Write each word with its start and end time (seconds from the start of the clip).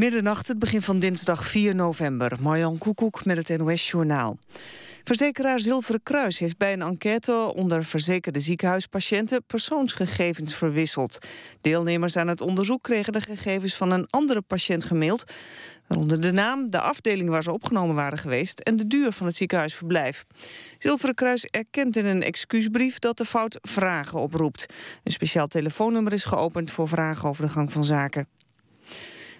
Middernacht, 0.00 0.48
het 0.48 0.58
begin 0.58 0.82
van 0.82 0.98
dinsdag 0.98 1.46
4 1.46 1.74
november. 1.74 2.36
Marjan 2.40 2.78
Koekoek 2.78 3.24
met 3.24 3.48
het 3.48 3.58
NOS-journaal. 3.58 4.38
Verzekeraar 5.04 5.60
Zilveren 5.60 6.02
Kruis 6.02 6.38
heeft 6.38 6.58
bij 6.58 6.72
een 6.72 6.82
enquête 6.82 7.52
onder 7.54 7.84
verzekerde 7.84 8.40
ziekenhuispatiënten 8.40 9.44
persoonsgegevens 9.46 10.54
verwisseld. 10.54 11.18
Deelnemers 11.60 12.16
aan 12.16 12.28
het 12.28 12.40
onderzoek 12.40 12.82
kregen 12.82 13.12
de 13.12 13.20
gegevens 13.20 13.74
van 13.74 13.90
een 13.90 14.06
andere 14.10 14.40
patiënt 14.40 14.84
gemaild, 14.84 15.24
waaronder 15.86 16.20
de 16.20 16.32
naam, 16.32 16.70
de 16.70 16.80
afdeling 16.80 17.28
waar 17.28 17.42
ze 17.42 17.52
opgenomen 17.52 17.94
waren 17.94 18.18
geweest 18.18 18.60
en 18.60 18.76
de 18.76 18.86
duur 18.86 19.12
van 19.12 19.26
het 19.26 19.36
ziekenhuisverblijf. 19.36 20.24
Zilveren 20.78 21.14
Kruis 21.14 21.44
erkent 21.44 21.96
in 21.96 22.06
een 22.06 22.22
excuusbrief 22.22 22.98
dat 22.98 23.16
de 23.16 23.24
fout 23.24 23.58
vragen 23.60 24.18
oproept. 24.18 24.66
Een 25.04 25.12
speciaal 25.12 25.46
telefoonnummer 25.46 26.12
is 26.12 26.24
geopend 26.24 26.70
voor 26.70 26.88
vragen 26.88 27.28
over 27.28 27.44
de 27.44 27.50
gang 27.50 27.72
van 27.72 27.84
zaken. 27.84 28.26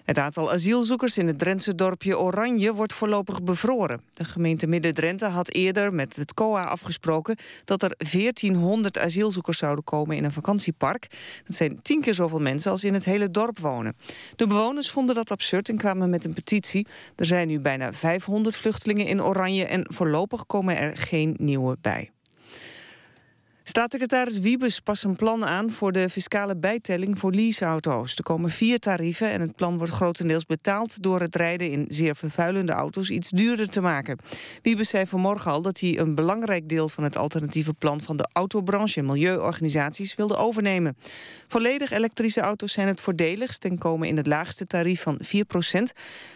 Het 0.05 0.17
aantal 0.17 0.51
asielzoekers 0.51 1.17
in 1.17 1.27
het 1.27 1.39
Drentse 1.39 1.75
dorpje 1.75 2.19
Oranje 2.19 2.73
wordt 2.73 2.93
voorlopig 2.93 3.43
bevroren. 3.43 4.01
De 4.13 4.23
gemeente 4.23 4.67
Midden-Drenthe 4.67 5.25
had 5.25 5.53
eerder 5.53 5.93
met 5.93 6.15
het 6.15 6.33
COA 6.33 6.63
afgesproken... 6.63 7.37
dat 7.63 7.81
er 7.81 7.95
1400 8.11 8.99
asielzoekers 8.99 9.57
zouden 9.57 9.83
komen 9.83 10.17
in 10.17 10.23
een 10.23 10.31
vakantiepark. 10.31 11.07
Dat 11.45 11.55
zijn 11.55 11.81
tien 11.81 12.01
keer 12.01 12.13
zoveel 12.13 12.39
mensen 12.39 12.71
als 12.71 12.83
in 12.83 12.93
het 12.93 13.05
hele 13.05 13.31
dorp 13.31 13.59
wonen. 13.59 13.95
De 14.35 14.47
bewoners 14.47 14.89
vonden 14.89 15.15
dat 15.15 15.31
absurd 15.31 15.69
en 15.69 15.77
kwamen 15.77 16.09
met 16.09 16.25
een 16.25 16.33
petitie. 16.33 16.87
Er 17.15 17.25
zijn 17.25 17.47
nu 17.47 17.59
bijna 17.59 17.93
500 17.93 18.55
vluchtelingen 18.55 19.05
in 19.05 19.23
Oranje... 19.23 19.65
en 19.65 19.85
voorlopig 19.87 20.45
komen 20.45 20.77
er 20.77 20.97
geen 20.97 21.35
nieuwe 21.37 21.77
bij. 21.81 22.11
Staatssecretaris 23.63 24.39
Wiebes 24.39 24.79
past 24.79 25.03
een 25.03 25.15
plan 25.15 25.45
aan 25.45 25.71
voor 25.71 25.91
de 25.91 26.09
fiscale 26.09 26.55
bijtelling 26.55 27.19
voor 27.19 27.33
leaseauto's. 27.33 28.15
Er 28.15 28.23
komen 28.23 28.51
vier 28.51 28.79
tarieven 28.79 29.29
en 29.29 29.41
het 29.41 29.55
plan 29.55 29.77
wordt 29.77 29.93
grotendeels 29.93 30.45
betaald 30.45 31.03
door 31.03 31.19
het 31.19 31.35
rijden 31.35 31.71
in 31.71 31.85
zeer 31.87 32.15
vervuilende 32.15 32.71
auto's 32.71 33.09
iets 33.09 33.29
duurder 33.29 33.69
te 33.69 33.81
maken. 33.81 34.17
Wiebes 34.61 34.89
zei 34.89 35.05
vanmorgen 35.05 35.51
al 35.51 35.61
dat 35.61 35.79
hij 35.79 35.99
een 35.99 36.15
belangrijk 36.15 36.69
deel 36.69 36.89
van 36.89 37.03
het 37.03 37.17
alternatieve 37.17 37.73
plan 37.73 38.01
van 38.01 38.17
de 38.17 38.29
autobranche 38.33 38.99
en 38.99 39.05
milieuorganisaties 39.05 40.15
wilde 40.15 40.35
overnemen. 40.35 40.97
Volledig 41.47 41.91
elektrische 41.91 42.41
auto's 42.41 42.73
zijn 42.73 42.87
het 42.87 43.01
voordeligst 43.01 43.65
en 43.65 43.77
komen 43.77 44.07
in 44.07 44.17
het 44.17 44.27
laagste 44.27 44.65
tarief 44.65 45.01
van 45.01 45.19
4% 45.23 45.27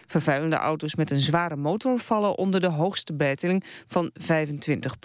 Vervuilende 0.06 0.56
auto's 0.56 0.94
met 0.94 1.10
een 1.10 1.20
zware 1.20 1.56
motor 1.56 1.98
vallen 1.98 2.38
onder 2.38 2.60
de 2.60 2.70
hoogste 2.70 3.14
bijtelling 3.14 3.64
van 3.86 4.10
25 4.14 4.98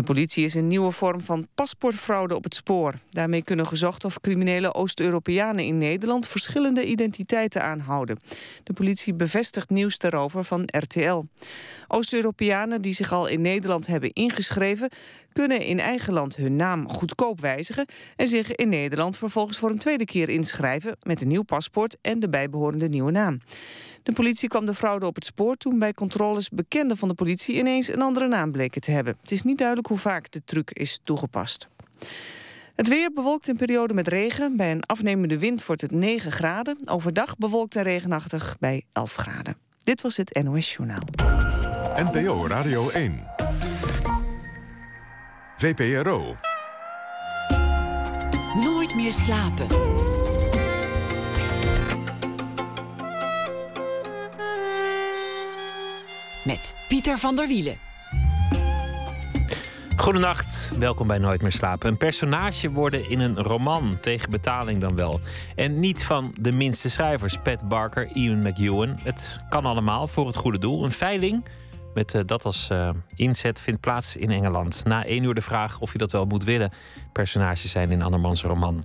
de 0.00 0.06
politie 0.06 0.44
is 0.44 0.54
een 0.54 0.66
nieuwe 0.66 0.92
vorm 0.92 1.20
van 1.20 1.46
paspoortfraude 1.54 2.34
op 2.34 2.44
het 2.44 2.54
spoor. 2.54 2.94
Daarmee 3.10 3.42
kunnen 3.42 3.66
gezocht 3.66 4.04
of 4.04 4.20
criminele 4.20 4.74
Oost-Europeanen 4.74 5.64
in 5.64 5.78
Nederland 5.78 6.28
verschillende 6.28 6.84
identiteiten 6.84 7.62
aanhouden. 7.62 8.18
De 8.64 8.72
politie 8.72 9.14
bevestigt 9.14 9.70
nieuws 9.70 9.98
daarover 9.98 10.44
van 10.44 10.62
RTL. 10.66 11.22
Oost-Europeanen 11.88 12.82
die 12.82 12.94
zich 12.94 13.12
al 13.12 13.26
in 13.26 13.40
Nederland 13.40 13.86
hebben 13.86 14.12
ingeschreven... 14.12 14.90
kunnen 15.32 15.60
in 15.60 15.80
eigen 15.80 16.12
land 16.12 16.36
hun 16.36 16.56
naam 16.56 16.88
goedkoop 16.88 17.40
wijzigen... 17.40 17.86
en 18.16 18.26
zich 18.26 18.54
in 18.54 18.68
Nederland 18.68 19.16
vervolgens 19.16 19.58
voor 19.58 19.70
een 19.70 19.78
tweede 19.78 20.04
keer 20.04 20.28
inschrijven... 20.28 20.96
met 21.02 21.20
een 21.20 21.28
nieuw 21.28 21.42
paspoort 21.42 21.96
en 22.00 22.20
de 22.20 22.28
bijbehorende 22.28 22.88
nieuwe 22.88 23.10
naam. 23.10 23.40
De 24.10 24.16
politie 24.16 24.48
kwam 24.48 24.64
de 24.64 24.74
fraude 24.74 25.06
op 25.06 25.14
het 25.14 25.24
spoor 25.24 25.56
toen 25.56 25.78
bij 25.78 25.94
controles 25.94 26.48
bekenden 26.48 26.96
van 26.96 27.08
de 27.08 27.14
politie 27.14 27.56
ineens 27.56 27.88
een 27.88 28.02
andere 28.02 28.28
naam 28.28 28.52
bleken 28.52 28.80
te 28.80 28.90
hebben. 28.90 29.16
Het 29.22 29.30
is 29.30 29.42
niet 29.42 29.58
duidelijk 29.58 29.88
hoe 29.88 29.98
vaak 29.98 30.30
de 30.30 30.42
truc 30.44 30.70
is 30.70 30.98
toegepast. 31.02 31.68
Het 32.74 32.88
weer 32.88 33.12
bewolkt 33.12 33.48
in 33.48 33.56
periode 33.56 33.94
met 33.94 34.08
regen. 34.08 34.56
Bij 34.56 34.70
een 34.70 34.84
afnemende 34.84 35.38
wind 35.38 35.66
wordt 35.66 35.80
het 35.80 35.90
9 35.90 36.32
graden. 36.32 36.76
Overdag 36.84 37.36
bewolkt 37.36 37.76
en 37.76 37.82
regenachtig 37.82 38.56
bij 38.58 38.84
11 38.92 39.14
graden. 39.14 39.56
Dit 39.84 40.00
was 40.00 40.16
het 40.16 40.42
NOS 40.42 40.74
Journaal. 40.74 41.02
NPO 41.94 42.46
Radio 42.46 42.88
1. 42.88 43.26
VPRO. 45.56 46.36
Nooit 48.54 48.94
meer 48.94 49.12
slapen. 49.12 49.66
Met 56.44 56.74
Pieter 56.88 57.18
van 57.18 57.36
der 57.36 57.46
Wielen. 57.46 57.76
Goedenacht, 59.96 60.72
welkom 60.78 61.06
bij 61.06 61.18
Nooit 61.18 61.42
meer 61.42 61.52
slapen. 61.52 61.88
Een 61.88 61.96
personage 61.96 62.70
worden 62.70 63.10
in 63.10 63.20
een 63.20 63.38
roman, 63.38 63.98
tegen 64.00 64.30
betaling 64.30 64.80
dan 64.80 64.96
wel. 64.96 65.20
En 65.54 65.80
niet 65.80 66.04
van 66.04 66.34
de 66.40 66.52
minste 66.52 66.88
schrijvers, 66.88 67.36
Pat 67.42 67.68
Barker, 67.68 68.08
Ian 68.12 68.42
McEwan. 68.42 68.98
Het 69.02 69.40
kan 69.48 69.64
allemaal 69.64 70.06
voor 70.06 70.26
het 70.26 70.36
goede 70.36 70.58
doel. 70.58 70.84
Een 70.84 70.92
veiling 70.92 71.44
met 71.94 72.14
uh, 72.14 72.20
dat 72.24 72.44
als 72.44 72.68
uh, 72.72 72.90
inzet 73.14 73.60
vindt 73.60 73.80
plaats 73.80 74.16
in 74.16 74.30
Engeland. 74.30 74.84
Na 74.84 75.04
één 75.04 75.22
uur 75.22 75.34
de 75.34 75.40
vraag 75.40 75.80
of 75.80 75.92
je 75.92 75.98
dat 75.98 76.12
wel 76.12 76.24
moet 76.24 76.44
willen. 76.44 76.72
Personages 77.12 77.70
zijn 77.70 77.90
in 77.90 78.02
Andermans 78.02 78.42
roman. 78.42 78.84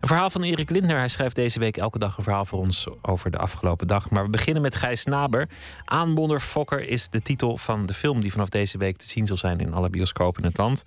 Een 0.00 0.08
verhaal 0.08 0.30
van 0.30 0.42
Erik 0.42 0.70
Lindner. 0.70 0.96
Hij 0.96 1.08
schrijft 1.08 1.36
deze 1.36 1.58
week 1.58 1.76
elke 1.76 1.98
dag 1.98 2.16
een 2.16 2.22
verhaal 2.22 2.44
voor 2.44 2.58
ons 2.58 2.86
over 3.02 3.30
de 3.30 3.38
afgelopen 3.38 3.86
dag. 3.86 4.10
Maar 4.10 4.24
we 4.24 4.30
beginnen 4.30 4.62
met 4.62 4.76
Gijs 4.76 5.04
Naber. 5.04 5.48
Aanbonder 5.84 6.40
Fokker 6.40 6.88
is 6.88 7.08
de 7.08 7.22
titel 7.22 7.56
van 7.56 7.86
de 7.86 7.94
film 7.94 8.20
die 8.20 8.30
vanaf 8.30 8.48
deze 8.48 8.78
week 8.78 8.96
te 8.96 9.08
zien 9.08 9.26
zal 9.26 9.36
zijn 9.36 9.58
in 9.58 9.74
alle 9.74 9.90
bioscopen 9.90 10.42
in 10.42 10.48
het 10.48 10.58
land. 10.58 10.84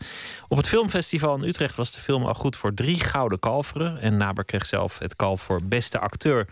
Op 0.48 0.58
het 0.58 0.68
filmfestival 0.68 1.36
in 1.36 1.44
Utrecht 1.44 1.76
was 1.76 1.92
de 1.92 2.00
film 2.00 2.26
al 2.26 2.34
goed 2.34 2.56
voor 2.56 2.74
drie 2.74 3.00
gouden 3.00 3.40
kalveren. 3.40 4.00
En 4.00 4.18
Naber 4.18 4.46
kreeg 4.46 4.66
zelf 4.66 5.00
het 5.00 5.16
kalf 5.16 5.42
voor 5.42 5.64
beste 5.64 6.00
acteur. 6.00 6.48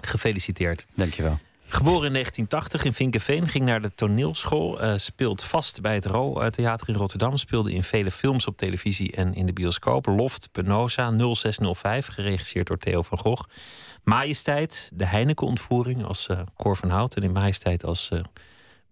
Gefeliciteerd. 0.00 0.86
Dankjewel. 0.94 1.38
Geboren 1.70 2.06
in 2.06 2.12
1980 2.12 2.84
in 2.84 2.92
Vinkenveen, 2.92 3.48
ging 3.48 3.64
naar 3.64 3.82
de 3.82 3.94
toneelschool. 3.94 4.82
Uh, 4.82 4.92
speelt 4.96 5.44
vast 5.44 5.80
bij 5.80 5.94
het 5.94 6.06
Ro 6.06 6.50
Theater 6.50 6.88
in 6.88 6.94
Rotterdam. 6.94 7.36
Speelde 7.36 7.72
in 7.72 7.82
vele 7.82 8.10
films 8.10 8.46
op 8.46 8.56
televisie 8.56 9.12
en 9.12 9.34
in 9.34 9.46
de 9.46 9.52
bioscoop. 9.52 10.06
Loft, 10.06 10.48
Penosa, 10.52 11.10
0605, 11.10 12.06
geregisseerd 12.06 12.66
door 12.66 12.78
Theo 12.78 13.02
van 13.02 13.18
Gogh. 13.18 13.48
Majesteit, 14.04 14.90
de 14.94 15.06
Heineken-ontvoering 15.06 16.04
als 16.04 16.28
uh, 16.30 16.40
Cor 16.56 16.76
van 16.76 16.90
Hout. 16.90 17.16
En 17.16 17.22
in 17.22 17.32
Majesteit 17.32 17.84
als 17.84 18.10
uh, 18.12 18.20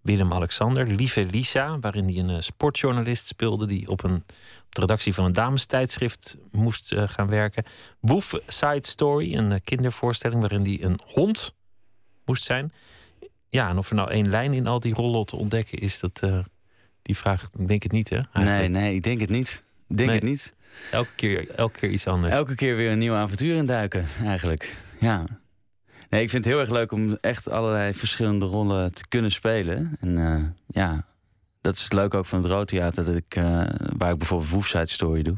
Willem-Alexander. 0.01 0.87
Lieve 0.87 1.25
Lisa, 1.25 1.79
waarin 1.79 2.05
hij 2.05 2.17
een 2.17 2.43
sportjournalist 2.43 3.27
speelde... 3.27 3.65
die 3.65 3.89
op, 3.89 4.03
een, 4.03 4.15
op 4.65 4.75
de 4.75 4.81
redactie 4.81 5.13
van 5.13 5.25
een 5.25 5.33
damestijdschrift 5.33 6.37
moest 6.51 6.93
gaan 6.95 7.27
werken. 7.27 7.63
Woef 7.99 8.33
Side 8.47 8.87
Story, 8.87 9.35
een 9.35 9.63
kindervoorstelling... 9.63 10.41
waarin 10.41 10.63
hij 10.63 10.83
een 10.83 10.99
hond 11.05 11.55
moest 12.27 12.43
zijn. 12.43 12.73
Ja, 13.49 13.69
en 13.69 13.77
of 13.77 13.89
er 13.89 13.95
nou 13.95 14.11
één 14.11 14.29
lijn 14.29 14.53
in 14.53 14.67
al 14.67 14.79
die 14.79 14.93
rollen 14.93 15.25
te 15.25 15.35
ontdekken 15.35 15.77
is, 15.77 15.99
dat 15.99 16.21
uh, 16.23 16.39
die 17.01 17.17
vraag, 17.17 17.49
ik 17.59 17.67
denk 17.67 17.83
het 17.83 17.91
niet, 17.91 18.09
hè? 18.09 18.15
Eigenlijk. 18.15 18.73
Nee, 18.73 18.81
nee, 18.81 18.93
ik 18.93 19.03
denk 19.03 19.19
het 19.19 19.29
niet. 19.29 19.63
Ik 19.87 19.97
denk 19.97 20.09
het 20.09 20.23
niet. 20.23 20.53
Elke 20.91 21.09
keer, 21.15 21.49
elke 21.49 21.79
keer 21.79 21.89
iets 21.89 22.07
anders. 22.07 22.33
Elke 22.33 22.55
keer 22.55 22.75
weer 22.75 22.91
een 22.91 22.97
nieuw 22.97 23.13
avontuur 23.13 23.55
induiken, 23.55 24.05
eigenlijk. 24.23 24.77
Ja. 24.99 25.23
Nee, 26.09 26.21
ik 26.21 26.29
vind 26.29 26.43
het 26.43 26.53
heel 26.53 26.61
erg 26.61 26.71
leuk 26.71 26.91
om 26.91 27.15
echt 27.15 27.49
allerlei 27.49 27.93
verschillende 27.93 28.45
rollen 28.45 28.93
te 28.93 29.07
kunnen 29.07 29.31
spelen. 29.31 29.97
En 29.99 30.17
uh, 30.17 30.43
ja, 30.67 31.05
dat 31.61 31.75
is 31.75 31.83
het 31.83 31.93
leuke 31.93 32.17
ook 32.17 32.25
van 32.25 32.39
het 32.41 32.51
Roodtheater, 32.51 33.05
dat 33.05 33.15
ik, 33.15 33.35
uh, 33.35 33.43
waar 33.97 34.11
ik 34.11 34.17
bijvoorbeeld 34.17 34.49
Woofside 34.49 34.87
Story 34.87 35.21
doe. 35.21 35.35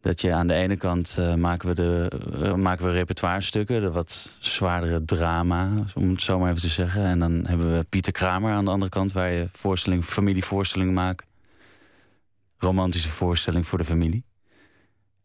Dat 0.00 0.20
je 0.20 0.32
aan 0.32 0.46
de 0.46 0.54
ene 0.54 0.76
kant 0.76 1.16
uh, 1.20 1.34
maken, 1.34 1.68
we 1.68 1.74
de, 1.74 2.12
uh, 2.42 2.54
maken 2.54 2.84
we 2.84 2.90
repertoirestukken, 2.90 3.80
de 3.80 3.90
wat 3.90 4.36
zwaardere 4.38 5.04
drama, 5.04 5.70
om 5.94 6.10
het 6.10 6.22
zo 6.22 6.38
maar 6.38 6.48
even 6.48 6.60
te 6.60 6.68
zeggen. 6.68 7.04
En 7.04 7.18
dan 7.18 7.44
hebben 7.46 7.76
we 7.76 7.84
Pieter 7.84 8.12
Kramer 8.12 8.52
aan 8.52 8.64
de 8.64 8.70
andere 8.70 8.90
kant, 8.90 9.12
waar 9.12 9.30
je 9.30 9.48
voorstelling, 9.52 10.04
familievoorstellingen 10.04 10.94
maakt. 10.94 11.26
Romantische 12.58 13.08
voorstelling 13.08 13.66
voor 13.66 13.78
de 13.78 13.84
familie. 13.84 14.24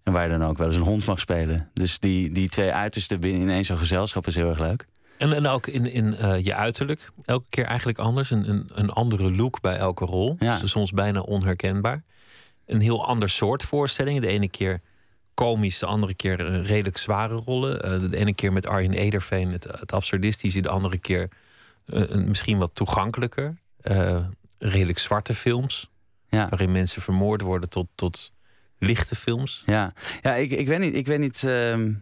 En 0.03 0.13
waar 0.13 0.23
je 0.23 0.37
dan 0.37 0.47
ook 0.47 0.57
wel 0.57 0.67
eens 0.67 0.75
een 0.75 0.81
hond 0.81 1.05
mag 1.05 1.19
spelen. 1.19 1.69
Dus 1.73 1.99
die, 1.99 2.33
die 2.33 2.49
twee 2.49 2.71
uitersten 2.71 3.19
binnen 3.19 3.41
in 3.41 3.49
één 3.49 3.65
zo'n 3.65 3.77
gezelschap 3.77 4.27
is 4.27 4.35
heel 4.35 4.49
erg 4.49 4.59
leuk. 4.59 4.85
En, 5.17 5.33
en 5.33 5.47
ook 5.47 5.67
in, 5.67 5.91
in 5.91 6.15
uh, 6.21 6.39
je 6.39 6.55
uiterlijk, 6.55 7.11
elke 7.25 7.45
keer 7.49 7.65
eigenlijk 7.65 7.97
anders. 7.97 8.31
Een, 8.31 8.49
een, 8.49 8.69
een 8.73 8.89
andere 8.89 9.31
look 9.31 9.61
bij 9.61 9.77
elke 9.77 10.05
rol. 10.05 10.35
Ja. 10.39 10.57
Dus 10.57 10.71
soms 10.71 10.91
bijna 10.91 11.19
onherkenbaar 11.19 12.03
een 12.65 12.81
heel 12.81 13.05
ander 13.05 13.29
soort 13.29 13.63
voorstellingen. 13.63 14.21
De 14.21 14.27
ene 14.27 14.49
keer 14.49 14.81
komisch, 15.33 15.79
de 15.79 15.85
andere 15.85 16.13
keer 16.13 16.61
redelijk 16.61 16.97
zware 16.97 17.35
rollen. 17.35 18.03
Uh, 18.03 18.09
de 18.09 18.17
ene 18.17 18.33
keer 18.33 18.53
met 18.53 18.67
Arjen 18.67 18.93
Ederveen 18.93 19.51
het, 19.51 19.63
het 19.63 19.93
absurdistische, 19.93 20.61
de 20.61 20.69
andere 20.69 20.97
keer 20.97 21.29
uh, 21.85 22.15
misschien 22.15 22.57
wat 22.57 22.71
toegankelijker. 22.73 23.55
Uh, 23.83 24.25
redelijk 24.57 24.99
zwarte 24.99 25.33
films, 25.33 25.89
ja. 26.29 26.49
waarin 26.49 26.71
mensen 26.71 27.01
vermoord 27.01 27.41
worden 27.41 27.69
tot, 27.69 27.87
tot 27.95 28.31
lichte 28.79 29.15
films. 29.15 29.63
Ja, 29.65 29.93
ja 30.21 30.35
ik, 30.35 30.51
ik 30.51 30.67
weet 30.67 30.79
niet. 30.79 30.93
Ik 30.93 31.05
weet 31.05 31.19
niet 31.19 31.43
uh 31.43 31.95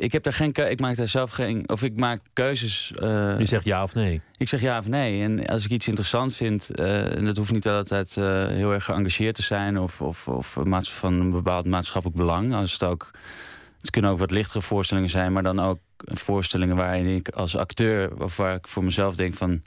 ik 0.00 0.12
heb 0.12 0.22
daar 0.22 0.32
geen 0.32 0.52
ik 0.52 0.80
maak 0.80 0.96
daar 0.96 1.06
zelf 1.06 1.30
geen 1.30 1.68
of 1.68 1.82
ik 1.82 1.96
maak 1.96 2.20
keuzes. 2.32 2.92
Uh, 3.02 3.38
je 3.38 3.46
zegt 3.46 3.64
ja 3.64 3.82
of 3.82 3.94
nee. 3.94 4.20
Ik 4.36 4.48
zeg 4.48 4.60
ja 4.60 4.78
of 4.78 4.88
nee. 4.88 5.22
En 5.22 5.46
als 5.46 5.64
ik 5.64 5.70
iets 5.70 5.88
interessant 5.88 6.34
vind, 6.34 6.70
uh, 6.80 7.16
en 7.16 7.24
dat 7.24 7.36
hoeft 7.36 7.52
niet 7.52 7.66
altijd 7.66 8.16
uh, 8.16 8.46
heel 8.46 8.72
erg 8.72 8.84
geëngageerd 8.84 9.34
te 9.34 9.42
zijn 9.42 9.78
of, 9.78 10.00
of, 10.00 10.28
of 10.28 10.56
van 10.82 11.12
een 11.12 11.30
bepaald 11.30 11.66
maatschappelijk 11.66 12.18
belang. 12.18 12.54
Als 12.54 12.72
het 12.72 12.84
ook 12.84 13.10
Het 13.80 13.90
kunnen 13.90 14.10
ook 14.10 14.18
wat 14.18 14.30
lichtere 14.30 14.62
voorstellingen 14.62 15.10
zijn, 15.10 15.32
maar 15.32 15.42
dan 15.42 15.60
ook 15.60 15.78
voorstellingen 16.04 16.76
waarin 16.76 17.06
ik 17.06 17.28
als 17.28 17.56
acteur, 17.56 18.22
of 18.22 18.36
waar 18.36 18.54
ik 18.54 18.66
voor 18.66 18.84
mezelf 18.84 19.14
denk 19.14 19.34
van. 19.34 19.62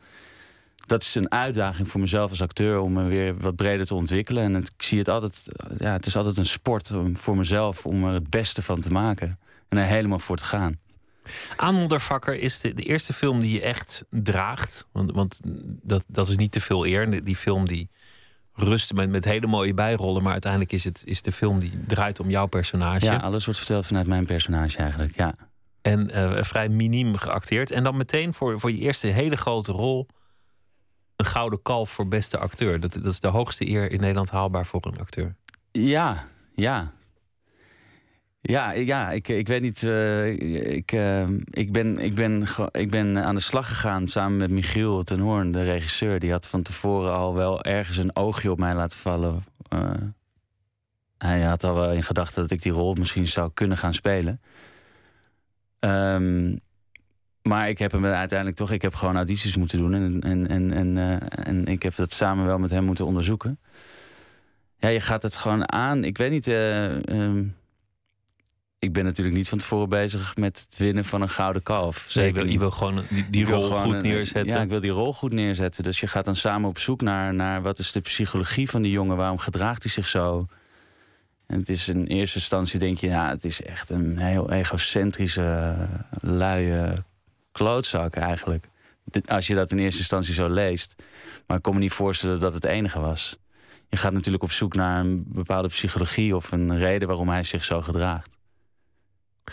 Dat 0.85 1.01
is 1.01 1.15
een 1.15 1.31
uitdaging 1.31 1.87
voor 1.87 1.99
mezelf 1.99 2.29
als 2.29 2.41
acteur 2.41 2.79
om 2.79 2.93
me 2.93 3.03
weer 3.03 3.37
wat 3.37 3.55
breder 3.55 3.85
te 3.85 3.95
ontwikkelen. 3.95 4.43
En 4.43 4.55
ik 4.55 4.69
zie 4.77 4.97
het 4.97 5.09
altijd, 5.09 5.47
ja, 5.77 5.91
het 5.91 6.05
is 6.05 6.15
altijd 6.15 6.37
een 6.37 6.45
sport 6.45 6.91
voor 7.13 7.37
mezelf 7.37 7.85
om 7.85 8.05
er 8.05 8.13
het 8.13 8.29
beste 8.29 8.61
van 8.61 8.79
te 8.79 8.91
maken. 8.91 9.37
En 9.77 9.83
er 9.83 9.87
helemaal 9.89 10.19
voor 10.19 10.37
te 10.37 10.43
gaan. 10.43 10.81
Aanmondervakker 11.55 12.39
is 12.39 12.59
de, 12.59 12.73
de 12.73 12.83
eerste 12.83 13.13
film 13.13 13.39
die 13.39 13.53
je 13.53 13.61
echt 13.61 14.05
draagt. 14.09 14.87
Want, 14.91 15.11
want 15.11 15.39
dat, 15.81 16.03
dat 16.07 16.27
is 16.27 16.37
niet 16.37 16.51
te 16.51 16.61
veel 16.61 16.85
eer. 16.85 17.23
Die 17.23 17.35
film 17.35 17.67
die 17.67 17.89
rust 18.53 18.93
met, 18.93 19.09
met 19.09 19.25
hele 19.25 19.47
mooie 19.47 19.73
bijrollen. 19.73 20.23
Maar 20.23 20.31
uiteindelijk 20.31 20.71
is 20.71 20.83
het 20.83 21.01
is 21.05 21.21
de 21.21 21.31
film 21.31 21.59
die 21.59 21.85
draait 21.87 22.19
om 22.19 22.29
jouw 22.29 22.45
personage. 22.45 23.05
Ja, 23.05 23.17
alles 23.17 23.45
wordt 23.45 23.59
verteld 23.59 23.85
vanuit 23.85 24.07
mijn 24.07 24.25
personage 24.25 24.77
eigenlijk, 24.77 25.15
ja. 25.15 25.35
En 25.81 26.09
uh, 26.09 26.43
vrij 26.43 26.69
miniem 26.69 27.15
geacteerd. 27.15 27.71
En 27.71 27.83
dan 27.83 27.97
meteen 27.97 28.33
voor, 28.33 28.59
voor 28.59 28.71
je 28.71 28.77
eerste 28.77 29.07
hele 29.07 29.35
grote 29.35 29.71
rol... 29.71 30.07
een 31.15 31.25
gouden 31.25 31.61
kalf 31.61 31.89
voor 31.89 32.07
beste 32.07 32.37
acteur. 32.37 32.79
Dat, 32.79 32.93
dat 32.93 33.05
is 33.05 33.19
de 33.19 33.27
hoogste 33.27 33.67
eer 33.67 33.91
in 33.91 33.99
Nederland 33.99 34.29
haalbaar 34.29 34.65
voor 34.65 34.85
een 34.85 34.99
acteur. 34.99 35.35
Ja, 35.71 36.27
ja. 36.55 36.91
Ja, 38.45 38.71
ja 38.71 39.11
ik, 39.11 39.27
ik 39.27 39.47
weet 39.47 39.61
niet. 39.61 39.83
Uh, 39.83 40.27
ik, 40.75 40.91
uh, 40.91 41.29
ik, 41.49 41.71
ben, 41.71 41.97
ik, 41.97 42.15
ben, 42.15 42.45
ik 42.71 42.89
ben 42.91 43.23
aan 43.23 43.35
de 43.35 43.41
slag 43.41 43.67
gegaan 43.67 44.07
samen 44.07 44.37
met 44.37 44.51
Michiel 44.51 45.03
ten 45.03 45.19
Hoorn, 45.19 45.51
de 45.51 45.63
regisseur. 45.63 46.19
Die 46.19 46.31
had 46.31 46.47
van 46.47 46.61
tevoren 46.61 47.13
al 47.13 47.33
wel 47.33 47.63
ergens 47.63 47.97
een 47.97 48.15
oogje 48.15 48.51
op 48.51 48.57
mij 48.57 48.73
laten 48.73 48.97
vallen. 48.97 49.43
Uh, 49.73 49.91
hij 51.17 51.41
had 51.41 51.63
al 51.63 51.73
wel 51.73 51.91
in 51.91 52.03
gedachten 52.03 52.41
dat 52.41 52.51
ik 52.51 52.61
die 52.61 52.71
rol 52.71 52.93
misschien 52.93 53.27
zou 53.27 53.51
kunnen 53.53 53.77
gaan 53.77 53.93
spelen. 53.93 54.41
Um, 55.79 56.59
maar 57.41 57.69
ik 57.69 57.79
heb 57.79 57.91
hem 57.91 58.05
uiteindelijk 58.05 58.57
toch. 58.57 58.71
Ik 58.71 58.81
heb 58.81 58.95
gewoon 58.95 59.15
audities 59.15 59.55
moeten 59.55 59.77
doen. 59.77 59.93
En, 59.93 60.21
en, 60.21 60.47
en, 60.47 60.97
en, 60.97 61.29
en 61.29 61.65
ik 61.65 61.83
heb 61.83 61.95
dat 61.95 62.11
samen 62.11 62.45
wel 62.45 62.59
met 62.59 62.69
hem 62.71 62.83
moeten 62.83 63.05
onderzoeken. 63.05 63.59
Ja, 64.77 64.89
je 64.89 64.99
gaat 64.99 65.23
het 65.23 65.35
gewoon 65.35 65.71
aan. 65.71 66.03
Ik 66.03 66.17
weet 66.17 66.31
niet. 66.31 66.47
Um, 66.47 67.55
ik 68.83 68.93
ben 68.93 69.03
natuurlijk 69.03 69.35
niet 69.35 69.49
van 69.49 69.57
tevoren 69.57 69.89
bezig 69.89 70.35
met 70.35 70.65
het 70.69 70.77
winnen 70.77 71.05
van 71.05 71.21
een 71.21 71.29
gouden 71.29 71.63
kalf. 71.63 72.05
Zeker. 72.07 72.43
Nee, 72.43 72.51
je, 72.51 72.59
wil, 72.59 72.71
gewoon 72.71 73.03
die, 73.09 73.29
die 73.29 73.45
rol 73.45 73.69
goed 73.69 74.01
neerzetten. 74.01 74.53
Ja, 74.53 74.61
ik 74.61 74.69
wil 74.69 74.79
die 74.79 74.91
rol 74.91 75.13
goed 75.13 75.31
neerzetten. 75.31 75.83
Dus 75.83 75.99
je 75.99 76.07
gaat 76.07 76.25
dan 76.25 76.35
samen 76.35 76.69
op 76.69 76.79
zoek 76.79 77.01
naar, 77.01 77.33
naar 77.33 77.61
wat 77.61 77.79
is 77.79 77.91
de 77.91 77.99
psychologie 77.99 78.69
van 78.69 78.81
die 78.81 78.91
jongen? 78.91 79.17
Waarom 79.17 79.37
gedraagt 79.37 79.83
hij 79.83 79.91
zich 79.91 80.07
zo? 80.07 80.47
En 81.47 81.59
het 81.59 81.69
is 81.69 81.87
in 81.87 82.05
eerste 82.05 82.37
instantie 82.37 82.79
denk 82.79 82.97
je, 82.97 83.07
ja, 83.07 83.29
het 83.29 83.45
is 83.45 83.61
echt 83.61 83.89
een 83.89 84.19
heel 84.19 84.51
egocentrische, 84.51 85.75
luie 86.21 86.93
klootzak 87.51 88.15
eigenlijk. 88.15 88.67
Als 89.25 89.47
je 89.47 89.55
dat 89.55 89.71
in 89.71 89.79
eerste 89.79 89.99
instantie 89.99 90.33
zo 90.33 90.49
leest. 90.49 90.95
Maar 91.47 91.57
ik 91.57 91.63
kon 91.63 91.73
me 91.73 91.79
niet 91.79 91.93
voorstellen 91.93 92.39
dat 92.39 92.53
het 92.53 92.65
enige 92.65 92.99
was. 92.99 93.37
Je 93.89 93.97
gaat 93.97 94.13
natuurlijk 94.13 94.43
op 94.43 94.51
zoek 94.51 94.75
naar 94.75 94.99
een 94.99 95.23
bepaalde 95.27 95.67
psychologie 95.67 96.35
of 96.35 96.51
een 96.51 96.77
reden 96.77 97.07
waarom 97.07 97.29
hij 97.29 97.43
zich 97.43 97.63
zo 97.63 97.81
gedraagt. 97.81 98.37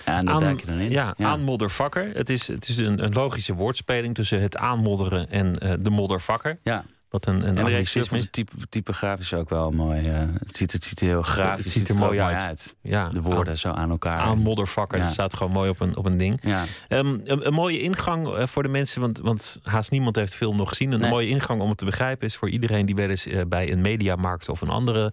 Ja, 0.05 0.19
en 0.19 0.29
aan, 0.29 0.57
je 0.57 0.67
dan 0.67 0.79
in. 0.79 0.91
Ja, 0.91 1.15
ja. 1.17 1.29
aanmoddervakker. 1.29 2.11
Het 2.15 2.29
is, 2.29 2.49
het 2.49 2.69
is 2.69 2.77
een, 2.77 3.05
een, 3.05 3.13
logische 3.13 3.55
woordspeling 3.55 4.15
tussen 4.15 4.41
het 4.41 4.57
aanmodderen 4.57 5.31
en 5.31 5.57
uh, 5.63 5.73
de 5.79 5.91
moddervakker. 5.91 6.59
Ja. 6.63 6.85
Wat 7.09 7.27
een, 7.27 7.35
een 7.49 7.59
en 7.59 7.83
de 7.85 8.09
de 8.11 8.31
type, 8.31 8.53
typografisch 8.69 9.35
ook 9.35 9.49
wel 9.49 9.71
mooi. 9.71 10.09
Uh, 10.09 10.19
het, 10.19 10.57
ziet, 10.57 10.73
het 10.73 10.85
ziet 10.85 11.01
er 11.01 11.07
heel 11.07 11.23
grafisch 11.23 11.65
het 11.65 11.73
ziet 11.75 11.89
er, 11.89 11.95
mooi 11.95 12.21
uit. 12.21 12.77
Ja, 12.83 13.09
de 13.09 13.21
woorden 13.21 13.59
zo 13.59 13.71
aan 13.71 13.91
elkaar. 13.91 14.19
Aan 14.19 14.39
moddervakker, 14.39 14.99
ja. 14.99 15.05
dat 15.05 15.13
staat 15.13 15.35
gewoon 15.35 15.53
mooi 15.53 15.71
op 15.71 15.81
een, 15.81 15.97
op 15.97 16.05
een 16.05 16.17
ding. 16.17 16.39
Ja. 16.43 16.65
Um, 16.89 17.21
een, 17.25 17.47
een, 17.47 17.53
mooie 17.53 17.81
ingang 17.81 18.29
uh, 18.29 18.47
voor 18.47 18.63
de 18.63 18.69
mensen, 18.69 19.01
want, 19.01 19.19
want 19.19 19.61
haast 19.63 19.91
niemand 19.91 20.17
heeft 20.17 20.35
film 20.35 20.57
nog 20.57 20.69
gezien. 20.69 20.93
Een 20.93 21.01
nee. 21.01 21.11
mooie 21.11 21.29
ingang 21.29 21.61
om 21.61 21.69
het 21.69 21.79
te 21.79 21.85
begrijpen 21.85 22.27
is 22.27 22.37
voor 22.37 22.51
iedereen 22.51 22.87
die 22.87 22.95
wel 22.95 23.09
eens 23.09 23.27
bij 23.49 23.73
een 23.73 23.81
mediamarkt 23.81 24.49
of 24.49 24.61
een 24.61 24.71
andere 24.71 25.13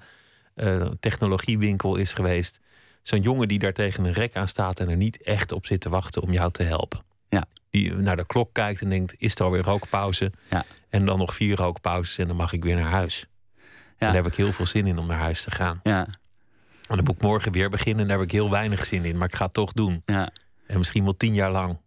technologiewinkel 1.00 1.95
is 1.95 2.13
geweest 2.13 2.59
zo'n 3.07 3.21
jongen 3.21 3.48
die 3.48 3.59
daar 3.59 3.74
tegen 3.74 4.06
een 4.06 4.13
rek 4.13 4.36
aan 4.36 4.48
staat 4.48 4.80
en 4.80 4.89
er 4.89 4.95
niet 4.95 5.21
echt 5.21 5.51
op 5.51 5.65
zit 5.65 5.81
te 5.81 5.89
wachten 5.89 6.21
om 6.21 6.31
jou 6.31 6.51
te 6.51 6.63
helpen. 6.63 7.04
Ja. 7.30 7.45
Die 7.69 7.94
naar 7.94 8.15
de 8.15 8.25
klok 8.25 8.54
kijkt 8.54 8.81
en 8.81 8.89
denkt: 8.89 9.15
is 9.18 9.36
er 9.36 9.44
alweer 9.44 9.63
rookpauze? 9.63 10.31
Ja. 10.50 10.65
En 10.89 11.06
dan 11.06 11.18
nog 11.18 11.36
vier 11.36 11.56
rookpauzes 11.56 12.18
en 12.18 12.27
dan 12.27 12.36
mag 12.36 12.54
ik 12.54 12.63
weer 12.63 12.75
naar 12.75 12.89
huis. 12.89 13.25
Ja. 13.57 13.63
En 13.98 14.13
daar 14.13 14.24
heb 14.24 14.27
ik 14.27 14.36
heel 14.36 14.51
veel 14.51 14.65
zin 14.65 14.88
in 14.88 14.98
om 14.98 15.07
naar 15.07 15.19
huis 15.19 15.44
te 15.44 15.51
gaan. 15.51 15.80
Ja. 15.83 16.06
En 16.06 16.95
dan 16.95 17.04
moet 17.04 17.15
ik 17.15 17.21
morgen 17.21 17.51
weer 17.51 17.69
beginnen 17.69 18.01
en 18.01 18.07
daar 18.07 18.18
heb 18.18 18.25
ik 18.25 18.31
heel 18.31 18.50
weinig 18.50 18.86
zin 18.86 19.06
in, 19.06 19.18
maar 19.18 19.27
ik 19.27 19.36
ga 19.36 19.45
het 19.45 19.53
toch 19.53 19.71
doen. 19.71 20.01
Ja. 20.06 20.30
En 20.68 20.77
misschien 20.77 21.03
wel 21.03 21.18
tien 21.18 21.33
jaar 21.33 21.51
lang. 21.51 21.77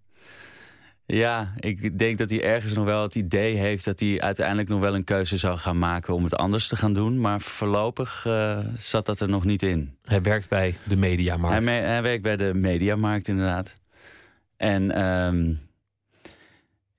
Ja, 1.13 1.53
ik 1.57 1.99
denk 1.99 2.19
dat 2.19 2.31
hij 2.31 2.43
ergens 2.43 2.73
nog 2.73 2.85
wel 2.85 3.03
het 3.03 3.15
idee 3.15 3.57
heeft 3.57 3.85
dat 3.85 4.01
hij 4.01 4.21
uiteindelijk 4.21 4.69
nog 4.69 4.81
wel 4.81 4.95
een 4.95 5.05
keuze 5.05 5.37
zou 5.37 5.59
gaan 5.59 5.79
maken 5.79 6.15
om 6.15 6.25
het 6.25 6.37
anders 6.37 6.69
te 6.69 6.77
gaan 6.77 6.93
doen. 6.93 7.21
Maar 7.21 7.41
voorlopig 7.41 8.25
uh, 8.27 8.59
zat 8.79 9.07
dat 9.07 9.21
er 9.21 9.29
nog 9.29 9.45
niet 9.45 9.63
in. 9.63 9.97
Hij 10.05 10.23
werkt 10.23 10.49
bij 10.49 10.77
de 10.85 10.97
Mediamarkt. 10.97 11.67
Hij, 11.67 11.83
hij 11.83 12.03
werkt 12.03 12.23
bij 12.23 12.37
de 12.37 12.55
Mediamarkt, 12.55 13.29
inderdaad. 13.29 13.81
En 14.57 15.05
um, 15.05 15.61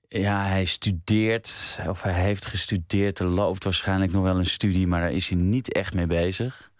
ja, 0.08 0.46
hij 0.46 0.64
studeert, 0.64 1.78
of 1.88 2.02
hij 2.02 2.22
heeft 2.22 2.46
gestudeerd. 2.46 3.18
Er 3.18 3.26
loopt 3.26 3.64
waarschijnlijk 3.64 4.12
nog 4.12 4.22
wel 4.22 4.38
een 4.38 4.46
studie, 4.46 4.86
maar 4.86 5.00
daar 5.00 5.12
is 5.12 5.28
hij 5.28 5.38
niet 5.38 5.72
echt 5.72 5.94
mee 5.94 6.06
bezig. 6.06 6.70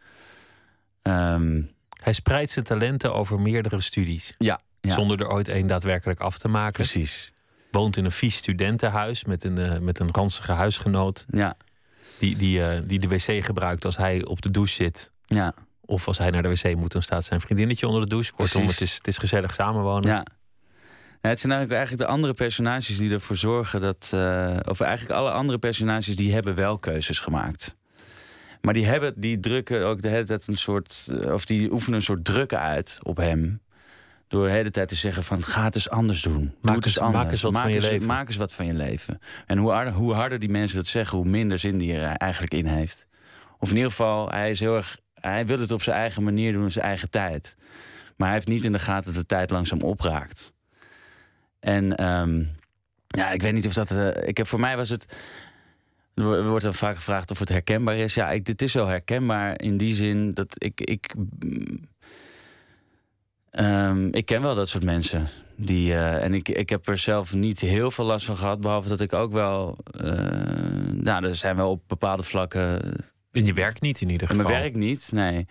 Um, 1.03 1.71
hij 2.03 2.13
spreidt 2.13 2.51
zijn 2.51 2.65
talenten 2.65 3.15
over 3.15 3.41
meerdere 3.41 3.81
studies. 3.81 4.35
Ja, 4.39 4.61
ja. 4.89 4.95
Zonder 4.95 5.21
er 5.21 5.31
ooit 5.31 5.49
één 5.49 5.67
daadwerkelijk 5.67 6.21
af 6.21 6.39
te 6.39 6.49
maken. 6.49 6.73
Precies. 6.73 7.33
Woont 7.71 7.97
in 7.97 8.05
een 8.05 8.13
vies 8.13 8.37
studentenhuis 8.37 9.25
met 9.25 9.45
een, 9.45 9.59
uh, 9.59 9.79
met 9.79 9.99
een 9.99 10.11
ranzige 10.13 10.53
huisgenoot. 10.53 11.25
Ja. 11.31 11.57
Die, 12.19 12.37
die, 12.37 12.59
uh, 12.59 12.69
die 12.85 12.99
de 12.99 13.09
wc 13.09 13.45
gebruikt 13.45 13.85
als 13.85 13.97
hij 13.97 14.25
op 14.25 14.43
de 14.43 14.51
douche 14.51 14.75
zit. 14.75 15.13
Ja. 15.27 15.55
Of 15.81 16.07
als 16.07 16.19
hij 16.19 16.31
naar 16.31 16.43
de 16.43 16.49
wc 16.49 16.77
moet, 16.77 16.93
dan 16.93 17.03
staat 17.03 17.25
zijn 17.25 17.41
vriendinnetje 17.41 17.87
onder 17.87 18.03
de 18.03 18.09
douche. 18.09 18.33
Kortom, 18.33 18.67
het 18.67 18.81
is, 18.81 18.95
het 18.95 19.07
is 19.07 19.19
gezellig 19.19 19.55
samenwonen. 19.55 20.11
Ja. 20.11 20.27
Het 21.21 21.41
zijn 21.41 21.53
eigenlijk, 21.53 21.73
eigenlijk 21.73 22.09
de 22.09 22.15
andere 22.17 22.35
personages 22.35 22.97
die 22.97 23.11
ervoor 23.11 23.37
zorgen 23.37 23.81
dat. 23.81 24.11
Uh, 24.15 24.57
of 24.65 24.81
eigenlijk 24.81 25.19
alle 25.19 25.31
andere 25.31 25.59
personages 25.59 26.17
die 26.17 26.33
hebben 26.33 26.55
wel 26.55 26.79
keuzes 26.79 27.19
gemaakt. 27.19 27.77
Maar 28.61 28.75
die 28.75 28.87
hebben, 28.87 29.13
die 29.17 29.41
drukken 29.41 29.85
ook 29.87 30.03
de 30.03 30.09
hele 30.09 30.25
tijd 30.25 30.49
een 30.49 30.57
soort. 30.57 31.09
Of 31.25 31.45
die 31.45 31.73
oefenen 31.73 31.99
een 31.99 32.05
soort 32.05 32.25
druk 32.25 32.55
uit 32.55 32.99
op 33.03 33.17
hem. 33.17 33.61
Door 34.33 34.47
de 34.47 34.53
hele 34.53 34.71
tijd 34.71 34.89
te 34.89 34.95
zeggen 34.95 35.25
van 35.25 35.43
ga 35.43 35.65
het 35.65 35.75
eens 35.75 35.91
anders 35.91 36.23
doen. 36.23 36.55
Maak, 36.61 36.85
eens, 36.85 36.99
anders. 36.99 37.23
maak 37.23 37.31
eens 37.31 37.43
wat 37.43 37.53
maak 37.53 37.63
van 37.63 37.73
je 37.73 37.81
leven. 37.81 38.07
Maak 38.07 38.27
eens 38.27 38.37
wat 38.37 38.53
van 38.53 38.67
je 38.67 38.75
leven. 38.75 39.19
En 39.47 39.59
hoe 39.59 39.71
harder, 39.71 39.93
hoe 39.93 40.13
harder 40.13 40.39
die 40.39 40.49
mensen 40.49 40.77
dat 40.77 40.87
zeggen, 40.87 41.19
hoe 41.19 41.27
minder 41.27 41.59
zin 41.59 41.79
die 41.79 41.95
er 41.95 42.17
eigenlijk 42.17 42.55
in 42.55 42.67
heeft. 42.67 43.07
Of 43.59 43.71
in 43.71 43.77
ieder 43.77 43.91
geval, 43.91 44.29
hij 44.29 44.51
is 44.51 44.61
heel 44.61 44.77
erg. 44.77 44.99
Hij 45.15 45.47
wil 45.47 45.59
het 45.59 45.71
op 45.71 45.83
zijn 45.83 45.97
eigen 45.97 46.23
manier 46.23 46.53
doen, 46.53 46.63
in 46.63 46.71
zijn 46.71 46.85
eigen 46.85 47.11
tijd. 47.11 47.57
Maar 48.17 48.27
hij 48.27 48.37
heeft 48.37 48.49
niet 48.49 48.65
in 48.65 48.73
de 48.73 48.79
gaten 48.79 49.13
dat 49.13 49.21
de 49.21 49.27
tijd 49.27 49.51
langzaam 49.51 49.81
opraakt. 49.81 50.53
En 51.61 52.05
um, 52.05 52.51
ja, 53.07 53.31
ik 53.31 53.43
weet 53.43 53.53
niet 53.53 53.67
of 53.67 53.75
dat. 53.75 53.91
Uh, 53.91 54.09
ik 54.29 54.37
heb, 54.37 54.47
voor 54.47 54.61
mij 54.61 54.77
was 54.77 54.89
het. 54.89 55.17
Er 56.15 56.49
wordt 56.49 56.65
dan 56.65 56.75
vaak 56.75 56.97
gevraagd 56.97 57.31
of 57.31 57.39
het 57.39 57.49
herkenbaar 57.49 57.97
is. 57.97 58.15
Ja, 58.15 58.31
ik, 58.31 58.45
dit 58.45 58.63
is 58.63 58.73
wel 58.73 58.87
herkenbaar 58.87 59.61
in 59.61 59.77
die 59.77 59.95
zin 59.95 60.35
dat 60.35 60.55
ik. 60.59 60.81
ik 60.81 61.15
Um, 63.59 64.15
ik 64.15 64.27
ken 64.27 64.43
wel 64.43 64.55
dat 64.55 64.69
soort 64.69 64.85
mensen. 64.85 65.29
Die, 65.57 65.89
uh, 65.89 66.25
en 66.25 66.35
ik, 66.35 66.49
ik 66.49 66.69
heb 66.69 66.89
er 66.89 66.99
zelf 66.99 67.35
niet 67.35 67.61
heel 67.61 67.91
veel 67.91 68.05
last 68.05 68.27
van 68.27 68.37
gehad. 68.37 68.61
Behalve 68.61 68.89
dat 68.89 69.01
ik 69.01 69.13
ook 69.13 69.33
wel. 69.33 69.79
Uh, 70.01 70.11
nou, 70.93 71.25
er 71.25 71.37
zijn 71.37 71.57
wel 71.57 71.71
op 71.71 71.83
bepaalde 71.87 72.23
vlakken. 72.23 72.95
In 73.33 73.45
je 73.45 73.53
werk 73.53 73.81
niet 73.81 74.01
in 74.01 74.09
ieder 74.09 74.27
geval. 74.27 74.45
In 74.45 74.51
mijn 74.51 74.63
werk 74.63 74.75
niet, 74.75 75.11
nee. 75.13 75.47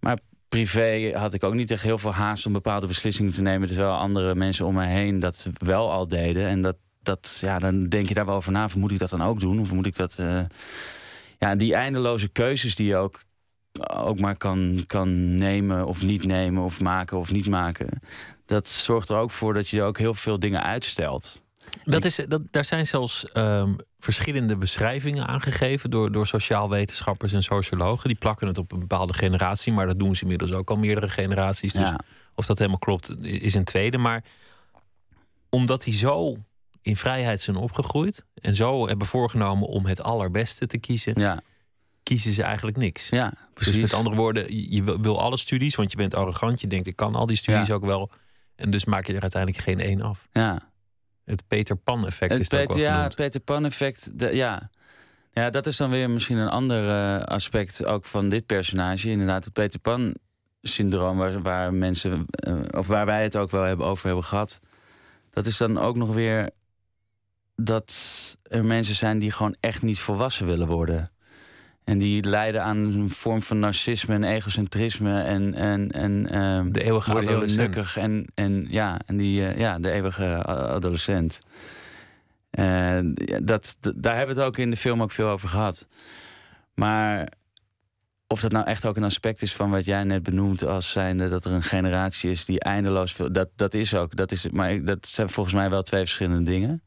Maar 0.00 0.18
privé 0.48 1.12
had 1.14 1.34
ik 1.34 1.44
ook 1.44 1.54
niet 1.54 1.70
echt 1.70 1.82
heel 1.82 1.98
veel 1.98 2.12
haast 2.12 2.46
om 2.46 2.52
bepaalde 2.52 2.86
beslissingen 2.86 3.32
te 3.32 3.42
nemen. 3.42 3.68
Terwijl 3.68 3.92
andere 3.92 4.34
mensen 4.34 4.66
om 4.66 4.74
me 4.74 4.86
heen 4.86 5.20
dat 5.20 5.48
wel 5.52 5.92
al 5.92 6.08
deden. 6.08 6.46
En 6.46 6.62
dat, 6.62 6.76
dat, 7.02 7.38
ja, 7.40 7.58
dan 7.58 7.84
denk 7.84 8.08
je 8.08 8.14
daar 8.14 8.26
wel 8.26 8.36
over 8.36 8.52
na. 8.52 8.64
Of 8.64 8.76
moet 8.76 8.92
ik 8.92 8.98
dat 8.98 9.10
dan 9.10 9.22
ook 9.22 9.40
doen? 9.40 9.60
Of 9.60 9.72
moet 9.72 9.86
ik 9.86 9.96
dat. 9.96 10.16
Uh, 10.20 10.40
ja, 11.38 11.56
die 11.56 11.74
eindeloze 11.74 12.28
keuzes 12.28 12.74
die 12.74 12.86
je 12.86 12.96
ook 12.96 13.20
ook 13.94 14.20
maar 14.20 14.36
kan, 14.36 14.84
kan 14.86 15.34
nemen 15.34 15.86
of 15.86 16.02
niet 16.02 16.24
nemen 16.24 16.62
of 16.62 16.80
maken 16.80 17.18
of 17.18 17.30
niet 17.30 17.48
maken. 17.48 18.00
Dat 18.46 18.68
zorgt 18.68 19.08
er 19.08 19.16
ook 19.16 19.30
voor 19.30 19.54
dat 19.54 19.68
je 19.68 19.82
ook 19.82 19.98
heel 19.98 20.14
veel 20.14 20.38
dingen 20.38 20.62
uitstelt. 20.62 21.42
Dat 21.84 22.04
is, 22.04 22.20
dat, 22.28 22.42
daar 22.50 22.64
zijn 22.64 22.86
zelfs 22.86 23.26
um, 23.34 23.76
verschillende 23.98 24.56
beschrijvingen 24.56 25.26
aangegeven 25.26 25.90
door, 25.90 26.12
door 26.12 26.26
sociaal 26.26 26.68
wetenschappers 26.68 27.32
en 27.32 27.42
sociologen. 27.42 28.08
Die 28.08 28.18
plakken 28.18 28.46
het 28.46 28.58
op 28.58 28.72
een 28.72 28.78
bepaalde 28.78 29.14
generatie, 29.14 29.72
maar 29.72 29.86
dat 29.86 29.98
doen 29.98 30.16
ze 30.16 30.22
inmiddels 30.22 30.52
ook 30.52 30.70
al 30.70 30.76
meerdere 30.76 31.08
generaties. 31.08 31.72
Dus 31.72 31.82
ja. 31.82 32.00
of 32.34 32.46
dat 32.46 32.58
helemaal 32.58 32.78
klopt, 32.78 33.24
is 33.24 33.54
een 33.54 33.64
tweede. 33.64 33.98
Maar 33.98 34.24
omdat 35.48 35.82
die 35.82 35.94
zo 35.94 36.36
in 36.82 36.96
vrijheid 36.96 37.40
zijn 37.40 37.56
opgegroeid 37.56 38.24
en 38.34 38.54
zo 38.54 38.86
hebben 38.86 39.06
voorgenomen 39.06 39.68
om 39.68 39.86
het 39.86 40.02
allerbeste 40.02 40.66
te 40.66 40.78
kiezen, 40.78 41.20
ja 41.20 41.42
kiezen 42.08 42.32
ze 42.32 42.42
eigenlijk 42.42 42.76
niks. 42.76 43.08
Ja, 43.08 43.32
precies. 43.54 43.72
Dus 43.72 43.82
met 43.82 43.92
andere 43.94 44.16
woorden, 44.16 44.70
je 44.74 44.98
wil, 45.00 45.20
alle 45.20 45.36
studies, 45.36 45.74
want 45.74 45.90
je 45.90 45.96
bent 45.96 46.14
arrogant. 46.14 46.60
Je 46.60 46.66
denkt, 46.66 46.86
ik 46.86 46.96
kan 46.96 47.14
al 47.14 47.26
die 47.26 47.36
studies 47.36 47.66
Ja. 47.66 47.74
ook 47.74 47.84
wel. 47.84 48.10
En 48.56 48.70
dus 48.70 48.84
maak 48.84 49.06
je 49.06 49.14
er 49.14 49.20
uiteindelijk 49.22 49.62
geen 49.62 49.80
één 49.80 50.00
af. 50.00 50.28
Ja. 50.32 50.58
Het 51.24 51.42
Peter 51.48 51.76
Pan 51.76 52.06
effect 52.06 52.32
Het 52.32 52.40
is 52.40 52.50
het 52.50 52.60
ook 52.60 52.68
wel 52.74 52.78
ja, 52.84 53.02
het 53.02 53.14
Peter 53.14 53.40
Pan 53.40 53.64
effect. 53.64 54.18
de- 54.18 54.34
ja. 54.36 54.70
ja, 55.32 55.50
dat 55.50 55.66
is 55.66 55.76
dan 55.76 55.90
weer 55.90 56.10
misschien 56.10 56.36
een 56.36 56.48
ander 56.48 56.88
eh, 56.90 57.22
aspect 57.24 57.84
ook 57.84 58.04
van 58.04 58.28
dit 58.28 58.46
personage. 58.46 59.10
Inderdaad, 59.10 59.44
het 59.44 59.52
Peter 59.52 59.80
Pan 59.80 60.14
syndroom 60.62 61.16
waar, 61.16 61.42
waar 61.42 61.74
mensen, 61.74 62.26
eh, 62.28 62.54
of 62.70 62.86
waar 62.86 63.06
wij 63.06 63.22
het 63.22 63.36
ook 63.36 63.50
wel 63.50 63.62
hebben, 63.62 63.86
over 63.86 64.06
hebben 64.06 64.24
gehad. 64.24 64.60
Dat 65.30 65.46
is 65.46 65.56
dan 65.56 65.78
ook 65.78 65.96
nog 65.96 66.14
weer 66.14 66.50
dat 67.56 67.94
er 68.42 68.64
mensen 68.64 68.94
zijn 68.94 69.18
die 69.18 69.30
gewoon 69.32 69.54
echt 69.60 69.82
niet 69.82 69.98
volwassen 69.98 70.46
willen 70.46 70.66
worden. 70.66 71.10
En 71.88 71.98
die 71.98 72.24
lijden 72.24 72.62
aan 72.62 72.76
een 72.76 73.10
vorm 73.10 73.42
van 73.42 73.58
narcisme 73.58 74.14
en 74.14 74.24
egocentrisme 74.24 75.20
en, 75.20 75.54
en, 75.54 75.92
en 75.92 76.30
ehm, 76.30 76.72
De 76.72 76.82
eeuwige 76.82 77.10
heel 77.10 77.20
adolescent. 77.20 77.60
nukkig 77.60 77.96
en, 77.96 78.26
en 78.34 78.66
ja, 78.70 79.00
en 79.06 79.16
die, 79.16 79.46
eh, 79.46 79.58
ja, 79.58 79.78
de 79.78 79.90
eeuwige 79.90 80.44
adolescent. 80.44 81.38
En 82.50 83.12
ja, 83.14 83.38
dat, 83.42 83.76
daar 83.96 84.16
hebben 84.16 84.34
we 84.34 84.40
het 84.40 84.50
ook 84.50 84.58
in 84.58 84.70
de 84.70 84.76
film 84.76 85.02
ook 85.02 85.10
veel 85.10 85.28
over 85.28 85.48
gehad. 85.48 85.86
Maar 86.74 87.28
of 88.26 88.40
dat 88.40 88.52
nou 88.52 88.66
echt 88.66 88.86
ook 88.86 88.96
een 88.96 89.04
aspect 89.04 89.42
is 89.42 89.54
van 89.54 89.70
wat 89.70 89.84
jij 89.84 90.04
net 90.04 90.22
benoemt 90.22 90.64
als 90.64 90.90
zijnde 90.90 91.28
dat 91.28 91.44
er 91.44 91.52
een 91.52 91.62
generatie 91.62 92.30
is 92.30 92.44
die 92.44 92.60
eindeloos 92.60 93.12
veel. 93.12 93.32
Dat, 93.32 93.48
dat 93.56 93.74
is 93.74 93.94
ook. 93.94 94.16
Dat 94.16 94.32
is, 94.32 94.48
maar 94.48 94.84
dat 94.84 95.06
zijn 95.06 95.28
volgens 95.28 95.54
mij 95.54 95.70
wel 95.70 95.82
twee 95.82 96.00
verschillende 96.00 96.50
dingen. 96.50 96.82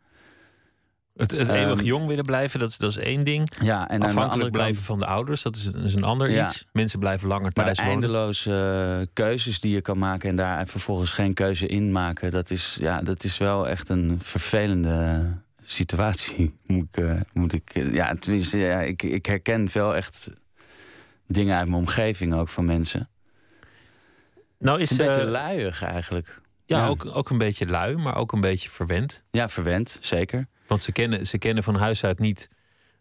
Het, 1.22 1.32
het 1.32 1.48
Ehm, 1.50 1.58
eeuwig 1.58 1.82
jong 1.84 2.08
willen 2.08 2.26
blijven, 2.26 2.60
dat 2.60 2.70
is, 2.70 2.78
dat 2.78 2.90
is 2.90 2.98
één 2.98 3.24
ding. 3.24 3.52
Ja, 3.64 3.74
en 3.74 3.80
aan 3.80 3.88
de 3.88 3.94
andere 3.94 4.08
Afhankelijk 4.08 4.42
kant. 4.42 4.52
blijven 4.52 4.84
van 4.84 5.00
de 5.00 5.06
ouders, 5.06 5.42
dat 5.42 5.56
is, 5.56 5.66
een- 5.66 5.76
is 5.84 5.94
een 5.94 6.04
ander 6.04 6.30
Ja. 6.30 6.46
iets. 6.46 6.66
Mensen 6.72 7.00
blijven 7.00 7.28
langer 7.28 7.52
Maar 7.56 7.66
thuis 7.66 7.78
de 7.78 7.84
wonen. 7.84 8.02
eindeloze 8.02 8.98
eh, 9.02 9.08
keuzes 9.14 9.60
die 9.60 9.74
je 9.74 9.82
kan 9.82 9.98
maken 9.98 10.30
en 10.30 10.36
daar 10.36 10.68
vervolgens 10.68 11.10
geen 11.10 11.34
keuze 11.34 11.68
in 11.68 11.92
maken, 11.92 12.32
dat 12.32 12.50
is, 12.52 12.78
ja, 12.80 13.02
dat 13.02 13.24
is 13.24 13.38
wel 13.38 13.68
echt 13.68 13.90
een 13.90 14.20
vervelende 14.22 15.22
situatie. 15.64 16.58
Moet 16.68 16.88
ik, 16.92 17.04
eh, 17.04 17.14
moet 17.34 17.54
ik, 17.54 17.70
eh, 17.74 17.94
ja, 17.94 18.16
tenminste, 18.20 18.58
ja, 18.58 18.80
ik, 18.82 19.04
ik 19.04 19.26
herken 19.26 19.70
veel 19.70 19.96
echt 19.96 20.30
dingen 21.28 21.58
uit 21.58 21.66
mijn 21.68 21.80
omgeving 21.80 22.34
ook 22.34 22.50
van 22.50 22.66
mensen. 22.66 23.10
Nou 24.60 24.80
is 24.82 24.90
een 24.92 24.98
beetje 24.98 25.26
luiig 25.26 25.84
eigenlijk. 25.84 26.42
ja, 26.66 26.78
ja. 26.78 26.88
Ook, 26.88 27.06
ook 27.14 27.30
een 27.30 27.38
beetje 27.38 27.68
lui, 27.68 27.96
maar 27.96 28.16
ook 28.16 28.32
een 28.32 28.42
beetje 28.42 28.70
verwend. 28.70 29.24
Ja, 29.32 29.50
verwend, 29.50 29.98
zeker. 30.02 30.48
Want 30.72 30.84
ze 30.84 30.92
kennen, 30.92 31.26
ze 31.26 31.38
kennen 31.38 31.64
van 31.64 31.76
huis 31.76 32.04
uit 32.04 32.20
niet 32.20 32.50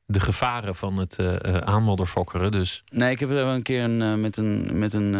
de 0.06 0.20
gevaren 0.20 0.74
van 0.74 0.96
het 0.96 1.18
eh, 1.18 1.56
aanmodderfokkeren. 1.56 2.50
Dus 2.50 2.84
Nee, 2.88 3.10
ik 3.10 3.20
heb 3.20 3.28
er 3.28 3.34
wel 3.34 3.54
een 3.54 3.62
keer 3.62 3.82
een, 3.84 4.02
eh, 4.02 4.14
met, 4.14 4.36
een, 4.36 4.78
met 4.78 4.92
een, 4.92 5.14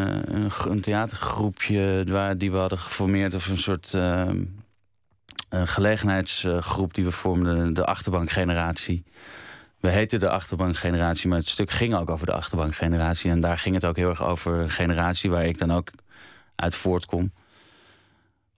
een, 0.71 0.81
theatergroepje 0.81 2.05
die 2.37 2.51
we 2.51 2.57
hadden 2.57 2.79
geformeerd, 2.79 3.35
of 3.35 3.49
een 3.49 3.59
soort 3.59 3.95
eh, 3.95 4.29
een 5.49 5.69
gelegenheidsgroep 5.69 6.95
die 6.95 7.05
we 7.05 7.13
vormden, 7.13 7.75
de 7.75 7.85
achterbankgeneratie. 7.85 9.05
We 9.81 9.89
heten 9.89 10.21
de 10.21 10.31
achterbankgeneratie, 10.31 11.29
maar 11.29 11.39
het 11.39 11.49
stuk 11.49 11.71
ging 11.71 11.95
ook 11.95 12.11
over 12.11 12.27
de 12.27 12.33
achterbankgeneratie. 12.33 13.31
En 13.31 13.41
daar 13.41 13.59
ging 13.59 13.75
het 13.75 13.85
ook 13.85 13.97
heel 13.97 14.09
erg 14.09 14.25
over 14.25 14.53
een 14.53 14.71
generatie 14.71 15.31
waar 15.31 15.47
ik 15.47 15.59
dan 15.59 15.73
ook 15.73 15.91
uit 16.57 16.75
voortkom. 16.75 17.33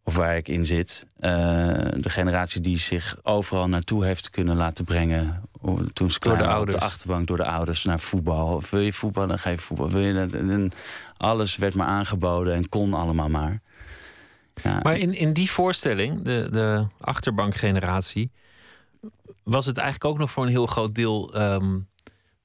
Of 0.04 0.16
waar 0.16 0.36
ik 0.36 0.48
in 0.48 0.66
zit. 0.66 1.06
Eh, 1.18 1.30
de 1.96 2.10
generatie 2.10 2.60
die 2.60 2.78
zich 2.78 3.16
overal 3.22 3.68
naartoe 3.68 4.04
heeft 4.04 4.30
kunnen 4.30 4.56
laten 4.56 4.84
brengen. 4.84 5.42
Toen 5.92 6.10
ze 6.10 6.18
klein 6.18 6.38
de 6.38 6.44
op 6.44 6.48
de 6.48 6.54
ouders. 6.54 6.82
achterbank 6.82 7.26
door 7.26 7.36
de 7.36 7.44
ouders 7.44 7.84
naar 7.84 8.00
voetbal. 8.00 8.54
Of 8.54 8.70
wil 8.70 8.80
je 8.80 8.92
voetbal, 8.92 9.26
dan 9.26 9.38
ga 9.38 9.50
je 9.50 9.58
voetbal. 9.58 9.90
Wil 9.90 10.00
je 10.00 10.12
dat, 10.12 10.32
en 10.32 10.72
alles 11.16 11.56
werd 11.56 11.74
maar 11.74 11.86
aangeboden 11.86 12.54
en 12.54 12.68
kon 12.68 12.94
allemaal 12.94 13.28
maar. 13.28 13.60
Ja, 14.62 14.80
Maar 14.82 14.98
in, 14.98 15.14
in 15.14 15.32
die 15.32 15.50
voorstelling, 15.50 16.22
de, 16.22 16.46
de 16.50 16.86
achterbankgeneratie, 17.00 18.30
was 19.42 19.66
het 19.66 19.76
eigenlijk 19.76 20.12
ook 20.12 20.18
nog 20.18 20.30
voor 20.30 20.44
een 20.44 20.50
heel 20.50 20.66
groot 20.66 20.94
deel 20.94 21.34
ehm, 21.34 21.78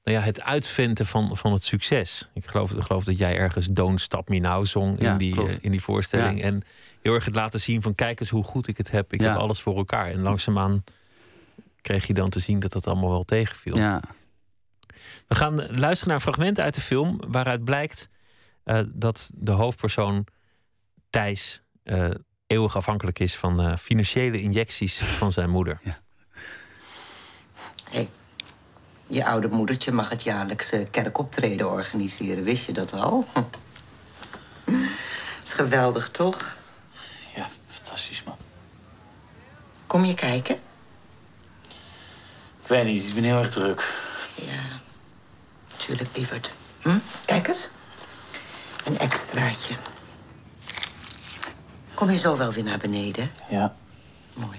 nou 0.08 0.20
ja, 0.20 0.20
het 0.20 0.42
uitventen 0.42 1.06
van, 1.06 1.36
van 1.36 1.52
het 1.52 1.64
succes. 1.64 2.28
Ik 2.34 2.46
geloof, 2.46 2.72
ik 2.72 2.82
geloof 2.82 3.04
dat 3.04 3.18
jij 3.18 3.36
ergens 3.36 3.66
Don't 3.66 4.00
Stop 4.00 4.28
Me 4.28 4.38
Now 4.38 4.66
zong 4.66 5.00
Ja, 5.00 5.10
in, 5.10 5.18
die, 5.18 5.46
eh, 5.46 5.54
in 5.60 5.70
die 5.70 5.82
voorstelling. 5.82 6.38
Ja. 6.38 6.44
En 6.44 6.62
heel 7.08 7.16
erg 7.16 7.24
het 7.24 7.34
laten 7.34 7.60
zien 7.60 7.82
van 7.82 7.94
kijk 7.94 8.20
eens 8.20 8.28
hoe 8.28 8.44
goed 8.44 8.68
ik 8.68 8.76
het 8.76 8.90
heb. 8.90 9.12
Ik 9.12 9.20
Ja. 9.20 9.30
heb 9.30 9.38
alles 9.40 9.60
voor 9.60 9.76
elkaar. 9.76 10.10
En 10.10 10.20
langzaamaan 10.20 10.84
kreeg 11.80 12.06
je 12.06 12.14
dan 12.14 12.28
te 12.28 12.38
zien 12.38 12.60
dat 12.60 12.72
dat 12.72 12.86
allemaal 12.86 13.10
wel 13.10 13.24
tegenviel. 13.24 13.76
ja, 13.76 14.00
We 15.28 15.34
gaan 15.34 15.54
luisteren 15.56 16.06
naar 16.06 16.14
een 16.14 16.20
fragment 16.32 16.60
uit 16.60 16.74
de 16.74 16.80
film 16.80 17.20
waaruit 17.28 17.64
blijkt 17.64 18.08
eh, 18.64 18.80
dat 18.86 19.30
de 19.34 19.52
hoofdpersoon 19.52 20.26
Thijs 21.10 21.62
eh, 21.82 22.10
eeuwig 22.46 22.76
afhankelijk 22.76 23.18
is 23.18 23.36
van 23.36 23.60
eh, 23.60 23.76
financiële 23.76 24.42
injecties 24.42 24.98
van 24.98 25.32
zijn 25.32 25.50
moeder. 25.50 25.80
Hé, 27.90 28.08
je 29.06 29.24
oude 29.26 29.48
moedertje 29.48 29.92
mag 29.92 30.08
het 30.08 30.22
jaarlijkse 30.22 30.86
kerkoptreden 30.90 31.70
organiseren. 31.70 32.44
Wist 32.44 32.66
je 32.66 32.72
dat 32.72 32.92
al? 32.92 33.26
is 35.44 35.52
geweldig, 35.52 36.08
toch? 36.08 36.56
Ja, 37.98 38.04
fantastisch 38.04 38.22
man. 38.24 38.36
Kom 39.86 40.04
je 40.04 40.14
kijken? 40.14 40.60
Ik 42.62 42.68
weet 42.68 42.84
niet, 42.84 43.08
ik 43.08 43.14
ben 43.14 43.24
heel 43.24 43.38
erg 43.38 43.50
druk. 43.50 43.94
Ja, 44.34 44.78
tuurlijk, 45.76 46.16
lieverd. 46.16 46.52
Hm? 46.82 46.98
Kijk 47.24 47.48
eens. 47.48 47.68
Een 48.84 48.98
extraatje. 48.98 49.74
Kom 51.94 52.10
je 52.10 52.16
zo 52.16 52.36
wel 52.36 52.52
weer 52.52 52.64
naar 52.64 52.78
beneden? 52.78 53.32
Ja. 53.48 53.74
Mooi. 54.34 54.58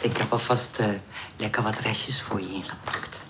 Ik 0.00 0.16
heb 0.16 0.32
alvast 0.32 0.78
eh, 0.78 0.88
lekker 1.36 1.62
wat 1.62 1.78
restjes 1.78 2.22
voor 2.22 2.40
je 2.40 2.52
ingepakt. 2.52 3.22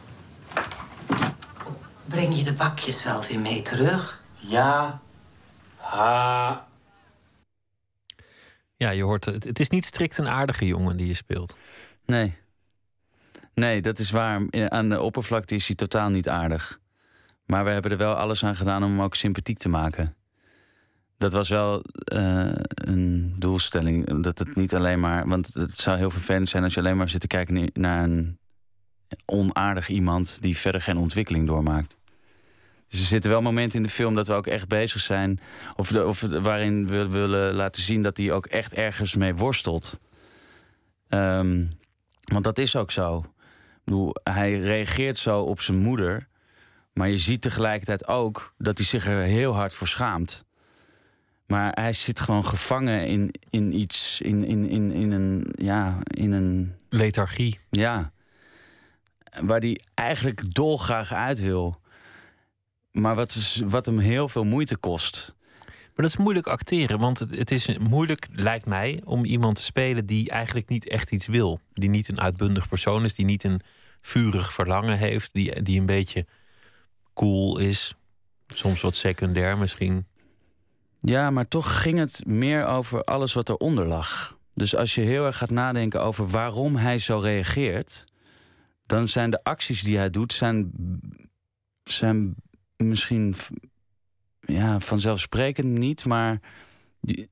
Breng 2.04 2.36
je 2.36 2.42
de 2.42 2.52
bakjes 2.52 3.02
wel 3.02 3.22
weer 3.22 3.38
mee 3.38 3.62
terug? 3.62 4.22
Ja. 4.36 5.00
Ha. 5.76 6.66
Ja, 8.82 8.90
je 8.90 9.02
hoort 9.02 9.24
het. 9.24 9.44
Het 9.44 9.60
is 9.60 9.68
niet 9.68 9.84
strikt 9.84 10.18
een 10.18 10.28
aardige 10.28 10.66
jongen 10.66 10.96
die 10.96 11.06
je 11.06 11.14
speelt. 11.14 11.56
Nee. 12.06 12.34
Nee, 13.54 13.82
dat 13.82 13.98
is 13.98 14.10
waar. 14.10 14.42
Aan 14.68 14.88
de 14.88 15.00
oppervlakte 15.00 15.54
is 15.54 15.66
hij 15.66 15.76
totaal 15.76 16.08
niet 16.08 16.28
aardig. 16.28 16.78
Maar 17.46 17.64
we 17.64 17.70
hebben 17.70 17.90
er 17.90 17.96
wel 17.96 18.14
alles 18.14 18.44
aan 18.44 18.56
gedaan 18.56 18.82
om 18.82 18.90
hem 18.90 19.02
ook 19.02 19.14
sympathiek 19.14 19.58
te 19.58 19.68
maken. 19.68 20.14
Dat 21.18 21.32
was 21.32 21.48
wel 21.48 21.82
eh, 22.04 22.52
een 22.64 23.34
doelstelling. 23.38 24.22
Dat 24.22 24.38
het 24.38 24.56
niet 24.56 24.74
alleen 24.74 25.00
maar. 25.00 25.28
Want 25.28 25.54
het 25.54 25.74
zou 25.74 25.98
heel 25.98 26.10
vervelend 26.10 26.48
zijn 26.48 26.64
als 26.64 26.74
je 26.74 26.80
alleen 26.80 26.96
maar 26.96 27.08
zit 27.08 27.20
te 27.20 27.26
kijken 27.26 27.70
naar 27.72 28.04
een 28.04 28.38
onaardig 29.24 29.88
iemand 29.88 30.42
die 30.42 30.56
verder 30.56 30.82
geen 30.82 30.96
ontwikkeling 30.96 31.46
doormaakt. 31.46 31.96
Dus 32.92 33.00
er 33.00 33.06
zitten 33.06 33.30
wel 33.30 33.42
momenten 33.42 33.78
in 33.78 33.82
de 33.86 33.92
film 33.92 34.14
dat 34.14 34.26
we 34.26 34.32
ook 34.32 34.46
echt 34.46 34.68
bezig 34.68 35.00
zijn. 35.00 35.40
Of, 35.76 35.88
de, 35.88 36.06
of 36.06 36.20
waarin 36.20 36.86
we 36.86 37.08
willen 37.08 37.54
laten 37.54 37.82
zien 37.82 38.02
dat 38.02 38.16
hij 38.16 38.32
ook 38.32 38.46
echt 38.46 38.74
ergens 38.74 39.14
mee 39.14 39.34
worstelt. 39.34 40.00
Ehm, 41.08 41.64
want 42.32 42.44
dat 42.44 42.58
is 42.58 42.76
ook 42.76 42.90
zo. 42.90 43.18
Ik 43.18 43.84
bedoel, 43.84 44.14
hij 44.22 44.58
reageert 44.58 45.18
zo 45.18 45.40
op 45.40 45.60
zijn 45.60 45.78
moeder. 45.78 46.28
Maar 46.92 47.08
je 47.08 47.18
ziet 47.18 47.40
tegelijkertijd 47.40 48.06
ook 48.06 48.54
dat 48.58 48.78
hij 48.78 48.86
zich 48.86 49.06
er 49.06 49.22
heel 49.22 49.54
hard 49.54 49.74
voor 49.74 49.88
schaamt. 49.88 50.44
Maar 51.46 51.72
hij 51.74 51.92
zit 51.92 52.20
gewoon 52.20 52.44
gevangen 52.44 53.06
in, 53.06 53.34
in 53.50 53.78
iets, 53.78 54.20
in, 54.20 54.44
in, 54.44 54.68
in, 54.68 54.92
in 54.92 55.10
een, 55.10 55.52
ja, 55.54 55.98
in 56.02 56.32
een, 56.32 56.74
Lethargie. 56.88 57.60
ja, 57.70 58.12
waar 59.40 59.60
hij 59.60 59.80
eigenlijk 59.94 60.54
dolgraag 60.54 61.12
uit 61.12 61.40
wil. 61.40 61.80
Maar 62.92 63.14
wat, 63.14 63.30
is, 63.30 63.62
wat 63.64 63.86
hem 63.86 63.98
heel 63.98 64.28
veel 64.28 64.44
moeite 64.44 64.76
kost. 64.76 65.34
Maar 65.66 66.04
dat 66.04 66.14
is 66.14 66.16
moeilijk 66.16 66.46
acteren, 66.46 66.98
want 66.98 67.18
het, 67.18 67.30
het 67.30 67.50
is 67.50 67.78
moeilijk, 67.78 68.26
lijkt 68.32 68.66
mij, 68.66 69.00
om 69.04 69.24
iemand 69.24 69.56
te 69.56 69.62
spelen 69.62 70.06
die 70.06 70.30
eigenlijk 70.30 70.68
niet 70.68 70.88
echt 70.88 71.12
iets 71.12 71.26
wil. 71.26 71.60
Die 71.72 71.90
niet 71.90 72.08
een 72.08 72.20
uitbundig 72.20 72.68
persoon 72.68 73.04
is, 73.04 73.14
die 73.14 73.24
niet 73.24 73.44
een 73.44 73.60
vurig 74.00 74.52
verlangen 74.52 74.98
heeft, 74.98 75.32
die, 75.32 75.62
die 75.62 75.80
een 75.80 75.86
beetje 75.86 76.26
cool 77.14 77.58
is. 77.58 77.94
Soms 78.48 78.80
wat 78.80 78.94
secundair 78.94 79.58
misschien. 79.58 80.06
Ja, 81.00 81.30
maar 81.30 81.48
toch 81.48 81.82
ging 81.82 81.98
het 81.98 82.26
meer 82.26 82.66
over 82.66 83.04
alles 83.04 83.32
wat 83.32 83.48
eronder 83.48 83.86
lag. 83.86 84.38
Dus 84.54 84.76
als 84.76 84.94
je 84.94 85.00
heel 85.00 85.26
erg 85.26 85.36
gaat 85.36 85.50
nadenken 85.50 86.02
over 86.02 86.28
waarom 86.28 86.76
hij 86.76 86.98
zo 86.98 87.18
reageert, 87.18 88.04
dan 88.86 89.08
zijn 89.08 89.30
de 89.30 89.44
acties 89.44 89.82
die 89.82 89.96
hij 89.96 90.10
doet, 90.10 90.32
zijn, 90.32 90.72
zijn 91.84 92.34
misschien 92.88 93.34
ja, 94.40 94.80
vanzelfsprekend 94.80 95.68
niet, 95.78 96.04
maar 96.04 96.40
je, 97.00 97.28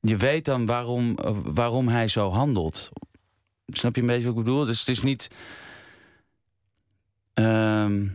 je 0.00 0.16
weet 0.16 0.44
dan 0.44 0.66
waarom, 0.66 1.16
eh, 1.18 1.36
waarom 1.44 1.88
hij 1.88 2.08
zo 2.08 2.30
handelt. 2.30 2.90
Snap 3.66 3.94
je 3.94 4.00
een 4.00 4.06
beetje 4.06 4.26
wat 4.28 4.36
ik 4.36 4.44
bedoel? 4.44 4.64
Dus 4.64 4.78
het 4.78 4.88
is 4.88 5.02
niet. 5.02 5.30
ehm, 7.34 8.06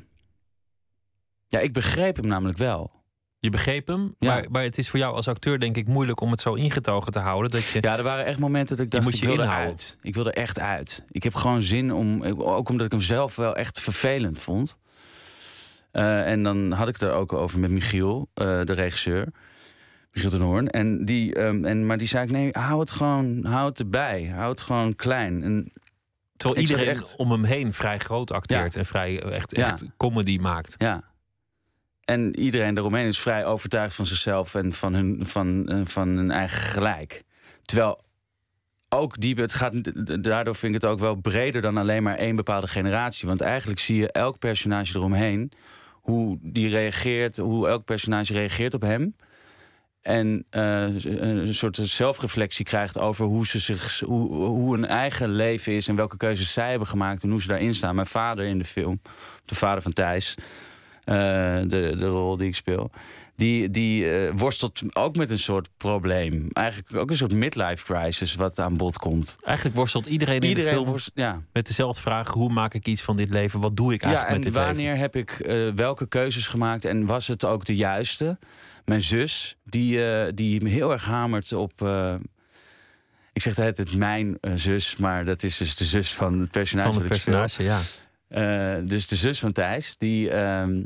Ja, 1.48 1.60
ik 1.60 1.74
begreep 1.74 2.16
hem 2.16 2.28
namelijk 2.28 2.58
wel. 2.58 2.92
Je 3.40 3.50
begreep 3.50 3.88
hem, 3.88 4.16
Ja. 4.20 4.34
maar, 4.34 4.46
maar 4.52 4.64
het 4.64 4.78
is 4.78 4.90
voor 4.90 5.00
jou 5.00 5.16
als 5.16 5.28
acteur 5.28 5.60
denk 5.60 5.78
ik 5.78 5.88
moeilijk 5.88 6.22
om 6.22 6.32
het 6.32 6.42
zo 6.42 6.54
ingetogen 6.54 7.12
te 7.12 7.20
houden. 7.20 7.52
Dat 7.52 7.66
je, 7.66 7.78
Ja, 7.82 7.98
er 7.98 8.04
waren 8.04 8.26
echt 8.26 8.40
momenten 8.40 8.76
dat 8.78 8.86
ik 8.86 8.92
dacht, 8.92 9.08
ik 9.08 9.14
je 9.14 9.26
wilde 9.26 9.42
inhouden. 9.44 9.70
uit. 9.70 9.98
Ik 10.02 10.14
wilde 10.16 10.32
echt 10.32 10.60
uit. 10.60 11.04
Ik 11.10 11.24
heb 11.24 11.34
gewoon 11.34 11.64
zin 11.64 11.94
om, 11.94 12.24
ook 12.42 12.70
omdat 12.70 12.86
ik 12.86 12.92
hem 12.92 13.02
zelf 13.02 13.36
wel 13.36 13.56
echt 13.56 13.80
vervelend 13.80 14.40
vond. 14.40 14.78
Eh, 15.92 16.32
en 16.32 16.44
dan 16.44 16.72
had 16.72 16.88
ik 16.88 16.94
het 16.94 17.02
er 17.04 17.12
ook 17.14 17.34
over 17.34 17.60
met 17.60 17.70
Michiel, 17.72 18.30
eh, 18.34 18.46
de 18.64 18.74
regisseur. 18.74 19.28
Michiel 20.12 20.30
ten 20.30 20.42
Hoorn. 20.42 20.68
En 20.70 21.06
die, 21.06 21.34
ehm, 21.36 21.66
en, 21.66 21.86
maar 21.86 21.98
die 21.98 22.08
zei 22.08 22.26
ik, 22.26 22.32
nee, 22.32 22.50
hou 22.52 22.80
het 22.80 22.92
gewoon, 22.92 23.46
hou 23.46 23.70
het 23.70 23.80
erbij. 23.80 24.26
Hou 24.34 24.50
het 24.50 24.62
gewoon 24.62 24.96
klein. 24.96 25.44
En 25.44 25.72
terwijl 26.38 26.62
iedereen 26.62 26.88
echt- 26.88 27.16
om 27.16 27.32
hem 27.32 27.44
heen 27.44 27.74
vrij 27.74 27.98
groot 28.00 28.32
acteert 28.32 28.76
en 28.76 28.86
vrij 28.86 29.22
eh, 29.24 29.36
echt, 29.36 29.56
Ja. 29.56 29.66
echt 29.66 29.84
comedy 29.98 30.38
maakt. 30.42 30.76
Ja. 30.78 31.04
En 32.06 32.40
iedereen 32.40 32.74
daaromheen 32.74 33.08
is 33.08 33.20
vrij 33.20 33.46
overtuigd 33.46 33.96
van 33.96 34.06
zichzelf 34.06 34.56
en 34.56 34.74
van 34.74 34.94
hun, 34.94 35.26
van, 35.26 35.70
van 35.88 36.08
hun 36.08 36.32
eigen 36.32 36.62
gelijk. 36.62 37.24
Terwijl 37.62 38.02
ook 38.90 39.20
die, 39.20 39.36
het 39.36 39.54
gaat, 39.54 39.74
daardoor 40.24 40.56
vind 40.56 40.76
ik 40.76 40.82
het 40.82 40.92
ook 40.92 41.00
wel 41.00 41.16
breder 41.16 41.62
dan 41.62 41.78
alleen 41.78 42.04
maar 42.04 42.16
één 42.16 42.36
bepaalde 42.36 42.68
generatie. 42.68 43.28
Want 43.28 43.42
eigenlijk 43.42 43.80
zie 43.80 43.98
je 43.98 44.12
elk 44.12 44.40
personage 44.40 44.96
eromheen, 44.98 45.52
hoe 46.10 46.38
die 46.42 46.70
reageert, 46.70 47.38
hoe 47.38 47.68
elk 47.68 47.86
personage 47.86 48.34
reageert 48.34 48.74
op 48.74 48.82
hem. 48.82 49.16
En 50.02 50.46
eh, 50.50 51.04
een 51.04 51.54
soort 51.54 51.76
zelfreflectie 51.82 52.66
krijgt 52.66 53.00
over 53.00 53.26
hoe, 53.26 53.46
ze 53.46 53.60
zich, 53.60 54.00
hoe, 54.00 54.36
hoe 54.36 54.74
hun 54.74 54.86
eigen 54.86 55.30
leven 55.30 55.74
is 55.74 55.88
en 55.88 55.96
welke 55.96 56.18
keuzes 56.18 56.54
zij 56.54 56.70
hebben 56.70 56.88
gemaakt 56.88 57.24
en 57.24 57.30
hoe 57.30 57.42
ze 57.42 57.48
daarin 57.48 57.74
staan. 57.74 57.96
Mijn 57.96 58.08
vader 58.08 58.46
in 58.46 58.58
de 58.58 58.64
film, 58.64 59.02
de 59.46 59.56
vader 59.56 59.82
van 59.82 59.94
Thijs, 59.94 60.36
eh, 61.04 61.16
de, 61.68 61.96
de 61.98 62.08
rol 62.08 62.38
die 62.38 62.48
ik 62.48 62.56
speel, 62.56 62.92
die, 63.40 63.70
die 63.70 64.12
eh, 64.12 64.32
worstelt 64.36 64.82
ook 64.94 65.16
met 65.16 65.32
een 65.32 65.40
soort 65.40 65.70
probleem. 65.78 66.48
Eigenlijk 66.52 66.96
ook 66.96 67.10
een 67.10 67.16
soort 67.16 67.34
midlife 67.34 67.84
crisis 67.84 68.36
wat 68.36 68.60
aan 68.60 68.78
bod 68.78 68.98
komt. 68.98 69.38
Eigenlijk 69.44 69.76
worstelt 69.76 70.06
iedereen, 70.06 70.36
in 70.36 70.42
de 70.42 70.48
Iedereen 70.48 70.74
film 70.74 70.86
worst, 70.86 71.12
ja. 71.14 71.42
met 71.54 71.68
dezelfde 71.68 72.02
vraag: 72.02 72.30
hoe 72.30 72.50
maak 72.50 72.74
ik 72.74 72.88
iets 72.88 73.02
van 73.02 73.18
dit 73.18 73.30
leven? 73.30 73.60
Wat 73.60 73.78
doe 73.78 73.94
ik 73.94 74.02
Ja, 74.02 74.08
eigenlijk 74.08 74.36
en 74.38 74.44
met 74.44 74.54
dit 74.54 74.64
wanneer 74.64 74.86
leven? 74.86 75.00
heb 75.00 75.16
ik 75.16 75.32
eh, 75.40 75.70
welke 75.76 76.08
keuzes 76.08 76.48
gemaakt 76.48 76.86
en 76.86 77.06
was 77.06 77.28
het 77.28 77.46
ook 77.46 77.66
de 77.66 77.76
juiste? 77.76 78.38
Mijn 78.86 79.02
zus, 79.02 79.58
die, 79.64 80.06
eh, 80.06 80.32
die 80.36 80.62
me 80.62 80.70
heel 80.70 80.92
erg 80.92 81.06
hamert 81.06 81.54
op. 81.54 81.72
ik 83.34 83.42
zeg 83.42 83.56
het 83.56 83.78
het 83.78 83.96
mijn 83.96 84.38
zus, 84.56 84.96
maar 84.96 85.26
dat 85.26 85.44
is 85.44 85.58
dus 85.58 85.76
de 85.76 85.86
zus 85.86 86.14
van 86.14 86.40
het 86.40 86.52
personage. 86.52 86.92
Van 86.92 87.02
het 87.02 87.08
personage, 87.08 87.64
ja. 87.64 87.80
Dus 88.82 89.08
de 89.08 89.16
zus 89.16 89.40
van 89.40 89.52
Thijs, 89.52 89.96
die, 89.98 90.30
ehm, 90.30 90.82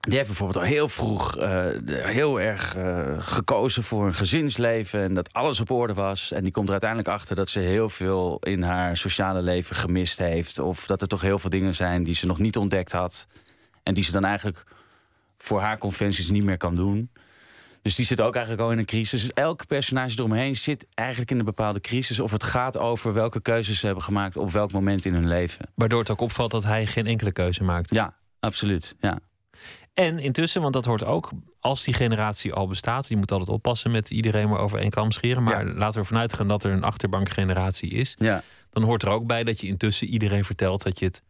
die 0.00 0.14
heeft 0.14 0.26
bijvoorbeeld 0.26 0.64
al 0.64 0.70
heel 0.70 0.88
vroeg 0.88 1.36
eh, 1.36 1.66
heel 1.88 2.40
erg 2.40 2.76
eh, 2.76 3.14
gekozen 3.18 3.82
voor 3.82 4.06
een 4.06 4.14
gezinsleven 4.14 5.00
en 5.00 5.14
dat 5.14 5.32
alles 5.32 5.60
op 5.60 5.70
orde 5.70 5.94
was. 5.94 6.32
En 6.32 6.42
die 6.42 6.52
komt 6.52 6.66
er 6.66 6.72
uiteindelijk 6.72 7.10
achter 7.10 7.36
dat 7.36 7.48
ze 7.48 7.60
heel 7.60 7.88
veel 7.88 8.38
in 8.40 8.62
haar 8.62 8.96
sociale 8.96 9.42
leven 9.42 9.76
gemist 9.76 10.18
heeft. 10.18 10.58
Of 10.58 10.86
dat 10.86 11.02
er 11.02 11.08
toch 11.08 11.20
heel 11.20 11.38
veel 11.38 11.50
dingen 11.50 11.74
zijn 11.74 12.02
die 12.02 12.14
ze 12.14 12.26
nog 12.26 12.38
niet 12.38 12.56
ontdekt 12.56 12.92
had. 12.92 13.26
En 13.82 13.94
die 13.94 14.04
ze 14.04 14.12
dan 14.12 14.24
eigenlijk 14.24 14.64
voor 15.38 15.60
haar 15.60 15.78
conventies 15.78 16.30
niet 16.30 16.44
meer 16.44 16.56
kan 16.56 16.74
doen. 16.74 17.10
Dus 17.82 17.94
die 17.94 18.04
zit 18.04 18.20
ook 18.20 18.34
eigenlijk 18.34 18.64
al 18.64 18.72
in 18.72 18.78
een 18.78 18.84
crisis. 18.84 19.20
Dus 19.22 19.32
elk 19.32 19.66
personage 19.66 20.18
eromheen 20.18 20.56
zit 20.56 20.86
eigenlijk 20.94 21.30
in 21.30 21.38
een 21.38 21.44
bepaalde 21.44 21.80
crisis. 21.80 22.20
Of 22.20 22.30
het 22.30 22.42
gaat 22.42 22.78
over 22.78 23.12
welke 23.12 23.40
keuzes 23.40 23.78
ze 23.78 23.86
hebben 23.86 24.04
gemaakt 24.04 24.36
op 24.36 24.50
welk 24.50 24.72
moment 24.72 25.04
in 25.04 25.14
hun 25.14 25.28
leven. 25.28 25.66
Waardoor 25.74 26.00
het 26.00 26.10
ook 26.10 26.20
opvalt 26.20 26.50
dat 26.50 26.64
hij 26.64 26.86
geen 26.86 27.06
enkele 27.06 27.32
keuze 27.32 27.62
maakt. 27.62 27.94
Ja, 27.94 28.16
absoluut. 28.40 28.96
Ja. 29.00 29.18
En 29.94 30.18
intussen, 30.18 30.62
want 30.62 30.74
dat 30.74 30.84
hoort 30.84 31.04
ook, 31.04 31.30
als 31.60 31.84
die 31.84 31.94
generatie 31.94 32.52
al 32.52 32.66
bestaat, 32.66 33.08
je 33.08 33.16
moet 33.16 33.32
altijd 33.32 33.50
oppassen 33.50 33.90
met 33.90 34.10
iedereen 34.10 34.48
maar 34.48 34.58
over 34.58 34.78
één 34.78 34.90
kam 34.90 35.10
scheren. 35.10 35.42
Maar 35.42 35.66
Ja. 35.66 35.72
laten 35.74 35.92
we 35.94 35.98
ervan 36.00 36.18
uitgaan 36.18 36.48
dat 36.48 36.64
er 36.64 36.70
een 36.72 36.82
achterbankgeneratie 36.84 37.90
is. 37.90 38.14
Ja. 38.18 38.42
Dan 38.70 38.82
hoort 38.82 39.02
er 39.02 39.08
ook 39.08 39.26
bij 39.26 39.44
dat 39.44 39.60
je 39.60 39.66
intussen 39.66 40.06
iedereen 40.06 40.44
vertelt 40.44 40.82
dat 40.82 40.98
je 40.98 41.04
het 41.04 41.22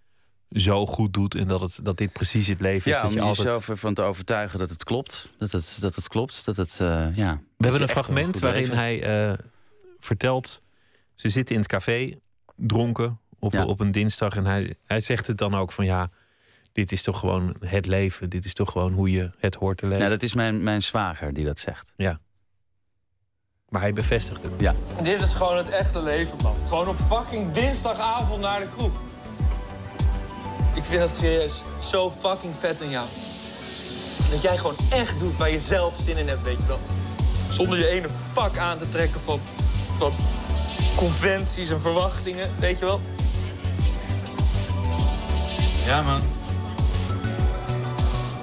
zo 0.51 0.87
goed 0.87 1.13
doet 1.13 1.35
en 1.35 1.47
dat, 1.49 1.61
het, 1.61 1.81
dat 1.83 1.97
dit 1.97 2.13
precies 2.13 2.47
het 2.47 2.61
leven 2.61 2.91
is. 2.91 2.97
Ja, 2.97 3.03
dat 3.03 3.11
om 3.11 3.17
je 3.17 3.23
altijd... 3.23 3.47
jezelf 3.47 3.69
ervan 3.69 3.95
te 3.95 4.03
overtuigen 4.03 4.59
dat 4.59 4.71
het 4.71 4.85
klopt. 4.85 5.33
Dat 5.39 5.53
het, 5.53 5.79
dat 5.81 5.95
het 5.95 6.09
klopt. 6.09 6.45
Dat 6.45 6.57
het, 6.57 6.81
eh, 6.81 7.17
ja. 7.17 7.41
We 7.57 7.65
hebben 7.65 7.83
een 7.83 7.89
fragment 7.89 8.39
waarin 8.39 8.71
hij 8.71 8.97
hij 8.99 9.29
eh, 9.31 9.39
vertelt. 10.01 10.63
Ze 11.15 11.29
zitten 11.29 11.55
in 11.55 11.61
het 11.61 11.71
café, 11.71 12.13
dronken, 12.57 13.21
op, 13.39 13.53
Ja. 13.53 13.65
op 13.65 13.81
een 13.81 13.91
dinsdag. 13.91 14.37
En 14.37 14.45
hij, 14.47 14.75
hij 14.87 15.01
zegt 15.01 15.27
het 15.27 15.39
dan 15.39 15.55
ook 15.55 15.73
van 15.73 15.85
ja, 15.85 16.11
dit 16.73 16.93
is 16.93 17.03
toch 17.03 17.19
gewoon 17.19 17.57
het 17.65 17.87
leven. 17.87 18.31
Dit 18.31 18.45
is 18.45 18.55
toch 18.55 18.71
gewoon 18.71 18.93
hoe 18.93 19.11
je 19.11 19.31
het 19.39 19.55
hoort 19.55 19.79
te 19.79 19.87
leven. 19.87 20.05
Ja, 20.05 20.11
dat 20.11 20.23
is 20.23 20.35
mijn, 20.35 20.63
mijn 20.63 20.83
zwager 20.83 21.35
die 21.35 21.45
dat 21.45 21.59
zegt. 21.59 21.93
Maar 23.71 23.81
hij 23.81 23.93
bevestigt 23.93 24.43
het. 24.43 24.55
Ja. 24.59 24.75
Dit 25.03 25.23
is 25.23 25.35
gewoon 25.35 25.57
het 25.57 25.69
echte 25.69 26.03
leven, 26.03 26.37
man. 26.43 26.55
Gewoon 26.69 26.89
op 26.89 26.97
fucking 26.97 27.53
dinsdagavond 27.53 28.41
naar 28.41 28.61
de 28.61 28.69
kroeg. 28.77 28.93
Ik 30.75 30.85
vind 30.85 31.01
dat 31.01 31.11
serieus 31.11 31.63
zo 31.79 32.11
fucking 32.11 32.55
vet 32.59 32.81
in 32.81 32.91
jou. 32.91 33.07
Dat 34.31 34.43
jij 34.43 34.57
gewoon 34.57 34.77
echt 34.91 35.19
doet 35.19 35.37
waar 35.37 35.51
je 35.51 35.59
zelf 35.59 35.95
zin 35.95 36.17
in 36.17 36.29
hebt, 36.29 36.43
weet 36.43 36.57
je 36.57 36.67
wel. 36.67 36.81
Zonder 37.51 37.79
je 37.79 37.87
ene 37.87 38.09
fuck 38.33 38.59
aan 38.59 38.79
te 38.79 38.89
trekken 38.89 39.21
van, 39.21 39.41
van 39.97 40.13
conventies 40.97 41.71
en 41.71 41.81
verwachtingen, 41.81 42.51
weet 42.59 42.79
je 42.79 42.85
wel. 42.85 43.01
Ja, 45.85 46.03
man. 46.03 46.21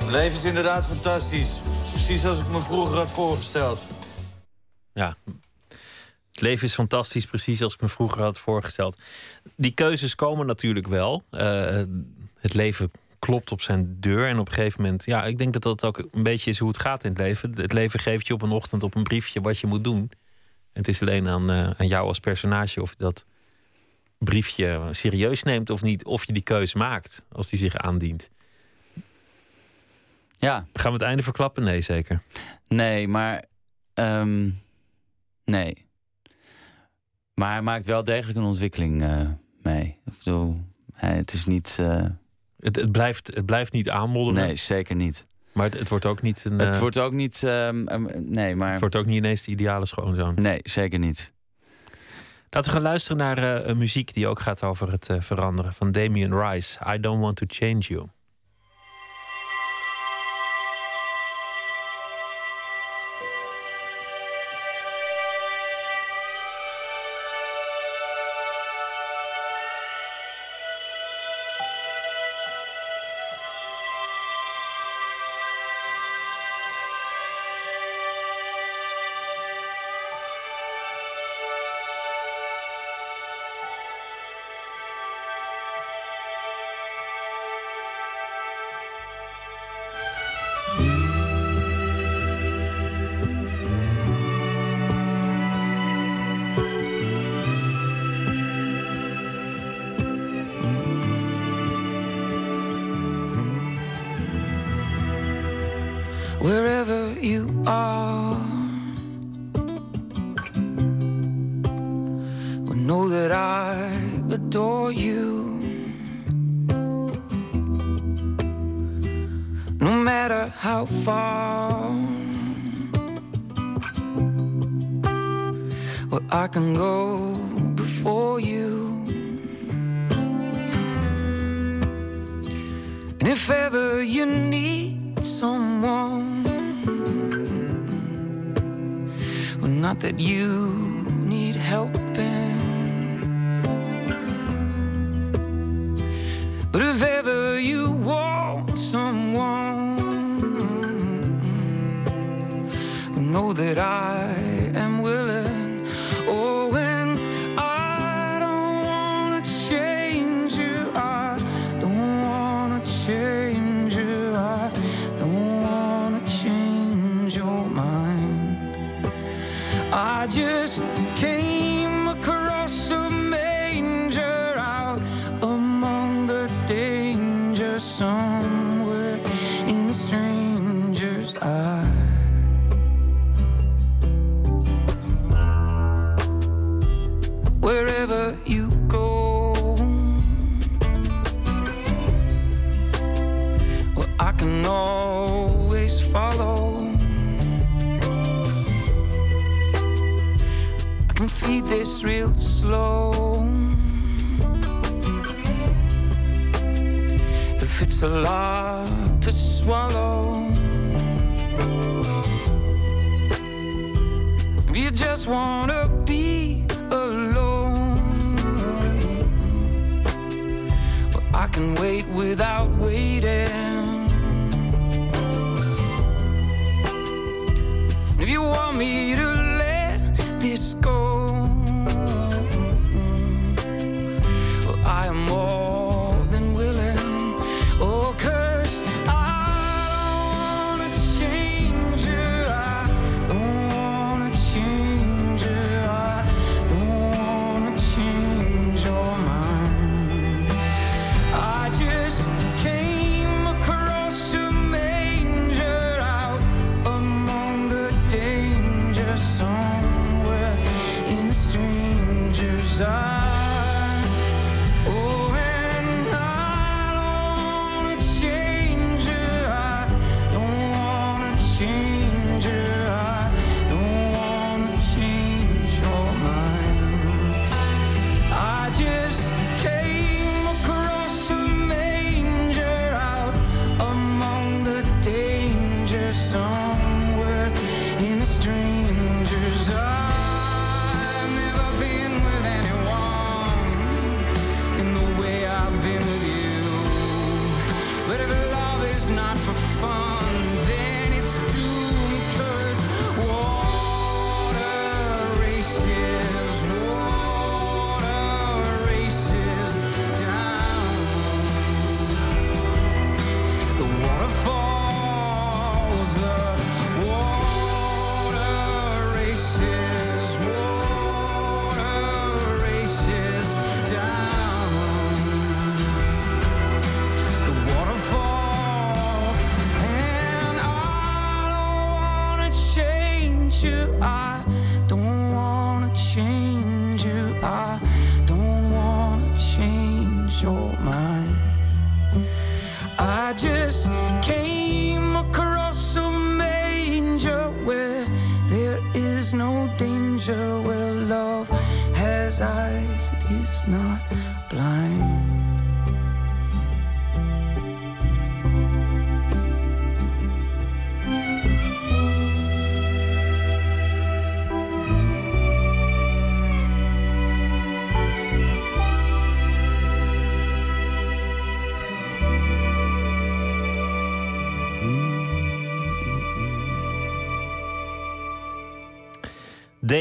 Het 0.08 0.16
leven 0.16 0.38
is 0.38 0.44
inderdaad 0.44 0.88
fantastisch. 0.88 1.62
Precies 1.90 2.22
zoals 2.22 2.40
ik 2.40 2.48
me 2.48 2.62
vroeger 2.62 2.98
had 2.98 3.12
voorgesteld. 3.12 3.86
Ja. 4.94 5.18
Het 6.32 6.42
leven 6.42 6.68
is 6.68 6.74
fantastisch, 6.74 7.26
precies 7.26 7.62
als 7.62 7.74
ik 7.74 7.82
me 7.82 7.88
vroeger 7.88 8.22
had 8.22 8.40
voorgesteld. 8.40 9.02
Die 9.56 9.72
keuzes 9.72 10.16
komen 10.16 10.46
natuurlijk 10.46 10.88
wel. 10.88 11.24
Eh, 11.30 11.82
het 12.40 12.54
leven 12.54 12.92
klopt 13.20 13.52
op 13.52 13.62
zijn 13.62 13.98
deur. 14.00 14.28
En 14.28 14.40
op 14.40 14.48
een 14.48 14.54
gegeven 14.54 14.82
moment, 14.82 15.06
ja, 15.06 15.26
ik 15.26 15.38
denk 15.38 15.54
dat 15.54 15.64
dat 15.64 15.86
ook 15.86 15.98
een 16.12 16.24
beetje 16.24 16.50
is 16.50 16.60
hoe 16.60 16.68
het 16.68 16.80
gaat 16.80 17.04
in 17.04 17.10
het 17.10 17.20
leven. 17.20 17.56
Het 17.56 17.74
leven 17.74 18.00
geeft 18.00 18.28
je 18.28 18.34
op 18.34 18.42
een 18.42 18.52
ochtend 18.52 18.84
op 18.84 18.96
een 18.96 19.04
briefje 19.04 19.42
wat 19.42 19.60
je 19.60 19.68
moet 19.68 19.84
doen. 19.84 20.10
En 20.74 20.84
het 20.84 20.88
is 20.88 21.02
alleen 21.02 21.28
aan, 21.30 21.52
eh, 21.52 21.70
aan 21.70 21.88
jou 21.88 22.08
als 22.08 22.20
personage 22.20 22.82
of 22.82 22.90
je 22.90 22.98
dat 22.98 23.26
briefje 24.18 24.88
serieus 24.92 25.44
neemt 25.44 25.70
of 25.70 25.82
niet. 25.82 26.06
Of 26.06 26.26
je 26.26 26.34
die 26.34 26.44
keuze 26.44 26.78
maakt 26.78 27.26
als 27.32 27.50
die 27.50 27.60
zich 27.60 27.76
aandient. 27.76 28.30
Ja, 30.38 30.66
Gaan 30.74 30.92
we 30.92 30.98
het 30.98 31.08
einde 31.08 31.24
verklappen? 31.24 31.64
Nee, 31.64 31.82
zeker. 31.82 32.22
nee, 32.68 33.08
maar. 33.08 33.44
ehm, 33.94 34.50
nee. 35.46 35.86
Maar 37.34 37.52
hij 37.52 37.62
maakt 37.62 37.86
wel 37.86 38.04
degelijk 38.04 38.38
een 38.38 38.44
ontwikkeling 38.44 39.04
eh, 39.04 39.22
mee. 39.62 39.98
Ik 40.06 40.14
bedoel, 40.24 40.62
hij, 40.94 41.16
het 41.16 41.34
is 41.34 41.46
niet. 41.46 41.78
eh, 41.82 42.06
Het, 42.60 42.76
het, 42.76 42.92
blijft, 42.92 43.36
het 43.36 43.46
blijft 43.46 43.74
niet 43.74 43.90
aanmodderen. 43.90 44.44
nee, 44.46 44.56
zeker 44.56 44.96
niet. 44.96 45.26
Maar 45.52 45.66
het, 45.66 45.80
het 45.80 45.90
wordt 45.90 46.06
ook 46.06 46.22
niet 46.22 46.46
een. 46.46 46.60
Het 46.60 46.74
eh, 46.74 46.80
wordt 46.80 46.98
ook 46.98 47.14
niet. 47.14 47.44
ehm, 47.44 47.88
ehm, 47.88 48.06
nee, 48.32 48.56
maar. 48.56 48.72
het 48.72 48.80
wordt 48.80 48.96
ook 48.96 49.06
niet 49.06 49.18
ineens 49.18 49.42
de 49.44 49.52
ideale 49.52 49.86
schoonzoon. 49.86 50.34
Nee, 50.36 50.60
zeker 50.64 51.00
niet. 51.00 51.34
Laten 52.50 52.72
we 52.72 52.76
gaan 52.78 52.86
luisteren 52.88 53.18
naar 53.18 53.38
een 53.68 53.78
muziek 53.78 54.14
die 54.14 54.28
ook 54.28 54.40
gaat 54.40 54.64
over 54.64 54.92
het 54.92 55.10
veranderen. 55.20 55.74
Van 55.74 55.92
Damien 55.92 56.40
Rice. 56.42 56.80
I 56.94 57.00
don't 57.00 57.22
want 57.22 57.36
to 57.36 57.46
change 57.48 57.80
you. 57.80 58.08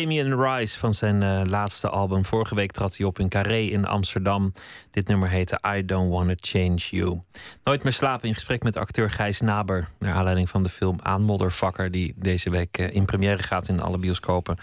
Damian 0.01 0.43
Rice 0.43 0.79
van 0.79 0.95
zijn 0.95 1.23
eh, 1.23 1.41
laatste 1.45 1.89
album. 1.89 2.25
Vorige 2.25 2.55
week 2.55 2.73
trad 2.73 2.97
hij 2.97 3.07
op 3.07 3.19
in 3.19 3.29
Carré 3.29 3.59
in 3.59 3.87
Amsterdam. 3.87 4.53
Dit 4.91 5.09
nummer 5.09 5.29
heette 5.29 5.61
I 5.77 5.85
Don't 5.85 6.13
Wanna 6.13 6.35
Change 6.37 6.77
You. 6.91 7.21
Nooit 7.65 7.83
meer 7.83 7.93
slapen 7.93 8.29
in 8.29 8.35
gesprek 8.35 8.63
met 8.63 8.77
acteur 8.77 9.11
Gijs 9.11 9.41
Naber. 9.41 9.89
Naar 9.99 10.15
aanleiding 10.15 10.49
van 10.49 10.63
de 10.63 10.69
film 10.69 10.99
Aanmoddervakker... 11.03 11.91
die 11.91 12.15
deze 12.17 12.51
week 12.51 12.79
eh, 12.79 12.95
in 12.95 13.05
première 13.05 13.43
gaat 13.43 13.69
in 13.69 13.81
alle 13.81 13.99
bioscopen 13.99 14.57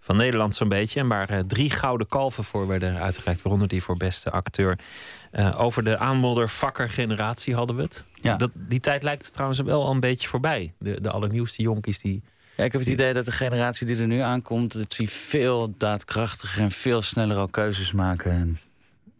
van 0.00 0.16
Nederland 0.16 0.54
zo'n 0.54 0.68
beetje. 0.68 1.00
En 1.00 1.08
waar 1.08 1.30
eh, 1.30 1.38
drie 1.38 1.70
gouden 1.70 2.06
kalven 2.06 2.44
voor 2.44 2.66
werden 2.66 2.98
uitgereikt. 2.98 3.42
Waaronder 3.42 3.68
die 3.68 3.82
voor 3.82 3.96
beste 3.96 4.30
acteur. 4.30 4.78
over 5.56 5.84
de 5.84 5.98
Aanmoddervakker-generatie 5.98 7.54
hadden 7.54 7.76
we 7.76 7.82
het. 7.82 8.06
Ja. 8.14 8.36
Dat, 8.36 8.50
die 8.54 8.80
tijd 8.80 9.02
lijkt 9.02 9.32
trouwens 9.32 9.60
wel 9.60 9.84
al 9.84 9.90
een 9.90 10.00
beetje 10.00 10.28
voorbij. 10.28 10.74
De, 10.78 11.00
de 11.00 11.10
allernieuwste 11.10 11.62
jonkies 11.62 11.98
die 11.98 12.22
ik 12.64 12.72
heb 12.72 12.80
het 12.80 12.90
idee 12.90 13.12
dat 13.12 13.24
de 13.24 13.32
generatie 13.32 13.86
die 13.86 13.96
er 13.96 14.06
nu 14.06 14.20
aankomt, 14.20 14.72
dat 14.72 14.96
die 14.96 15.10
veel 15.10 15.74
daadkrachtiger 15.76 16.62
en 16.62 16.70
veel 16.70 17.02
sneller 17.02 17.36
al 17.36 17.48
keuzes 17.48 17.92
maken. 17.92 18.30
En, 18.30 18.58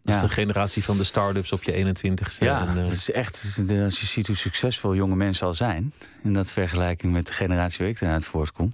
dat 0.03 0.15
is 0.15 0.21
de 0.21 0.29
generatie 0.29 0.83
van 0.83 0.97
de 0.97 1.03
start-ups 1.03 1.51
op 1.51 1.63
je 1.63 1.93
21ste. 1.95 2.37
Ja, 2.39 2.61
en, 2.61 2.77
eh, 2.77 2.83
het 2.83 2.91
is 2.91 3.11
echt, 3.11 3.61
als 3.83 3.99
je 3.99 4.05
ziet 4.05 4.27
hoe 4.27 4.35
succesvol 4.35 4.95
jonge 4.95 5.15
mensen 5.15 5.47
al 5.47 5.53
zijn... 5.53 5.93
in 6.23 6.33
dat 6.33 6.51
vergelijking 6.51 7.13
met 7.13 7.27
de 7.27 7.33
generatie 7.33 7.77
waar 7.77 7.87
ik 7.87 7.99
daaruit 7.99 8.25
voortkom. 8.25 8.73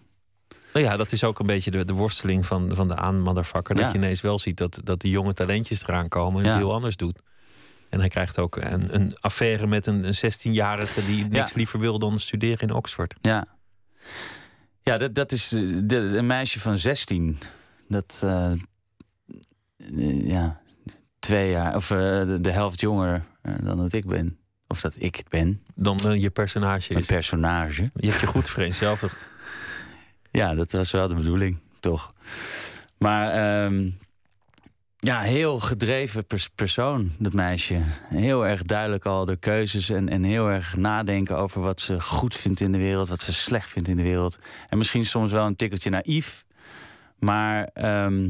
Nou 0.74 0.86
ja, 0.86 0.98
dat 0.98 1.12
is 1.12 1.24
ook 1.24 1.40
een 1.40 1.46
beetje 1.46 1.72
de, 1.72 1.86
de 1.86 1.94
worsteling 1.94 2.46
van, 2.46 2.72
van 2.74 2.88
de 2.88 2.96
aanmaddervakker. 2.96 3.76
Ja. 3.76 3.82
Dat 3.82 3.92
je 3.92 3.98
ineens 3.98 4.22
wel 4.22 4.40
ziet 4.40 4.58
dat, 4.58 4.82
dat 4.84 5.02
die 5.02 5.12
jonge 5.12 5.34
talentjes 5.34 5.84
eraan 5.84 6.08
komen... 6.08 6.44
en 6.44 6.50
het 6.50 6.58
heel 6.58 6.74
anders 6.74 6.96
doet. 6.96 7.20
En 7.90 8.00
hij 8.00 8.10
krijgt 8.10 8.40
ook 8.40 8.56
een, 8.56 8.96
een 8.96 9.18
affaire 9.20 9.68
met 9.68 9.86
een, 9.86 10.04
16-jarige... 10.04 11.06
die 11.06 11.26
niks 11.26 11.54
liever 11.54 11.80
wil 11.80 12.00
dan 12.00 12.20
studeren 12.20 12.68
in 12.68 12.74
Oxford. 12.74 13.16
Ja 13.22 13.48
ja 14.88 14.97
dat, 14.97 15.15
dat 15.15 15.32
is 15.32 15.52
eh, 15.52 15.62
de, 15.84 15.95
een 15.97 16.26
meisje 16.26 16.60
van 16.60 16.78
16. 16.78 17.38
Dat, 17.88 18.21
eh, 18.23 18.52
eh, 19.78 20.28
ja, 20.28 20.62
twee 21.19 21.50
jaar, 21.50 21.76
of 21.76 21.88
de, 21.88 22.38
de 22.41 22.52
helft 22.52 22.80
jonger 22.80 23.26
dan 23.63 23.78
dat 23.78 23.93
ik 23.93 24.06
ben. 24.06 24.38
Of 24.67 24.82
dat 24.82 24.95
ik 24.97 25.15
het 25.15 25.30
ben, 25.30 25.63
Dan 25.76 26.19
je 26.19 26.30
personage 26.30 26.93
een 26.93 27.00
is. 27.00 27.06
personage. 27.06 27.89
Je 27.93 28.08
hebt 28.10 28.19
je 28.19 28.28
goed 28.28 28.50
vereenzelvigd. 28.50 29.28
Ja, 30.32 30.56
dat 30.56 30.71
was 30.71 30.91
wel 30.91 31.08
de 31.08 31.15
bedoeling, 31.15 31.58
toch? 31.80 32.13
Maar 32.97 33.32
ehm, 33.32 33.89
ja, 35.00 35.22
heel 35.22 35.60
gedreven 35.60 36.26
pers- 36.26 36.50
persoon, 36.50 37.12
dat 37.20 37.34
meisje. 37.34 37.82
Heel 38.04 38.46
erg 38.46 38.64
duidelijk 38.64 39.06
al 39.06 39.26
de 39.26 39.36
keuzes 39.36 39.90
en, 39.90 40.10
en 40.10 40.24
heel 40.24 40.48
erg 40.50 40.76
nadenken 40.76 41.38
over 41.38 41.62
wat 41.62 41.80
ze 41.80 42.02
goed 42.02 42.36
vindt 42.36 42.60
in 42.60 42.72
de 42.72 42.78
wereld, 42.78 43.08
wat 43.08 43.22
ze 43.22 43.34
slecht 43.34 43.70
vindt 43.70 43.88
in 43.88 43.96
de 43.96 44.04
wereld. 44.04 44.40
En 44.68 44.78
misschien 44.78 45.06
soms 45.06 45.32
wel 45.32 45.46
een 45.46 45.56
tikkeltje 45.56 45.90
naïef. 45.90 46.46
Maar 47.20 47.70
ehm, 47.74 48.30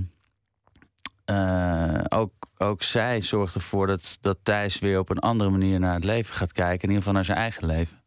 eh, 1.25 1.99
ook, 2.09 2.31
ook 2.57 2.83
zij 2.83 3.21
zorgt 3.21 3.55
ervoor 3.55 3.87
dat, 3.87 4.17
dat 4.21 4.37
Thijs 4.43 4.79
weer 4.79 4.99
op 4.99 5.09
een 5.09 5.19
andere 5.19 5.49
manier 5.49 5.79
naar 5.79 5.93
het 5.93 6.03
leven 6.03 6.35
gaat 6.35 6.51
kijken. 6.51 6.81
In 6.81 6.87
ieder 6.87 6.97
geval 6.97 7.13
naar 7.13 7.25
zijn 7.25 7.37
eigen 7.37 7.65
leven. 7.65 8.01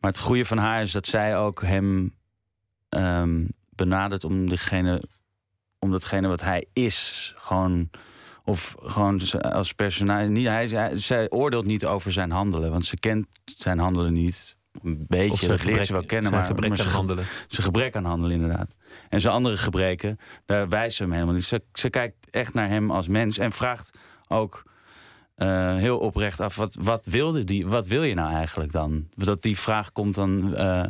Maar 0.00 0.10
het 0.10 0.20
goede 0.20 0.44
van 0.44 0.58
haar 0.58 0.82
is 0.82 0.92
dat 0.92 1.06
zij 1.06 1.36
ook 1.36 1.62
hem 1.62 2.14
ehm, 2.88 3.44
benadert 3.70 4.24
om 4.24 4.48
degene, 4.48 5.02
om 5.78 5.90
datgene 5.90 6.28
wat 6.28 6.40
hij 6.40 6.66
is, 6.72 7.32
gewoon 7.36 7.90
of 8.44 8.74
gewoon 8.82 9.20
als 9.40 9.72
personage. 9.72 10.28
Niet, 10.28 10.46
hij, 10.46 10.66
hij- 10.66 10.96
zij 10.98 11.30
oordeelt 11.30 11.64
niet 11.64 11.86
over 11.86 12.12
zijn 12.12 12.30
handelen, 12.30 12.70
want 12.70 12.86
ze 12.86 12.96
kent 12.98 13.26
zijn 13.44 13.78
handelen 13.78 14.12
niet. 14.12 14.56
Een 14.82 15.04
beetje, 15.08 15.46
dat 15.48 15.64
leert 15.64 15.86
ze 15.86 15.92
wel 15.92 16.04
kennen, 16.04 16.28
zijn 16.28 16.34
maar, 16.40 16.50
gebrek 16.50 16.68
maar 16.70 16.80
aan 16.80 16.92
handelen. 16.92 17.24
zijn 17.48 17.62
gebrek 17.66 17.96
aan 17.96 18.04
handelen 18.04 18.34
inderdaad. 18.40 18.74
En 19.08 19.20
zijn 19.20 19.34
andere 19.34 19.56
gebreken, 19.56 20.16
daar 20.46 20.68
wijst 20.68 20.96
ze 20.96 21.02
hem 21.02 21.12
helemaal 21.12 21.34
niet. 21.34 21.44
Ze, 21.44 21.62
ze 21.72 21.90
kijkt 21.90 22.30
echt 22.30 22.54
naar 22.54 22.68
hem 22.68 22.90
als 22.90 23.08
mens 23.08 23.38
en 23.38 23.52
vraagt 23.52 23.90
ook 24.28 24.62
eh, 25.34 25.74
heel 25.76 25.98
oprecht 25.98 26.40
af: 26.40 26.56
wat, 26.56 26.76
wat, 26.80 27.06
wilde 27.06 27.44
die, 27.44 27.66
wat 27.66 27.86
wil 27.86 28.02
je 28.02 28.14
nou 28.14 28.32
eigenlijk 28.34 28.72
dan? 28.72 29.08
Dat 29.14 29.42
die 29.42 29.58
vraag 29.58 29.92
komt 29.92 30.14
dan. 30.14 30.56
eh, 30.56 30.78
eh, 30.80 30.88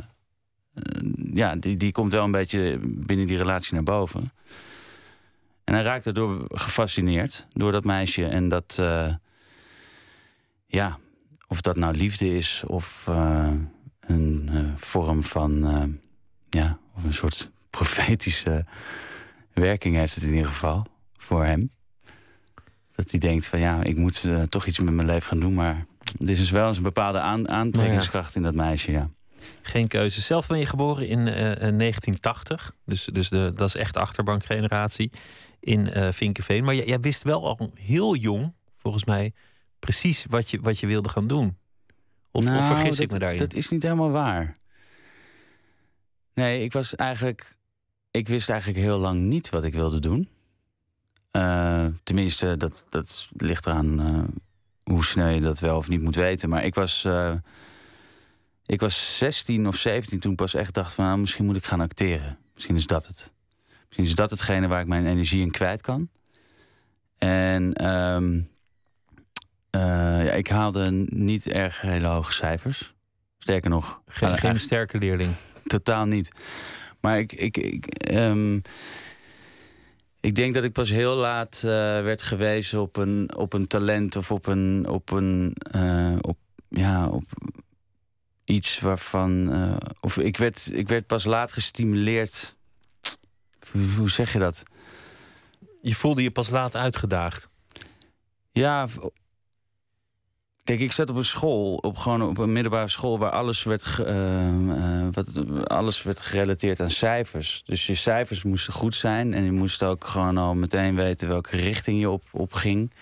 ja, 1.35 1.57
die, 1.57 1.77
die 1.77 1.93
komt 1.93 2.13
wel 2.13 2.25
een 2.25 2.31
beetje 2.31 2.79
binnen 2.83 3.27
die 3.27 3.37
relatie 3.37 3.75
naar 3.75 3.83
boven. 3.83 4.33
En 5.69 5.75
hij 5.75 5.83
raakt 5.83 6.05
daardoor 6.05 6.45
gefascineerd 6.49 7.47
door 7.53 7.73
dat 7.73 7.85
meisje. 7.85 8.25
En 8.25 8.49
dat, 8.49 8.77
eh, 8.81 9.15
ja, 10.67 10.99
of 11.47 11.61
dat 11.61 11.77
nou 11.77 11.95
liefde 11.97 12.37
is 12.37 12.63
of 12.67 13.05
eh, 13.09 13.51
een 14.01 14.49
eh, 14.53 14.61
vorm 14.77 15.23
van, 15.23 15.53
ja, 16.49 16.79
of 16.97 17.05
een 17.05 17.13
soort 17.13 17.51
profetische 17.71 18.65
werking 19.53 19.95
heeft 19.97 20.15
het 20.15 20.25
in 20.25 20.33
ieder 20.33 20.47
geval 20.47 20.87
voor 21.17 21.45
hem. 21.45 21.71
Dat 22.91 23.11
hij 23.11 23.21
denkt 23.21 23.47
van 23.47 23.59
ja, 23.59 23.83
ik 23.83 23.97
moet 23.97 24.25
toch 24.49 24.67
iets 24.67 24.79
met 24.79 24.95
mijn 24.95 25.07
leven 25.07 25.29
gaan 25.29 25.41
doen, 25.41 25.55
maar 25.55 25.87
er 26.21 26.29
is 26.29 26.39
dus 26.39 26.51
wel 26.51 26.69
eens 26.69 26.77
een 26.77 26.83
bepaalde 26.83 27.21
aan- 27.21 27.49
aantrekkingskracht 27.49 28.37
in 28.37 28.43
dat 28.43 28.55
meisje, 28.55 28.91
ja. 28.91 29.11
Geen 29.63 29.89
keuze. 29.89 30.21
Zelf 30.21 30.47
ben 30.47 30.59
je 30.59 30.67
geboren 30.67 31.09
in 31.09 31.29
eh, 31.29 31.51
eh, 31.51 31.57
1980. 31.59 32.75
Dus, 32.85 33.05
dus 33.05 33.29
de, 33.29 33.53
dat 33.55 33.69
is 33.69 33.75
echt 33.75 33.97
achterbankgeneratie 33.97 35.11
in 35.69 35.93
eh 35.93 36.13
Vinkenveen. 36.13 36.65
Maar 36.65 36.75
jij, 36.75 36.87
jij 36.87 37.01
wist 37.01 37.23
wel 37.23 37.47
al 37.47 37.71
heel 37.75 38.17
jong, 38.17 38.53
volgens 38.77 39.05
mij, 39.05 39.33
precies 39.79 40.27
wat 40.29 40.51
je, 40.51 40.61
wat 40.61 40.79
je 40.79 40.87
wilde 40.87 41.09
gaan 41.09 41.27
doen. 41.27 41.57
Of, 42.31 42.45
of 42.45 42.51
Nou, 42.51 42.65
vergis 42.65 42.91
dat, 42.91 42.99
ik 42.99 43.13
me 43.13 43.19
daarin? 43.19 43.39
Dat 43.39 43.55
is 43.55 43.69
niet 43.69 43.83
helemaal 43.83 44.11
waar. 44.11 44.57
Nee, 46.35 46.63
ik 46.63 46.73
was 46.73 46.95
eigenlijk. 46.95 47.57
Ik 48.11 48.29
wist 48.29 48.51
eigenlijk 48.51 48.81
heel 48.81 48.99
lang 48.99 49.21
niet 49.21 49.49
wat 49.51 49.65
ik 49.65 49.75
wilde 49.75 50.01
doen. 50.01 50.29
Eh, 51.31 51.87
tenminste, 52.03 52.57
dat, 52.57 52.85
dat 52.89 53.29
ligt 53.37 53.67
eraan 53.67 54.01
eh, 54.01 54.93
hoe 54.95 55.05
snel 55.05 55.29
je 55.29 55.41
dat 55.41 55.59
wel 55.59 55.77
of 55.77 55.89
niet 55.89 56.03
moet 56.03 56.17
weten. 56.17 56.49
Maar 56.49 56.65
ik 56.65 56.75
was. 56.75 57.09
ik 58.67 58.81
was 58.81 59.19
16 59.19 59.67
of 59.67 59.77
17 59.77 60.21
toen 60.21 60.35
pas 60.35 60.55
echt 60.55 60.75
dacht 60.75 60.93
van 60.93 61.05
nou, 61.05 61.19
misschien 61.19 61.45
moet 61.45 61.57
ik 61.57 61.65
gaan 61.65 61.81
acteren. 61.81 62.39
Misschien 62.55 62.77
is 62.77 62.87
dat 62.87 63.07
het. 63.07 63.37
Misschien 63.89 64.05
is 64.05 64.15
dat 64.15 64.31
hetgene 64.31 64.69
waar 64.69 64.81
ik 64.81 64.87
mijn 64.87 65.07
energie 65.07 65.41
in 65.41 65.51
kwijt 65.51 65.81
kan. 65.81 66.09
En 67.19 67.73
ehm, 67.73 68.41
eh, 69.71 70.25
ja, 70.25 70.33
ik 70.33 70.49
haalde 70.49 70.91
niet 71.09 71.47
erg 71.47 71.81
hele 71.81 72.07
hoge 72.07 72.33
cijfers. 72.33 72.95
Sterker 73.39 73.71
nog, 73.71 74.03
Geen, 74.07 74.39
geen 74.39 74.61
sterke 74.61 74.99
leerling. 74.99 75.35
totaal 75.67 76.05
niet. 76.05 76.31
Maar 77.01 77.19
ik, 77.19 77.33
ik, 77.33 77.57
ik, 77.57 77.87
ehm, 77.87 78.61
ik 80.21 80.35
denk 80.35 80.55
dat 80.55 80.65
ik 80.65 80.73
pas 80.73 80.91
heel 80.91 81.15
laat 81.15 81.57
eh, 81.57 81.71
werd 82.03 82.23
gewezen 82.23 82.81
op 82.81 82.97
een, 82.97 83.37
op 83.37 83.53
een 83.53 83.67
talent 83.67 84.17
of 84.17 84.31
op 84.31 84.47
een, 84.47 84.89
op 84.89 85.11
een 85.11 85.55
eh, 85.71 86.17
op, 86.21 86.39
ja, 86.69 87.09
op 87.09 87.25
iets 88.45 88.79
waarvan. 88.79 89.53
of 90.01 90.19
ik 90.19 90.37
werd, 90.37 90.71
ik 90.73 90.89
werd 90.89 91.07
pas 91.07 91.25
laat 91.25 91.53
gestimuleerd. 91.53 92.57
Hoe, 93.97 94.11
zeg 94.11 94.33
je 94.33 94.39
dat? 94.39 94.63
Je 95.81 95.95
voelde 95.95 96.23
je 96.23 96.31
pas 96.31 96.51
laat 96.51 96.77
uitgedaagd. 96.77 97.49
Ja. 98.53 98.87
Kijk, 100.65 100.81
ik 100.81 100.93
zat 100.93 101.11
op 101.11 101.17
een 101.17 101.25
school, 101.25 101.75
op, 101.75 101.97
gewoon 101.97 102.23
op 102.23 102.39
een 102.39 102.53
middelbare 102.53 102.89
school, 102.89 103.19
waar 103.19 103.31
alles 103.31 103.63
werd, 103.63 103.99
eh, 103.99 104.49
eh, 104.49 105.09
wat, 105.13 105.29
alles 105.69 106.03
werd 106.03 106.21
gerelateerd 106.21 106.81
aan 106.81 106.91
cijfers. 106.91 107.63
Dus 107.65 107.87
je 107.87 107.95
cijfers 107.95 108.43
moesten 108.43 108.73
goed 108.73 108.95
zijn 108.95 109.35
en 109.35 109.45
je 109.45 109.53
moest 109.53 109.83
ook 109.83 110.07
gewoon 110.07 110.37
al 110.37 110.55
meteen 110.55 110.95
weten 110.95 111.29
welke 111.29 111.57
richting 111.57 112.01
je 112.01 112.11
op, 112.11 112.23
op 112.31 112.53
ging. 112.53 112.93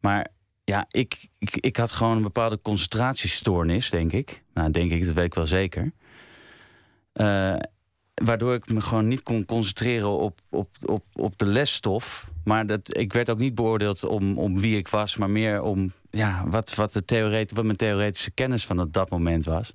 Maar 0.00 0.26
ja, 0.64 0.86
ik, 0.90 1.28
ik, 1.38 1.56
ik 1.56 1.76
had 1.76 1.92
gewoon 1.92 2.16
een 2.16 2.22
bepaalde 2.22 2.58
concentratiestoornis, 2.62 3.90
denk 3.90 4.12
ik. 4.12 4.42
Nou, 4.54 4.70
denk 4.70 4.90
ik, 4.90 5.04
dat 5.04 5.14
weet 5.14 5.24
ik 5.24 5.34
wel 5.34 5.46
zeker. 5.46 5.92
Eh, 7.12 7.56
waardoor 8.24 8.54
ik 8.54 8.72
me 8.72 8.80
gewoon 8.80 9.08
niet 9.08 9.22
kon 9.22 9.44
concentreren 9.44 10.08
op, 10.08 10.40
op, 10.48 10.68
op, 10.84 11.04
op 11.12 11.38
de 11.38 11.46
lesstof. 11.46 12.26
Maar 12.44 12.66
dat, 12.66 12.96
ik 12.96 13.12
werd 13.12 13.30
ook 13.30 13.38
niet 13.38 13.54
beoordeeld 13.54 14.04
om, 14.04 14.38
om 14.38 14.60
wie 14.60 14.76
ik 14.76 14.88
was, 14.88 15.16
maar 15.16 15.30
meer 15.30 15.62
om 15.62 15.92
ja, 16.10 16.44
wat, 16.46 16.74
wat, 16.74 16.92
de 16.92 17.04
theoret, 17.04 17.52
wat 17.52 17.64
mijn 17.64 17.76
theoretische 17.76 18.30
kennis 18.30 18.66
van 18.66 18.76
dat, 18.76 18.92
dat 18.92 19.10
moment 19.10 19.44
was. 19.44 19.74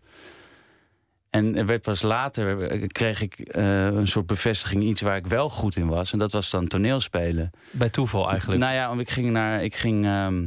En 1.30 1.56
er 1.56 1.66
werd 1.66 1.82
pas 1.82 2.02
later 2.02 2.62
eh, 2.62 2.88
kreeg 2.88 3.22
ik 3.22 3.40
eh, 3.40 3.86
een 3.86 4.08
soort 4.08 4.26
bevestiging, 4.26 4.84
iets 4.84 5.02
waar 5.02 5.18
ik 5.18 5.28
wel 5.28 5.50
goed 5.50 5.76
in 5.76 5.88
was. 5.88 6.12
En 6.12 6.20
dat 6.20 6.32
was 6.32 6.50
dan 6.50 6.68
toneelspelen. 6.68 7.52
Bij 7.72 7.90
toeval 7.90 8.30
eigenlijk. 8.30 8.62
Nou 8.62 8.74
ja, 8.74 8.88
want 8.88 9.00
ik 9.00 9.10
ging 9.10 9.30
naar. 9.32 9.64
Ik 9.64 9.76
ging, 9.76 10.06
ehm, 10.06 10.46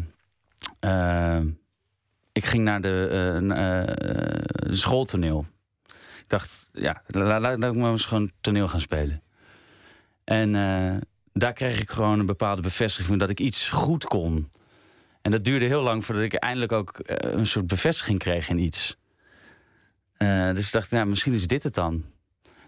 eh, 0.80 1.38
ik 2.32 2.44
ging 2.44 2.64
naar 2.64 2.80
de 2.80 3.08
eh, 3.48 4.72
schooltoneel. 4.72 5.46
Ik 6.28 6.38
dacht, 6.38 6.68
ja, 6.72 7.02
laat, 7.06 7.40
laat, 7.40 7.58
laat 7.58 7.74
ik 7.74 7.80
maar 7.80 7.90
eens 7.90 8.04
gewoon 8.04 8.30
toneel 8.40 8.68
gaan 8.68 8.80
spelen. 8.80 9.22
En 10.24 10.54
eh, 10.54 10.96
daar 11.32 11.52
kreeg 11.52 11.80
ik 11.80 11.90
gewoon 11.90 12.18
een 12.18 12.26
bepaalde 12.26 12.62
bevestiging 12.62 13.08
van 13.08 13.18
dat 13.18 13.30
ik 13.30 13.40
iets 13.40 13.68
goed 13.68 14.04
kon. 14.04 14.50
En 15.22 15.30
dat 15.30 15.44
duurde 15.44 15.64
heel 15.64 15.82
lang 15.82 16.04
voordat 16.04 16.24
ik 16.24 16.34
eindelijk 16.34 16.72
ook 16.72 16.98
eh, 16.98 17.32
een 17.32 17.46
soort 17.46 17.66
bevestiging 17.66 18.18
kreeg 18.18 18.48
in 18.48 18.58
iets. 18.58 18.96
Eh, 20.16 20.54
dus 20.54 20.66
ik 20.66 20.72
dacht, 20.72 20.90
nou, 20.90 21.06
misschien 21.06 21.32
is 21.32 21.46
dit 21.46 21.62
het 21.62 21.74
dan. 21.74 22.04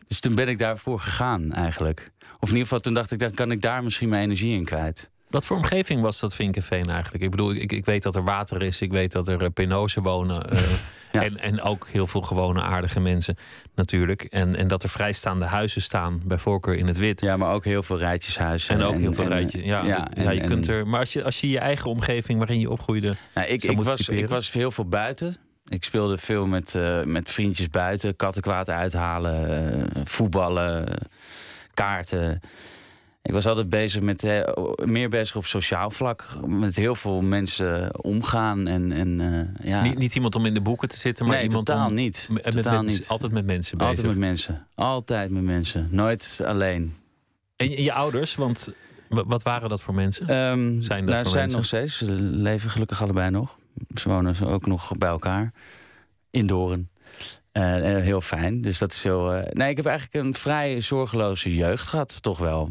Dus 0.06 0.20
toen 0.20 0.34
ben 0.34 0.48
ik 0.48 0.58
daarvoor 0.58 1.00
gegaan 1.00 1.52
eigenlijk. 1.52 2.12
Of 2.20 2.48
in 2.48 2.54
ieder 2.54 2.62
geval, 2.62 2.80
toen 2.80 2.94
dacht 2.94 3.10
ik, 3.10 3.18
dan 3.18 3.34
kan 3.34 3.50
ik 3.50 3.60
daar 3.60 3.82
misschien 3.82 4.08
mijn 4.08 4.22
energie 4.22 4.54
in 4.54 4.64
kwijt. 4.64 5.10
Wat 5.28 5.46
voor 5.46 5.56
omgeving 5.56 6.00
was 6.00 6.20
dat 6.20 6.34
Vinkenveen 6.34 6.86
eigenlijk? 6.86 7.24
Ik 7.24 7.30
bedoel, 7.30 7.52
ik, 7.54 7.72
ik 7.72 7.84
weet 7.84 8.02
dat 8.02 8.14
er 8.14 8.24
water 8.24 8.62
is. 8.62 8.80
Ik 8.80 8.90
weet 8.90 9.12
dat 9.12 9.28
er 9.28 9.50
penozen 9.50 10.02
wonen. 10.02 10.48
Ja. 11.12 11.22
en, 11.22 11.38
en 11.38 11.62
ook 11.62 11.88
heel 11.88 12.06
veel 12.06 12.22
gewone 12.22 12.60
aardige 12.60 13.00
mensen 13.00 13.36
natuurlijk. 13.74 14.22
En, 14.22 14.56
en 14.56 14.68
dat 14.68 14.82
er 14.82 14.88
vrijstaande 14.88 15.44
huizen 15.44 15.82
staan, 15.82 16.22
bij 16.24 16.38
voorkeur 16.38 16.74
in 16.74 16.86
het 16.86 16.98
wit. 16.98 17.20
Ja, 17.20 17.36
maar 17.36 17.52
ook 17.52 17.64
heel 17.64 17.82
veel 17.82 17.98
rijtjeshuizen. 17.98 18.74
En 18.74 18.82
ook 18.82 18.98
heel 18.98 19.12
veel 19.12 19.28
rijtjes. 19.28 19.62
Ja, 19.62 19.84
ja, 19.84 20.10
en, 20.10 20.22
ja, 20.22 20.30
je 20.30 20.44
kunt 20.44 20.68
er, 20.68 20.86
maar 20.86 21.00
als 21.00 21.12
je, 21.12 21.24
als 21.24 21.40
je 21.40 21.48
je 21.48 21.58
eigen 21.58 21.90
omgeving 21.90 22.38
waarin 22.38 22.60
je 22.60 22.70
opgroeide. 22.70 23.12
Nou, 23.34 23.46
ik, 23.46 23.64
ik, 23.64 23.82
was, 23.82 24.08
ik 24.08 24.28
was 24.28 24.52
heel 24.52 24.70
veel 24.70 24.88
buiten. 24.88 25.36
Ik 25.68 25.84
speelde 25.84 26.18
veel 26.18 26.46
met, 26.46 26.74
uh, 26.74 27.02
met 27.02 27.30
vriendjes 27.30 27.68
buiten. 27.68 28.16
Kattenkwaad 28.16 28.68
uithalen, 28.68 29.78
uh, 29.96 30.02
voetballen, 30.04 30.98
kaarten. 31.74 32.40
Ik 33.22 33.32
was 33.32 33.46
altijd 33.46 33.68
bezig 33.68 34.02
met, 34.02 34.24
eh, 34.24 34.52
meer 34.84 35.08
bezig 35.08 35.36
op 35.36 35.46
sociaal 35.46 35.90
vlak. 35.90 36.26
Met 36.46 36.76
heel 36.76 36.94
veel 36.96 37.20
mensen 37.22 38.02
omgaan. 38.04 38.66
En, 38.66 38.92
en, 38.92 39.20
eh, 39.60 39.68
ja. 39.70 39.82
Niet, 39.82 39.98
niet 39.98 40.14
iemand 40.14 40.34
om 40.34 40.46
in 40.46 40.54
de 40.54 40.60
boeken 40.60 40.88
te 40.88 40.96
zitten, 40.98 41.26
maar 41.26 41.34
nee, 41.36 41.44
iemand 41.44 41.66
totaal 41.66 41.86
om... 41.88 41.94
niet. 41.94 42.28
Met, 42.32 42.52
totaal 42.52 42.82
niet. 42.82 43.08
Altijd 43.08 43.32
met 43.32 43.46
mensen 43.46 43.78
bezig. 43.78 43.90
Altijd 43.90 44.06
met 44.06 44.18
mensen. 44.18 44.66
Altijd 44.74 45.30
met 45.30 45.42
mensen. 45.42 45.88
Nooit 45.90 46.40
alleen. 46.46 46.94
En 47.56 47.70
je, 47.70 47.82
je 47.82 47.92
ouders, 47.92 48.34
want 48.34 48.72
wa- 49.08 49.24
wat 49.26 49.42
waren 49.42 49.68
dat 49.68 49.80
voor 49.80 49.94
mensen? 49.94 50.26
Ehm, 50.28 50.80
Zijn 50.80 51.06
dat 51.06 51.14
nou, 51.14 51.22
voor 51.22 51.32
zijn 51.32 51.34
mensen? 51.38 51.56
nog 51.56 51.66
steeds. 51.66 51.98
Ze 51.98 52.10
leven 52.20 52.70
gelukkig 52.70 53.02
allebei 53.02 53.30
nog. 53.30 53.56
Ze 53.94 54.08
wonen 54.08 54.46
ook 54.46 54.66
nog 54.66 54.92
bij 54.98 55.08
elkaar. 55.08 55.52
In 56.30 56.46
Doorn. 56.46 56.88
Eh, 57.52 57.62
heel 57.82 58.20
fijn. 58.20 58.60
Dus 58.60 58.78
dat 58.78 58.92
is 58.92 59.02
heel. 59.04 59.32
eh, 59.34 59.52
Nee, 59.52 59.70
ik 59.70 59.76
heb 59.76 59.86
eigenlijk 59.86 60.24
een 60.26 60.34
vrij 60.34 60.80
zorgeloze 60.80 61.54
jeugd 61.54 61.86
gehad, 61.88 62.22
toch 62.22 62.38
wel. 62.38 62.70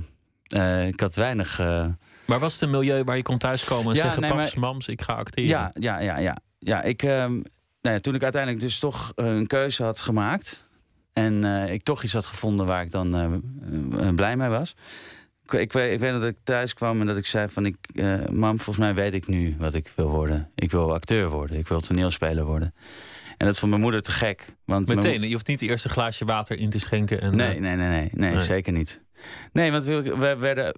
Eh, 0.50 0.88
ik 0.88 1.00
had 1.00 1.16
weinig. 1.16 1.60
eh, 1.60 1.86
Maar 2.26 2.40
was 2.40 2.54
het 2.54 2.62
een 2.62 2.70
milieu 2.70 3.04
waar 3.04 3.16
je 3.16 3.22
kon 3.24 3.38
thuiskomen 3.38 3.92
en 3.92 3.98
Ja, 3.98 4.04
zeggen... 4.04 4.22
nee, 4.22 4.32
paps, 4.32 4.56
maar- 4.56 4.70
mams, 4.70 4.88
ik 4.88 5.02
ga 5.02 5.14
acteren? 5.14 5.50
Ja, 5.50 5.72
ja, 5.80 6.00
ja, 6.00 6.18
ja. 6.18 6.38
ja 6.60 6.82
ik, 6.82 7.04
ehm, 7.04 7.32
nou 7.82 7.96
ja, 7.96 8.00
toen 8.00 8.16
ik 8.16 8.24
uiteindelijk 8.24 8.62
dus 8.62 8.80
toch 8.80 9.12
eh, 9.16 9.26
een 9.26 9.48
keuze 9.48 9.84
had 9.84 10.00
gemaakt. 10.00 10.68
En 11.14 11.44
ik 11.70 11.84
toch 11.84 12.04
iets 12.04 12.14
had 12.14 12.26
gevonden 12.26 12.66
waar 12.66 12.82
ik 12.84 12.92
dan 12.92 13.42
blij 14.16 14.36
mee 14.38 14.50
was. 14.50 14.76
Ik, 15.44 15.54
ik, 15.54 15.74
weet, 15.74 15.94
ik 15.94 16.00
weet 16.00 16.12
dat 16.12 16.24
ik 16.24 16.38
thuis 16.44 16.74
kwam 16.74 17.00
en 17.00 17.06
dat 17.08 17.18
ik 17.18 17.26
zei 17.26 17.48
van... 17.50 17.66
Ik, 17.66 17.76
mam, 18.32 18.56
volgens 18.60 18.78
mij 18.78 18.94
weet 18.94 19.14
ik 19.14 19.28
nu 19.28 19.56
wat 19.60 19.74
ik 19.74 19.92
wil 19.96 20.10
worden. 20.10 20.52
Ik 20.56 20.72
wil 20.72 20.94
acteur 20.94 21.30
worden. 21.30 21.58
Ik 21.58 21.68
wil 21.68 21.80
toneelspeler 21.80 22.46
worden. 22.46 22.74
En 23.38 23.46
dat 23.48 23.58
vond 23.58 23.72
mijn 23.72 23.84
moeder 23.84 24.02
te 24.02 24.12
gek. 24.12 24.46
Want 24.66 24.88
Meteen, 24.88 25.22
je 25.22 25.34
hoeft 25.34 25.48
niet 25.48 25.60
het 25.60 25.70
eerste 25.70 25.90
glaasje 25.90 26.26
water 26.26 26.58
in 26.58 26.70
te 26.70 26.80
schenken. 26.80 27.22
En, 27.22 27.36
nee, 27.36 27.60
nee, 27.60 27.76
nee, 27.76 28.10
nee, 28.14 28.30
Nee. 28.32 28.40
zeker 28.40 28.74
niet. 28.74 29.04
Nee, 29.52 29.72
want 29.72 29.86
we, 29.86 30.02
we, 30.02 30.36
werden, 30.36 30.76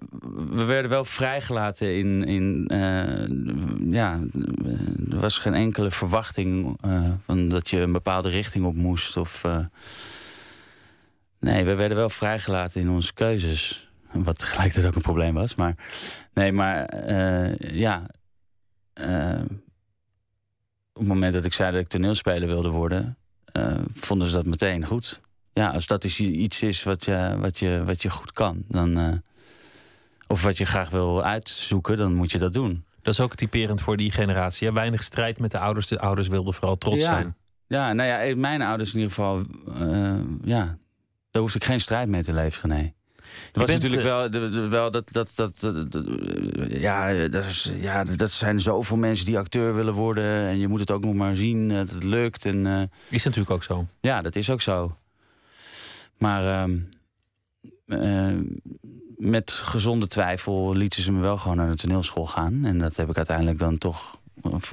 we 0.50 0.64
werden 0.64 0.90
wel 0.90 1.04
vrijgelaten 1.04 1.96
in. 1.96 2.24
in 2.24 2.66
eh, 2.66 3.92
ja, 3.92 4.20
er 5.10 5.20
was 5.20 5.38
geen 5.38 5.54
enkele 5.54 5.90
verwachting 5.90 6.78
eh, 6.80 7.10
van 7.24 7.48
dat 7.48 7.70
je 7.70 7.80
een 7.80 7.92
bepaalde 7.92 8.28
richting 8.28 8.64
op 8.64 8.74
moest. 8.74 9.16
Of, 9.16 9.44
eh, 9.44 9.58
nee, 11.40 11.64
we 11.64 11.74
werden 11.74 11.96
wel 11.96 12.10
vrijgelaten 12.10 12.80
in 12.80 12.90
onze 12.90 13.14
keuzes. 13.14 13.90
Wat 14.12 14.38
tegelijkertijd 14.38 14.86
ook 14.86 14.94
een 14.94 15.02
probleem 15.02 15.34
was. 15.34 15.54
Maar 15.54 15.74
nee, 16.34 16.52
maar 16.52 17.06
ja. 17.74 18.06
op 20.92 20.98
het 20.98 21.06
moment 21.06 21.32
dat 21.32 21.44
ik 21.44 21.52
zei 21.52 21.72
dat 21.72 21.80
ik 21.80 21.88
toneelspeler 21.88 22.48
wilde 22.48 22.70
worden, 22.70 23.16
vonden 23.94 24.28
ze 24.28 24.34
dat 24.34 24.46
meteen 24.46 24.86
goed. 24.86 25.20
Ja, 25.52 25.68
als 25.70 25.86
dat 25.86 26.04
is 26.04 26.20
iets 26.20 26.62
is 26.62 26.82
wat 26.82 27.04
je, 27.04 27.36
wat 27.40 27.58
je, 27.58 27.82
wat 27.84 28.02
je 28.02 28.10
goed 28.10 28.32
kan, 28.32 28.64
dan, 28.68 28.98
eh, 28.98 29.08
of 30.26 30.42
wat 30.42 30.58
je 30.58 30.64
graag 30.64 30.90
wil 30.90 31.22
uitzoeken, 31.22 31.96
dan 31.96 32.14
moet 32.14 32.30
je 32.32 32.38
dat 32.38 32.52
doen. 32.52 32.84
Dat 33.02 33.14
is 33.14 33.20
ook 33.20 33.34
typerend 33.34 33.80
voor 33.80 33.96
die 33.96 34.10
generatie. 34.10 34.66
hè? 34.68 34.72
Weinig 34.74 35.02
strijd 35.02 35.38
met 35.38 35.50
de 35.50 35.58
ouders. 35.58 35.86
De 35.86 35.98
ouders 36.00 36.28
wilden 36.28 36.54
vooral 36.54 36.78
trots 36.78 36.96
ja. 37.02 37.12
zijn. 37.12 37.36
Ja, 37.66 37.92
nou 37.92 38.08
ja, 38.08 38.20
eh, 38.22 38.36
mijn 38.36 38.62
ouders 38.62 38.92
in 38.92 38.98
ieder 38.98 39.12
geval, 39.14 39.42
eh, 39.80 40.14
ja, 40.44 40.78
daar 41.30 41.42
hoefde 41.42 41.58
ik 41.58 41.64
geen 41.64 41.80
strijd 41.80 42.08
mee 42.08 42.22
te 42.22 42.34
leveren, 42.34 42.68
nee. 42.70 42.94
Er 43.52 43.58
was 43.60 43.66
bent, 43.66 43.82
natuurlijk 43.82 44.08
wel, 44.08 44.30
de- 44.30 44.50
de- 44.50 44.68
wel 44.68 44.90
dat, 44.90 45.08
dat, 45.12 45.32
dat, 45.34 45.66
ja, 46.68 47.28
dat, 47.28 47.44
is, 47.44 47.72
ja, 47.76 48.04
dat 48.04 48.30
zijn 48.30 48.60
zoveel 48.60 48.96
mensen 48.96 49.26
die 49.26 49.38
acteur 49.38 49.74
willen 49.74 49.94
worden. 49.94 50.24
En 50.48 50.58
je 50.58 50.68
moet 50.68 50.80
het 50.80 50.90
ook 50.90 51.04
nog 51.04 51.14
maar 51.14 51.36
zien 51.36 51.68
dat 51.68 51.90
het 51.90 52.02
lukt. 52.02 52.44
En, 52.46 52.66
eh, 52.66 52.82
Is 53.08 53.24
natuurlijk 53.24 53.50
ook 53.50 53.62
zo. 53.62 53.86
Ja, 54.00 54.22
dat 54.22 54.36
is 54.36 54.50
ook 54.50 54.60
zo. 54.60 54.96
Maar 56.22 56.62
ehm, 56.62 56.78
eh, 57.86 58.38
met 59.16 59.50
gezonde 59.50 60.06
twijfel 60.08 60.74
lieten 60.74 61.02
ze 61.02 61.12
me 61.12 61.20
wel 61.20 61.36
gewoon 61.38 61.56
naar 61.56 61.68
de 61.70 61.76
toneelschool 61.76 62.26
gaan. 62.26 62.64
En 62.64 62.78
dat 62.78 62.96
heb 62.96 63.10
ik 63.10 63.16
uiteindelijk 63.16 63.58
dan 63.58 63.78
toch. 63.78 64.20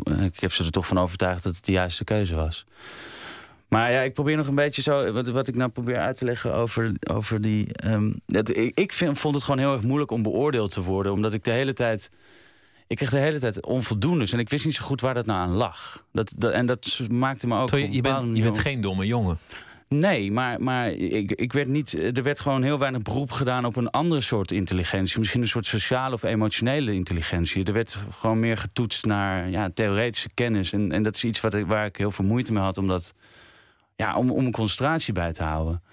eh, 0.03 0.23
Ik 0.23 0.39
heb 0.39 0.53
ze 0.53 0.63
er 0.63 0.71
toch 0.71 0.87
van 0.87 0.97
overtuigd 0.99 1.43
dat 1.43 1.55
het 1.55 1.65
de 1.65 1.71
juiste 1.71 2.03
keuze 2.03 2.35
was. 2.35 2.65
Maar 3.67 3.91
ja, 3.91 4.01
ik 4.01 4.13
probeer 4.13 4.37
nog 4.37 4.47
een 4.47 4.55
beetje 4.55 4.81
zo. 4.81 5.11
Wat, 5.11 5.27
wat 5.27 5.47
ik 5.47 5.55
nou 5.55 5.69
probeer 5.69 5.97
uit 5.99 6.17
te 6.17 6.25
leggen 6.25 6.53
over, 6.53 6.91
over 7.11 7.41
die. 7.41 7.73
ehm, 7.73 8.11
dat, 8.25 8.49
ik 8.57 8.79
ik 8.79 8.93
vind, 8.93 9.19
vond 9.19 9.35
het 9.35 9.43
gewoon 9.43 9.59
heel 9.59 9.73
erg 9.73 9.81
moeilijk 9.81 10.11
om 10.11 10.21
beoordeeld 10.23 10.71
te 10.71 10.81
worden. 10.81 11.11
Omdat 11.11 11.33
ik 11.33 11.43
de 11.43 11.51
hele 11.51 11.73
tijd. 11.73 12.11
Ik 12.87 12.95
kreeg 12.97 13.09
de 13.09 13.17
hele 13.17 13.39
tijd 13.39 13.65
onvoldoendes. 13.65 14.31
En 14.33 14.39
ik 14.39 14.49
wist 14.49 14.65
niet 14.65 14.75
zo 14.75 14.83
goed 14.85 15.01
waar 15.01 15.13
dat 15.13 15.25
nou 15.25 15.39
aan 15.39 15.51
lag. 15.55 16.05
Dat, 16.11 16.33
dat, 16.37 16.51
en 16.51 16.65
dat 16.65 16.99
maakte 17.11 17.47
me 17.47 17.55
ook. 17.55 17.61
Op 17.61 17.69
je, 17.93 18.01
bent, 18.01 18.37
je 18.37 18.43
bent 18.43 18.57
geen 18.57 18.81
domme 18.81 19.05
jongen. 19.05 19.37
Nee, 19.89 20.31
maar, 20.31 20.61
maar 20.61 20.91
ik, 20.91 21.31
ik 21.31 21.53
werd 21.53 21.67
niet, 21.67 21.93
er 22.15 22.23
werd 22.23 22.39
gewoon 22.39 22.63
heel 22.63 22.79
weinig 22.79 23.01
beroep 23.01 23.31
gedaan 23.31 23.65
op 23.65 23.75
een 23.75 23.89
andere 23.89 24.21
soort 24.21 24.51
intelligentie. 24.51 25.19
Misschien 25.19 25.41
een 25.41 25.47
soort 25.47 25.65
sociale 25.65 26.13
of 26.13 26.23
emotionele 26.23 26.93
intelligentie. 26.93 27.63
Er 27.63 27.73
werd 27.73 27.99
gewoon 28.11 28.39
meer 28.39 28.57
getoetst 28.57 29.05
naar 29.05 29.49
ja, 29.49 29.69
theoretische 29.73 30.29
kennis. 30.33 30.73
En, 30.73 30.91
en 30.91 31.03
dat 31.03 31.15
is 31.15 31.23
iets 31.23 31.41
wat 31.41 31.61
waar 31.61 31.85
ik 31.85 31.97
heel 31.97 32.11
veel 32.11 32.25
moeite 32.25 32.53
mee 32.53 32.63
had 32.63 32.77
om, 32.77 32.87
dat, 32.87 33.13
ja, 33.95 34.15
om, 34.15 34.31
om 34.31 34.45
een 34.45 34.51
concentratie 34.51 35.13
bij 35.13 35.33
te 35.33 35.43
houden. 35.43 35.83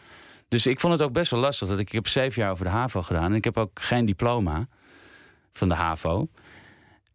Dus 0.48 0.66
ik 0.66 0.80
vond 0.80 0.92
het 0.92 1.02
ook 1.02 1.12
best 1.12 1.30
wel 1.30 1.40
lastig. 1.40 1.68
Dat 1.68 1.78
ik, 1.78 1.86
ik 1.86 1.94
heb 1.94 2.06
zeven 2.06 2.42
jaar 2.42 2.50
over 2.50 2.64
de 2.64 2.70
HAVO 2.70 3.02
gedaan. 3.02 3.30
En 3.30 3.34
ik 3.34 3.44
heb 3.44 3.56
ook 3.56 3.80
geen 3.80 4.06
diploma 4.06 4.66
van 5.52 5.68
de 5.68 5.74
HAVO. 5.74 6.28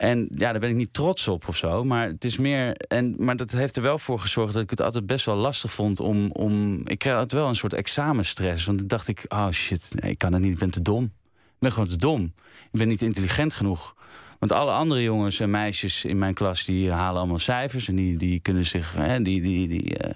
En 0.02 0.28
ja, 0.30 0.52
daar 0.52 0.60
ben 0.60 0.70
ik 0.70 0.76
niet 0.76 0.94
trots 0.94 1.28
op 1.28 1.48
of 1.48 1.58
zo. 1.58 1.84
Maar 1.84 2.08
het 2.08 2.26
is 2.26 2.38
meer. 2.38 2.76
En, 2.78 3.16
maar 3.18 3.36
dat 3.36 3.52
heeft 3.52 3.76
er 3.76 3.82
wel 3.82 4.00
voor 4.00 4.20
gezorgd 4.20 4.54
dat 4.54 4.64
ik 4.64 4.70
het 4.70 4.82
altijd 4.82 5.06
best 5.06 5.26
wel 5.26 5.36
lastig 5.36 5.72
vond 5.72 6.00
om. 6.00 6.32
om 6.32 6.82
ik 6.88 7.00
kreeg 7.00 7.14
altijd 7.14 7.32
wel 7.32 7.48
een 7.48 7.56
soort 7.56 7.74
examenstress. 7.74 8.66
Want 8.66 8.78
dan 8.78 8.88
dacht 8.88 9.08
ik, 9.08 9.26
oh 9.28 9.50
shit, 9.50 9.92
nee, 10.00 10.12
ik 10.12 10.18
kan 10.18 10.34
het 10.34 10.42
niet, 10.42 10.52
ik 10.52 10.58
ben 10.60 10.72
te 10.72 10.82
dom. 10.82 11.04
Ik 11.04 11.60
ben 11.60 11.72
gewoon 11.72 11.88
te 11.88 11.96
dom. 11.98 12.24
Ik 12.72 12.80
ben 12.80 12.88
niet 12.88 13.02
intelligent 13.02 13.54
genoeg. 13.54 13.96
Want 14.40 14.52
alle 14.52 14.72
andere 14.72 15.04
jongens 15.04 15.40
en 15.40 15.50
meisjes 15.50 16.06
in 16.06 16.18
mijn 16.18 16.34
klas 16.34 16.64
die 16.66 16.92
halen 16.92 17.20
allemaal 17.20 17.40
cijfers 17.40 17.88
en 17.88 17.96
die, 17.96 18.18
die 18.18 18.40
kunnen 18.40 18.66
zich. 18.66 18.94
Hè, 18.94 19.22
die, 19.22 19.42
die, 19.42 19.68
die, 19.68 19.98
eh, 19.98 20.16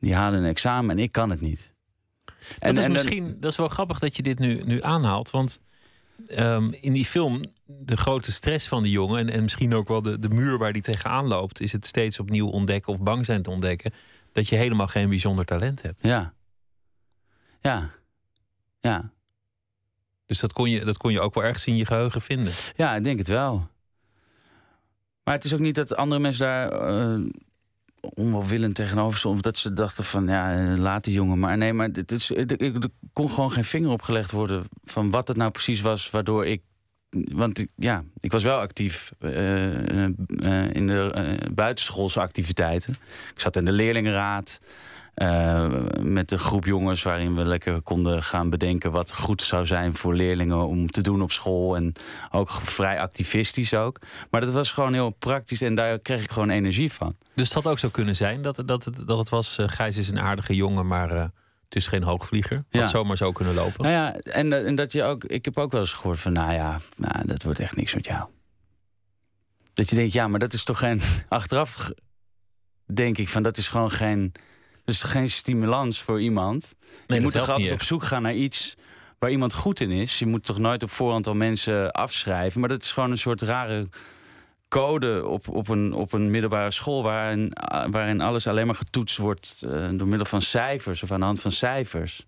die 0.00 0.14
halen 0.14 0.38
een 0.38 0.48
examen 0.48 0.96
en 0.96 1.02
ik 1.02 1.12
kan 1.12 1.30
het 1.30 1.40
niet. 1.40 1.72
Dat 2.24 2.36
En- 2.58 2.70
is 2.70 2.76
en 2.76 2.82
dan- 2.82 2.92
misschien 2.92 3.36
dat 3.40 3.50
is 3.50 3.56
wel 3.56 3.68
grappig 3.68 3.98
dat 3.98 4.16
je 4.16 4.22
dit 4.22 4.38
nu, 4.38 4.62
nu 4.64 4.82
aanhaalt. 4.82 5.30
Want 5.30 5.60
ehm, 6.28 6.72
in 6.80 6.92
die 6.92 7.04
film, 7.04 7.40
de 7.66 7.96
grote 7.96 8.32
stress 8.32 8.68
van 8.68 8.82
die 8.82 8.92
jongen... 8.92 9.18
en, 9.18 9.30
en 9.30 9.42
misschien 9.42 9.74
ook 9.74 9.88
wel 9.88 10.02
de, 10.02 10.18
de 10.18 10.28
muur 10.28 10.58
waar 10.58 10.72
die 10.72 10.82
tegenaan 10.82 11.26
loopt... 11.26 11.60
is 11.60 11.72
het 11.72 11.86
steeds 11.86 12.18
opnieuw 12.18 12.48
ontdekken 12.48 12.92
of 12.92 13.00
bang 13.00 13.24
zijn 13.24 13.42
te 13.42 13.50
ontdekken... 13.50 13.92
dat 14.32 14.48
je 14.48 14.56
helemaal 14.56 14.86
geen 14.86 15.08
bijzonder 15.08 15.44
talent 15.44 15.82
hebt. 15.82 15.98
Ja. 16.02 16.34
Ja. 17.60 17.90
Ja. 18.80 19.12
Dus 20.26 20.38
dat 20.38 20.52
kon 20.52 20.70
je, 20.70 20.84
dat 20.84 20.96
kon 20.96 21.12
je 21.12 21.20
ook 21.20 21.34
wel 21.34 21.44
ergens 21.44 21.66
in 21.66 21.76
je 21.76 21.86
geheugen 21.86 22.20
vinden. 22.20 22.52
Ja, 22.76 22.96
ik 22.96 23.04
denk 23.04 23.18
het 23.18 23.28
wel. 23.28 23.68
Maar 25.24 25.34
het 25.34 25.44
is 25.44 25.54
ook 25.54 25.60
niet 25.60 25.74
dat 25.74 25.96
andere 25.96 26.20
mensen 26.20 26.46
daar 26.46 26.72
eh 26.72 27.20
onwelwillend 28.14 28.74
tegenover 28.74 29.18
stonden. 29.18 29.40
Of 29.40 29.50
dat 29.50 29.58
ze 29.58 29.72
dachten 29.72 30.04
van, 30.04 30.26
ja, 30.26 30.72
eh, 30.72 30.78
laat 30.78 31.04
die 31.04 31.14
jongen 31.14 31.38
maar. 31.38 31.58
Nee, 31.58 31.72
maar 31.72 31.88
het 31.92 32.12
is, 32.12 32.30
er, 32.30 32.60
er 32.60 32.88
kon 33.12 33.30
gewoon 33.30 33.52
geen 33.52 33.64
vinger 33.64 33.90
opgelegd 33.90 34.30
worden... 34.30 34.64
van 34.84 35.10
wat 35.10 35.28
het 35.28 35.36
nou 35.36 35.50
precies 35.50 35.80
was 35.80 36.10
waardoor 36.10 36.46
ik... 36.46 36.62
Want 37.32 37.64
ja, 37.76 38.04
ik 38.20 38.32
was 38.32 38.42
wel 38.42 38.58
actief 38.58 39.12
eh, 39.18 40.04
eh, 40.04 40.10
eh, 40.38 40.74
in 40.74 40.86
de 40.86 41.38
buitenschoolse 41.54 42.20
activiteiten. 42.20 42.94
Ik 43.34 43.40
zat 43.40 43.56
in 43.56 43.64
de 43.64 43.72
leerlingenraad... 43.72 44.60
met 46.00 46.32
een 46.32 46.38
groep 46.38 46.64
jongens 46.64 47.02
waarin 47.02 47.34
we 47.34 47.44
lekker 47.44 47.80
konden 47.80 48.22
gaan 48.22 48.50
bedenken 48.50 48.90
wat 48.90 49.14
goed 49.14 49.42
zou 49.42 49.66
zijn 49.66 49.96
voor 49.96 50.14
leerlingen 50.14 50.66
om 50.66 50.90
te 50.90 51.00
doen 51.00 51.22
op 51.22 51.32
school. 51.32 51.76
En 51.76 51.92
ook 52.30 52.50
vrij 52.50 53.00
activistisch 53.00 53.74
ook. 53.74 53.98
Maar 54.30 54.40
dat 54.40 54.52
was 54.52 54.70
gewoon 54.70 54.92
heel 54.92 55.10
praktisch 55.10 55.60
en 55.60 55.74
daar 55.74 55.98
kreeg 55.98 56.22
ik 56.22 56.30
gewoon 56.30 56.50
energie 56.50 56.92
van. 56.92 57.16
Dus 57.34 57.44
het 57.44 57.54
had 57.54 57.66
ook 57.66 57.78
zo 57.78 57.88
kunnen 57.88 58.16
zijn 58.16 58.42
dat, 58.42 58.62
dat, 58.66 58.90
dat 59.06 59.18
het 59.18 59.28
was... 59.28 59.58
Gijs 59.60 59.96
is 59.96 60.10
een 60.10 60.20
aardige 60.20 60.54
jongen, 60.54 60.86
maar 60.86 61.30
het 61.64 61.76
is 61.76 61.86
geen 61.86 62.02
hoogvlieger. 62.02 62.56
Had 62.56 62.64
Ja. 62.80 62.86
zomaar 62.86 63.16
zo 63.16 63.32
kunnen 63.32 63.54
lopen. 63.54 63.82
Nou 63.82 63.94
ja, 63.94 64.14
en, 64.16 64.52
eh, 64.52 64.66
en 64.66 64.74
dat 64.74 64.92
je 64.92 65.02
ook, 65.02 65.24
ik 65.24 65.44
heb 65.44 65.58
ook 65.58 65.72
wel 65.72 65.80
eens 65.80 65.92
gehoord 65.92 66.20
van, 66.20 66.32
nou 66.32 66.52
ja, 66.52 66.80
nou, 66.96 67.26
dat 67.26 67.42
wordt 67.42 67.60
echt 67.60 67.76
niks 67.76 67.94
met 67.94 68.06
jou. 68.06 68.28
Dat 69.74 69.90
je 69.90 69.96
denkt, 69.96 70.12
ja, 70.12 70.28
maar 70.28 70.38
dat 70.40 70.52
is 70.52 70.64
toch 70.64 70.78
geen. 70.78 71.00
Achteraf 71.28 71.90
denk 72.94 73.18
ik 73.18 73.28
van, 73.28 73.42
dat 73.42 73.56
is 73.56 73.68
gewoon 73.68 73.90
geen. 73.90 74.32
Dat 74.84 74.94
is 74.94 75.02
geen 75.02 75.30
stimulans 75.30 76.02
voor 76.02 76.20
iemand. 76.20 76.74
dat 77.06 77.16
je 77.16 77.22
moet 77.22 77.32
toch 77.32 77.48
altijd 77.48 77.72
op 77.72 77.82
zoek 77.82 78.02
gaan 78.02 78.22
naar 78.22 78.34
iets 78.34 78.74
waar 79.18 79.30
iemand 79.30 79.54
goed 79.54 79.80
in 79.80 79.90
is. 79.90 80.18
Je 80.18 80.26
moet 80.26 80.44
toch 80.44 80.58
nooit 80.58 80.82
op 80.82 80.90
voorhand 80.90 81.26
al 81.26 81.34
mensen 81.34 81.92
afschrijven. 81.92 82.60
Maar 82.60 82.68
dat 82.68 82.82
is 82.82 82.92
gewoon 82.92 83.10
een 83.10 83.18
soort 83.18 83.42
rare 83.42 83.88
code 84.80 85.26
op, 85.26 85.48
op, 85.48 85.68
een, 85.68 85.92
op 85.92 86.12
een 86.12 86.30
middelbare 86.30 86.70
school... 86.70 87.02
waarin, 87.02 87.52
waarin 87.90 88.20
alles 88.20 88.46
alleen 88.46 88.66
maar 88.66 88.74
getoetst 88.74 89.16
wordt 89.16 89.62
eh, 89.64 89.88
door 89.92 90.08
middel 90.08 90.26
van 90.26 90.42
cijfers... 90.42 91.02
of 91.02 91.10
aan 91.10 91.18
de 91.18 91.24
hand 91.24 91.40
van 91.40 91.52
cijfers. 91.52 92.26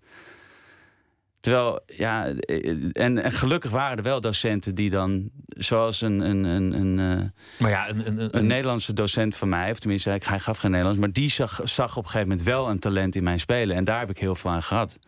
Terwijl, 1.39 1.79
ja, 1.85 2.27
eh, 2.27 2.75
en, 2.91 3.23
en 3.23 3.31
gelukkig 3.31 3.71
waren 3.71 3.97
er 3.97 4.03
wel 4.03 4.21
docenten 4.21 4.75
die 4.75 4.89
dan, 4.89 5.29
zoals 5.47 6.01
een, 6.01 6.19
een, 6.19 6.43
een, 6.43 6.73
een, 6.73 7.19
eh, 7.19 7.25
Maar 7.57 7.69
ja, 7.69 7.89
een, 7.89 8.07
een, 8.07 8.37
een, 8.37 8.47
Nederlandse 8.47 8.93
docent 8.93 9.35
van 9.35 9.49
mij, 9.49 9.71
of 9.71 9.79
tenminste, 9.79 10.09
hij, 10.09 10.21
hij 10.23 10.39
gaf 10.39 10.57
geen 10.57 10.71
Nederlands, 10.71 10.99
maar 10.99 11.11
die 11.11 11.29
zag, 11.29 11.61
zag 11.63 11.97
op 11.97 12.03
een 12.03 12.09
gegeven 12.09 12.29
moment 12.29 12.47
wel 12.47 12.69
een 12.69 12.79
talent 12.79 13.15
in 13.15 13.23
mijn 13.23 13.39
spelen. 13.39 13.75
En 13.75 13.83
daar 13.83 13.99
heb 13.99 14.09
ik 14.09 14.17
heel 14.17 14.35
veel 14.35 14.51
aan 14.51 14.63
gehad. 14.63 14.99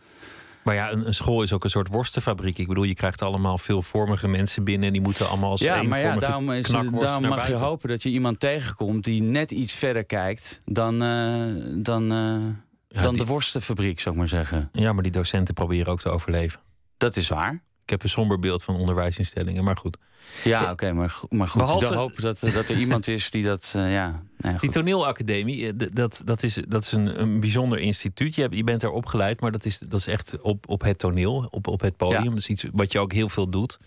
Maar 0.64 0.76
ja, 0.76 0.92
een, 0.92 1.08
een 1.08 1.14
school 1.14 1.44
is 1.44 1.54
ook 1.54 1.64
een 1.64 1.70
soort 1.70 1.88
worstenfabriek. 1.88 2.58
Ik 2.58 2.68
bedoel, 2.68 2.84
je 2.84 2.94
krijgt 2.94 3.22
allemaal 3.22 3.58
veelvormige 3.58 4.28
mensen 4.28 4.64
binnen... 4.64 4.88
en 4.88 4.94
die 4.94 5.02
moeten 5.02 5.28
allemaal 5.30 5.50
als 5.52 5.60
Ja, 5.62 5.84
maar 5.84 6.00
ja, 6.00 6.16
daarom, 6.16 6.52
is, 6.52 6.68
daarom 6.68 7.28
mag 7.28 7.48
je 7.48 7.54
hopen 7.54 7.90
dat 7.90 8.04
je 8.04 8.10
iemand 8.10 8.40
tegenkomt 8.40 9.04
die 9.04 9.22
net 9.22 9.52
iets 9.52 9.74
verder 9.74 10.06
kijkt 10.06 10.62
dan, 10.66 11.02
eh, 11.04 11.46
dan, 11.84 12.12
eh, 12.12 13.02
dan 13.02 13.14
die- 13.14 13.22
de 13.24 13.26
worstenfabriek, 13.28 14.00
zou 14.00 14.14
ik 14.16 14.20
maar 14.20 14.30
zeggen. 14.30 14.70
Ja, 14.72 14.94
maar 14.94 15.04
die 15.04 15.12
docenten 15.12 15.54
proberen 15.54 15.92
ook 15.92 16.00
te 16.00 16.10
overleven. 16.10 16.60
Dat 16.98 17.16
is 17.16 17.28
waar. 17.30 17.54
Ik 17.84 17.90
heb 17.90 18.04
een 18.04 18.10
somber 18.10 18.40
beeld 18.40 18.64
van 18.64 18.76
onderwijsinstellingen, 18.76 19.64
maar 19.64 19.78
goed. 19.78 19.98
Ja, 20.44 20.72
oké, 20.72 20.92
maar, 20.94 21.20
maar 21.30 21.48
goed. 21.48 21.62
Behalve- 21.62 21.96
hopen 21.96 22.22
dat, 22.22 22.44
eh, 22.44 22.54
dat 22.54 22.70
er 22.70 22.78
iemand 22.86 23.08
is 23.08 23.32
die 23.32 23.44
dat, 23.44 23.74
eh, 23.76 23.92
ja... 23.94 24.22
nou 24.38 24.54
ja, 24.54 24.60
Die 24.60 24.70
toneelacademie, 24.70 25.68
eh, 25.68 25.88
dat, 25.94 26.22
dat 26.26 26.44
is, 26.44 26.54
dat 26.68 26.84
is 26.84 26.92
een, 26.92 27.22
een 27.22 27.40
bijzonder 27.40 27.80
instituut. 27.80 28.36
Je, 28.36 28.42
hebt, 28.42 28.56
je 28.56 28.64
bent 28.64 28.82
daar 28.82 28.92
opgeleid, 28.92 29.42
maar 29.42 29.52
dat 29.52 29.66
is, 29.66 29.80
dat 29.80 30.00
is 30.00 30.08
echt 30.08 30.42
op, 30.42 30.70
op 30.70 30.82
het 30.82 30.98
toneel, 31.00 31.48
op, 31.52 31.68
op 31.68 31.82
het 31.82 31.98
podium. 31.98 32.24
Ja. 32.24 32.30
Dat 32.30 32.38
is 32.38 32.48
iets 32.48 32.66
wat 32.74 32.92
je 32.92 33.00
ook 33.00 33.14
heel 33.14 33.30
veel 33.30 33.50
doet. 33.50 33.80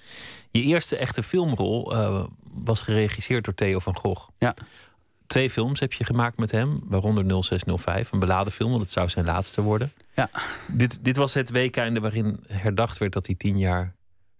Je 0.50 0.62
eerste 0.62 0.96
echte 0.96 1.22
filmrol 1.22 1.92
was 2.52 2.82
geregisseerd 2.82 3.44
door 3.44 3.54
Theo 3.54 3.78
van 3.78 3.96
Gogh. 3.98 4.28
Ja. 4.38 4.54
Twee 5.26 5.50
films 5.50 5.80
heb 5.80 5.92
je 5.92 6.04
gemaakt 6.04 6.38
met 6.38 6.50
hem, 6.50 6.80
waaronder 6.84 7.24
0605, 7.44 8.12
een 8.12 8.18
beladen 8.18 8.52
film, 8.52 8.70
want 8.70 8.82
het 8.82 8.90
zou 8.90 9.08
zijn 9.08 9.24
laatste 9.24 9.62
worden. 9.62 9.92
Ja. 10.14 10.30
Dit, 10.66 10.98
dit 11.04 11.16
was 11.16 11.34
het 11.34 11.50
weekende 11.50 12.00
waarin 12.00 12.40
herdacht 12.48 12.98
werd 12.98 13.12
dat 13.12 13.26
hij 13.26 13.34
tien 13.34 13.58
jaar 13.58 13.94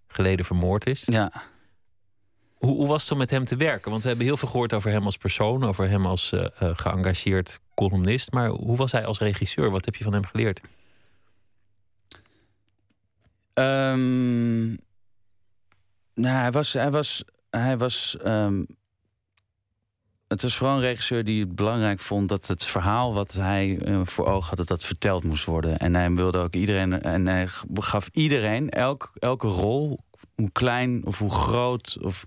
geleden 0.07 0.45
vermoord 0.45 0.87
is. 0.87 1.03
Ja. 1.07 1.33
Hoe, 2.65 2.77
hoe 2.77 2.87
was 2.87 3.03
het 3.03 3.13
om 3.13 3.19
met 3.19 3.31
hem 3.31 3.45
te 3.45 3.57
werken? 3.57 3.91
Want 3.91 4.03
we 4.03 4.09
hebben 4.09 4.27
heel 4.27 4.37
veel 4.37 4.49
gehoord 4.49 4.73
over 4.73 4.91
hem 4.91 5.05
als 5.05 5.17
persoon, 5.17 5.65
over 5.65 5.89
hem 5.89 6.07
als 6.07 6.33
eh, 6.33 6.47
geëngageerd 6.59 7.61
columnist. 7.75 8.33
Maar 8.33 8.49
hoe 8.49 8.77
was 8.77 8.93
hij 8.93 9.05
als 9.05 9.19
regisseur? 9.19 9.71
Wat 9.71 9.85
heb 9.85 9.95
je 9.95 10.05
van 10.05 10.13
hem 10.13 10.25
geleerd? 10.25 10.61
Ehm, 13.55 14.69
nou, 16.15 16.37
hij 16.37 16.51
was. 16.51 16.73
Hij 16.73 16.91
was, 16.91 17.25
hij 17.51 17.79
was 17.79 18.17
ehm, 18.17 18.63
het 20.29 20.43
was 20.43 20.57
vooral 20.57 20.77
een 20.77 20.83
regisseur 20.83 21.25
die 21.25 21.41
het 21.41 21.55
belangrijk 21.55 22.01
vond 22.01 22.29
dat 22.29 22.47
het 22.47 22.65
verhaal 22.65 23.15
wat 23.15 23.33
hij 23.33 23.79
eh, 23.79 24.01
voor 24.05 24.27
ogen 24.27 24.49
had, 24.49 24.57
dat 24.57 24.69
dat 24.69 24.85
verteld 24.85 25.25
moest 25.25 25.45
worden. 25.45 25.79
En 25.79 25.95
hij 25.95 26.11
wilde 26.11 26.39
ook 26.39 26.55
iedereen. 26.55 27.03
En 27.03 27.27
hij 27.27 27.49
gaf 27.75 28.09
iedereen, 28.13 28.71
elk, 28.71 29.13
elke 29.19 29.47
rol, 29.47 29.99
hoe 30.35 30.51
klein 30.53 31.03
of 31.05 31.19
hoe 31.19 31.31
groot. 31.31 31.99
Of, 32.01 32.27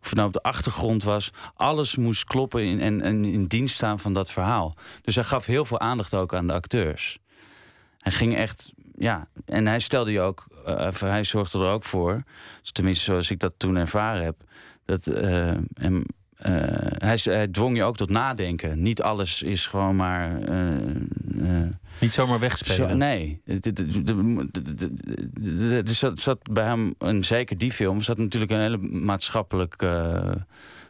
of 0.00 0.08
het 0.08 0.14
nou 0.14 0.26
op 0.26 0.32
de 0.32 0.42
achtergrond 0.42 1.02
was. 1.02 1.32
Alles 1.54 1.96
moest 1.96 2.24
kloppen 2.24 2.64
in, 2.64 2.80
en, 2.80 3.00
en 3.00 3.24
in 3.24 3.46
dienst 3.46 3.74
staan 3.74 3.98
van 3.98 4.12
dat 4.12 4.30
verhaal. 4.30 4.74
Dus 5.02 5.14
hij 5.14 5.24
gaf 5.24 5.46
heel 5.46 5.64
veel 5.64 5.80
aandacht 5.80 6.14
ook 6.14 6.34
aan 6.34 6.46
de 6.46 6.52
acteurs. 6.52 7.18
Hij 7.98 8.12
ging 8.12 8.36
echt, 8.36 8.72
ja, 8.96 9.28
en 9.44 9.66
hij 9.66 9.80
stelde 9.80 10.12
je 10.12 10.20
ook, 10.20 10.46
eh, 10.64 10.92
hij 11.00 11.24
zorgde 11.24 11.58
er 11.58 11.70
ook 11.70 11.84
voor, 11.84 12.22
tenminste 12.72 13.04
zoals 13.04 13.30
ik 13.30 13.38
dat 13.38 13.52
toen 13.56 13.76
ervaren 13.76 14.24
heb, 14.24 14.36
dat 14.84 15.04
hem, 15.04 15.66
eh, 15.74 16.00
hij, 16.98 17.18
hij 17.22 17.48
dwong 17.48 17.76
je 17.76 17.82
ook 17.82 17.96
tot 17.96 18.10
nadenken. 18.10 18.82
Niet 18.82 19.02
alles 19.02 19.42
is 19.42 19.66
gewoon 19.66 19.96
maar. 19.96 20.42
eh, 20.42 20.76
eh, 20.76 21.68
Niet 22.00 22.12
zomaar 22.14 22.38
wegspelen. 22.38 22.88
zo- 22.90 22.96
nee. 22.96 23.40
Er 25.70 25.88
zat, 25.88 26.20
zat 26.20 26.38
bij 26.52 26.64
hem, 26.64 26.94
en 26.98 27.24
zeker 27.24 27.58
die 27.58 27.72
film, 27.72 28.00
zat 28.00 28.18
natuurlijk 28.18 28.52
een 28.52 28.60
hele 28.60 28.78
maatschappelijk. 28.78 29.74
eh, 29.82 30.30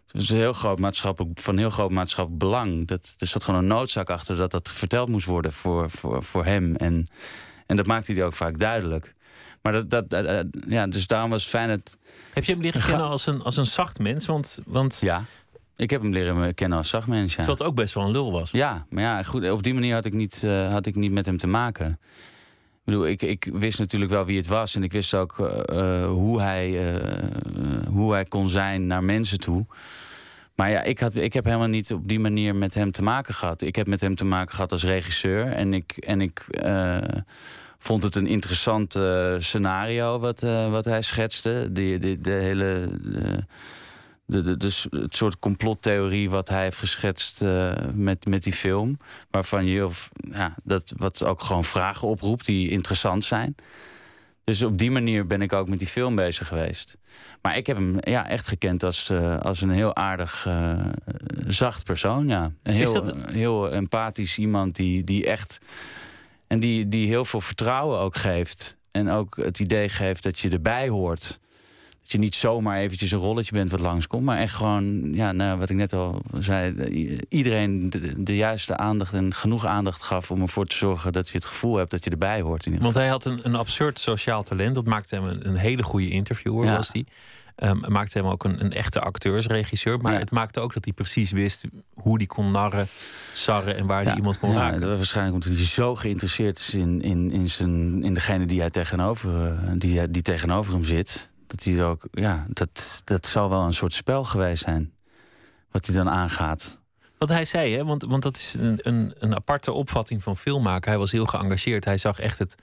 het 0.05 0.13
was 0.17 0.29
een 0.29 0.37
heel 0.37 0.53
groot 0.53 0.79
maatschappelijk, 0.79 1.39
van 1.39 1.59
heel 1.59 1.71
groot 1.71 1.91
maatschappelijk 1.91 2.43
belang. 2.45 2.87
Dat, 2.87 3.15
er 3.19 3.27
zat 3.27 3.45
gewoon 3.45 3.61
een 3.61 3.67
noodzaak 3.67 4.11
achter 4.11 4.37
dat 4.37 4.51
dat 4.51 4.69
verteld 4.71 5.09
moest 5.09 5.27
worden 5.27 5.53
voor, 5.53 5.91
voor, 5.91 6.23
voor 6.23 6.45
hem. 6.45 6.77
En, 6.77 7.07
en 7.67 7.77
dat 7.77 7.87
maakte 7.87 8.13
hij 8.13 8.25
ook 8.25 8.35
vaak 8.35 8.59
duidelijk. 8.59 9.15
Maar 9.63 9.73
dat, 9.73 9.91
dat, 9.91 10.13
eh, 10.13 10.39
eh, 10.39 10.47
ja, 10.69 10.87
dus 10.87 11.07
daarom 11.07 11.31
was 11.31 11.41
het 11.41 11.51
fijn 11.51 11.69
dat. 11.69 11.97
Heb 12.35 12.45
je 12.45 12.53
hem 12.53 12.61
leren 12.61 12.83
kennen 12.83 13.07
als 13.07 13.27
een, 13.27 13.43
als 13.43 13.57
een 13.57 13.67
zacht 13.67 13.99
mens? 13.99 14.27
Want, 14.27 14.59
want 14.67 14.99
Ja, 15.01 15.25
ik 15.77 15.91
heb 15.91 16.03
hem 16.03 16.13
leren 16.13 16.55
kennen 16.55 16.79
als 16.79 16.89
zachtmens. 16.89 17.31
Ja. 17.31 17.37
terwijl 17.37 17.59
het 17.59 17.67
ook 17.67 17.75
best 17.75 17.95
wel 17.95 18.05
een 18.05 18.11
lul 18.11 18.33
was. 18.33 18.51
Ja, 18.51 18.87
maar 18.91 19.03
ja, 19.03 19.23
goed, 19.23 19.51
op 19.51 19.63
die 19.63 19.75
manier 19.75 19.95
had 19.95 20.05
ik 20.05 20.13
niet, 20.13 20.45
eh, 20.45 20.71
had 20.71 20.87
ik 20.87 20.95
niet 20.95 21.13
met 21.13 21.27
hem 21.27 21.39
te 21.39 21.47
maken. 21.47 21.99
Ik 22.71 22.95
bedoel, 22.95 23.07
ik, 23.07 23.23
ik 23.23 23.51
wist 23.53 23.79
natuurlijk 23.79 24.11
wel 24.11 24.25
wie 24.25 24.37
het 24.37 24.47
was. 24.47 24.75
En 24.75 24.83
ik 24.83 24.93
wist 24.93 25.15
ook 25.15 25.37
hoe, 26.07 26.41
hij, 26.41 27.01
hoe 27.89 28.13
hij 28.13 28.25
kon 28.25 28.49
zijn 28.49 28.87
naar 28.87 29.05
mensen 29.05 29.41
toe. 29.41 29.67
Maar 30.55 30.71
ja, 30.71 30.83
ik, 30.83 30.99
had, 30.99 31.15
ik 31.15 31.33
heb 31.33 31.45
helemaal 31.45 31.69
niet 31.69 31.93
op 31.93 32.09
die 32.09 32.21
manier 32.21 32.57
met 32.57 32.75
hem 32.75 32.93
te 32.93 33.03
maken 33.03 33.35
gehad. 33.35 33.63
Ik 33.63 33.77
heb 33.77 33.87
met 33.87 34.01
hem 34.01 34.15
te 34.15 34.25
maken 34.25 34.55
gehad 34.55 34.73
als 34.73 34.85
regisseur. 34.85 35.53
En 35.53 35.75
ik, 35.75 35.97
en 35.97 36.21
ik 36.21 36.47
vond 37.79 38.03
het 38.03 38.15
een 38.15 38.27
interessant 38.27 38.95
eh, 38.97 39.35
scenario 39.39 40.19
wat, 40.19 40.43
eh, 40.43 40.71
wat 40.71 40.85
hij 40.85 41.03
schetste. 41.03 41.69
Die, 41.71 41.99
die, 41.99 42.21
de 42.21 42.31
hele... 42.31 42.91
de- 43.03 43.45
de, 44.31 44.43
de, 44.43 44.57
dus 44.57 44.87
het 44.91 45.17
soort 45.17 45.39
complottheorie 45.39 46.31
wat 46.31 46.49
hij 46.49 46.63
heeft 46.63 46.77
geschetst 46.77 47.43
eh, 47.43 47.73
met, 47.95 48.27
met 48.27 48.43
die 48.43 48.53
film. 48.53 48.99
Waarvan 49.31 49.65
je, 49.67 49.85
of, 49.85 50.09
ja, 50.33 50.55
dat, 50.65 50.93
wat 50.97 51.25
ook 51.25 51.43
gewoon 51.43 51.65
vragen 51.65 52.09
oproept 52.09 52.47
die 52.47 52.69
interessant 52.71 53.25
zijn. 53.25 53.55
Dus 54.45 54.63
op 54.63 54.79
die 54.79 54.91
manier 54.91 55.27
ben 55.27 55.43
ik 55.43 55.53
ook 55.53 55.69
met 55.69 55.79
die 55.79 55.89
film 55.89 56.15
bezig 56.15 56.47
geweest. 56.47 56.99
Maar 57.43 57.57
ik 57.57 57.67
heb 57.67 57.77
hem 57.77 57.97
ja, 58.01 58.29
echt 58.29 58.47
gekend 58.49 58.83
als, 58.85 59.11
eh, 59.11 59.39
als 59.41 59.61
een 59.61 59.71
heel 59.71 59.97
aardig, 59.97 60.47
eh, 60.47 60.79
zacht 61.47 61.85
persoon. 61.85 62.29
Ja. 62.29 62.53
Een 62.63 62.75
heel, 62.75 62.93
dat- 62.93 63.15
heel 63.31 63.71
empathisch 63.71 64.39
iemand 64.39 64.77
die, 64.77 65.05
die 65.05 65.27
echt. 65.27 65.59
En 66.49 66.61
die, 66.61 66.89
die 66.89 67.09
heel 67.09 67.25
veel 67.25 67.41
vertrouwen 67.41 67.99
ook 67.99 68.17
geeft. 68.17 68.77
En 68.91 69.11
ook 69.11 69.37
het 69.37 69.59
idee 69.59 69.89
geeft 69.89 70.23
dat 70.23 70.39
je 70.39 70.49
erbij 70.49 70.89
hoort. 70.89 71.41
Dat 72.09 72.17
je 72.17 72.23
niet 72.27 72.35
zomaar 72.35 72.77
eventjes 72.79 73.11
een 73.11 73.19
rolletje 73.19 73.53
bent 73.53 73.71
wat 73.71 73.81
langskomt. 73.81 74.25
Maar 74.25 74.39
echt 74.39 74.55
gewoon, 74.55 75.15
ja, 75.15 75.33
nou, 75.33 75.59
wat 75.59 75.71
ik 75.71 75.77
net 75.77 75.93
al 75.93 76.23
zei. 76.39 76.75
Iedereen 77.29 77.91
de, 77.91 78.23
de 78.23 78.37
juiste 78.37 78.77
aandacht 78.77 79.13
en 79.13 79.35
genoeg 79.35 79.65
aandacht 79.67 80.03
gaf 80.03 80.31
om 80.31 80.41
ervoor 80.43 80.67
te 80.67 80.77
zorgen 80.77 81.13
dat 81.13 81.29
je 81.29 81.35
het 81.35 81.45
gevoel 81.45 81.77
hebt 81.77 81.91
dat 81.91 82.05
je 82.05 82.11
erbij 82.11 82.41
hoort. 82.41 82.67
In 82.67 82.79
Want 82.81 82.95
hij 82.95 83.09
had 83.09 83.25
een, 83.25 83.39
een 83.43 83.55
absurd 83.55 84.01
sociaal 84.01 84.43
talent. 84.43 84.75
Dat 84.75 84.85
maakte 84.85 85.15
hem 85.15 85.25
een, 85.25 85.49
een 85.49 85.57
hele 85.57 85.83
goede 85.83 86.09
interviewer, 86.09 86.65
Ja. 86.67 86.77
was 86.77 86.89
hij. 86.93 87.05
Ehm, 87.57 87.93
maakte 87.93 88.19
hem 88.19 88.27
ook 88.27 88.45
een, 88.45 88.61
een 88.65 88.73
echte 88.73 89.01
acteursregisseur. 89.01 89.99
Maar 90.01 90.13
Ja. 90.13 90.19
het 90.19 90.31
maakte 90.31 90.61
ook 90.61 90.75
dat 90.75 90.85
hij 90.85 90.93
precies 90.95 91.31
wist 91.31 91.65
hoe 91.95 92.17
hij 92.17 92.27
kon 92.27 92.51
narren, 92.51 92.87
sarren 93.33 93.77
en 93.77 93.87
waar 93.87 94.03
hij 94.03 94.11
Ja, 94.11 94.17
iemand 94.17 94.39
kon 94.39 94.51
ja, 94.53 94.57
raken. 94.57 94.81
dat 94.81 94.89
was 94.89 94.97
waarschijnlijk 94.99 95.35
omdat 95.37 95.53
hij 95.59 95.65
zo 95.67 95.95
geïnteresseerd 95.95 96.59
is 96.59 96.75
in, 96.75 97.01
in, 97.03 97.31
in, 97.31 97.51
zijn, 97.51 98.03
in 98.05 98.15
degene 98.15 98.47
die, 98.47 98.61
hij 98.61 98.71
tegenover, 98.71 99.47
eh, 99.47 99.71
die, 99.79 100.11
die 100.11 100.23
tegenover 100.23 100.73
hem 100.73 100.85
zit. 100.85 101.28
Dat 101.49 101.65
hij 101.65 101.85
ook, 101.85 102.07
ja, 102.13 102.45
dat, 102.49 103.03
dat 103.05 103.27
zal 103.27 103.49
wel 103.49 103.63
een 103.63 103.73
soort 103.73 103.93
spel 103.95 104.25
geweest 104.25 104.63
zijn. 104.63 104.93
Wat 105.71 105.87
hij 105.87 105.95
dan 105.97 106.09
aangaat. 106.09 106.81
Wat 107.19 107.29
hij 107.29 107.45
zei, 107.45 107.77
hè? 107.77 107.85
Want, 107.85 108.05
want 108.05 108.23
dat 108.23 108.37
is 108.37 108.55
een, 108.59 108.79
een, 108.83 109.15
een 109.19 109.35
aparte 109.35 109.73
opvatting 109.73 110.23
van 110.23 110.37
filmmaken. 110.37 110.91
Hij 110.91 110.99
was 110.99 111.13
heel 111.13 111.27
geëngageerd. 111.27 111.85
Hij 111.85 111.99
zag 111.99 112.19
echt 112.19 112.39
het 112.39 112.55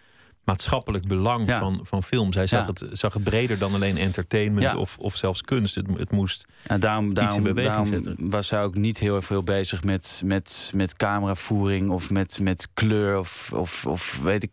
maatschappelijk 0.44 1.08
belang 1.08 1.48
Ja. 1.48 1.60
van, 1.60 1.80
van 1.84 2.04
films. 2.04 2.36
Hij 2.36 2.48
zag, 2.48 2.62
Ja. 2.62 2.68
het, 2.88 3.00
zag 3.00 3.14
het 3.14 3.24
breder 3.24 3.58
dan 3.58 3.74
alleen 3.74 3.98
entertainment 3.98 4.66
Ja. 4.72 4.78
of, 4.78 4.98
of 4.98 5.16
zelfs 5.16 5.42
kunst. 5.42 5.76
Het, 5.76 5.88
het 5.98 6.12
moest 6.12 6.46
En 6.64 6.80
daarom, 6.80 7.08
in 7.08 7.14
daarom, 7.14 7.44
beweging 7.44 7.68
daarom 7.68 8.04
zetten. 8.04 8.30
was 8.30 8.50
hij 8.50 8.64
ook 8.64 8.76
niet 8.76 9.00
heel 9.00 9.22
veel 9.22 9.44
bezig 9.44 9.84
met, 9.84 10.22
met, 10.26 10.72
met 10.76 10.96
cameravoering 10.96 11.90
of 11.90 12.10
met, 12.10 12.40
met 12.40 12.68
kleur 12.74 13.18
of, 13.18 13.52
of, 13.54 13.86
of 13.86 14.20
weet 14.24 14.44
ik. 14.44 14.52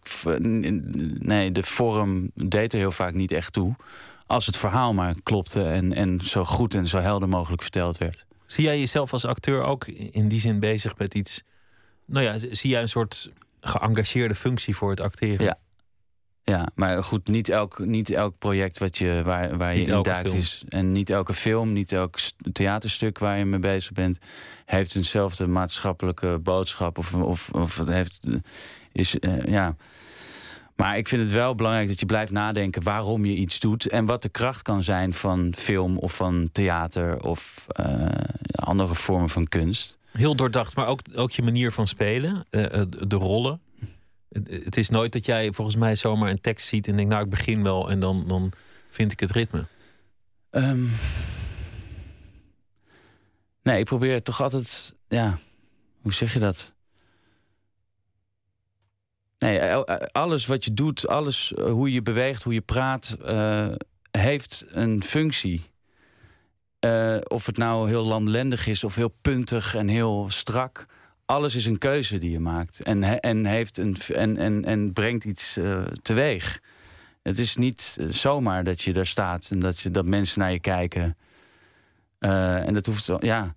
Nee, 1.18 1.52
de 1.52 1.62
vorm 1.62 2.30
deed 2.34 2.72
er 2.72 2.78
heel 2.78 2.90
vaak 2.92 3.14
niet 3.14 3.32
echt 3.32 3.52
toe. 3.52 3.74
Als 4.32 4.46
het 4.46 4.56
verhaal 4.56 4.94
maar 4.94 5.14
klopte 5.22 5.64
en, 5.64 5.92
en 5.92 6.20
zo 6.20 6.44
goed 6.44 6.74
en 6.74 6.86
zo 6.86 6.98
helder 6.98 7.28
mogelijk 7.28 7.62
verteld 7.62 7.98
werd. 7.98 8.26
Zie 8.46 8.64
jij 8.64 8.78
jezelf 8.78 9.12
als 9.12 9.24
acteur 9.24 9.62
ook 9.62 9.86
in 9.86 10.28
die 10.28 10.40
zin 10.40 10.60
bezig 10.60 10.98
met 10.98 11.14
iets? 11.14 11.42
Nou 12.06 12.24
ja, 12.24 12.38
zie 12.38 12.70
jij 12.70 12.82
een 12.82 12.88
soort 12.88 13.30
geëngageerde 13.60 14.34
functie 14.34 14.76
voor 14.76 14.90
het 14.90 15.00
acteren? 15.00 15.44
Ja. 15.44 15.58
Ja, 16.44 16.68
maar 16.74 17.02
goed, 17.02 17.28
niet 17.28 17.48
elk, 17.48 17.78
niet 17.78 18.10
elk 18.10 18.38
project 18.38 18.78
wat 18.78 18.98
je, 18.98 19.22
waar, 19.24 19.56
waar 19.56 19.76
je 19.76 19.84
in 19.84 20.02
duikt 20.02 20.34
is. 20.34 20.64
En 20.68 20.92
niet 20.92 21.10
elke 21.10 21.34
film, 21.34 21.72
niet 21.72 21.92
elk 21.92 22.18
st- 22.18 22.34
theaterstuk 22.52 23.18
waar 23.18 23.38
je 23.38 23.44
mee 23.44 23.60
bezig 23.60 23.92
bent, 23.92 24.18
heeft 24.64 24.96
eenzelfde 24.96 25.46
maatschappelijke 25.46 26.38
boodschap. 26.38 26.98
Of, 26.98 27.14
of, 27.14 27.48
of 27.50 27.86
heeft. 27.86 28.20
Is, 28.92 29.18
eh, 29.18 29.44
ja. 29.44 29.76
Maar 30.82 30.96
ik 30.96 31.08
vind 31.08 31.22
het 31.22 31.32
wel 31.32 31.54
belangrijk 31.54 31.88
dat 31.88 32.00
je 32.00 32.06
blijft 32.06 32.32
nadenken 32.32 32.82
waarom 32.82 33.24
je 33.24 33.34
iets 33.34 33.60
doet. 33.60 33.88
En 33.88 34.06
wat 34.06 34.22
de 34.22 34.28
kracht 34.28 34.62
kan 34.62 34.82
zijn 34.82 35.12
van 35.12 35.54
film 35.56 35.98
of 35.98 36.14
van 36.14 36.48
theater 36.52 37.22
of 37.22 37.64
eh, 37.68 38.06
andere 38.54 38.94
vormen 38.94 39.28
van 39.28 39.48
kunst. 39.48 39.98
Heel 40.10 40.36
doordacht, 40.36 40.76
maar 40.76 40.86
ook, 40.86 41.00
ook 41.14 41.30
je 41.30 41.42
manier 41.42 41.72
van 41.72 41.86
spelen, 41.86 42.44
eh, 42.50 42.80
eh, 42.80 42.86
de 43.06 43.16
rollen. 43.16 43.60
Het, 44.48 44.76
is 44.76 44.88
nooit 44.88 45.12
dat 45.12 45.26
jij 45.26 45.52
volgens 45.52 45.76
mij 45.76 45.96
zomaar 45.96 46.30
een 46.30 46.40
tekst 46.40 46.66
ziet 46.66 46.88
en 46.88 46.96
denkt, 46.96 47.10
nou 47.10 47.24
ik 47.24 47.30
begin 47.30 47.62
wel 47.62 47.90
en 47.90 48.00
dan, 48.00 48.24
dan 48.28 48.52
vind 48.90 49.12
ik 49.12 49.20
het 49.20 49.30
ritme. 49.30 49.66
Ehm, 50.50 50.84
nee, 53.62 53.78
ik 53.78 53.84
probeer 53.84 54.22
toch 54.22 54.42
altijd. 54.42 54.94
Ja, 55.08 55.38
hoe 56.00 56.12
zeg 56.12 56.32
je 56.32 56.38
dat? 56.38 56.74
Nee, 59.42 59.58
el- 59.58 59.86
eh, 59.86 60.06
alles 60.12 60.46
wat 60.46 60.64
je 60.64 60.74
doet, 60.74 61.08
alles 61.08 61.54
eh, 61.54 61.64
hoe 61.64 61.92
je 61.92 62.02
beweegt, 62.02 62.42
hoe 62.42 62.52
je 62.54 62.60
praat, 62.60 63.16
eh, 63.24 63.68
heeft 64.10 64.64
een 64.68 65.02
functie. 65.04 65.70
Eh, 66.78 67.16
of 67.28 67.46
het 67.46 67.56
nou 67.56 67.88
heel 67.88 68.04
lamlendig 68.04 68.66
is 68.66 68.84
of 68.84 68.94
heel 68.94 69.14
puntig 69.20 69.74
en 69.74 69.88
heel 69.88 70.26
strak. 70.30 70.86
Alles 71.26 71.54
is 71.54 71.66
een 71.66 71.78
keuze 71.78 72.18
die 72.18 72.30
je 72.30 72.40
maakt. 72.40 72.82
En, 72.82 73.20
en, 73.20 73.46
heeft 73.46 73.78
een, 73.78 73.96
en, 74.14 74.36
en, 74.36 74.64
en 74.64 74.92
brengt 74.92 75.24
iets 75.24 75.56
eh, 75.56 75.82
teweeg. 76.02 76.60
Het 77.22 77.38
is 77.38 77.56
niet 77.56 77.96
eh, 78.00 78.08
zomaar 78.08 78.64
dat 78.64 78.82
je 78.82 78.92
daar 78.92 79.06
staat 79.06 79.48
en 79.50 79.58
dat, 79.60 79.80
je, 79.80 79.90
dat 79.90 80.04
mensen 80.04 80.40
naar 80.40 80.52
je 80.52 80.60
kijken. 80.60 81.16
Eh, 82.18 82.66
en 82.66 82.74
dat 82.74 82.86
hoeft 82.86 83.10
ja. 83.20 83.54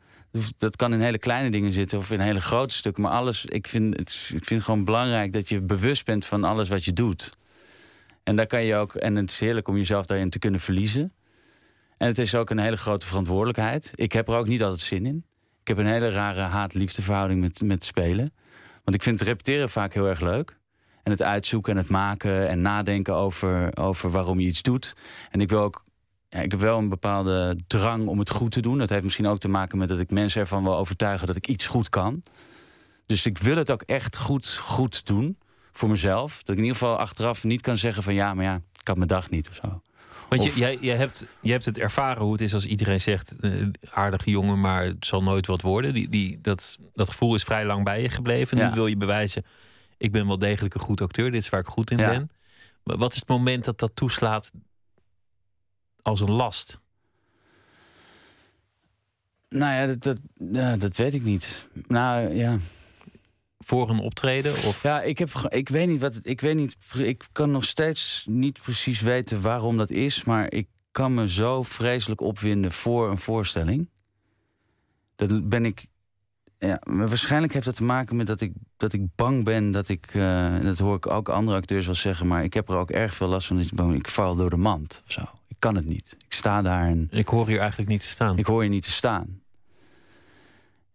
Dat 0.58 0.76
kan 0.76 0.94
in 0.94 1.00
hele 1.00 1.18
kleine 1.18 1.50
dingen 1.50 1.72
zitten 1.72 1.98
of 1.98 2.12
in 2.12 2.20
hele 2.20 2.42
grote 2.42 2.76
stukken. 2.76 3.04
Maar 3.04 3.12
alles, 3.12 3.46
ik 3.46 3.68
vind, 3.68 3.98
het, 3.98 4.32
ik 4.34 4.46
vind 4.46 4.64
gewoon 4.64 4.84
belangrijk 4.84 5.34
dat 5.34 5.50
je 5.50 5.62
bewust 5.62 6.06
bent 6.06 6.26
van 6.26 6.44
alles 6.44 6.70
wat 6.70 6.86
je 6.86 6.94
doet. 6.94 7.38
En 8.24 8.36
daar 8.36 8.48
kan 8.48 8.64
je 8.64 8.76
ook, 8.76 8.96
en 8.96 9.16
het 9.16 9.30
is 9.30 9.40
heerlijk 9.40 9.68
om 9.68 9.78
jezelf 9.78 10.06
daarin 10.06 10.30
te 10.30 10.40
kunnen 10.40 10.60
verliezen. 10.60 11.14
En 11.98 12.08
het 12.08 12.18
is 12.18 12.36
ook 12.36 12.50
een 12.50 12.60
hele 12.60 12.78
grote 12.78 13.08
verantwoordelijkheid. 13.08 13.92
Ik 13.96 14.12
heb 14.12 14.28
er 14.28 14.36
ook 14.36 14.48
niet 14.48 14.64
altijd 14.64 14.82
zin 14.82 15.06
in. 15.06 15.26
Ik 15.62 15.68
heb 15.68 15.78
een 15.78 15.92
hele 15.92 16.10
rare 16.10 16.42
haat-liefdeverhouding 16.42 17.42
met, 17.42 17.62
met 17.62 17.84
spelen. 17.84 18.34
Want 18.84 18.96
ik 18.96 19.04
vind 19.04 19.20
het 19.20 19.30
repeteren 19.30 19.70
vaak 19.70 19.94
heel 19.94 20.08
erg 20.08 20.22
leuk. 20.22 20.58
En 21.04 21.12
het 21.12 21.22
uitzoeken 21.22 21.72
en 21.72 21.78
het 21.78 21.90
maken 21.90 22.48
en 22.48 22.62
nadenken 22.62 23.16
over, 23.16 23.78
over 23.78 24.12
waarom 24.12 24.40
je 24.40 24.48
iets 24.48 24.62
doet. 24.62 24.94
En 25.32 25.42
ik 25.42 25.50
wil 25.50 25.60
ook. 25.60 25.84
Ja, 26.36 26.42
ik 26.42 26.52
heb 26.52 26.60
wel 26.60 26.78
een 26.78 26.90
bepaalde 26.90 27.60
drang 27.68 28.08
om 28.08 28.20
het 28.20 28.30
goed 28.30 28.52
te 28.52 28.62
doen. 28.62 28.78
Dat 28.78 28.90
heeft 28.90 29.04
misschien 29.04 29.28
ook 29.28 29.38
te 29.40 29.48
maken 29.48 29.78
met 29.78 29.88
dat 29.88 30.00
ik 30.00 30.12
mensen 30.12 30.42
ervan 30.42 30.64
wil 30.64 30.78
overtuigen 30.78 31.28
dat 31.28 31.36
ik 31.36 31.48
iets 31.48 31.66
goed 31.66 31.90
kan. 31.90 32.24
Dus 33.06 33.26
ik 33.26 33.38
wil 33.38 33.56
het 33.58 33.72
ook 33.72 33.82
echt 33.82 34.18
goed, 34.18 34.58
goed 34.62 35.06
doen 35.06 35.38
voor 35.72 35.90
mezelf. 35.90 36.38
Dat 36.38 36.50
ik 36.50 36.58
in 36.58 36.64
ieder 36.64 36.78
geval 36.78 36.98
achteraf 36.98 37.44
niet 37.44 37.62
kan 37.62 37.78
zeggen 37.78 38.04
van 38.04 38.14
ja, 38.14 38.34
maar 38.34 38.46
ja, 38.46 38.56
ik 38.80 38.88
had 38.88 38.96
mijn 38.96 39.08
dag 39.08 39.30
niet 39.30 39.50
of 39.50 39.56
zo. 39.56 39.82
Want 40.30 40.44
je, 40.44 40.50
Of- 40.50 40.58
jij, 40.58 40.78
jij, 40.82 40.96
hebt, 40.96 41.26
je 41.42 41.52
hebt 41.52 41.66
het 41.66 41.78
ervaren 41.78 42.24
hoe 42.24 42.32
het 42.32 42.42
is 42.42 42.54
als 42.54 42.66
iedereen 42.66 43.02
zegt... 43.02 43.36
eh, 43.40 43.52
aardige 43.92 44.30
jongen, 44.30 44.60
maar 44.62 44.84
het 44.84 45.06
zal 45.06 45.24
nooit 45.24 45.48
wat 45.48 45.62
worden. 45.62 45.94
Die, 45.94 46.10
die, 46.10 46.40
dat, 46.42 46.78
dat 46.94 47.10
gevoel 47.10 47.36
is 47.36 47.44
vrij 47.44 47.66
lang 47.66 47.84
bij 47.84 48.02
je 48.02 48.10
gebleven. 48.10 48.58
Ja. 48.58 48.68
Nu 48.70 48.74
wil 48.74 48.88
je 48.88 48.98
bewijzen, 48.98 49.46
ik 49.98 50.12
ben 50.12 50.28
wel 50.28 50.40
degelijk 50.40 50.74
een 50.74 50.80
goed 50.80 51.02
acteur. 51.02 51.32
Dit 51.32 51.42
is 51.42 51.50
waar 51.50 51.60
ik 51.60 51.68
goed 51.68 51.92
in 51.92 51.98
Ja. 51.98 52.10
ben. 52.10 52.30
Maar 52.84 52.98
wat 52.98 53.14
is 53.14 53.20
het 53.20 53.28
moment 53.30 53.66
dat 53.66 53.80
dat 53.80 53.92
toeslaat 53.94 54.52
als 56.06 56.22
een 56.22 56.32
last? 56.32 56.80
Nou 59.50 59.74
ja, 59.74 59.86
dat, 59.86 60.04
dat, 60.04 60.22
ja, 60.52 60.78
dat 60.78 60.98
weet 60.98 61.14
ik 61.14 61.24
niet. 61.24 61.70
Nou 61.88 62.34
ja. 62.34 62.58
Voor 63.60 63.90
een 63.90 64.00
optreden? 64.00 64.52
Of? 64.52 64.84
Ja, 64.84 65.02
ik, 65.02 65.18
heb, 65.18 65.30
ik 65.50 65.70
weet 65.70 65.88
niet 65.88 66.02
wat. 66.02 66.20
Ik 66.22 66.42
weet 66.42 66.56
niet. 66.56 66.78
Ik 66.94 67.28
kan 67.32 67.52
nog 67.52 67.64
steeds 67.64 68.26
niet 68.30 68.62
precies 68.62 69.02
weten 69.02 69.42
waarom 69.42 69.78
dat 69.78 69.90
is. 69.90 70.24
Maar 70.24 70.52
ik 70.52 70.68
kan 70.92 71.14
me 71.14 71.30
zo 71.30 71.64
vreselijk 71.64 72.22
opwinden 72.22 72.72
voor 72.72 73.10
een 73.10 73.18
voorstelling. 73.18 73.90
Dat 75.16 75.50
ben 75.50 75.66
ik. 75.66 75.86
Ja, 76.60 76.82
waarschijnlijk 76.84 77.54
heeft 77.54 77.66
dat 77.66 77.76
te 77.76 77.84
maken 77.84 78.16
met 78.16 78.28
dat 78.28 78.42
ik, 78.42 78.54
dat 78.78 78.94
ik 78.94 79.16
bang 79.16 79.44
ben 79.44 79.72
dat 79.72 79.90
ik. 79.90 80.10
en 80.14 80.64
dat 80.64 80.80
hoor 80.80 80.96
ik 80.96 81.08
ook 81.08 81.30
andere 81.30 81.58
acteurs 81.58 81.86
wel 81.86 81.96
zeggen. 81.96 82.28
Maar 82.28 82.44
ik 82.44 82.54
heb 82.54 82.70
er 82.70 82.78
ook 82.78 82.92
erg 82.92 83.16
veel 83.16 83.28
last 83.28 83.48
van. 83.48 83.58
Dat 83.58 83.66
ik, 83.66 83.74
bang 83.74 83.96
ik 83.96 84.08
val 84.08 84.36
door 84.36 84.50
de 84.50 84.58
mand 84.58 85.02
of 85.06 85.12
zo. 85.12 85.22
Ik 85.66 85.72
kan 85.74 85.82
het 85.84 85.90
niet. 85.90 86.16
Ik 86.26 86.34
sta 86.34 86.62
daar 86.62 86.88
en. 86.88 87.08
Ik 87.12 87.28
hoor 87.28 87.48
hier 87.48 87.60
eigenlijk 87.60 87.90
niet 87.90 88.02
te 88.02 88.10
staan. 88.10 88.38
Ik 88.38 88.46
hoor 88.46 88.64
je 88.64 88.70
niet 88.70 88.84
te 88.84 88.92
staan. 88.92 89.42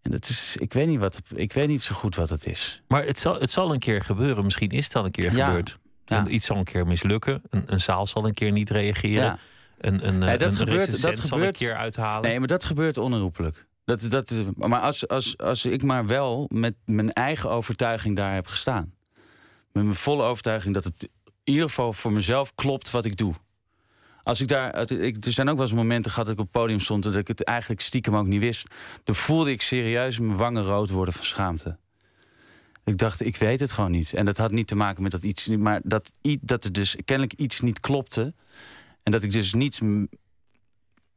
En 0.03 0.11
dat 0.11 0.29
is, 0.29 0.57
ik 0.57 0.73
weet 0.73 0.87
niet 0.87 0.99
wat, 0.99 1.21
ik 1.35 1.53
weet 1.53 1.69
niet 1.69 1.83
zo 1.83 1.95
goed 1.95 2.17
wat 2.17 2.31
het 2.31 2.47
is. 2.47 2.83
Maar 2.89 3.05
het 3.05 3.19
zal, 3.19 3.41
het 3.41 3.51
zal 3.51 3.73
een 3.73 3.79
keer 3.79 4.03
gebeuren. 4.03 4.45
Misschien 4.45 4.69
is 4.71 4.85
het 4.85 4.97
al 4.97 5.05
een 5.05 5.11
keer 5.11 5.37
Ja. 5.37 5.47
gebeurd. 5.47 5.79
Ja. 6.05 6.27
Iets 6.27 6.47
zal 6.47 6.57
een 6.57 6.65
keer 6.65 6.87
mislukken. 6.87 7.43
Een, 7.51 7.63
een 7.67 7.81
zaal 7.81 8.07
zal 8.07 8.25
een 8.27 8.35
keer 8.35 8.53
niet 8.53 8.71
reageren. 8.71 9.25
Ja. 9.25 9.39
Een, 9.79 10.07
een, 10.07 10.19
Nee, 10.19 10.31
eh, 10.33 10.39
dat 10.39 10.53
een 10.53 10.59
gebeurt- 10.59 11.03
dat 11.03 11.17
zal 11.19 11.29
gebeurt- 11.29 11.61
een 11.61 11.67
keer 11.67 11.77
uithalen. 11.77 12.29
Nee, 12.29 12.39
maar 12.39 12.49
dat 12.49 12.65
gebeurt 12.65 12.97
onherroepelijk. 12.99 13.67
Dat, 13.85 14.07
dat, 14.11 14.31
is- 14.31 14.43
maar 14.57 14.81
als, 14.81 15.09
als, 15.09 15.39
als 15.39 15.65
ik 15.65 15.83
maar 15.83 16.07
wel 16.07 16.47
met 16.53 16.75
mijn 16.85 17.13
eigen 17.13 17.51
overtuiging 17.51 18.17
daar 18.17 18.35
heb 18.35 18.47
gestaan. 18.47 18.95
Met 19.73 19.85
mijn 19.85 19.97
volle 19.97 20.23
overtuiging 20.23 20.75
dat 20.75 20.85
het 20.85 21.03
in 21.45 21.53
ieder 21.53 21.69
geval 21.69 21.93
voor 21.93 22.13
mezelf 22.13 22.55
klopt 22.55 22.91
wat 22.91 23.05
ik 23.05 23.17
doe. 23.17 23.35
Als 24.31 24.41
ik 24.41 24.49
daar, 24.49 24.91
ik, 24.93 25.25
er 25.25 25.33
zijn 25.33 25.49
ook 25.49 25.57
wel 25.57 25.65
eens 25.65 25.75
momenten 25.75 26.11
gehad 26.11 26.27
dat 26.27 26.35
ik 26.35 26.41
op 26.41 26.53
het 26.53 26.63
podium 26.63 26.81
stond... 26.81 27.03
dat 27.03 27.17
ik 27.17 27.29
het 27.29 27.45
eigenlijk 27.45 27.81
stiekem 27.81 28.17
ook 28.17 28.27
niet 28.27 28.41
wist. 28.41 28.75
Dan 29.05 29.15
voelde 29.15 29.51
ik 29.51 29.63
serieus 29.63 30.19
mijn 30.19 30.37
wangen 30.37 30.63
rood 30.63 30.91
worden 30.91 31.15
van 31.15 31.25
schaamte. 31.25 31.77
Ik 32.85 32.99
dacht, 32.99 33.21
ik 33.21 33.37
weet 33.37 33.61
het 33.61 33.73
gewoon 33.73 33.91
niet. 33.91 34.13
En 34.13 34.25
dat 34.25 34.37
had 34.37 34.51
niet 34.51 34.67
te 34.67 34.75
maken 34.75 35.03
met 35.03 35.13
dat 35.13 35.23
iets... 35.23 35.47
maar 35.47 35.81
dat, 35.85 36.11
dat 36.41 36.65
er 36.65 36.73
dus 36.73 36.97
kennelijk 37.05 37.39
iets 37.39 37.61
niet 37.61 37.81
klopte. 37.81 38.35
En 39.03 39.13
dat 39.13 39.23
ik 39.23 39.33
dus 39.33 39.55
niet 39.55 39.81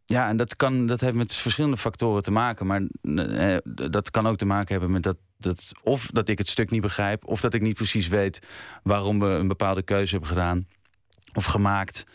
ja, 0.06 0.28
en 0.28 0.38
dat, 0.38 0.56
kan, 0.56 0.86
dat 0.86 1.02
heeft 1.02 1.16
met 1.16 1.34
verschillende 1.34 1.78
factoren 1.78 2.24
te 2.24 2.32
maken. 2.32 2.68
Maar 2.68 2.82
eh, 3.16 3.58
dat 3.90 4.12
kan 4.12 4.28
ook 4.28 4.38
te 4.38 4.46
maken 4.46 4.72
hebben 4.72 4.92
met 4.92 5.04
dat, 5.04 5.18
dat. 5.38 5.72
of 5.84 6.08
dat 6.08 6.30
ik 6.30 6.38
het 6.38 6.48
stuk 6.48 6.70
niet 6.70 6.82
begrijp. 6.82 7.26
of 7.26 7.42
dat 7.42 7.54
ik 7.54 7.62
niet 7.62 7.76
precies 7.76 8.08
weet 8.08 8.48
waarom 8.84 9.20
we 9.20 9.26
een 9.26 9.48
bepaalde 9.48 9.84
keuze 9.84 10.12
hebben 10.12 10.30
gedaan. 10.30 10.68
of 11.34 11.46
gemaakt. 11.46 12.06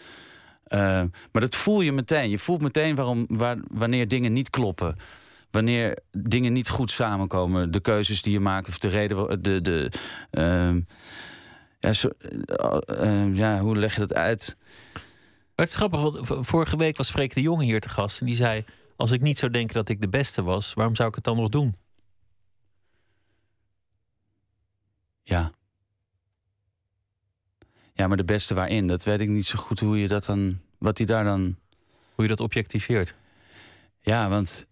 Eh, 0.69 1.03
maar 1.33 1.43
dat 1.43 1.57
voel 1.57 1.81
je 1.81 1.93
meteen. 1.93 2.31
Je 2.31 2.39
voelt 2.39 2.61
meteen 2.61 2.95
waarom, 2.95 3.25
waar, 3.29 3.59
wanneer 3.71 4.09
dingen 4.09 4.33
niet 4.33 4.51
kloppen. 4.51 4.97
Wanneer 5.51 5.99
dingen 6.13 6.53
niet 6.53 6.69
goed 6.69 6.91
samenkomen. 6.91 7.71
De 7.71 7.81
keuzes 7.81 8.23
die 8.23 8.33
je 8.33 8.41
maakt 8.41 8.69
of 8.69 8.79
de 8.79 8.89
reden. 8.89 9.43
De, 9.43 9.61
de, 9.61 9.93
ehm, 10.31 10.81
ja, 11.79 11.93
zo, 11.93 12.09
eh, 12.19 12.79
eh, 12.87 13.37
ja, 13.37 13.61
hoe 13.61 13.77
leg 13.77 13.95
je 13.95 14.01
dat 14.01 14.15
uit? 14.15 14.57
Maar 14.93 15.67
het 15.67 15.69
is 15.69 15.75
grappig, 15.75 16.01
want 16.01 16.47
vorige 16.47 16.77
week 16.77 16.97
was 16.97 17.11
Freek 17.11 17.35
de 17.35 17.43
Jonge 17.43 17.65
hier 17.65 17.81
te 17.81 17.89
gast. 17.89 18.21
En 18.21 18.27
die 18.27 18.37
zei, 18.37 18.65
als 18.97 19.11
ik 19.11 19.21
niet 19.21 19.39
zou 19.39 19.53
denken 19.53 19.75
dat 19.75 19.89
ik 19.89 20.01
de 20.01 20.09
beste 20.09 20.43
was... 20.43 20.75
waarom 20.75 20.95
zou 20.95 21.09
ik 21.09 21.15
het 21.15 21.25
dan 21.25 21.37
nog 21.37 21.49
doen? 21.49 21.75
Ja. 25.23 25.53
Ja, 27.99 28.07
maar 28.07 28.17
de 28.17 28.25
beste 28.25 28.55
waarin, 28.55 28.87
dat 28.87 29.05
weet 29.05 29.21
ik 29.21 29.29
niet 29.29 29.47
zo 29.47 29.59
goed 29.59 29.81
hoe 29.81 30.01
je 30.01 30.09
dat 30.09 30.25
dan. 30.25 30.61
Wat 30.79 30.99
hij 30.99 31.07
daar 31.07 31.25
dan. 31.25 31.57
Hoe 32.15 32.25
je 32.25 32.29
dat 32.29 32.41
objectiveert. 32.41 33.15
Ja, 34.01 34.29
want. 34.29 34.67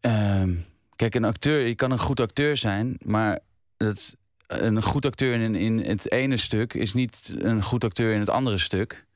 ehm, 0.00 0.54
kijk, 0.96 1.14
een 1.14 1.24
acteur, 1.24 1.66
je 1.66 1.74
kan 1.74 1.90
een 1.90 1.98
goed 1.98 2.20
acteur 2.20 2.56
zijn, 2.56 2.96
maar 3.04 3.38
dat, 3.76 4.16
een 4.46 4.82
goed 4.82 5.06
acteur 5.06 5.40
in, 5.40 5.54
in 5.54 5.78
het 5.78 6.10
ene 6.10 6.36
stuk 6.36 6.74
is 6.74 6.94
niet 6.94 7.34
een 7.38 7.62
goed 7.62 7.84
acteur 7.84 8.12
in 8.12 8.20
het 8.20 8.30
andere 8.30 8.58
stuk. 8.58 9.06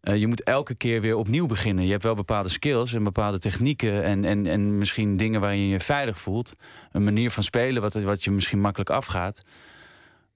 Eh, 0.00 0.16
je 0.16 0.26
moet 0.26 0.42
elke 0.42 0.74
keer 0.74 1.00
weer 1.00 1.16
opnieuw 1.16 1.46
beginnen. 1.46 1.84
Je 1.84 1.90
hebt 1.90 2.02
wel 2.02 2.14
bepaalde 2.14 2.48
skills 2.48 2.92
en 2.92 3.04
bepaalde 3.04 3.38
technieken 3.38 4.02
en, 4.02 4.24
en, 4.24 4.46
en 4.46 4.78
misschien 4.78 5.16
dingen 5.16 5.40
waarin 5.40 5.60
je 5.60 5.68
je 5.68 5.80
veilig 5.80 6.18
voelt. 6.18 6.54
Een 6.92 7.04
manier 7.04 7.30
van 7.30 7.42
spelen 7.42 7.82
wat, 7.82 7.94
wat 7.94 8.24
je 8.24 8.30
misschien 8.30 8.60
makkelijk 8.60 8.90
afgaat. 8.90 9.44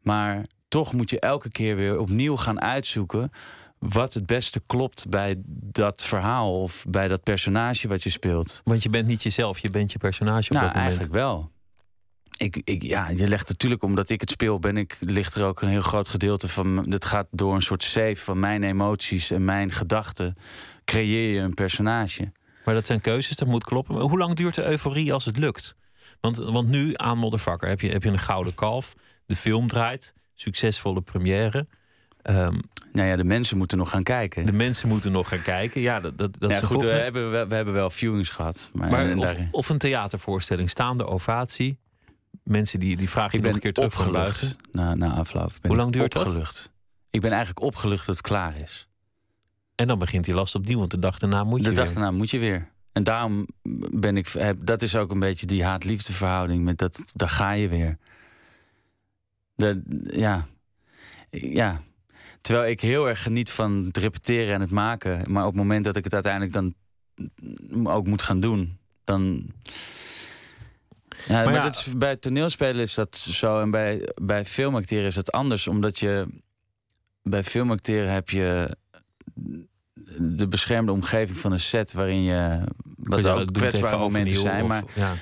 Maar 0.02 0.46
toch 0.68 0.92
moet 0.92 1.10
je 1.10 1.20
elke 1.20 1.50
keer 1.50 1.76
weer 1.76 1.98
opnieuw 1.98 2.36
gaan 2.36 2.60
uitzoeken 2.60 3.32
wat 3.78 4.14
het 4.14 4.26
beste 4.26 4.62
klopt 4.66 5.08
bij 5.08 5.36
dat 5.46 6.04
verhaal 6.04 6.62
of 6.62 6.84
bij 6.88 7.08
dat 7.08 7.22
personage 7.22 7.88
wat 7.88 8.02
je 8.02 8.10
speelt. 8.10 8.60
Want 8.64 8.82
je 8.82 8.88
bent 8.88 9.06
niet 9.06 9.22
jezelf, 9.22 9.58
je 9.58 9.70
bent 9.70 9.92
je 9.92 9.98
personage 9.98 10.48
op 10.48 10.56
nou, 10.56 10.64
dat 10.64 10.74
moment. 10.74 10.90
eigenlijk 10.90 11.12
wel. 11.12 11.50
Ik, 12.36 12.60
ik, 12.64 12.82
ja, 12.82 13.08
je 13.08 13.28
legt 13.28 13.48
natuurlijk, 13.48 13.82
omdat 13.82 14.08
ik 14.08 14.20
het 14.20 14.30
speel, 14.30 14.58
ben 14.58 14.76
ik, 14.76 14.96
ligt 15.00 15.34
er 15.34 15.44
ook 15.44 15.62
een 15.62 15.68
heel 15.68 15.80
groot 15.80 16.08
gedeelte 16.08 16.48
van. 16.48 16.90
Het 16.90 17.04
gaat 17.04 17.26
door 17.30 17.54
een 17.54 17.62
soort 17.62 17.84
safe 17.84 18.16
van 18.16 18.38
mijn 18.38 18.62
emoties 18.62 19.30
en 19.30 19.44
mijn 19.44 19.72
gedachten. 19.72 20.36
Creëer 20.84 21.34
je 21.34 21.40
een 21.40 21.54
personage. 21.54 22.32
Maar 22.64 22.74
dat 22.74 22.86
zijn 22.86 23.00
keuzes, 23.00 23.36
dat 23.36 23.48
moet 23.48 23.64
kloppen. 23.64 23.94
Maar 23.94 24.02
hoe 24.02 24.18
lang 24.18 24.34
duurt 24.34 24.54
de 24.54 24.64
euforie 24.64 25.12
als 25.12 25.24
het 25.24 25.36
lukt? 25.36 25.76
Want, 26.20 26.36
want 26.36 26.68
nu 26.68 26.92
aan 26.94 27.18
Moddervakker 27.18 27.68
heb 27.68 27.80
je, 27.80 27.90
heb 27.90 28.02
je 28.02 28.10
een 28.10 28.18
gouden 28.18 28.54
kalf. 28.54 28.94
De 29.26 29.36
film 29.36 29.68
draait, 29.68 30.14
succesvolle 30.40 31.00
première. 31.00 31.66
Ehm, 32.22 32.58
nou 32.92 33.08
ja, 33.08 33.16
de 33.16 33.24
mensen 33.24 33.56
moeten 33.56 33.78
nog 33.78 33.90
gaan 33.90 34.02
kijken. 34.02 34.46
De 34.46 34.52
mensen 34.52 34.88
moeten 34.88 35.12
nog 35.12 35.28
gaan 35.28 35.42
kijken. 35.42 35.80
Ja, 35.80 36.00
dat, 36.00 36.18
dat, 36.18 36.40
dat 36.40 36.50
ja, 36.50 36.56
is 36.56 36.62
goed, 36.62 36.82
we 36.82 36.88
hebben, 36.88 37.30
we, 37.30 37.46
we 37.46 37.54
hebben 37.54 37.74
wel 37.74 37.90
viewings 37.90 38.28
gehad. 38.28 38.70
Maar, 38.74 38.90
Maar 38.90 39.48
of, 39.50 39.68
een 39.68 39.78
theatervoorstelling, 39.78 40.70
staande 40.70 41.06
ovatie. 41.06 41.78
Mensen 42.42 42.80
die, 42.80 42.96
die 42.96 43.08
je 43.08 43.40
nog 43.40 43.54
een 43.54 43.58
keer 43.58 43.72
terug 43.72 43.98
opgelucht 43.98 44.56
na, 44.72 44.94
na 44.94 45.12
afloop. 45.12 45.52
Hoe 45.62 45.76
lang 45.76 45.92
duurt 45.92 46.12
dat? 46.12 46.22
opgelucht. 46.22 46.72
Ik 47.10 47.20
ben 47.20 47.30
eigenlijk 47.30 47.60
opgelucht 47.60 48.06
dat 48.06 48.16
het 48.16 48.26
klaar 48.26 48.56
is. 48.56 48.88
En 49.74 49.86
dan 49.86 49.98
begint 49.98 50.24
die 50.24 50.34
last 50.34 50.54
opnieuw, 50.54 50.78
want 50.78 50.90
de 50.90 50.98
dag 50.98 51.18
daarna 51.18 51.44
moet 51.44 51.58
je 51.58 51.64
de 51.64 51.72
dag 51.72 51.84
weer. 51.84 51.94
daarna 51.94 52.10
moet 52.10 52.30
je 52.30 52.38
weer. 52.38 52.68
En 52.92 53.02
daarom 53.02 53.48
ben 53.90 54.16
ik. 54.16 54.54
Dat 54.58 54.82
is 54.82 54.96
ook 54.96 55.10
een 55.10 55.18
beetje 55.18 55.46
die 55.46 55.64
haat-liefde 55.64 56.12
verhouding. 56.12 56.64
Met 56.64 56.78
dat, 56.78 57.12
daar 57.14 57.28
ga 57.28 57.50
je 57.52 57.68
weer. 57.68 57.98
De, 59.58 59.82
ja. 60.12 60.46
Ja. 61.30 61.82
Terwijl 62.40 62.70
ik 62.70 62.80
heel 62.80 63.08
erg 63.08 63.22
geniet 63.22 63.50
van 63.50 63.84
het 63.84 63.96
repeteren 63.96 64.54
en 64.54 64.60
het 64.60 64.70
maken. 64.70 65.32
Maar 65.32 65.42
op 65.42 65.48
het 65.52 65.58
moment 65.58 65.84
dat 65.84 65.96
ik 65.96 66.04
het 66.04 66.14
uiteindelijk 66.14 66.52
dan 66.52 66.74
ook 67.86 68.06
moet 68.06 68.22
gaan 68.22 68.40
doen, 68.40 68.78
dan. 69.04 69.46
Ja, 71.26 71.34
Maar 71.34 71.44
maar, 71.44 71.54
ja- 71.54 71.62
dat 71.62 71.74
is, 71.76 71.96
bij 71.96 72.16
toneelspelen 72.16 72.80
is 72.82 72.94
dat 72.94 73.16
zo 73.16 73.60
en 73.60 73.70
bij, 73.70 74.08
bij 74.22 74.44
filmacteren 74.44 75.06
is 75.06 75.14
dat 75.14 75.32
anders. 75.32 75.66
Omdat 75.66 75.98
je 75.98 76.26
bij 77.22 77.42
filmacteren 77.44 78.12
heb 78.12 78.30
je 78.30 78.76
de 80.18 80.48
beschermde 80.48 80.92
omgeving 80.92 81.38
van 81.38 81.52
een 81.52 81.60
set 81.60 81.92
waarin 81.92 82.22
je 82.22 82.60
wat 82.96 83.26
ook 83.26 83.52
kwetsbare 83.52 83.98
momenten 83.98 84.40
zijn. 84.40 84.62
of- 84.62 84.68
Maar 84.68 84.84
ja. 84.94 85.14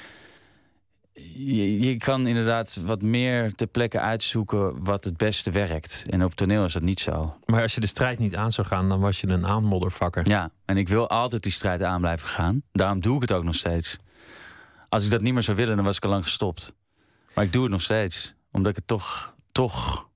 Je, 1.38 1.80
je 1.80 1.96
kan 1.96 2.26
inderdaad 2.26 2.76
wat 2.84 3.02
meer 3.02 3.54
ter 3.54 3.66
plekke 3.66 4.00
uitzoeken 4.00 4.84
wat 4.84 5.04
het 5.04 5.16
beste 5.16 5.50
werkt. 5.50 6.04
En 6.08 6.24
op 6.24 6.34
toneel 6.34 6.64
is 6.64 6.72
dat 6.72 6.82
niet 6.82 7.00
zo. 7.00 7.36
Maar 7.44 7.62
als 7.62 7.74
je 7.74 7.80
de 7.80 7.86
strijd 7.86 8.18
niet 8.18 8.36
aan 8.36 8.52
zou 8.52 8.66
gaan, 8.66 8.88
dan 8.88 9.00
was 9.00 9.20
je 9.20 9.28
een 9.28 9.46
aanmoddervakker. 9.46 10.28
Ja, 10.28 10.50
en 10.64 10.76
ik 10.76 10.88
wil 10.88 11.08
altijd 11.08 11.42
die 11.42 11.52
strijd 11.52 11.82
aan 11.82 12.00
blijven 12.00 12.28
gaan. 12.28 12.62
Daarom 12.72 13.00
doe 13.00 13.14
ik 13.14 13.20
het 13.20 13.32
ook 13.32 13.44
nog 13.44 13.54
steeds. 13.54 13.96
Als 14.88 15.04
ik 15.04 15.10
dat 15.10 15.20
niet 15.20 15.32
meer 15.32 15.42
zou 15.42 15.56
willen, 15.56 15.76
dan 15.76 15.84
was 15.84 15.96
ik 15.96 16.04
al 16.04 16.10
lang 16.10 16.22
gestopt. 16.22 16.74
Maar 17.34 17.44
ik 17.44 17.52
doe 17.52 17.62
het 17.62 17.72
nog 17.72 17.82
steeds. 17.82 18.34
Omdat 18.52 18.70
ik 18.70 18.76
het 18.76 18.86
toch, 18.86 19.34
toch... 19.52 20.08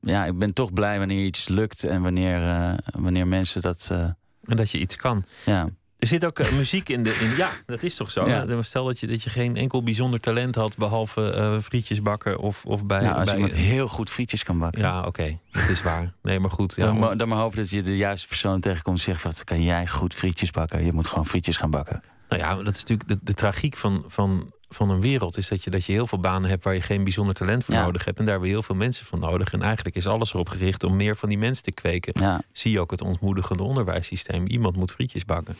Ja, 0.00 0.24
ik 0.24 0.38
ben 0.38 0.52
toch 0.52 0.72
blij 0.72 0.98
wanneer 0.98 1.24
iets 1.24 1.48
lukt 1.48 1.84
en 1.84 2.02
wanneer, 2.02 2.48
eh, 2.48 2.78
wanneer 3.00 3.26
mensen 3.26 3.60
dat... 3.62 3.88
eh, 3.92 3.98
En 4.44 4.56
dat 4.56 4.70
je 4.70 4.78
iets 4.78 4.96
kan. 4.96 5.24
ja. 5.44 5.68
Er 6.00 6.06
zit 6.06 6.26
ook 6.26 6.38
eh, 6.38 6.52
muziek 6.52 6.88
in 6.88 7.02
de. 7.02 7.18
In, 7.20 7.36
ja, 7.36 7.50
dat 7.66 7.82
is 7.82 7.96
toch 7.96 8.10
zo? 8.10 8.28
Ja. 8.28 8.62
Stel 8.62 8.84
dat 8.84 9.00
je, 9.00 9.06
dat 9.06 9.22
je 9.22 9.30
geen 9.30 9.56
enkel 9.56 9.82
bijzonder 9.82 10.20
talent 10.20 10.54
had, 10.54 10.76
behalve 10.76 11.32
eh, 11.32 11.58
frietjes 11.58 12.02
bakken 12.02 12.38
of, 12.38 12.64
of 12.66 12.86
bij. 12.86 13.00
Nou, 13.00 13.14
als 13.14 13.24
bij 13.24 13.34
iemand 13.34 13.54
heel 13.54 13.88
goed 13.88 14.10
frietjes 14.10 14.42
kan 14.42 14.58
bakken. 14.58 14.80
Ja, 14.80 15.02
oké, 15.02 15.38
dat 15.50 15.68
is 15.68 15.82
waar. 15.82 16.12
Nee, 16.22 16.40
maar 16.40 16.50
goed. 16.50 16.74
Ja, 16.76 16.84
dan, 16.84 16.98
maar, 16.98 17.16
dan 17.16 17.28
maar 17.28 17.38
hopen 17.38 17.56
dat 17.56 17.70
je 17.70 17.82
de 17.82 17.96
juiste 17.96 18.28
persoon 18.28 18.60
tegenkomt 18.60 18.96
en 18.96 19.02
zegt: 19.04 19.22
Wat 19.22 19.44
kan 19.44 19.62
jij 19.62 19.88
goed 19.88 20.14
frietjes 20.14 20.50
bakken? 20.50 20.84
Je 20.84 20.92
moet 20.92 21.06
gewoon 21.06 21.26
frietjes 21.26 21.56
gaan 21.56 21.70
bakken. 21.70 22.02
Nou 22.28 22.42
ja, 22.42 22.54
dat 22.54 22.74
is 22.74 22.80
natuurlijk 22.80 23.08
de, 23.08 23.18
de 23.22 23.34
tragiek 23.34 23.76
van, 23.76 24.04
van, 24.06 24.52
van 24.70 24.90
een 24.90 25.00
wereld. 25.00 25.36
Is 25.36 25.48
dat 25.48 25.64
je, 25.64 25.70
dat 25.70 25.84
je 25.84 25.92
heel 25.92 26.06
veel 26.06 26.20
banen 26.20 26.50
hebt 26.50 26.64
waar 26.64 26.74
je 26.74 26.80
geen 26.80 27.04
bijzonder 27.04 27.34
talent 27.34 27.64
voor 27.64 27.74
Ja. 27.74 27.84
nodig 27.84 28.04
hebt. 28.04 28.18
En 28.18 28.24
daar 28.24 28.32
hebben 28.32 28.50
we 28.50 28.56
heel 28.56 28.64
veel 28.66 28.76
mensen 28.76 29.06
voor 29.06 29.18
nodig. 29.18 29.52
En 29.52 29.62
eigenlijk 29.62 29.96
is 29.96 30.06
alles 30.06 30.32
erop 30.34 30.48
gericht 30.48 30.84
om 30.84 30.96
meer 30.96 31.16
van 31.16 31.28
die 31.28 31.38
mensen 31.38 31.64
te 31.64 31.72
kweken. 31.72 32.22
Ja. 32.22 32.42
Zie 32.52 32.70
je 32.72 32.80
ook 32.80 32.90
het 32.90 33.02
ontmoedigende 33.02 33.62
onderwijssysteem. 33.62 34.46
Iemand 34.46 34.76
moet 34.76 34.90
frietjes 34.90 35.24
bakken. 35.24 35.56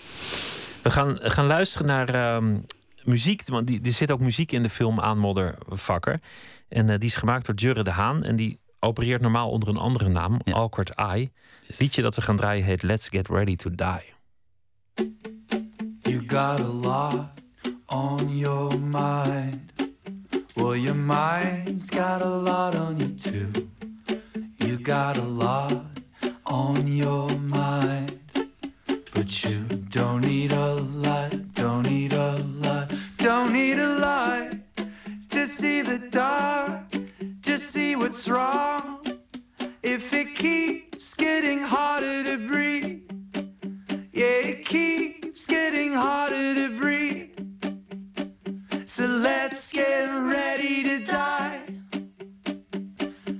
We 0.82 0.90
gaan, 0.90 1.18
gaan 1.20 1.46
luisteren 1.46 1.86
naar 1.86 2.08
ehm, 2.08 2.58
muziek. 3.04 3.42
Want 3.46 3.66
die, 3.66 3.80
er 3.82 3.90
zit 3.92 4.10
ook 4.10 4.20
muziek 4.20 4.52
in 4.52 4.62
de 4.62 4.70
film 4.70 5.00
Aanmoddervakker. 5.00 6.20
En 6.68 6.90
eh, 6.90 6.98
die 6.98 7.08
is 7.08 7.16
gemaakt 7.16 7.46
door 7.46 7.54
Jurre 7.54 7.82
de 7.84 7.90
Haan. 7.90 8.22
En 8.22 8.36
die 8.36 8.58
opereert 8.80 9.20
normaal 9.20 9.50
onder 9.50 9.68
een 9.68 9.76
andere 9.76 10.08
naam, 10.08 10.40
Awkward 10.44 10.90
Eye. 10.90 11.30
Het 11.66 11.78
liedje 11.78 12.02
dat 12.02 12.14
we 12.14 12.22
gaan 12.22 12.36
draaien 12.36 12.64
heet 12.64 12.82
Let's 12.82 13.08
Get 13.08 13.28
Ready 13.28 13.56
to 13.56 13.70
Die. 13.74 14.14
You 16.02 16.22
got 16.26 16.60
a 16.60 16.66
lot 16.66 17.14
on 17.90 18.28
your 18.28 18.70
mind. 18.70 19.72
Well, 20.56 20.76
your 20.76 20.94
mind's 20.94 21.90
got 21.90 22.22
a 22.22 22.28
lot 22.28 22.76
on 22.76 23.00
you 23.00 23.08
too. 23.08 23.68
You 24.64 24.78
got 24.78 25.16
a 25.16 25.22
lot 25.22 25.86
on 26.46 26.86
your 26.86 27.28
mind. 27.30 28.20
But 29.12 29.44
you 29.44 29.64
don't 29.90 30.22
need 30.24 30.52
a 30.52 30.74
lot, 30.74 31.54
don't 31.54 31.82
need 31.82 32.12
a 32.12 32.38
lot, 32.60 32.92
don't 33.18 33.52
need 33.52 33.78
a 33.78 33.98
lot 33.98 34.54
to 35.30 35.46
see 35.46 35.82
the 35.82 35.98
dark, 35.98 36.82
to 37.42 37.58
see 37.58 37.96
what's 37.96 38.28
wrong. 38.28 39.04
If 39.82 40.12
it 40.12 40.36
keeps 40.36 41.14
getting 41.14 41.58
harder 41.58 42.24
to 42.24 42.38
breathe. 42.46 43.02
Yeah, 44.12 44.50
it 44.52 44.64
keeps 44.64 45.46
getting 45.46 45.94
harder 45.94 46.54
to 46.54 46.78
breathe. 46.78 47.29
So 48.90 49.06
let's 49.06 49.70
get 49.70 50.08
ready 50.08 50.82
to 50.82 50.98
die. 51.04 51.60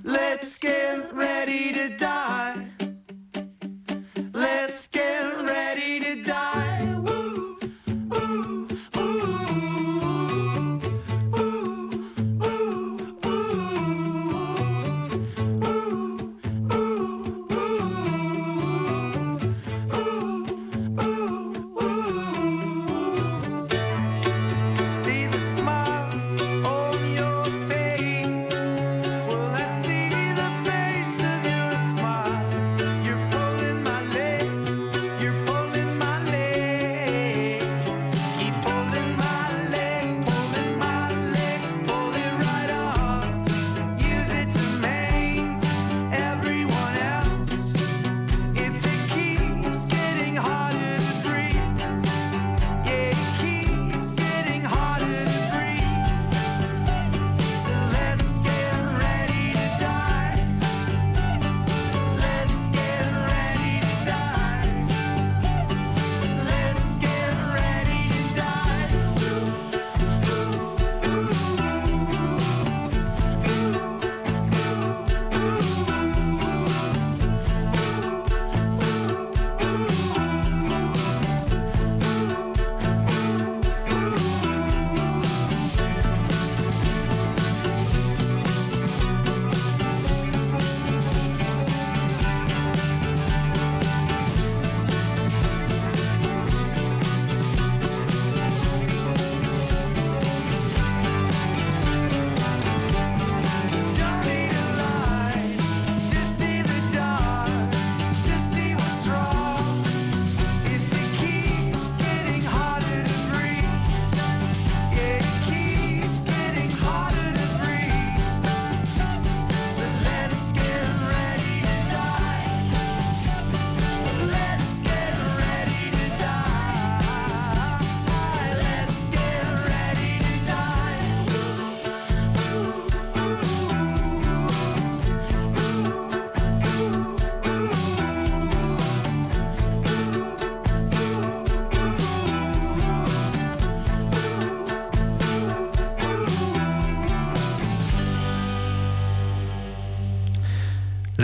Let's 0.01 0.57
get 0.57 1.13
ready 1.13 1.73
to 1.73 1.89
die. 1.97 2.69
Let's 4.31 4.87
get 4.87 5.41
ready 5.41 5.99
to 5.99 6.23
die. 6.23 6.70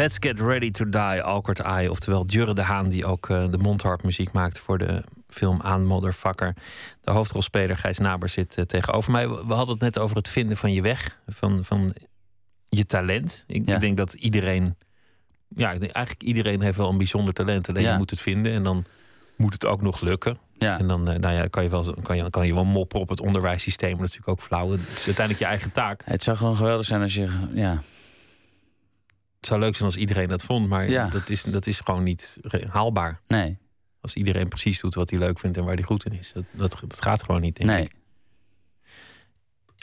Let's 0.07 0.19
Get 0.19 0.39
Ready 0.39 0.71
to 0.71 0.89
Die, 0.89 1.21
Awkward 1.23 1.59
Eye. 1.59 1.89
Oftewel 1.89 2.25
Jurre 2.25 2.53
de 2.53 2.61
Haan, 2.61 2.89
die 2.89 3.05
ook 3.05 3.29
eh, 3.29 3.49
de 3.51 3.57
mondharpmuziek 3.57 4.31
maakt 4.31 4.59
voor 4.59 4.77
de 4.77 5.03
film 5.27 5.61
Aan 5.61 5.85
Motherfucker. 5.85 6.55
De 7.01 7.11
hoofdrolspeler 7.11 7.77
Gijs 7.77 7.97
Naber 7.97 8.29
zit 8.29 8.57
eh, 8.57 8.63
tegenover 8.63 9.11
mij. 9.11 9.29
We 9.29 9.53
hadden 9.53 9.73
het 9.73 9.79
net 9.83 9.99
over 9.99 10.15
het 10.15 10.27
vinden 10.29 10.57
van 10.57 10.73
je 10.73 10.81
weg, 10.81 11.19
van, 11.27 11.63
van 11.63 11.93
je 12.69 12.85
talent. 12.85 13.43
Ik, 13.47 13.67
Ja. 13.67 13.73
ik 13.75 13.79
denk 13.81 13.97
dat 13.97 14.13
iedereen, 14.13 14.77
ja, 15.55 15.71
ik 15.71 15.79
denk 15.79 15.91
eigenlijk 15.91 16.27
iedereen 16.27 16.61
heeft 16.61 16.77
wel 16.77 16.89
een 16.89 16.97
bijzonder 16.97 17.33
talent. 17.33 17.69
Alleen 17.69 17.83
Ja. 17.83 17.91
je 17.91 17.97
moet 17.97 18.09
het 18.09 18.21
vinden 18.21 18.51
en 18.53 18.63
dan 18.63 18.85
moet 19.37 19.53
het 19.53 19.65
ook 19.65 19.81
nog 19.81 20.01
lukken. 20.01 20.37
Ja. 20.57 20.79
En 20.79 20.87
dan 20.87 21.09
eh, 21.09 21.19
nou 21.19 21.35
ja, 21.35 21.47
kan, 21.47 21.63
je 21.63 21.69
wel, 21.69 21.95
kan, 22.03 22.17
je, 22.17 22.29
kan 22.29 22.47
je 22.47 22.53
wel 22.53 22.65
moppen 22.65 22.99
op 22.99 23.09
het 23.09 23.21
onderwijssysteem. 23.21 23.97
natuurlijk 23.97 24.27
ook 24.27 24.41
flauw. 24.41 24.71
Het 24.71 24.79
is 24.79 25.05
uiteindelijk 25.05 25.39
je 25.39 25.45
eigen 25.45 25.71
taak. 25.71 26.01
Het 26.05 26.23
zou 26.23 26.37
gewoon 26.37 26.55
geweldig 26.55 26.85
zijn 26.85 27.01
als 27.01 27.13
je. 27.13 27.29
Ja, 27.53 27.81
zou 29.47 29.59
leuk 29.59 29.75
zijn 29.75 29.85
als 29.89 29.97
iedereen 29.97 30.27
dat 30.27 30.43
vond. 30.43 30.67
Maar 30.69 30.89
Ja. 30.89 31.07
dat, 31.07 31.29
is, 31.29 31.43
dat 31.43 31.67
is 31.67 31.79
gewoon 31.79 32.03
niet 32.03 32.37
haalbaar. 32.69 33.21
nee. 33.27 33.57
Als 34.01 34.15
iedereen 34.15 34.47
precies 34.47 34.79
doet 34.79 34.95
wat 34.95 35.09
hij 35.09 35.19
leuk 35.19 35.39
vindt 35.39 35.57
en 35.57 35.63
waar 35.63 35.73
hij 35.75 35.83
goed 35.83 36.05
in 36.05 36.19
is. 36.19 36.31
Dat, 36.33 36.43
dat, 36.51 36.77
dat 36.81 37.01
gaat 37.01 37.23
gewoon 37.23 37.41
niet, 37.41 37.55
denk 37.55 37.69
Nee. 37.69 37.83
ik. 37.83 37.91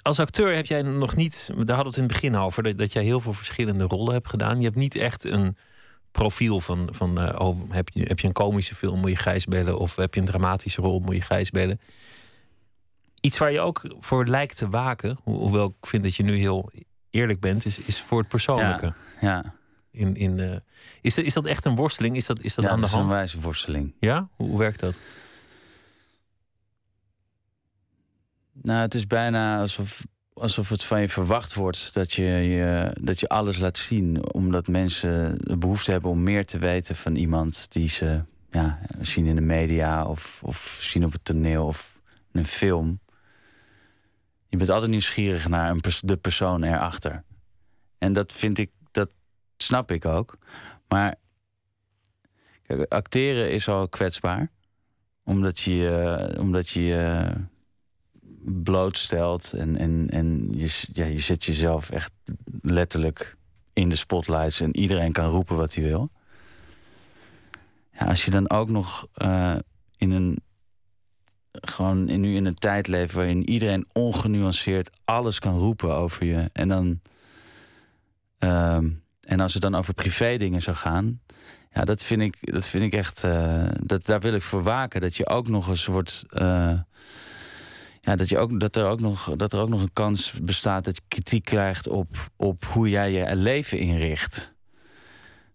Als 0.02 0.18
acteur 0.20 0.54
heb 0.54 0.66
jij 0.66 0.82
nog 0.82 1.16
niet, 1.16 1.46
daar 1.46 1.56
hadden 1.56 1.76
we 1.76 1.82
het 1.88 1.96
in 1.96 2.02
het 2.02 2.12
begin 2.12 2.36
over, 2.36 2.62
dat, 2.62 2.78
dat 2.78 2.92
jij 2.92 3.02
heel 3.02 3.20
veel 3.20 3.32
verschillende 3.32 3.84
rollen 3.84 4.12
hebt 4.14 4.28
gedaan. 4.28 4.58
Je 4.58 4.64
hebt 4.64 4.76
niet 4.76 4.96
echt 4.96 5.24
een 5.24 5.56
profiel 6.10 6.60
van, 6.60 6.88
van 6.92 7.20
eh, 7.20 7.40
oh, 7.40 7.60
heb, 7.70 7.88
je, 7.88 8.02
heb 8.02 8.20
je 8.20 8.26
een 8.26 8.32
komische 8.32 8.74
film, 8.74 9.00
moet 9.00 9.10
je 9.10 9.16
Gijs 9.16 9.42
spelen, 9.42 9.78
of 9.78 9.96
heb 9.96 10.14
je 10.14 10.20
een 10.20 10.26
dramatische 10.26 10.80
rol, 10.80 11.00
moet 11.00 11.14
je 11.14 11.20
Gijs 11.22 11.46
spelen. 11.46 11.80
Iets 13.20 13.38
waar 13.38 13.52
je 13.52 13.60
ook 13.60 13.94
voor 13.98 14.26
lijkt 14.26 14.56
te 14.58 14.68
waken, 14.68 15.18
ho- 15.24 15.32
hoewel 15.38 15.66
ik 15.80 15.86
vind 15.86 16.02
dat 16.02 16.14
je 16.14 16.22
nu 16.22 16.36
heel 16.36 16.70
eerlijk 17.10 17.40
bent, 17.40 17.66
is, 17.66 17.78
is 17.78 18.00
voor 18.00 18.18
het 18.18 18.28
persoonlijke. 18.28 18.86
Ja, 18.86 18.94
In, 19.90 20.14
in, 20.14 20.40
eh, 20.40 20.56
is, 21.00 21.14
dat- 21.14 21.24
is 21.24 21.34
dat 21.34 21.46
echt 21.46 21.64
een 21.64 21.76
worsteling? 21.76 22.16
Is 22.16 22.26
dat, 22.26 22.40
is 22.40 22.54
dat 22.54 22.64
ja 22.64 22.70
aan 22.70 22.80
dat 22.80 22.84
de 22.84 22.90
is 22.94 23.00
een 23.00 23.04
hand? 23.04 23.12
wijze 23.18 23.40
worsteling. 23.40 23.94
Ja? 24.00 24.28
Hoe, 24.36 24.48
hoe 24.48 24.58
werkt 24.58 24.80
dat? 24.80 24.96
Nou, 28.52 28.80
het 28.80 28.94
is 28.94 29.06
bijna 29.06 29.58
alsof, 29.60 30.04
alsof 30.32 30.68
het 30.68 30.84
van 30.84 31.00
je 31.00 31.08
verwacht 31.08 31.54
wordt 31.54 31.94
dat 31.94 32.12
je, 32.12 32.22
je, 32.24 32.96
dat 33.00 33.20
je 33.20 33.28
alles 33.28 33.58
laat 33.58 33.78
zien. 33.78 34.32
Omdat 34.32 34.68
mensen 34.68 35.38
de 35.40 35.56
behoefte 35.56 35.90
hebben 35.90 36.10
om 36.10 36.22
meer 36.22 36.44
te 36.46 36.58
weten 36.58 36.96
van 36.96 37.16
iemand 37.16 37.72
die 37.72 37.88
ze 37.88 38.22
ja, 38.50 38.80
zien 39.00 39.26
in 39.26 39.34
de 39.34 39.40
media 39.40 40.04
of, 40.04 40.42
of 40.44 40.78
zien 40.80 41.04
op 41.04 41.12
het 41.12 41.24
toneel 41.24 41.66
of 41.66 41.92
in 42.32 42.40
een 42.40 42.46
film. 42.46 43.00
Je 44.48 44.56
bent 44.56 44.70
altijd 44.70 44.90
nieuwsgierig 44.90 45.48
naar 45.48 45.70
een 45.70 45.80
pers- 45.80 46.00
de 46.04 46.16
persoon 46.16 46.62
erachter. 46.62 47.24
En 47.98 48.12
dat 48.12 48.32
vind 48.32 48.58
ik, 48.58 48.70
snap 49.56 49.90
ik 49.90 50.04
ook. 50.04 50.38
Maar 50.88 51.14
kijk, 52.62 52.92
acteren 52.92 53.50
is 53.50 53.68
al 53.68 53.88
kwetsbaar. 53.88 54.50
Omdat 55.24 55.58
je, 55.58 55.88
eh, 55.88 56.40
omdat 56.40 56.68
je 56.68 56.82
je 56.82 57.32
blootstelt 58.44 59.52
en, 59.52 59.76
en, 59.76 60.06
en 60.10 60.48
je, 60.50 60.82
ja, 60.92 61.04
je 61.04 61.18
zet 61.18 61.44
jezelf 61.44 61.90
echt 61.90 62.12
letterlijk 62.62 63.36
in 63.72 63.88
de 63.88 63.96
spotlights 63.96 64.60
en 64.60 64.76
iedereen 64.76 65.12
kan 65.12 65.28
roepen 65.28 65.56
wat 65.56 65.74
hij 65.74 65.84
wil. 65.84 66.10
Ja, 67.92 68.06
als 68.06 68.24
je 68.24 68.30
dan 68.30 68.50
ook 68.50 68.68
nog 68.68 69.06
eh, 69.14 69.56
in 69.96 70.10
een 70.10 70.42
gewoon 71.60 72.08
in, 72.08 72.20
nu 72.20 72.34
in 72.34 72.44
een 72.44 72.54
tijd 72.54 72.86
leeft 72.86 73.12
waarin 73.12 73.48
iedereen 73.48 73.86
ongenuanceerd 73.92 74.90
alles 75.04 75.38
kan 75.38 75.58
roepen 75.58 75.94
over 75.94 76.26
je 76.26 76.50
en 76.52 76.68
dan 76.68 77.00
ehm, 78.38 78.90
en 79.24 79.40
als 79.40 79.52
het 79.52 79.62
dan 79.62 79.74
over 79.74 79.94
privé 79.94 80.36
dingen 80.36 80.62
zou 80.62 80.76
gaan, 80.76 81.20
ja, 81.74 81.84
dat 81.84 82.04
vind 82.04 82.22
ik, 82.22 82.36
dat 82.40 82.68
vind 82.68 82.84
ik 82.84 82.92
echt, 82.92 83.24
eh, 83.24 83.66
dat, 83.82 84.06
daar 84.06 84.20
wil 84.20 84.34
ik 84.34 84.42
voor 84.42 84.62
waken. 84.62 85.00
Dat 85.00 85.16
je 85.16 85.28
ook 85.28 85.48
nog 85.48 85.68
eens 85.68 85.86
wordt, 85.86 86.24
eh, 86.28 86.78
ja, 88.00 88.16
dat, 88.16 88.28
je 88.28 88.38
ook, 88.38 88.60
dat, 88.60 88.76
er 88.76 88.84
ook 88.84 89.00
nog, 89.00 89.34
dat 89.36 89.52
er 89.52 89.60
ook 89.60 89.68
nog 89.68 89.82
een 89.82 89.92
kans 89.92 90.32
bestaat 90.32 90.84
dat 90.84 90.96
je 90.96 91.02
kritiek 91.08 91.44
krijgt 91.44 91.88
op, 91.88 92.30
op 92.36 92.64
hoe 92.64 92.88
jij 92.88 93.12
je 93.12 93.36
leven 93.36 93.78
inricht. 93.78 94.54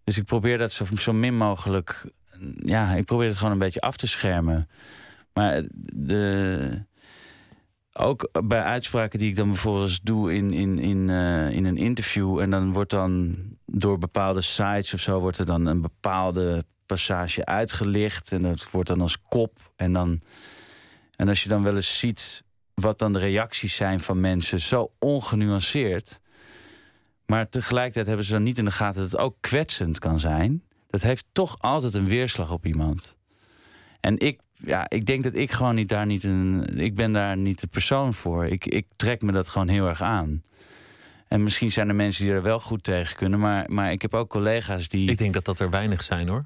Dus 0.03 0.17
ik 0.17 0.25
probeer 0.25 0.57
dat 0.57 0.71
zo, 0.71 0.85
zo 0.95 1.13
min 1.13 1.37
mogelijk, 1.37 2.05
ja, 2.55 2.93
ik 2.93 3.05
probeer 3.05 3.27
het 3.27 3.37
gewoon 3.37 3.51
een 3.51 3.59
beetje 3.59 3.81
af 3.81 3.97
te 3.97 4.07
schermen. 4.07 4.69
Maar 5.33 5.63
de, 5.93 6.85
ook 7.93 8.29
bij 8.45 8.63
uitspraken 8.63 9.19
die 9.19 9.29
ik 9.29 9.35
dan 9.35 9.47
bijvoorbeeld 9.47 10.05
doe 10.05 10.33
in, 10.33 10.51
in, 10.51 10.79
in, 10.79 11.09
eh, 11.09 11.49
in 11.49 11.65
een 11.65 11.77
interview. 11.77 12.39
En 12.39 12.49
dan 12.49 12.73
wordt 12.73 12.91
dan 12.91 13.35
door 13.71 13.97
bepaalde 13.97 14.41
sites 14.41 14.93
of 14.93 14.99
zo 14.99 15.19
wordt 15.19 15.37
er 15.37 15.45
dan 15.45 15.65
een 15.65 15.81
bepaalde 15.81 16.65
passage 16.85 17.45
uitgelicht. 17.45 18.31
En 18.31 18.41
dat 18.41 18.71
wordt 18.71 18.89
dan 18.89 19.01
als 19.01 19.21
kop. 19.21 19.71
En, 19.75 19.93
dan, 19.93 20.21
en 21.15 21.27
als 21.27 21.43
je 21.43 21.49
dan 21.49 21.63
wel 21.63 21.75
eens 21.75 21.99
ziet 21.99 22.43
wat 22.73 22.99
dan 22.99 23.13
de 23.13 23.19
reacties 23.19 23.75
zijn 23.75 24.01
van 24.01 24.19
mensen, 24.19 24.59
zo 24.59 24.91
ongenuanceerd. 24.99 26.19
Maar 27.25 27.49
tegelijkertijd 27.49 28.07
hebben 28.07 28.25
ze 28.25 28.31
dan 28.31 28.43
niet 28.43 28.57
in 28.57 28.65
de 28.65 28.71
gaten 28.71 29.01
dat 29.01 29.11
het 29.11 29.19
ook 29.19 29.35
kwetsend 29.39 29.99
kan 29.99 30.19
zijn. 30.19 30.63
Dat 30.89 31.01
heeft 31.01 31.25
toch 31.31 31.55
altijd 31.59 31.93
een 31.93 32.07
weerslag 32.07 32.51
op 32.51 32.65
iemand. 32.65 33.17
En 33.99 34.17
ik, 34.17 34.39
ja, 34.53 34.89
ik 34.89 35.05
denk 35.05 35.23
dat 35.23 35.35
ik 35.35 35.51
gewoon 35.51 35.75
niet 35.75 35.89
daar 35.89 36.05
niet 36.05 36.23
een. 36.23 36.77
Ik 36.77 36.95
ben 36.95 37.13
daar 37.13 37.37
niet 37.37 37.61
de 37.61 37.67
persoon 37.67 38.13
voor. 38.13 38.45
Ik, 38.45 38.65
ik 38.65 38.87
trek 38.95 39.21
me 39.21 39.31
dat 39.31 39.49
gewoon 39.49 39.67
heel 39.67 39.87
erg 39.87 40.01
aan. 40.01 40.43
En 41.29 41.43
misschien 41.43 41.71
zijn 41.71 41.89
er 41.89 41.95
mensen 41.95 42.23
die 42.25 42.33
er 42.33 42.41
wel 42.41 42.59
goed 42.59 42.83
tegen 42.83 43.15
kunnen. 43.15 43.39
Maar, 43.39 43.65
maar 43.67 43.91
ik 43.91 44.01
heb 44.01 44.13
ook 44.13 44.29
collega's 44.29 44.87
die. 44.87 45.09
Ik 45.09 45.17
denk 45.17 45.33
dat 45.33 45.45
dat 45.45 45.59
er 45.59 45.69
weinig 45.69 46.03
zijn 46.03 46.27
hoor. 46.27 46.45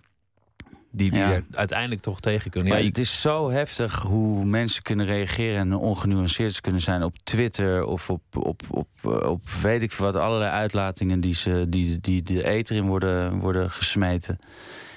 Die, 0.91 1.11
die 1.11 1.19
Ja. 1.19 1.31
er 1.31 1.43
uiteindelijk 1.51 2.01
toch 2.01 2.19
tegen 2.19 2.51
kunnen. 2.51 2.69
Maar 2.71 2.81
Ja, 2.81 2.87
het 2.87 2.97
is 2.97 3.21
zo 3.21 3.49
heftig 3.51 4.01
hoe 4.01 4.45
mensen 4.45 4.83
kunnen 4.83 5.05
reageren 5.05 5.59
en 5.59 5.73
ongenuanceerd 5.73 6.61
kunnen 6.61 6.81
zijn 6.81 7.03
op 7.03 7.15
Twitter 7.23 7.85
of 7.85 8.09
op, 8.09 8.21
op, 8.37 8.61
op, 8.69 8.87
eh, 9.03 9.29
op 9.29 9.49
weet 9.61 9.81
ik 9.81 9.91
veel 9.91 10.05
wat, 10.05 10.15
allerlei 10.15 10.51
uitlatingen 10.51 11.19
die, 11.19 11.33
ze, 11.33 11.65
die, 11.69 11.99
die 12.01 12.21
de 12.21 12.47
eter 12.47 12.75
in 12.75 12.85
worden, 12.85 13.39
worden 13.39 13.71
gesmeten. 13.71 14.39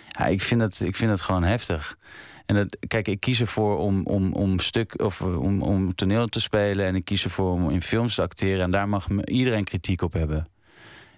Ja, 0.08 0.26
ik 0.26 0.42
vind 0.42 0.60
dat, 0.60 0.80
ik 0.80 0.96
vind 0.96 1.10
dat 1.10 1.20
gewoon 1.20 1.42
heftig. 1.42 1.96
En 2.46 2.54
dat, 2.54 2.76
kijk, 2.86 3.08
ik 3.08 3.20
kies 3.20 3.40
ervoor 3.40 3.78
om, 3.78 4.02
om, 4.04 4.32
om 4.32 4.58
stuk 4.58 5.02
of 5.02 5.20
eh, 5.20 5.40
om, 5.40 5.62
om 5.62 5.94
toneel 5.94 6.26
te 6.26 6.40
spelen 6.40 6.86
en 6.86 6.94
ik 6.94 7.04
kies 7.04 7.24
ervoor 7.24 7.52
om 7.52 7.70
in 7.70 7.82
films 7.82 8.14
te 8.14 8.22
acteren 8.22 8.62
en 8.62 8.70
daar 8.70 8.88
mag 8.88 9.08
iedereen 9.24 9.64
kritiek 9.64 10.02
op 10.02 10.12
hebben. 10.12 10.48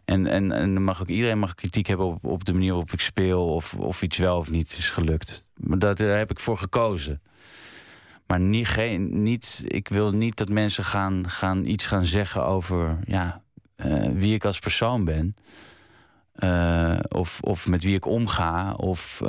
En, 0.04 0.26
en, 0.26 0.52
en 0.52 0.82
mag 0.82 1.00
ook 1.00 1.08
iedereen 1.08 1.38
mag 1.38 1.54
kritiek 1.54 1.86
hebben 1.86 2.06
op, 2.06 2.24
op 2.24 2.44
de 2.44 2.52
manier 2.52 2.68
waarop 2.68 2.92
ik 2.92 3.00
speel 3.00 3.54
of, 3.54 3.74
of 3.74 4.02
iets 4.02 4.16
wel 4.16 4.36
of 4.36 4.50
niet 4.50 4.76
is 4.78 4.90
gelukt. 4.90 5.44
Maar 5.54 5.78
dat, 5.78 5.96
daar 5.96 6.18
heb 6.18 6.30
ik 6.30 6.40
voor 6.40 6.58
gekozen. 6.58 7.20
Maar 8.26 8.40
niet, 8.40 8.68
geen, 8.68 9.22
niet, 9.22 9.64
ik 9.66 9.88
wil 9.88 10.10
niet 10.10 10.36
dat 10.36 10.48
mensen 10.48 10.84
gaan, 10.84 11.30
gaan 11.30 11.64
iets 11.64 11.86
gaan 11.86 12.04
zeggen 12.04 12.44
over 12.44 12.98
ja, 13.04 13.42
eh, 13.76 14.08
wie 14.12 14.34
ik 14.34 14.44
als 14.44 14.58
persoon 14.58 15.04
ben. 15.04 15.36
Eh, 16.32 16.98
of, 17.08 17.40
of 17.40 17.66
met 17.66 17.82
wie 17.82 17.94
ik 17.94 18.06
omga. 18.06 18.72
Of, 18.72 19.22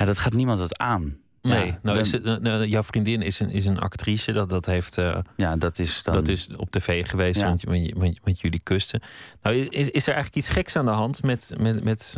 ja, 0.00 0.06
dat 0.06 0.18
gaat 0.18 0.32
niemand 0.32 0.58
wat 0.58 0.78
aan. 0.78 1.16
nee, 1.42 1.66
Ja, 1.66 1.78
nou, 1.82 1.98
is 1.98 2.12
het, 2.12 2.24
nou, 2.24 2.40
nou, 2.40 2.66
jouw 2.66 2.82
vriendin 2.82 3.22
is 3.22 3.40
een, 3.40 3.50
is 3.50 3.66
een 3.66 3.78
actrice. 3.78 4.32
Dat, 4.32 4.48
dat, 4.48 4.66
heeft, 4.66 4.98
eh, 4.98 5.18
ja, 5.36 5.56
dat 5.56 5.78
is 5.78 6.02
dan. 6.02 6.14
dat 6.14 6.28
is 6.28 6.48
op 6.56 6.70
tv 6.70 7.08
geweest, 7.08 7.40
Ja. 7.40 7.46
want, 7.46 7.62
want, 7.62 7.92
want, 7.96 8.18
want 8.24 8.40
jullie 8.40 8.60
kusten. 8.62 9.00
Nou, 9.42 9.56
is, 9.56 9.88
is 9.88 10.06
er 10.06 10.14
eigenlijk 10.14 10.36
iets 10.36 10.48
geks 10.48 10.76
aan 10.76 10.84
de 10.84 10.90
hand 10.90 11.22
met, 11.22 11.52
met, 11.58 11.84
met 11.84 12.16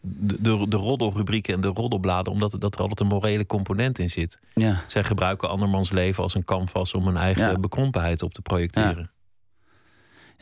de, 0.00 0.40
de, 0.40 0.68
de 0.68 0.76
roddelrubrieken 0.76 1.54
en 1.54 1.60
de 1.60 1.68
roddelbladen? 1.68 2.32
Omdat 2.32 2.56
dat 2.58 2.74
er 2.74 2.80
altijd 2.80 3.00
een 3.00 3.06
morele 3.06 3.46
component 3.46 3.98
in 3.98 4.10
zit. 4.10 4.38
ja. 4.54 4.82
Zij 4.86 5.04
gebruiken 5.04 5.48
andermans 5.48 5.90
leven 5.90 6.22
als 6.22 6.34
een 6.34 6.44
canvas 6.44 6.94
om 6.94 7.06
hun 7.06 7.16
eigen 7.16 7.60
bekrompenheid 7.60 8.22
op 8.22 8.34
te 8.34 8.42
projecteren. 8.42 9.10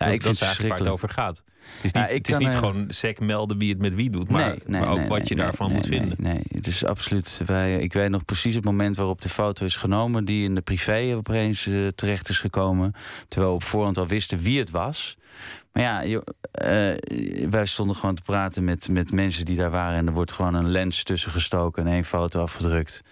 Ja, 0.03 0.11
dat, 0.11 0.15
ik 0.15 0.23
dat 0.25 0.39
vind 0.39 0.41
is 0.41 0.41
het 0.41 0.49
eigenlijk 0.49 0.69
waar 0.69 0.79
het 0.79 0.89
over 0.95 1.09
gaat. 1.09 1.43
Het 1.75 1.85
is 1.85 1.93
niet, 1.93 2.11
het 2.17 2.29
is 2.29 2.37
niet 2.39 2.53
eh, 2.53 2.59
gewoon 2.59 2.85
sec 2.89 3.21
melden 3.21 3.59
wie 3.59 3.69
het 3.71 3.79
met 3.79 3.95
wie 3.95 4.11
doet, 4.11 4.29
maar, 4.29 4.41
maar 4.81 4.89
ook 4.89 4.99
wat 5.09 5.29
je 5.29 5.35
daarvan 5.35 5.73
moet 5.73 5.87
vinden. 5.87 6.17
Nee, 6.19 6.43
het 6.55 6.67
is 6.67 6.85
absoluut. 6.85 7.41
Wij, 7.47 7.79
ik 7.79 7.93
weet 7.93 8.11
nog 8.11 8.25
precies 8.25 8.55
het 8.55 8.65
moment 8.65 8.97
waarop 8.97 9.21
de 9.21 9.29
foto 9.29 9.65
is 9.65 9.77
genomen, 9.77 10.25
die 10.25 10.45
in 10.45 10.55
de 10.55 10.61
privé 10.61 11.15
opeens 11.17 11.67
eh, 11.67 11.87
terecht 11.87 12.29
is 12.29 12.39
gekomen. 12.39 12.93
Terwijl 13.29 13.51
we 13.53 13.59
op 13.59 13.65
voorhand 13.65 13.99
al 13.99 14.07
wisten 14.07 14.39
wie 14.39 14.59
het 14.59 14.71
was. 14.71 15.17
Maar 15.73 15.83
ja, 15.83 16.05
joh, 16.07 16.23
eh, 16.51 16.97
wij 17.51 17.67
stonden 17.67 17.97
gewoon 17.97 18.15
te 18.15 18.23
praten 18.23 18.65
met, 18.65 18.89
met 18.89 19.13
mensen 19.13 19.45
die 19.45 19.57
daar 19.57 19.71
waren. 19.71 19.97
En 19.99 20.07
er 20.07 20.13
wordt 20.13 20.33
gewoon 20.33 20.55
een 20.55 20.69
lens 20.69 21.03
tussen 21.03 21.31
gestoken 21.31 21.87
en 21.87 21.93
één 21.93 22.05
foto 22.05 22.41
afgedrukt. 22.43 23.03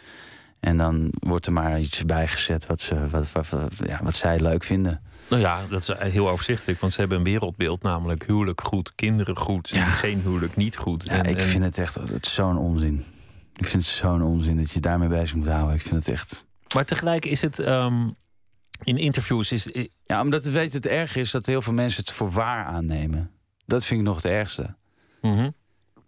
En 0.61 0.77
dan 0.77 1.09
wordt 1.19 1.47
er 1.47 1.53
maar 1.53 1.81
iets 1.81 2.05
bijgezet 2.05 2.67
wat, 2.67 2.81
ze, 2.81 3.09
wat, 3.09 3.33
wat, 3.33 3.49
wat- 3.49 3.73
ja, 3.87 4.01
wat 4.03 4.15
zij 4.15 4.41
leuk 4.41 4.65
vinden. 4.65 5.01
Nou 5.31 5.43
ja, 5.43 5.67
dat 5.67 5.81
is 5.89 5.99
heel 6.13 6.29
overzichtelijk, 6.29 6.81
want 6.81 6.93
ze 6.93 7.01
hebben 7.01 7.19
een 7.19 7.25
wereldbeeld, 7.25 7.83
namelijk 7.83 8.27
huwelijk 8.27 8.61
goed, 8.61 8.95
kinderen 8.95 9.37
goed, 9.37 9.69
Ja. 9.69 9.85
geen 9.85 10.21
huwelijk 10.21 10.57
niet 10.57 10.77
goed. 10.77 11.05
Ja, 11.05 11.23
ik 11.23 11.43
vind 11.43 11.65
het 11.65 11.79
echt 11.79 11.95
het 11.95 12.27
zo'n 12.27 12.59
onzin. 12.59 13.05
Ik 13.57 13.67
vind 13.67 13.87
het 13.87 13.95
zo'n 13.95 14.23
onzin 14.23 14.57
dat 14.57 14.71
je 14.71 14.81
daarmee 14.81 15.09
bezig 15.09 15.35
moet 15.35 15.49
houden. 15.49 15.75
Ik 15.75 15.83
vind 15.83 15.95
het 15.95 16.09
echt. 16.09 16.47
Maar 16.75 16.85
tegelijk 16.85 17.25
is 17.25 17.41
het 17.41 17.59
ehm, 17.59 18.09
in 18.83 18.97
interviews 18.97 19.53
is 19.53 19.69
Ja, 20.05 20.21
omdat 20.21 20.45
weet 20.45 20.71
je, 20.71 20.77
het 20.77 20.87
erg 20.87 21.17
is 21.17 21.31
dat 21.31 21.47
heel 21.47 21.63
veel 21.63 21.73
mensen 21.73 22.01
het 22.05 22.13
voor 22.13 22.31
waar 22.31 22.65
aannemen. 22.65 23.31
Dat 23.67 23.85
vind 23.85 24.01
ik 24.01 24.07
nog 24.07 24.17
het 24.17 24.25
ergste. 24.25 24.75
mhm. 25.21 25.51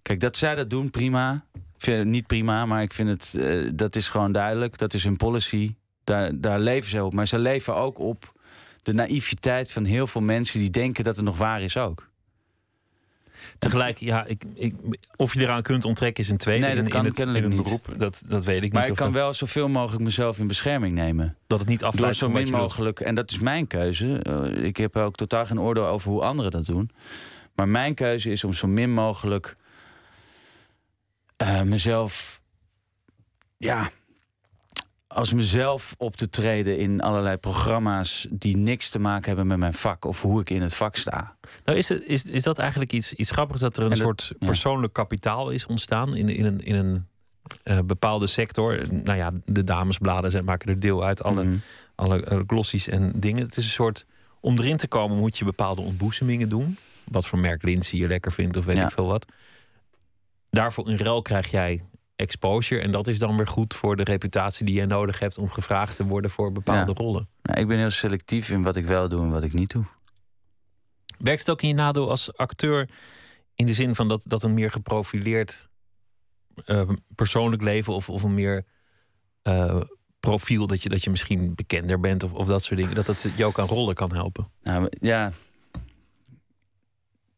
Kijk, 0.02 0.20
dat 0.20 0.36
zij 0.36 0.54
dat 0.54 0.70
doen, 0.70 0.90
prima. 0.90 1.44
Ik 1.54 1.88
vind 1.88 1.98
het 1.98 2.06
niet 2.06 2.26
prima, 2.26 2.66
maar 2.66 2.82
ik 2.82 2.92
vind 2.92 3.08
het, 3.08 3.34
eh, 3.34 3.70
dat 3.74 3.96
is 3.96 4.08
gewoon 4.08 4.32
duidelijk. 4.32 4.78
Dat 4.78 4.94
is 4.94 5.04
hun 5.04 5.16
policy. 5.16 5.74
Daar, 6.04 6.40
daar 6.40 6.60
leven 6.60 6.90
ze 6.90 7.04
op. 7.04 7.12
Maar 7.12 7.26
ze 7.26 7.38
leven 7.38 7.74
ook 7.74 7.98
op 7.98 8.32
de 8.82 8.92
naïviteit 8.92 9.72
van 9.72 9.84
heel 9.84 10.06
veel 10.06 10.20
mensen 10.20 10.58
die 10.58 10.70
denken 10.70 11.04
dat 11.04 11.16
het 11.16 11.24
nog 11.24 11.36
waar 11.38 11.62
is 11.62 11.76
ook. 11.76 12.10
Tegelijk, 13.58 13.98
ja, 13.98 14.24
ik, 14.24 14.44
ik, 14.54 14.74
of 15.16 15.34
je 15.34 15.40
eraan 15.40 15.62
kunt 15.62 15.84
onttrekken 15.84 16.24
is 16.24 16.30
een 16.30 16.36
tweede. 16.36 16.66
Nee, 16.66 16.74
dat 16.74 16.84
in, 16.84 16.90
kan 16.90 17.00
in 17.00 17.06
het, 17.06 17.14
kennelijk 17.16 17.44
in 17.44 17.50
het 17.50 17.58
niet. 17.58 17.80
beroep. 17.80 17.98
Dat, 18.00 18.22
dat 18.26 18.44
weet 18.44 18.62
ik 18.62 18.72
Maar 18.72 18.80
niet. 18.80 18.90
ik 18.90 18.96
of 18.96 19.04
kan 19.04 19.12
dat, 19.12 19.22
wel 19.22 19.32
zoveel 19.32 19.68
mogelijk 19.68 20.02
mezelf 20.04 20.38
in 20.38 20.46
bescherming 20.46 20.92
nemen. 20.92 21.36
dat 21.46 21.58
het 21.60 21.68
niet 21.68 21.78
Door 21.80 21.88
afleidt 21.88 22.16
zo 22.16 22.26
van 22.26 22.34
wat 22.34 22.42
min 22.42 22.52
mogelijk, 22.52 23.00
en 23.00 23.14
dat 23.14 23.30
is 23.30 23.38
mijn 23.38 23.66
keuze. 23.66 24.18
eh, 24.22 24.64
ik 24.64 24.76
heb 24.76 24.96
ook 24.96 25.16
totaal 25.16 25.46
geen 25.46 25.60
oordeel 25.60 25.86
over 25.86 26.10
hoe 26.10 26.22
anderen 26.22 26.50
dat 26.50 26.66
doen. 26.66 26.90
Maar 27.54 27.68
mijn 27.68 27.94
keuze 27.94 28.30
is 28.30 28.44
om 28.44 28.52
zo 28.54 28.66
min 28.66 28.92
mogelijk 28.92 29.56
eh, 31.36 31.62
mezelf, 31.62 32.40
ja, 33.56 33.90
als 35.14 35.32
mezelf 35.32 35.94
op 35.98 36.16
te 36.16 36.28
treden 36.28 36.78
in 36.78 37.00
allerlei 37.00 37.36
programma's 37.36 38.26
die 38.30 38.56
niks 38.56 38.90
te 38.90 38.98
maken 38.98 39.26
hebben 39.26 39.46
met 39.46 39.58
mijn 39.58 39.74
vak 39.74 40.04
of 40.04 40.22
hoe 40.22 40.40
ik 40.40 40.50
in 40.50 40.62
het 40.62 40.74
vak 40.74 40.96
sta. 40.96 41.36
Nou, 41.64 41.78
is, 41.78 41.88
het, 41.88 42.02
is, 42.06 42.24
is 42.24 42.42
dat 42.42 42.58
eigenlijk 42.58 42.92
iets, 42.92 43.12
iets 43.12 43.30
grappigs 43.30 43.60
dat 43.60 43.76
er 43.76 43.82
een 43.82 43.88
dat- 43.88 43.98
soort 43.98 44.32
ja. 44.38 44.46
persoonlijk 44.46 44.92
kapitaal 44.92 45.50
is 45.50 45.66
ontstaan 45.66 46.16
in, 46.16 46.28
in 46.28 46.44
een, 46.44 46.60
in 46.64 46.74
een 46.74 47.06
eh, 47.62 47.78
bepaalde 47.84 48.26
sector? 48.26 48.80
Nou 48.90 49.16
ja, 49.18 49.30
de 49.44 49.64
damesbladen 49.64 50.30
zijn, 50.30 50.44
maken 50.44 50.68
er 50.68 50.80
deel 50.80 51.04
uit, 51.04 51.22
alle, 51.22 51.44
Mhm. 51.44 51.56
alle 51.94 52.24
eh, 52.24 52.40
glossies 52.46 52.88
en 52.88 53.12
dingen. 53.14 53.42
Het 53.42 53.56
is 53.56 53.64
een 53.64 53.70
soort, 53.70 54.06
om 54.40 54.58
erin 54.58 54.76
te 54.76 54.88
komen 54.88 55.18
moet 55.18 55.38
je 55.38 55.44
bepaalde 55.44 55.80
ontboezemingen 55.80 56.48
doen. 56.48 56.76
Wat 57.04 57.26
voor 57.26 57.38
merk 57.38 57.62
Lindsay 57.62 57.98
je 57.98 58.06
lekker 58.08 58.32
vindt 58.32 58.56
of 58.56 58.64
weet 58.64 58.76
Ja. 58.76 58.84
ik 58.86 58.90
veel 58.90 59.06
wat. 59.06 59.26
Daarvoor 60.50 60.88
in 60.88 60.96
ruil 60.96 61.22
krijg 61.22 61.50
jij 61.50 61.80
exposure. 62.22 62.80
En 62.80 62.90
dat 62.92 63.06
is 63.06 63.18
dan 63.18 63.36
weer 63.36 63.46
goed 63.48 63.74
voor 63.74 63.96
de 63.96 64.04
reputatie 64.04 64.66
die 64.66 64.74
jij 64.74 64.86
nodig 64.86 65.18
hebt 65.18 65.38
om 65.38 65.50
gevraagd 65.50 65.96
te 65.96 66.06
worden 66.06 66.30
voor 66.30 66.52
bepaalde 66.52 66.92
Ja. 66.96 67.02
rollen. 67.04 67.28
Nou, 67.42 67.60
ik 67.60 67.66
ben 67.66 67.78
heel 67.78 67.90
selectief 67.90 68.50
in 68.50 68.62
wat 68.62 68.76
ik 68.76 68.86
wel 68.86 69.08
doe 69.08 69.22
en 69.22 69.30
wat 69.30 69.42
ik 69.42 69.52
niet 69.52 69.70
doe. 69.70 69.84
Werkt 71.18 71.40
het 71.40 71.50
ook 71.50 71.62
in 71.62 71.68
je 71.68 71.74
nadeel 71.74 72.10
als 72.10 72.36
acteur 72.36 72.88
in 73.54 73.66
de 73.66 73.74
zin 73.74 73.94
van 73.94 74.08
dat, 74.08 74.24
dat 74.26 74.42
een 74.42 74.54
meer 74.54 74.70
geprofileerd 74.70 75.68
eh, 76.64 76.88
persoonlijk 77.14 77.62
leven 77.62 77.92
of, 77.94 78.08
of 78.08 78.22
een 78.22 78.34
meer 78.34 78.64
eh, 79.42 79.80
profiel, 80.20 80.66
dat 80.66 80.82
je, 80.82 80.88
dat 80.88 81.04
je 81.04 81.10
misschien 81.10 81.54
bekender 81.54 82.00
bent 82.00 82.22
of, 82.22 82.32
of 82.32 82.46
dat 82.46 82.62
soort 82.64 82.80
dingen, 82.80 82.94
dat 82.94 83.06
dat 83.06 83.26
je 83.36 83.44
ook 83.44 83.58
aan 83.58 83.66
rollen 83.66 83.94
kan 83.94 84.12
helpen? 84.14 84.50
Nou 84.62 84.88
ja, 85.00 85.32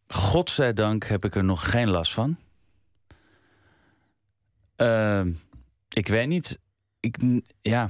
godzijdank 0.08 1.04
heb 1.04 1.24
ik 1.24 1.34
er 1.34 1.44
nog 1.44 1.70
geen 1.70 1.90
last 1.90 2.12
van. 2.12 2.36
Ehm, 4.76 5.32
ik 5.88 6.08
weet 6.08 6.28
niet. 6.28 6.58
Ik, 7.00 7.16
ja, 7.62 7.88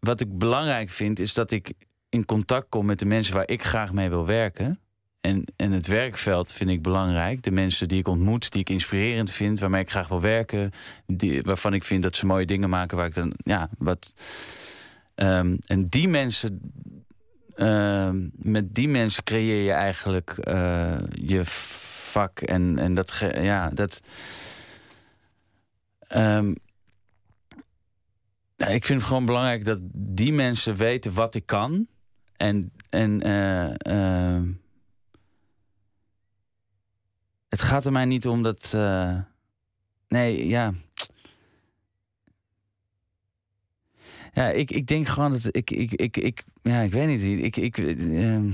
wat 0.00 0.20
ik 0.20 0.38
belangrijk 0.38 0.90
vind 0.90 1.18
is 1.18 1.34
dat 1.34 1.50
ik 1.50 1.72
in 2.08 2.24
contact 2.24 2.68
kom 2.68 2.86
met 2.86 2.98
de 2.98 3.04
mensen 3.06 3.34
waar 3.34 3.48
ik 3.48 3.64
graag 3.64 3.92
mee 3.92 4.08
wil 4.08 4.26
werken. 4.26 4.78
En, 5.20 5.44
en 5.56 5.72
het 5.72 5.86
werkveld 5.86 6.52
vind 6.52 6.70
ik 6.70 6.82
belangrijk. 6.82 7.42
De 7.42 7.50
mensen 7.50 7.88
die 7.88 7.98
ik 7.98 8.08
ontmoet, 8.08 8.50
die 8.52 8.60
ik 8.60 8.70
inspirerend 8.70 9.30
vind, 9.30 9.60
waarmee 9.60 9.82
ik 9.82 9.90
graag 9.90 10.08
wil 10.08 10.20
werken. 10.20 10.70
Die, 11.06 11.42
waarvan 11.42 11.74
ik 11.74 11.84
vind 11.84 12.02
dat 12.02 12.16
ze 12.16 12.26
mooie 12.26 12.46
dingen 12.46 12.68
maken 12.68 12.96
waar 12.96 13.06
ik 13.06 13.14
dan. 13.14 13.32
Ja, 13.36 13.68
wat. 13.78 14.12
Ehm, 15.14 15.56
en 15.66 15.84
die 15.84 16.08
mensen. 16.08 16.60
ehm, 17.54 18.28
met 18.32 18.74
die 18.74 18.88
mensen 18.88 19.24
creëer 19.24 19.64
je 19.64 19.72
eigenlijk 19.72 20.30
eh, 20.30 20.98
je 21.10 21.40
vak. 21.44 22.40
En, 22.40 22.78
en 22.78 22.94
dat. 22.94 23.22
Ja, 23.34 23.68
dat. 23.68 24.00
Ehm, 26.14 26.54
ik 28.56 28.84
vind 28.84 29.00
het 29.00 29.02
gewoon 29.02 29.24
belangrijk 29.24 29.64
dat 29.64 29.80
die 29.94 30.32
mensen 30.32 30.76
weten 30.76 31.14
wat 31.14 31.34
ik 31.34 31.46
kan. 31.46 31.86
En, 32.36 32.72
en 32.90 33.22
eh, 33.22 33.74
ehm, 33.78 34.52
het 37.48 37.62
gaat 37.62 37.84
er 37.84 37.92
mij 37.92 38.04
niet 38.04 38.26
om 38.26 38.42
dat. 38.42 38.72
eh, 38.74 39.18
nee, 40.08 40.46
ja. 40.48 40.72
Ja, 44.32 44.48
ik, 44.48 44.70
ik 44.70 44.86
denk 44.86 45.08
gewoon 45.08 45.30
dat 45.32 45.56
ik. 45.56 45.70
ik, 45.70 45.92
ik, 45.92 46.16
ik 46.16 46.44
ja, 46.62 46.80
ik 46.80 46.92
weet 46.92 47.06
niet. 47.06 47.42
Ik, 47.42 47.56
ik, 47.56 47.78
ehm, 47.78 48.50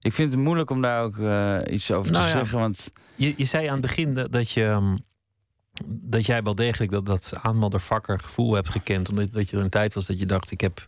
ik 0.00 0.12
vind 0.12 0.32
het 0.32 0.40
moeilijk 0.40 0.70
om 0.70 0.82
daar 0.82 1.02
ook 1.02 1.18
eh, 1.18 1.60
iets 1.70 1.90
over 1.90 2.12
Nou 2.12 2.24
te 2.24 2.30
ja. 2.30 2.36
zeggen. 2.36 2.58
Want 2.58 2.92
Je, 3.14 3.34
je 3.36 3.44
zei 3.44 3.66
aan 3.66 3.72
het 3.72 3.82
begin 3.82 4.14
dat, 4.14 4.32
dat 4.32 4.50
je. 4.50 4.96
Dat 5.86 6.26
jij 6.26 6.42
wel 6.42 6.54
degelijk 6.54 6.90
dat, 6.90 7.06
dat 7.06 7.32
aanmeldervakker 7.42 8.18
gevoel 8.18 8.54
hebt 8.54 8.68
gekend. 8.68 9.08
Omdat 9.08 9.32
dat 9.32 9.50
je 9.50 9.56
er 9.56 9.62
een 9.62 9.70
tijd 9.70 9.94
was 9.94 10.06
dat 10.06 10.18
je 10.18 10.26
dacht: 10.26 10.50
ik 10.50 10.60
heb, 10.60 10.86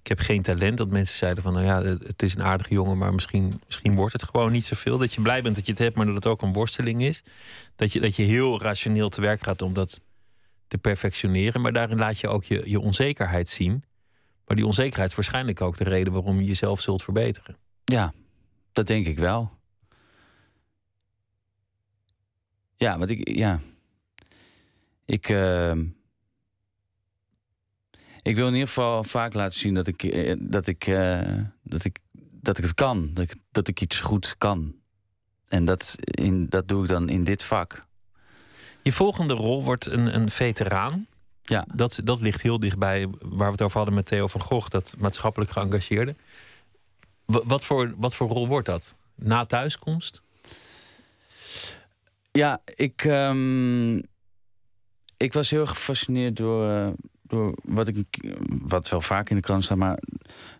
ik 0.00 0.06
heb 0.06 0.18
geen 0.18 0.42
talent. 0.42 0.78
Dat 0.78 0.88
mensen 0.88 1.16
zeiden 1.16 1.42
van 1.42 1.52
nou 1.52 1.64
ja, 1.64 1.82
het 1.82 2.22
is 2.22 2.34
een 2.34 2.42
aardige 2.42 2.74
jongen, 2.74 2.98
maar 2.98 3.14
misschien, 3.14 3.60
misschien 3.66 3.94
wordt 3.94 4.12
het 4.12 4.24
gewoon 4.24 4.52
niet 4.52 4.64
zoveel. 4.64 4.98
Dat 4.98 5.14
je 5.14 5.20
blij 5.20 5.42
bent 5.42 5.54
dat 5.54 5.66
je 5.66 5.72
het 5.72 5.80
hebt, 5.80 5.96
maar 5.96 6.06
dat 6.06 6.14
het 6.14 6.26
ook 6.26 6.42
een 6.42 6.52
worsteling 6.52 7.02
is. 7.02 7.22
Dat 7.76 7.92
je, 7.92 8.00
dat 8.00 8.16
je 8.16 8.22
heel 8.22 8.62
rationeel 8.62 9.08
te 9.08 9.20
werk 9.20 9.42
gaat 9.42 9.62
om 9.62 9.72
dat 9.72 10.00
te 10.68 10.78
perfectioneren. 10.78 11.60
Maar 11.60 11.72
daarin 11.72 11.98
laat 11.98 12.18
je 12.18 12.28
ook 12.28 12.44
je, 12.44 12.62
je 12.64 12.80
onzekerheid 12.80 13.48
zien. 13.48 13.82
Maar 14.46 14.56
die 14.56 14.66
onzekerheid 14.66 15.10
is 15.10 15.16
waarschijnlijk 15.16 15.60
ook 15.60 15.76
de 15.76 15.84
reden 15.84 16.12
waarom 16.12 16.38
je 16.38 16.44
jezelf 16.44 16.80
zult 16.80 17.02
verbeteren. 17.02 17.56
Ja, 17.84 18.12
dat 18.72 18.86
denk 18.86 19.06
ik 19.06 19.18
wel. 19.18 19.58
Ja, 22.76 22.98
want 22.98 23.10
ik, 23.10 23.28
ja. 23.28 23.60
Ik, 25.10 25.28
ehm, 25.28 25.84
ik 28.22 28.36
wil 28.36 28.46
in 28.46 28.52
ieder 28.52 28.68
geval 28.68 29.04
vaak 29.04 29.34
laten 29.34 29.58
zien 29.58 29.74
dat 29.74 29.86
ik, 29.86 30.02
eh, 30.02 30.36
dat 30.38 30.66
ik, 30.66 30.86
eh, 30.86 31.38
dat 31.62 31.84
ik, 31.84 31.98
dat 32.40 32.58
ik 32.58 32.64
het 32.64 32.74
kan. 32.74 33.10
Dat 33.14 33.24
ik, 33.24 33.34
dat 33.52 33.68
ik 33.68 33.80
iets 33.80 33.98
goed 33.98 34.34
kan. 34.38 34.74
En 35.48 35.64
dat, 35.64 35.96
in, 36.00 36.48
dat 36.48 36.68
doe 36.68 36.82
ik 36.82 36.88
dan 36.88 37.08
in 37.08 37.24
dit 37.24 37.42
vak. 37.42 37.86
Je 38.82 38.92
volgende 38.92 39.34
rol 39.34 39.64
wordt 39.64 39.86
een, 39.86 40.14
een 40.14 40.30
veteraan. 40.30 41.06
Ja. 41.42 41.66
Dat, 41.74 42.00
dat 42.04 42.20
ligt 42.20 42.42
heel 42.42 42.60
dichtbij 42.60 43.06
waar 43.20 43.46
we 43.46 43.52
het 43.52 43.62
over 43.62 43.76
hadden 43.76 43.94
met 43.94 44.06
Theo 44.06 44.26
van 44.26 44.40
Gogh, 44.40 44.68
dat 44.68 44.94
maatschappelijk 44.98 45.50
geëngageerde. 45.50 46.14
Wa- 47.24 47.44
Wat 47.44 47.64
voor, 47.64 47.94
wat 47.96 48.14
voor 48.14 48.28
rol 48.28 48.48
wordt 48.48 48.66
dat? 48.66 48.94
Na 49.14 49.46
thuiskomst? 49.46 50.22
Ja, 52.32 52.60
ik, 52.64 53.04
ehm, 53.04 54.00
ik 55.22 55.32
was 55.32 55.50
heel 55.50 55.66
gefascineerd 55.66 56.36
door, 56.36 56.70
eh, 56.70 56.88
door 57.22 57.54
wat 57.62 57.88
ik 57.88 58.04
wat 58.62 58.88
wel 58.88 59.00
vaak 59.00 59.30
in 59.30 59.36
de 59.36 59.42
krant 59.42 59.64
staat, 59.64 59.76
maar 59.76 59.98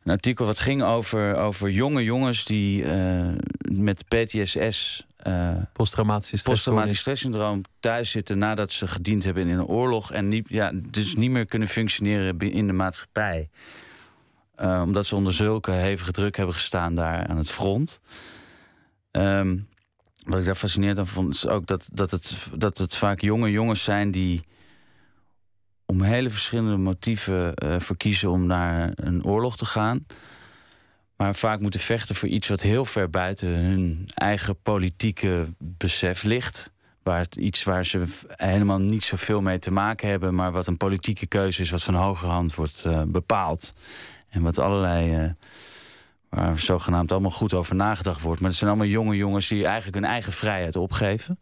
een 0.04 0.12
artikel 0.12 0.46
wat 0.46 0.58
ging 0.58 0.82
over, 0.82 1.36
over 1.36 1.70
jonge 1.70 2.04
jongens 2.04 2.44
die 2.44 2.84
eh, 2.84 3.28
met 3.60 4.04
PTSS, 4.08 5.06
eh 5.16 5.56
Posttraumatische 5.72 6.44
posttraumatisch 6.44 6.50
stressstoornis. 6.50 6.98
stresssyndroom, 6.98 7.62
thuis 7.80 8.10
zitten 8.10 8.38
nadat 8.38 8.72
ze 8.72 8.88
gediend 8.88 9.24
hebben 9.24 9.48
in 9.48 9.58
een 9.58 9.66
oorlog 9.66 10.12
en 10.12 10.28
niet, 10.28 10.46
ja, 10.48 10.72
dus 10.74 11.14
niet 11.14 11.30
meer 11.30 11.46
kunnen 11.46 11.68
functioneren 11.68 12.38
in 12.38 12.66
de 12.66 12.72
maatschappij. 12.72 13.48
Eh, 14.54 14.82
omdat 14.84 15.06
ze 15.06 15.16
onder 15.16 15.32
zulke 15.32 15.70
hevige 15.70 16.12
druk 16.12 16.36
hebben 16.36 16.54
gestaan 16.54 16.94
daar 16.94 17.26
aan 17.26 17.36
het 17.36 17.50
front. 17.50 18.00
Ehm, 19.10 19.56
wat 20.24 20.38
ik 20.38 20.44
daar 20.44 20.54
fascinerend 20.54 20.98
aan 20.98 21.06
vond, 21.06 21.34
is 21.34 21.46
ook 21.46 21.66
dat, 21.66 21.88
dat, 21.92 22.10
het, 22.10 22.36
dat 22.54 22.78
het 22.78 22.96
vaak 22.96 23.20
jonge 23.20 23.50
jongens 23.50 23.82
zijn 23.82 24.10
die 24.10 24.42
om 25.86 26.02
hele 26.02 26.30
verschillende 26.30 26.76
motieven 26.76 27.54
eh 27.54 27.80
verkiezen 27.80 28.30
om 28.30 28.46
naar 28.46 28.92
een 28.94 29.24
oorlog 29.24 29.56
te 29.56 29.64
gaan. 29.64 30.06
Maar 31.16 31.34
vaak 31.34 31.60
moeten 31.60 31.80
vechten 31.80 32.14
voor 32.14 32.28
iets 32.28 32.48
wat 32.48 32.60
heel 32.60 32.84
ver 32.84 33.10
buiten 33.10 33.48
hun 33.48 34.08
eigen 34.14 34.56
politieke 34.62 35.46
besef 35.58 36.22
ligt. 36.22 36.70
Waar 37.02 37.18
het 37.18 37.36
iets 37.36 37.62
waar 37.64 37.86
ze 37.86 38.04
helemaal 38.28 38.78
niet 38.78 39.02
zoveel 39.02 39.40
mee 39.40 39.58
te 39.58 39.70
maken 39.70 40.08
hebben, 40.08 40.34
maar 40.34 40.52
wat 40.52 40.66
een 40.66 40.76
politieke 40.76 41.26
keuze 41.26 41.62
is, 41.62 41.70
wat 41.70 41.82
van 41.82 41.94
hogerhand 41.94 42.54
wordt 42.54 42.84
eh, 42.84 43.02
bepaald. 43.02 43.74
En 44.28 44.42
wat 44.42 44.58
allerlei. 44.58 45.14
eh, 45.14 45.30
waar 46.30 46.58
zogenaamd 46.58 47.12
allemaal 47.12 47.30
goed 47.30 47.54
over 47.54 47.74
nagedacht 47.74 48.20
wordt. 48.20 48.40
Maar 48.40 48.50
het 48.50 48.58
zijn 48.58 48.70
allemaal 48.70 48.88
jonge 48.88 49.16
jongens 49.16 49.48
die 49.48 49.64
eigenlijk 49.64 49.94
hun 49.94 50.04
eigen 50.04 50.32
vrijheid 50.32 50.76
opgeven. 50.76 51.38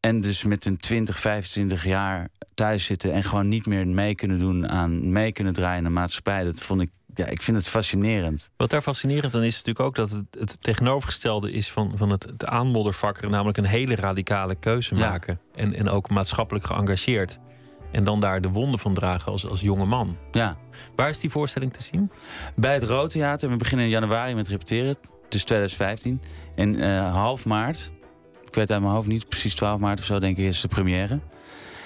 En 0.00 0.20
dus 0.20 0.42
met 0.42 0.64
hun 0.64 0.76
20, 0.76 1.18
25 1.18 1.84
jaar 1.84 2.28
thuis 2.54 2.84
zitten 2.84 3.12
en 3.12 3.22
gewoon 3.22 3.48
niet 3.48 3.66
meer 3.66 3.86
mee 3.88 4.14
kunnen 4.14 4.38
doen 4.38 4.68
aan 4.68 5.12
mee 5.12 5.32
kunnen 5.32 5.52
draaien 5.52 5.78
in 5.78 5.84
de 5.84 5.90
maatschappij. 5.90 6.44
Dat 6.44 6.60
vond 6.60 6.80
ik, 6.80 6.90
ja, 7.14 7.26
ik 7.26 7.42
vind 7.42 7.56
het 7.56 7.68
fascinerend. 7.68 8.50
Wat 8.56 8.70
daar 8.70 8.82
fascinerend 8.82 9.34
aan 9.34 9.42
is 9.42 9.52
natuurlijk 9.56 9.80
ook 9.86 9.94
dat 9.94 10.10
het, 10.10 10.24
het 10.38 10.62
tegenovergestelde 10.62 11.52
is 11.52 11.70
van, 11.70 11.92
van 11.96 12.10
het, 12.10 12.22
het 12.24 12.46
aanmoddervakker. 12.46 13.30
Namelijk 13.30 13.58
een 13.58 13.64
hele 13.64 13.94
radicale 13.94 14.54
keuze 14.54 14.94
Ja. 14.94 15.08
maken. 15.10 15.40
En, 15.54 15.74
en 15.74 15.88
ook 15.88 16.10
maatschappelijk 16.10 16.66
geëngageerd. 16.66 17.38
En 17.92 18.04
dan 18.04 18.20
daar 18.20 18.40
de 18.40 18.48
wonden 18.48 18.80
van 18.80 18.94
dragen 18.94 19.32
als, 19.32 19.46
als 19.46 19.60
jonge 19.60 19.86
man. 19.86 20.16
Ja. 20.30 20.56
Waar 20.96 21.08
is 21.08 21.20
die 21.20 21.30
voorstelling 21.30 21.72
te 21.72 21.82
zien? 21.82 22.10
Bij 22.56 22.74
het 22.74 22.82
Rood 22.82 23.10
Theater. 23.10 23.50
We 23.50 23.56
beginnen 23.56 23.86
in 23.86 23.92
januari 23.92 24.34
met 24.34 24.48
repeteren. 24.48 24.96
Dus 25.28 25.44
2015. 25.44 26.22
En 26.54 26.80
eh, 26.80 27.14
half 27.14 27.44
maart. 27.44 27.92
Ik 28.46 28.54
weet 28.54 28.70
uit 28.70 28.80
mijn 28.80 28.92
hoofd 28.92 29.08
niet. 29.08 29.28
Precies 29.28 29.54
12 29.54 29.80
maart 29.80 29.98
of 29.98 30.04
zo 30.04 30.18
denk 30.18 30.36
ik 30.36 30.44
is 30.44 30.60
de 30.60 30.68
première. 30.68 31.20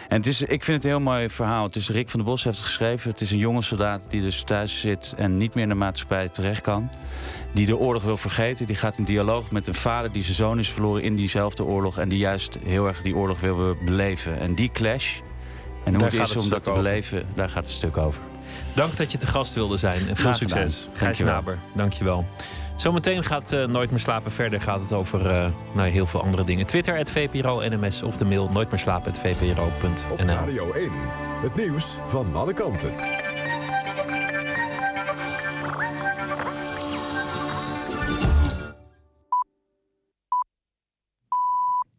En 0.09 0.17
het 0.17 0.27
is, 0.27 0.43
ik 0.43 0.65
vind 0.65 0.67
het 0.77 0.85
een 0.85 0.91
heel 0.91 1.13
mooi 1.13 1.31
verhaal. 1.31 1.65
Het 1.65 1.77
is 1.77 1.91
Rick 1.91 2.11
van 2.11 2.21
der 2.21 2.29
Bos 2.29 2.45
heeft 2.45 2.57
het 2.57 2.67
geschreven. 2.67 3.11
Het 3.11 3.21
is 3.21 3.31
een 3.31 3.39
jonge 3.39 3.63
soldaat 3.63 4.07
die 4.11 4.21
dus 4.21 4.43
thuis 4.43 4.81
zit 4.81 5.15
en 5.17 5.37
niet 5.37 5.55
meer 5.55 5.63
in 5.63 5.69
de 5.69 5.75
maatschappij 5.75 6.29
terecht 6.29 6.61
kan. 6.61 6.91
Die 7.53 7.67
de 7.67 7.77
oorlog 7.77 8.03
wil 8.03 8.17
vergeten. 8.17 8.67
Die 8.67 8.77
gaat 8.77 8.99
in 8.99 9.05
dialoog 9.05 9.51
met 9.51 9.67
een 9.67 9.75
vader 9.75 10.13
die 10.13 10.23
zijn 10.23 10.35
zoon 10.35 10.59
is 10.59 10.71
verloren 10.71 11.03
in 11.03 11.17
diezelfde 11.17 11.65
oorlog. 11.65 11.99
En 11.99 12.09
die 12.09 12.19
juist 12.19 12.59
heel 12.65 12.87
erg 12.87 13.03
die 13.03 13.17
oorlog 13.17 13.41
wil 13.41 13.77
beleven. 13.85 14.39
En 14.39 14.55
die 14.55 14.71
clash. 14.73 15.21
En 15.87 15.93
hoe 15.93 16.01
Daar 16.01 16.11
het 16.11 16.19
gaat 16.19 16.29
is 16.29 16.35
het 16.35 16.43
om 16.43 16.49
dat 16.49 16.65
te 16.65 16.71
over. 16.71 16.83
beleven, 16.83 17.23
daar 17.35 17.49
gaat 17.49 17.65
het 17.65 17.73
stuk 17.73 17.97
over. 17.97 18.23
Dank 18.75 18.97
dat 18.97 19.13
je 19.13 19.19
te 19.19 19.27
gast 19.27 19.55
wilde 19.55 19.77
zijn 19.77 20.09
en 20.09 20.17
veel 20.17 20.35
succes. 20.35 20.89
Gijs 20.89 21.01
Dankjewel. 21.01 21.35
Naber, 21.35 21.59
dankjewel. 21.75 22.27
Zometeen 22.77 23.25
gaat 23.25 23.53
eh, 23.53 23.65
Nooit 23.65 23.91
meer 23.91 23.99
slapen 23.99 24.33
verder. 24.33 24.61
Gaat 24.61 24.81
het 24.81 24.93
over 24.93 25.31
eh, 25.31 25.47
nou, 25.73 25.89
heel 25.89 26.07
veel 26.07 26.23
andere 26.23 26.45
dingen. 26.45 26.67
Twitter, 26.67 26.97
het 26.97 27.11
VPRO 27.11 27.61
NMS 27.69 28.03
of 28.03 28.17
de 28.17 28.25
mail 28.25 28.51
nooit 28.53 28.71
meer 28.71 28.79
slapen, 28.79 29.13
Op 29.13 29.19
VPRO.nl. 29.19 30.35
Radio 30.35 30.73
1. 30.73 30.91
Het 31.43 31.55
nieuws 31.55 31.99
van 32.05 32.35
alle 32.35 32.53
kanten. 32.53 33.26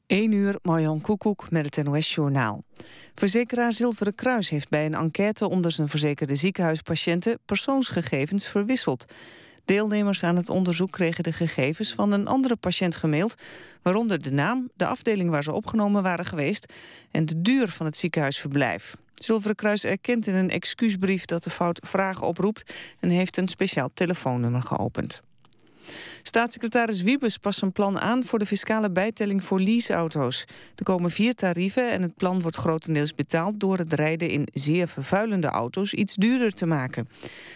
1 0.08 0.32
uur, 0.32 0.56
Marjan 0.62 1.02
Koekoek 1.02 1.52
met 1.52 1.76
het 1.76 1.86
NOS-journaal. 1.86 2.64
Verzekeraar 3.16 3.74
Zilveren 3.74 4.16
Kruis 4.16 4.50
heeft 4.50 4.70
bij 4.70 4.86
een 4.86 4.94
enquête 4.94 5.50
onder 5.50 5.72
zijn 5.72 5.90
verzekerde 5.90 6.36
ziekenhuispatiënten 6.36 7.40
persoonsgegevens 7.46 8.48
verwisseld. 8.48 9.06
Deelnemers 9.66 10.24
aan 10.24 10.36
het 10.36 10.50
onderzoek 10.50 10.92
kregen 10.92 11.24
de 11.24 11.34
gegevens 11.34 11.94
van 11.94 12.12
een 12.12 12.28
andere 12.28 12.56
patiënt 12.56 12.96
gemaild, 12.96 13.36
waaronder 13.82 14.22
de 14.22 14.32
naam, 14.32 14.70
de 14.76 14.86
afdeling 14.86 15.30
waar 15.30 15.44
ze 15.44 15.54
opgenomen 15.54 16.04
waren 16.04 16.26
geweest 16.26 16.74
en 17.12 17.26
de 17.26 17.42
duur 17.42 17.68
van 17.68 17.86
het 17.86 17.98
ziekenhuisverblijf. 17.98 18.96
Zilveren 19.16 19.56
Kruis 19.56 19.84
erkent 19.84 20.28
in 20.28 20.36
een 20.36 20.50
excuusbrief 20.50 21.26
dat 21.26 21.44
de 21.44 21.50
fout 21.50 21.82
vragen 21.86 22.28
oproept 22.28 22.74
en 23.00 23.10
heeft 23.10 23.38
een 23.38 23.48
speciaal 23.48 23.90
telefoonnummer 23.94 24.62
geopend. 24.62 25.22
Staatssecretaris 26.22 27.02
Wiebes 27.02 27.38
past 27.38 27.62
een 27.62 27.72
plan 27.72 28.00
aan 28.00 28.24
voor 28.24 28.40
de 28.40 28.46
fiscale 28.46 28.92
bijtelling 28.92 29.44
voor 29.44 29.60
leaseauto's. 29.60 30.46
Er 30.76 30.84
komen 30.84 31.12
vier 31.12 31.36
tarieven 31.36 31.92
en 31.92 32.02
het 32.02 32.16
plan 32.16 32.42
wordt 32.42 32.58
grotendeels 32.58 33.16
betaald 33.16 33.60
door 33.60 33.78
het 33.78 33.94
rijden 33.94 34.30
in 34.30 34.48
zeer 34.54 34.88
vervuilende 34.88 35.48
auto's 35.48 35.94
iets 35.94 36.16
duurder 36.16 36.54
te 36.54 36.66
maken. 36.66 37.10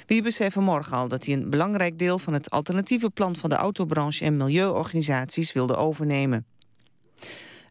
Wiebes 0.05 0.36
zei 0.36 0.51
vanmorgen 0.51 0.97
al 0.97 1.07
dat 1.07 1.25
hij 1.25 1.34
een 1.36 1.49
belangrijk 1.49 1.99
deel 1.99 2.19
van 2.19 2.34
het 2.34 2.49
alternatieve 2.49 3.09
plan 3.09 3.36
van 3.36 3.49
de 3.49 3.55
autobranche 3.55 4.25
en 4.25 4.38
milieuorganisaties 4.38 5.53
wilde 5.53 5.75
overnemen. 5.75 6.45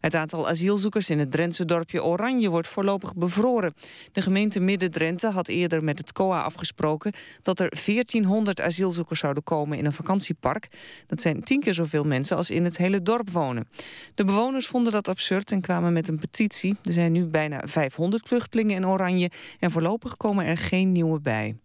Het 0.00 0.14
aantal 0.14 0.48
asielzoekers 0.48 1.10
in 1.10 1.18
het 1.18 1.32
Drentse 1.32 1.64
dorpje 1.64 2.04
Oranje 2.04 2.50
wordt 2.50 2.68
voorlopig 2.68 3.14
bevroren. 3.14 3.74
De 4.12 4.22
gemeente 4.22 4.60
Midden-Drenthe 4.60 5.28
had 5.28 5.48
eerder 5.48 5.84
met 5.84 5.98
het 5.98 6.12
COA 6.12 6.42
afgesproken... 6.42 7.12
dat 7.42 7.60
er 7.60 7.68
1400 7.84 8.60
asielzoekers 8.60 9.20
zouden 9.20 9.42
komen 9.42 9.78
in 9.78 9.86
een 9.86 9.92
vakantiepark. 9.92 10.68
Dat 11.06 11.20
zijn 11.20 11.42
tien 11.42 11.60
keer 11.60 11.74
zoveel 11.74 12.04
mensen 12.04 12.36
als 12.36 12.50
in 12.50 12.64
het 12.64 12.76
hele 12.76 13.02
dorp 13.02 13.30
wonen. 13.30 13.68
De 14.14 14.24
bewoners 14.24 14.66
vonden 14.66 14.92
dat 14.92 15.08
absurd 15.08 15.52
en 15.52 15.60
kwamen 15.60 15.92
met 15.92 16.08
een 16.08 16.18
petitie. 16.18 16.76
Er 16.82 16.92
zijn 16.92 17.12
nu 17.12 17.26
bijna 17.26 17.60
500 17.64 18.28
vluchtelingen 18.28 18.76
in 18.76 18.86
Oranje... 18.86 19.30
en 19.58 19.70
voorlopig 19.70 20.16
komen 20.16 20.44
er 20.44 20.58
geen 20.58 20.92
nieuwe 20.92 21.20
bij. 21.20 21.56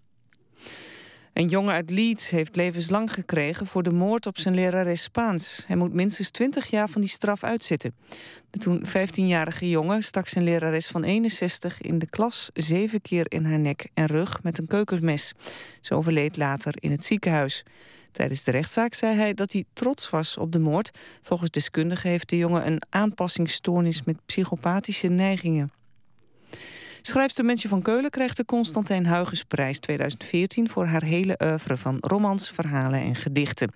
Een 1.36 1.48
jongen 1.48 1.74
uit 1.74 1.90
Leeds 1.90 2.30
heeft 2.30 2.56
levenslang 2.56 3.14
gekregen 3.14 3.68
voor 3.68 3.84
de 3.84 3.92
moord 3.92 4.26
op 4.26 4.38
zijn 4.38 4.56
lerares 4.56 5.02
Spaans. 5.02 5.64
Hij 5.68 5.76
moet 5.76 5.94
minstens 5.94 6.30
20 6.30 6.68
jaar 6.68 6.90
van 6.90 7.02
die 7.02 7.10
straf 7.10 7.44
uitzitten. 7.44 7.96
De 8.50 8.60
toen 8.60 8.86
15-jarige 8.88 9.70
jongen 9.70 10.04
stak 10.04 10.28
zijn 10.28 10.44
lerares 10.44 10.88
van 10.88 11.04
61 11.04 11.82
in 11.82 12.00
de 12.00 12.10
klas 12.10 12.50
zeven 12.54 13.02
keer 13.02 13.26
in 13.28 13.46
haar 13.46 13.60
nek 13.60 13.90
en 13.94 14.06
rug 14.06 14.44
met 14.44 14.58
een 14.58 14.68
keukenmes. 14.68 15.34
Ze 15.82 15.94
overleed 15.94 16.38
later 16.38 16.74
in 16.80 16.92
het 16.92 17.04
ziekenhuis. 17.04 17.64
Tijdens 18.12 18.44
de 18.44 18.52
rechtszaak 18.52 18.94
zei 18.94 19.16
hij 19.16 19.34
dat 19.34 19.52
hij 19.52 19.66
trots 19.74 20.10
was 20.10 20.38
op 20.38 20.52
de 20.52 20.60
moord. 20.60 20.92
Volgens 21.22 21.52
deskundigen 21.52 22.10
heeft 22.10 22.30
de 22.30 22.38
jongen 22.38 22.68
een 22.68 22.82
aanpassingsstoornis 22.90 24.04
met 24.04 24.26
psychopathische 24.26 25.08
neigingen. 25.08 25.72
Schrijfster 27.08 27.46
Mensje 27.46 27.68
van 27.68 27.82
Keulen 27.82 28.10
krijgt 28.10 28.38
de 28.38 28.46
Constantijn 28.46 29.08
Huygensprijs 29.08 29.80
2014 29.80 30.70
voor 30.70 30.86
haar 30.86 31.04
hele 31.04 31.40
oeuvre 31.44 31.78
van 31.78 31.98
romans, 32.00 32.50
verhalen 32.50 33.00
en 33.00 33.16
gedichten. 33.16 33.72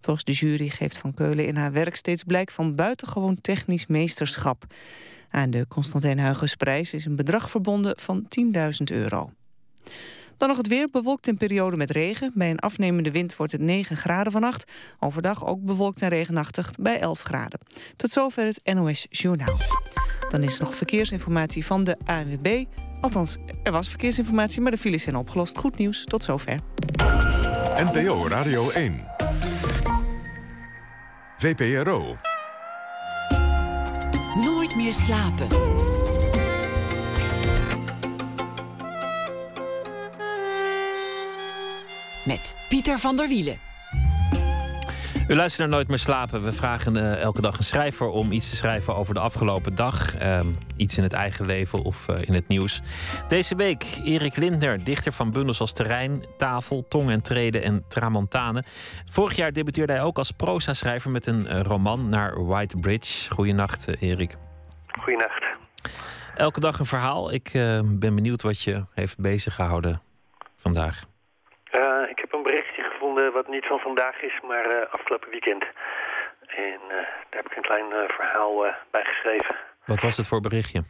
Volgens 0.00 0.24
de 0.24 0.32
jury 0.32 0.68
geeft 0.68 0.98
Van 0.98 1.14
Keulen 1.14 1.46
in 1.46 1.56
haar 1.56 1.72
werk 1.72 1.96
steeds 1.96 2.24
blijk 2.24 2.50
van 2.50 2.74
buitengewoon 2.74 3.40
technisch 3.40 3.86
meesterschap. 3.86 4.64
Aan 5.30 5.50
de 5.50 5.66
Constantijn 5.68 6.20
Huygensprijs 6.20 6.94
is 6.94 7.04
een 7.04 7.16
bedrag 7.16 7.50
verbonden 7.50 7.98
van 7.98 8.26
10.000 8.54 8.60
euro. 8.84 9.30
Dan 10.40 10.48
nog 10.48 10.58
het 10.58 10.68
weer, 10.68 10.90
bewolkt 10.90 11.26
in 11.26 11.36
periode 11.36 11.76
met 11.76 11.90
regen. 11.90 12.32
Bij 12.34 12.50
een 12.50 12.58
afnemende 12.58 13.10
wind 13.10 13.36
wordt 13.36 13.52
het 13.52 13.60
9 13.60 13.96
graden 13.96 14.32
vannacht. 14.32 14.70
Overdag 14.98 15.46
ook 15.46 15.64
bewolkt 15.64 16.02
en 16.02 16.08
regenachtig 16.08 16.70
bij 16.80 17.00
11 17.00 17.20
graden. 17.22 17.60
Tot 17.96 18.10
zover 18.10 18.44
het 18.44 18.60
NOS 18.74 19.06
Journaal. 19.10 19.56
Dan 20.30 20.42
is 20.42 20.54
er 20.54 20.64
nog 20.64 20.74
verkeersinformatie 20.74 21.66
van 21.66 21.84
de 21.84 21.96
ANWB. 22.04 22.64
Althans, 23.00 23.36
er 23.62 23.72
was 23.72 23.88
verkeersinformatie, 23.88 24.60
maar 24.60 24.70
de 24.70 24.78
files 24.78 25.02
zijn 25.02 25.16
opgelost. 25.16 25.58
Goed 25.58 25.78
nieuws, 25.78 26.04
tot 26.04 26.24
zover. 26.24 26.58
NPO 27.74 28.28
Radio 28.28 28.70
1. 28.70 29.04
VPRO. 31.38 32.16
Nooit 34.34 34.76
meer 34.76 34.94
slapen. 34.94 35.48
Met 42.24 42.66
Pieter 42.68 42.98
van 42.98 43.16
der 43.16 43.28
Wielen. 43.28 43.56
U 45.28 45.34
luistert 45.34 45.60
naar 45.60 45.76
Nooit 45.76 45.88
meer 45.88 45.98
slapen. 45.98 46.44
We 46.44 46.52
vragen 46.52 46.96
eh, 46.96 47.20
elke 47.20 47.40
dag 47.40 47.58
een 47.58 47.64
schrijver 47.64 48.08
om 48.08 48.32
iets 48.32 48.50
te 48.50 48.56
schrijven 48.56 48.94
over 48.94 49.14
de 49.14 49.20
afgelopen 49.20 49.74
dag. 49.74 50.16
Ehm, 50.16 50.46
iets 50.76 50.96
in 50.96 51.02
het 51.02 51.12
eigen 51.12 51.46
leven 51.46 51.82
of 51.82 52.08
eh, 52.08 52.22
in 52.22 52.34
het 52.34 52.48
nieuws. 52.48 52.80
Deze 53.28 53.54
week 53.54 53.84
Erik 54.04 54.36
Lindner, 54.36 54.84
dichter 54.84 55.12
van 55.12 55.30
bundels 55.30 55.60
als 55.60 55.72
Terrein, 55.72 56.24
Tafel, 56.36 56.88
Tong 56.88 57.10
en 57.10 57.22
Treden 57.22 57.62
en 57.62 57.84
Tramontane. 57.88 58.64
Vorig 59.06 59.36
jaar 59.36 59.52
debuteerde 59.52 59.92
hij 59.92 60.02
ook 60.02 60.18
als 60.18 60.30
proza-schrijver 60.30 61.10
met 61.10 61.26
een 61.26 61.46
eh, 61.46 61.60
roman 61.60 62.08
naar 62.08 62.46
White 62.46 62.76
Bridge. 62.76 63.30
Goeienacht, 63.30 64.00
Erik. 64.00 64.36
Goeienacht. 65.00 65.44
Elke 66.34 66.60
dag 66.60 66.78
een 66.78 66.86
verhaal. 66.86 67.32
Ik 67.32 67.48
eh, 67.48 67.80
ben 67.84 68.14
benieuwd 68.14 68.42
wat 68.42 68.60
je 68.60 68.84
heeft 68.94 69.18
bezig 69.18 69.54
gehouden 69.54 70.02
vandaag. 70.56 71.09
Eh, 71.70 72.02
ik 72.08 72.18
heb 72.18 72.32
een 72.32 72.42
berichtje 72.42 72.82
gevonden 72.82 73.32
wat 73.32 73.48
niet 73.48 73.66
van 73.66 73.78
vandaag 73.78 74.22
is, 74.22 74.40
maar 74.42 74.64
eh, 74.64 74.92
afgelopen 74.92 75.30
weekend. 75.30 75.64
En 76.46 76.80
eh, 76.88 76.96
daar 77.28 77.40
heb 77.40 77.46
ik 77.46 77.56
een 77.56 77.62
klein 77.62 77.86
verhaal 78.08 78.74
bij 78.90 79.04
geschreven. 79.04 79.56
Wat 79.86 80.02
was 80.02 80.16
het 80.16 80.28
voor 80.28 80.40
berichtje? 80.40 80.82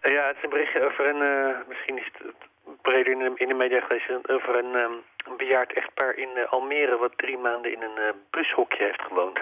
Ja, 0.00 0.26
het 0.26 0.36
is 0.36 0.42
een 0.42 0.50
berichtje 0.50 0.84
over 0.84 1.06
een, 1.06 1.54
misschien 1.68 1.98
is 1.98 2.10
het 2.12 2.34
breder 2.82 3.12
in 3.12 3.18
de, 3.18 3.32
in 3.34 3.48
de 3.48 3.54
media 3.54 3.80
geweest, 3.80 4.30
over 4.30 4.56
een, 4.56 4.74
ehm, 4.74 4.92
een 5.24 5.36
bejaard 5.36 5.72
echtpaar 5.72 6.14
in 6.14 6.28
Almere 6.48 6.96
wat 6.96 7.12
drie 7.18 7.38
maanden 7.38 7.72
in 7.72 7.82
een 7.82 8.14
bushokje 8.30 8.84
heeft 8.84 9.02
gewoond. 9.02 9.38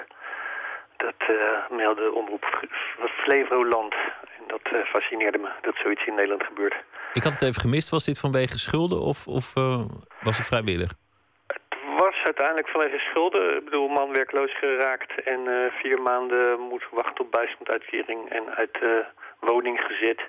Dat 0.96 1.22
meldde 1.70 2.12
omroep 2.12 2.66
Flevoland. 3.22 3.94
En 4.38 4.44
dat 4.46 4.86
fascineerde 4.86 5.38
me, 5.38 5.48
dat 5.60 5.76
zoiets 5.76 6.06
in 6.06 6.14
Nederland 6.14 6.44
gebeurt. 6.44 6.74
Ik 7.14 7.22
had 7.22 7.32
het 7.32 7.42
even 7.42 7.60
gemist. 7.60 7.90
Was 7.90 8.04
dit 8.04 8.18
vanwege 8.18 8.58
schulden 8.58 9.00
of, 9.00 9.26
of 9.26 9.56
eh, 9.56 9.84
was 10.22 10.38
het 10.38 10.46
vrijwillig? 10.46 10.92
was 11.98 12.14
uiteindelijk 12.24 12.68
vanwege 12.68 12.98
schulden. 12.98 13.56
Ik 13.56 13.64
bedoel, 13.64 13.88
man 13.88 14.12
werkloos 14.12 14.58
geraakt 14.58 15.22
en 15.24 15.40
eh, 15.46 15.72
vier 15.80 16.02
maanden 16.02 16.60
moet 16.60 16.86
wachten 16.90 17.24
op 17.24 17.30
bijstandsuitkering 17.30 18.30
en 18.30 18.54
uit 18.54 18.72
de 18.72 19.04
woning 19.40 19.80
gezet. 19.80 20.20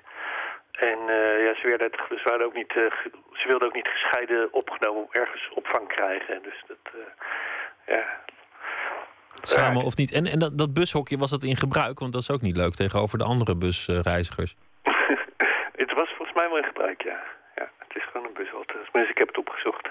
En 0.71 0.99
eh, 1.07 1.45
ja, 1.45 1.53
ze, 1.61 1.67
werden 1.67 1.87
het, 1.91 2.19
ze, 2.19 2.29
waren 2.29 2.45
ook 2.45 2.53
niet, 2.53 2.69
eh, 2.69 3.11
ze 3.31 3.47
wilden 3.47 3.67
ook 3.67 3.75
niet 3.75 3.87
gescheiden 3.87 4.53
opgenomen, 4.53 5.07
ergens 5.11 5.49
opvang 5.53 5.87
krijgen. 5.87 6.43
Dus 6.43 6.63
dat, 6.67 6.93
eh, 6.93 7.95
ja. 7.95 8.03
Samen 9.41 9.83
of 9.83 9.95
niet? 9.95 10.11
En, 10.11 10.25
en 10.25 10.39
dat, 10.39 10.57
dat 10.57 10.73
bushokje, 10.73 11.17
was 11.17 11.29
dat 11.29 11.43
in 11.43 11.55
gebruik? 11.55 11.99
Want 11.99 12.13
dat 12.13 12.21
is 12.21 12.31
ook 12.31 12.41
niet 12.41 12.55
leuk 12.55 12.73
tegenover 12.73 13.17
de 13.17 13.23
andere 13.23 13.55
busreizigers. 13.55 14.55
In 16.57 16.63
gebruik, 16.63 17.01
ja. 17.01 17.23
ja 17.55 17.69
het 17.77 17.95
is 17.95 18.03
gewoon 18.11 18.27
een 18.27 18.33
bushalte. 18.33 18.73
Tenminste, 18.73 19.11
ik 19.11 19.17
heb 19.17 19.27
het 19.27 19.37
opgezocht. 19.37 19.89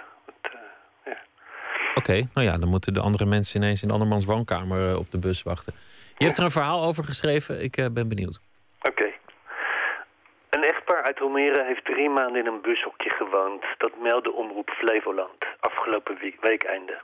Oké, 1.95 2.29
nou 2.35 2.47
ja, 2.47 2.59
dan 2.59 2.69
moeten 2.69 2.95
de 2.95 3.01
andere 3.01 3.25
mensen 3.25 3.63
ineens 3.63 3.83
in 3.83 3.91
andermans 3.91 4.25
woonkamer 4.25 4.91
eh, 4.91 4.99
op 4.99 5.11
de 5.11 5.19
bus 5.19 5.43
wachten. 5.43 5.73
Je 6.19 6.25
hebt 6.25 6.39
er 6.39 6.45
een 6.45 6.51
verhaal 6.51 6.83
over 6.85 7.05
geschreven. 7.05 7.63
Ik 7.63 7.77
eh, 7.77 7.87
ben 7.93 8.09
benieuwd. 8.09 8.41
Oké. 8.83 9.13
Een 10.51 10.65
echtpaar 10.65 11.03
uit 11.03 11.21
Almere 11.21 11.65
heeft 11.65 11.85
drie 11.85 12.11
maanden 12.11 12.41
in 12.41 12.47
een 12.47 12.61
bushokje 12.61 13.11
gewoond. 13.11 13.65
Dat 13.79 13.93
meldde 14.03 14.33
Omroep 14.33 14.71
Flevoland 14.71 15.45
afgelopen 15.61 16.19
weekeinde. 16.41 17.03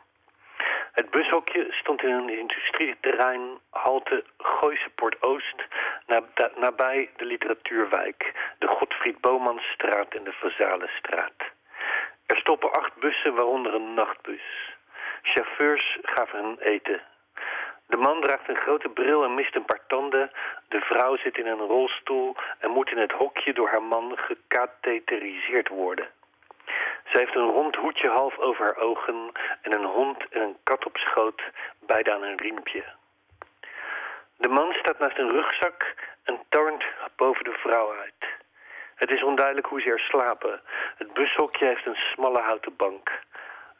Het 0.92 1.10
bushokje 1.10 1.66
stond 1.70 2.02
in 2.02 2.10
een 2.10 2.38
industrieterrein 2.38 3.58
halte 3.70 4.24
Gooise 4.38 4.90
Poort 4.94 5.22
Oost... 5.22 5.64
nabij 6.56 7.10
de 7.16 7.24
literatuurwijk, 7.24 8.32
de 8.58 8.86
Fried 8.88 9.20
Bomansstraat 9.20 10.14
en 10.14 10.24
de 10.24 10.32
Vazalenstraat. 10.32 11.34
Er 12.26 12.36
stoppen 12.36 12.72
acht 12.72 12.94
bussen, 12.94 13.34
waaronder 13.34 13.74
een 13.74 13.94
nachtbus. 13.94 14.76
Chauffeurs 15.22 15.98
gaven 16.02 16.44
hun 16.44 16.58
eten. 16.58 17.00
De 17.86 17.96
man 17.96 18.20
draagt 18.20 18.48
een 18.48 18.56
grote 18.56 18.88
bril 18.88 19.24
en 19.24 19.34
mist 19.34 19.54
een 19.54 19.64
paar 19.64 19.86
tanden. 19.86 20.30
De 20.68 20.80
vrouw 20.80 21.16
zit 21.16 21.38
in 21.38 21.46
een 21.46 21.66
rolstoel 21.66 22.36
en 22.58 22.70
moet 22.70 22.90
in 22.90 22.98
het 22.98 23.12
hokje 23.12 23.52
door 23.52 23.68
haar 23.68 23.82
man 23.82 24.18
gecatheteriseerd 24.18 25.68
worden. 25.68 26.08
Zij 27.10 27.20
heeft 27.20 27.34
een 27.34 27.50
rond 27.50 27.76
hoedje 27.76 28.08
half 28.08 28.38
over 28.38 28.64
haar 28.64 28.76
ogen 28.76 29.32
en 29.62 29.72
een 29.72 29.84
hond 29.84 30.28
en 30.28 30.40
een 30.40 30.56
kat 30.62 30.86
op 30.86 30.96
schoot, 30.96 31.42
beide 31.78 32.12
aan 32.12 32.22
een 32.22 32.36
riempje. 32.36 32.84
De 34.36 34.48
man 34.48 34.72
staat 34.72 34.98
naast 34.98 35.18
een 35.18 35.30
rugzak 35.30 35.94
en 36.24 36.40
tornt 36.48 36.84
boven 37.16 37.44
de 37.44 37.52
vrouw 37.52 37.92
uit. 37.94 38.38
Het 38.94 39.10
is 39.10 39.22
onduidelijk 39.22 39.66
hoe 39.66 39.80
ze 39.80 39.90
er 39.90 39.98
slapen. 39.98 40.60
Het 40.96 41.12
bushokje 41.12 41.66
heeft 41.66 41.86
een 41.86 42.02
smalle 42.12 42.40
houten 42.40 42.76
bank. 42.76 43.20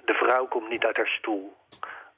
De 0.05 0.14
vrouw 0.14 0.47
komt 0.47 0.68
niet 0.68 0.85
uit 0.85 0.97
haar 0.97 1.14
stoel. 1.18 1.57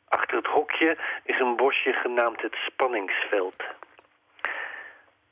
Achter 0.09 0.37
het 0.37 0.47
hokje 0.47 0.97
is 1.25 1.41
een 1.41 1.57
bosje 1.57 1.93
genaamd 1.93 2.43
het 2.43 2.55
spanningsveld. 2.55 3.63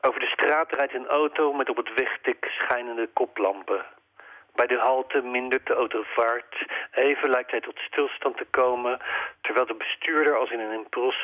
Over 0.01 0.21
de 0.21 0.27
straat 0.27 0.73
rijdt 0.73 0.95
een 0.95 1.07
auto 1.07 1.53
met 1.53 1.69
op 1.69 1.77
het 1.77 1.95
wegdek 1.95 2.45
schijnende 2.45 3.09
koplampen. 3.13 3.87
Bij 4.55 4.67
de 4.67 4.79
halte 4.79 5.21
mindert 5.23 5.67
de 5.67 5.75
auto. 5.75 6.05
Even 6.93 7.31
lijkt 7.31 7.51
hij 7.51 7.61
tot 7.61 7.79
stilstand 7.79 8.37
te 8.37 8.47
komen... 8.51 9.01
terwijl 9.41 9.67
de 9.67 9.75
bestuurder 9.75 10.37
als 10.37 10.51
in 10.51 10.61
een 10.61 10.73
impuls 10.73 11.23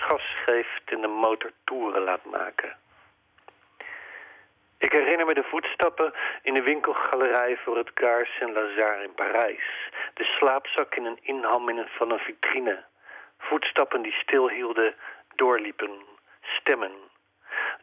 gas, 0.00 0.36
geeft... 0.44 0.82
en 0.84 1.00
de 1.00 1.06
motor 1.06 1.50
toeren 1.64 2.02
laat 2.02 2.24
maken. 2.24 2.76
Ik 4.78 4.92
herinner 4.92 5.26
me 5.26 5.34
de 5.34 5.42
voetstappen 5.42 6.12
in 6.42 6.54
de 6.54 6.62
winkelgalerij 6.62 7.56
voor 7.56 7.76
het 7.76 7.90
Gare 7.94 8.24
Saint-Lazare 8.24 9.04
in 9.04 9.14
Parijs. 9.14 9.90
De 10.14 10.24
slaapzak 10.24 10.94
in 10.94 11.04
een 11.04 11.18
inham 11.22 11.86
van 11.86 12.10
een 12.10 12.18
vitrine. 12.18 12.84
Voetstappen 13.38 14.02
die 14.02 14.12
stilhielden, 14.12 14.94
doorliepen, 15.34 15.90
stemmen. 16.42 16.92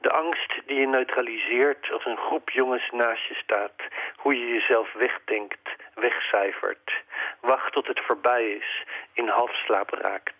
De 0.01 0.11
angst 0.11 0.61
die 0.65 0.79
je 0.79 0.87
neutraliseert 0.87 1.91
als 1.91 2.05
een 2.05 2.17
groep 2.17 2.49
jongens 2.49 2.89
naast 2.91 3.27
je 3.27 3.33
staat. 3.33 3.73
Hoe 4.15 4.39
je 4.39 4.53
jezelf 4.53 4.93
wegdenkt, 4.93 5.69
wegcijfert. 5.93 7.03
Wacht 7.39 7.73
tot 7.73 7.87
het 7.87 7.99
voorbij 7.99 8.51
is, 8.51 8.83
in 9.13 9.27
halfslaap 9.27 9.89
raakt. 9.89 10.33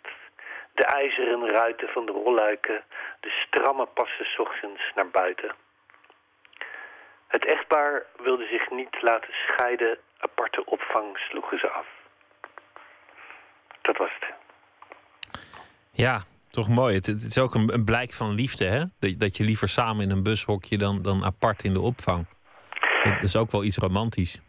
De 0.73 0.85
ijzeren 0.85 1.49
ruiten 1.49 1.87
van 1.87 2.05
de 2.05 2.11
rolluiken, 2.11 2.83
de 3.19 3.29
stramme 3.29 3.85
passen 3.85 4.39
ochtends 4.39 4.91
naar 4.95 5.09
buiten. 5.09 5.55
Het 7.27 7.45
echtpaar 7.45 8.05
wilde 8.17 8.47
zich 8.47 8.69
niet 8.69 9.01
laten 9.01 9.33
scheiden. 9.33 9.97
Aparte 10.17 10.65
opvang 10.65 11.17
sloegen 11.17 11.59
ze 11.59 11.69
af. 11.69 11.87
Dat 13.81 13.97
was 13.97 14.09
het. 14.19 14.33
Ja, 15.91 16.21
toch 16.51 16.67
mooi. 16.67 16.95
Het, 16.95 17.07
is 17.07 17.39
ook 17.39 17.55
een, 17.55 17.73
een 17.73 17.85
blijk 17.85 18.13
van 18.13 18.35
liefde, 18.35 18.65
hè? 18.65 18.79
Dat, 18.99 19.19
dat 19.19 19.37
je 19.37 19.43
liever 19.43 19.69
samen 19.69 20.03
in 20.03 20.11
een 20.11 20.23
bushokje 20.23 20.77
dan, 20.77 21.01
dan 21.01 21.23
apart 21.23 21.63
in 21.63 21.73
de 21.73 21.81
opvang. 21.81 22.25
Dat 23.03 23.23
is 23.23 23.35
ook 23.35 23.51
wel 23.51 23.63
iets 23.63 23.77
romantisch. 23.77 24.41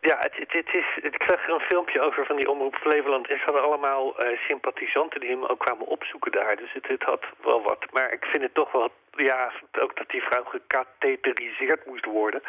Ja, 0.00 0.16
het, 0.20 0.34
het, 0.52 0.74
is, 0.74 0.86
ik 1.02 1.22
zag 1.26 1.46
er 1.46 1.54
een 1.54 1.70
filmpje 1.72 2.00
over 2.00 2.26
van 2.26 2.36
die 2.36 2.50
omroep 2.50 2.74
Flevoland. 2.74 3.28
En 3.28 3.38
ze 3.38 3.44
hadden 3.44 3.62
allemaal 3.62 4.18
eh, 4.18 4.38
sympathisanten 4.38 5.20
die 5.20 5.30
hem 5.30 5.44
ook 5.44 5.58
kwamen 5.58 5.86
opzoeken 5.86 6.32
daar. 6.32 6.56
Dus 6.56 6.72
het, 6.72 6.88
het 6.88 7.02
had 7.02 7.24
wel 7.42 7.62
wat. 7.62 7.84
Maar 7.92 8.12
ik 8.12 8.24
vind 8.24 8.42
het 8.42 8.54
toch 8.54 8.72
wel, 8.72 8.90
ja, 9.10 9.52
ook 9.80 9.96
dat 9.96 10.08
die 10.10 10.22
vrouw 10.22 10.44
gecatheteriseerd 10.44 11.86
moest 11.86 12.04
worden. 12.04 12.40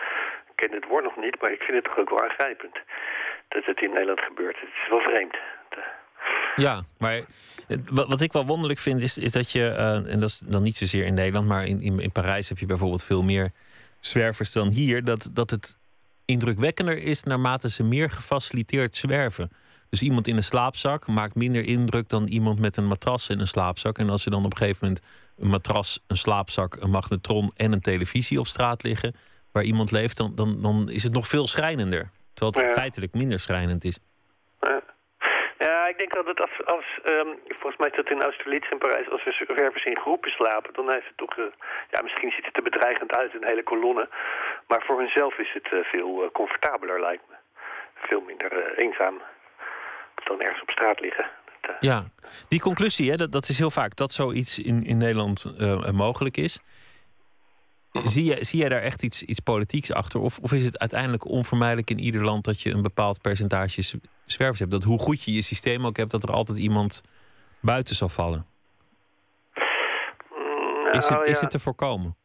Ik 0.50 0.56
ken 0.56 0.72
het 0.72 0.88
woord 0.88 1.04
nog 1.04 1.18
niet, 1.18 1.42
maar 1.42 1.52
ik 1.52 1.64
vind 1.64 1.76
het 1.78 1.84
toch 1.84 1.98
ook 1.98 2.10
wel 2.10 2.22
aangrijpend. 2.22 2.76
Dat 3.48 3.66
het 3.66 3.82
in 3.82 3.92
Nederland 3.92 4.22
gebeurt. 4.22 4.60
Het 4.60 4.70
is 4.84 4.90
wel 4.90 5.02
vreemd. 5.02 5.38
Ja, 6.60 6.84
maar 6.98 7.22
wat, 7.90 8.08
wat 8.08 8.22
ik 8.22 8.34
wel 8.34 8.46
wonderlijk 8.46 8.80
vind 8.80 9.00
is, 9.00 9.18
is 9.18 9.32
dat 9.32 9.52
je, 9.52 9.68
eh, 9.68 10.14
en 10.14 10.20
dat 10.20 10.30
is 10.30 10.42
dan 10.46 10.64
niet 10.64 10.76
zozeer 10.76 11.06
in 11.06 11.14
Nederland, 11.14 11.48
maar 11.48 11.66
in, 11.66 11.82
in, 11.82 12.00
in 12.00 12.12
Parijs 12.12 12.50
heb 12.50 12.58
je 12.58 12.66
bijvoorbeeld 12.66 13.04
veel 13.04 13.24
meer 13.24 13.52
zwervers 14.00 14.52
dan 14.52 14.70
hier, 14.70 15.04
dat, 15.04 15.30
dat 15.34 15.50
het 15.50 15.78
indrukwekkender 16.26 16.98
is 16.98 17.24
naarmate 17.24 17.70
ze 17.70 17.84
meer 17.84 18.10
gefaciliteerd 18.10 18.96
zwerven. 18.96 19.52
Dus 19.90 20.02
iemand 20.02 20.28
in 20.28 20.36
een 20.36 20.44
slaapzak 20.44 21.08
maakt 21.08 21.36
minder 21.36 21.64
indruk 21.64 22.10
dan 22.10 22.28
iemand 22.28 22.60
met 22.60 22.78
een 22.78 22.88
matras 22.88 23.30
in 23.30 23.40
een 23.40 23.48
slaapzak. 23.48 23.98
En 23.98 24.10
als 24.10 24.26
er 24.26 24.32
dan 24.32 24.46
op 24.46 24.52
een 24.52 24.58
gegeven 24.58 24.80
moment 24.82 25.02
een 25.38 25.48
matras, 25.48 26.00
een 26.08 26.18
slaapzak, 26.18 26.76
een 26.80 26.90
magnetron 26.90 27.52
en 27.56 27.72
een 27.72 27.82
televisie 27.82 28.40
op 28.40 28.48
straat 28.48 28.84
liggen 28.84 29.16
waar 29.52 29.64
iemand 29.64 29.92
leeft, 29.92 30.18
dan, 30.18 30.36
dan, 30.36 30.62
dan 30.62 30.90
is 30.90 31.04
het 31.04 31.14
nog 31.14 31.28
veel 31.28 31.48
schrijnender. 31.48 32.12
Terwijl 32.34 32.68
het 32.68 32.78
feitelijk 32.78 33.14
minder 33.14 33.40
schrijnend 33.40 33.84
is. 33.84 33.98
Ik 35.90 35.98
denk 35.98 36.14
dat 36.14 36.26
het 36.26 36.42
als, 36.42 36.66
als 36.66 36.86
ehm, 37.04 37.32
volgens 37.48 37.78
mij 37.78 37.90
is 37.90 37.96
dat 37.96 38.10
in 38.10 38.22
Austerlitz 38.22 38.70
in 38.72 38.78
Parijs, 38.78 39.10
als 39.10 39.24
we 39.24 39.32
zwervers 39.32 39.86
in 39.86 39.98
groepen 39.98 40.32
slapen, 40.32 40.74
dan 40.74 40.94
is 40.94 41.08
het 41.08 41.18
toch, 41.18 41.38
eh, 41.38 41.44
ja, 41.92 42.02
misschien 42.02 42.32
ziet 42.32 42.46
het 42.46 42.58
er 42.58 42.64
bedreigend 42.64 43.12
uit, 43.12 43.34
een 43.34 43.46
hele 43.52 43.64
kolonne, 43.64 44.10
maar 44.68 44.84
voor 44.86 45.00
hunzelf 45.00 45.38
is 45.38 45.54
het 45.54 45.68
eh, 45.72 45.80
veel 45.80 46.24
eh, 46.24 46.32
comfortabeler, 46.32 47.02
lijkt 47.02 47.24
me. 47.30 47.36
Veel 47.96 48.22
minder 48.22 48.78
eenzaam 48.78 49.22
dan 50.24 50.42
ergens 50.42 50.62
op 50.62 50.70
straat 50.70 51.00
liggen. 51.00 51.30
Ja, 51.80 52.04
die 52.48 52.60
conclusie, 52.60 53.10
hè, 53.10 53.16
dat, 53.16 53.32
dat 53.32 53.50
is 53.50 53.58
heel 53.58 53.72
vaak 53.72 53.96
dat 53.96 54.12
zoiets 54.12 54.60
in, 54.60 54.84
in 54.84 54.98
Nederland 54.98 55.54
mogelijk 55.92 56.38
is. 56.38 56.62
Zie 58.14 58.24
jij, 58.24 58.44
zie 58.44 58.70
daar 58.70 58.82
echt 58.82 59.04
iets, 59.04 59.24
iets 59.24 59.40
politieks 59.40 59.94
achter? 59.94 60.20
Of, 60.20 60.40
of 60.40 60.52
is 60.52 60.64
het 60.64 60.80
uiteindelijk 60.80 61.26
onvermijdelijk 61.26 61.90
in 61.90 62.00
ieder 62.00 62.24
land 62.24 62.46
dat 62.46 62.62
je 62.62 62.72
een 62.72 62.82
bepaald 62.82 63.22
percentage 63.22 63.82
zwervers 64.26 64.60
hebt? 64.60 64.72
Dat 64.72 64.84
hoe 64.84 65.00
goed 65.00 65.24
je 65.24 65.34
je 65.34 65.42
systeem 65.42 65.86
ook 65.86 65.98
hebt, 65.98 66.12
dat 66.12 66.24
er 66.24 66.32
altijd 66.32 66.58
iemand 66.58 67.04
buiten 67.60 67.96
zal 67.96 68.10
vallen. 68.10 68.46
Is 70.92 71.08
het, 71.08 71.10
Nou, 71.10 71.26
is 71.26 71.42
het 71.42 71.52
te 71.52 71.60
voorkomen? 71.60 72.16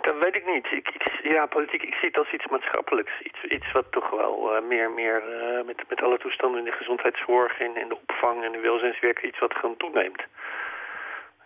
Dat 0.00 0.18
weet 0.20 0.36
ik 0.36 0.46
niet. 0.46 0.66
Ik, 0.70 0.88
ik, 0.88 1.20
ja, 1.22 1.46
politiek, 1.46 1.82
ik 1.82 1.94
zie 1.94 2.08
het 2.08 2.18
als 2.18 2.32
iets 2.32 2.46
maatschappelijks. 2.46 3.12
Iets, 3.22 3.44
iets 3.44 3.72
wat 3.72 3.86
toch 3.90 4.10
wel 4.10 4.56
eh, 4.56 4.62
meer, 4.62 4.90
meer 4.90 5.16
eh, 5.16 5.64
met, 5.66 5.84
met 5.88 6.02
alle 6.02 6.18
toestanden 6.18 6.58
in 6.58 6.64
de 6.64 6.76
gezondheidszorg 6.80 7.60
en 7.60 7.76
in 7.76 7.88
de 7.88 7.98
opvang 8.06 8.44
en 8.44 8.52
de 8.52 8.58
welzijnswerk, 8.60 9.22
iets 9.22 9.38
wat 9.38 9.54
gewoon 9.54 9.76
toeneemt. 9.76 10.22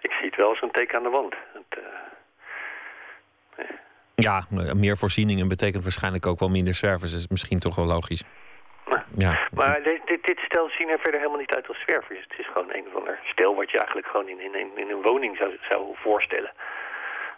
Ik 0.01 0.13
zie 0.13 0.27
het 0.27 0.37
wel 0.37 0.49
als 0.49 0.63
een 0.63 0.71
teken 0.71 0.97
aan 0.97 1.03
de 1.03 1.09
wand. 1.09 1.35
Eh, 4.19 4.25
Ja, 4.25 4.47
maar 4.51 4.77
meer 4.77 4.97
voorzieningen 4.97 5.49
betekent 5.49 5.83
waarschijnlijk 5.83 6.27
ook 6.27 6.39
wel 6.39 6.49
minder 6.49 6.75
zwervers. 6.75 7.11
Dat 7.11 7.21
is 7.21 7.29
misschien 7.29 7.59
toch 7.59 7.75
wel 7.75 7.87
logisch. 7.87 8.25
Ja, 9.17 9.39
maar 9.55 9.83
dit, 9.83 10.01
dit, 10.07 10.25
dit 10.25 10.39
stel 10.39 10.69
zien 10.79 10.89
er 10.89 10.99
verder 10.99 11.21
helemaal 11.21 11.41
niet 11.41 11.55
uit 11.55 11.69
als 11.69 11.81
zwervers. 11.81 12.21
Het 12.29 12.39
is 12.39 12.47
gewoon 12.53 12.71
een 12.73 12.87
of 12.87 12.95
ander 12.95 13.19
stel 13.25 13.55
wat 13.55 13.71
je 13.71 13.79
eigenlijk 13.79 14.07
gewoon 14.07 14.29
in, 14.29 14.41
in, 14.41 14.55
in, 14.77 14.91
een 14.91 15.03
woning 15.03 15.37
zou, 15.37 15.51
zou 15.69 15.81
voorstellen. 15.95 16.53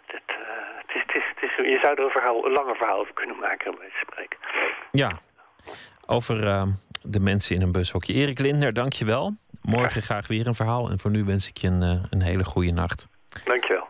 Het, 0.05 0.21
eh, 0.27 0.35
het 0.81 0.95
is, 0.95 1.01
het 1.05 1.15
is, 1.15 1.23
het 1.35 1.43
is, 1.43 1.55
je 1.55 1.79
zou 1.81 1.93
er 1.95 2.03
een, 2.03 2.09
verhaal, 2.09 2.45
een 2.45 2.51
langer 2.51 2.75
verhaal 2.75 2.99
over 2.99 3.13
kunnen 3.13 3.39
maken, 3.39 3.75
bij 3.77 3.87
te 3.87 4.05
spreken. 4.07 4.39
ja. 4.91 5.19
over 6.05 6.47
eh, 6.47 6.67
de 7.01 7.19
mensen 7.19 7.55
in 7.55 7.61
een 7.61 7.71
bushokje. 7.71 8.13
Erik 8.13 8.39
Lindner, 8.39 8.73
dank 8.73 8.93
je 8.93 9.05
wel. 9.05 9.35
Morgen 9.61 10.01
graag 10.01 10.27
weer 10.27 10.47
een 10.47 10.55
verhaal. 10.55 10.89
En 10.89 10.99
voor 10.99 11.11
nu 11.11 11.23
wens 11.23 11.47
ik 11.49 11.57
je 11.57 11.67
een, 11.67 11.81
eh, 11.81 12.03
een 12.09 12.21
hele 12.21 12.43
goede 12.43 12.71
nacht. 12.71 13.07
Dankjewel. 13.45 13.87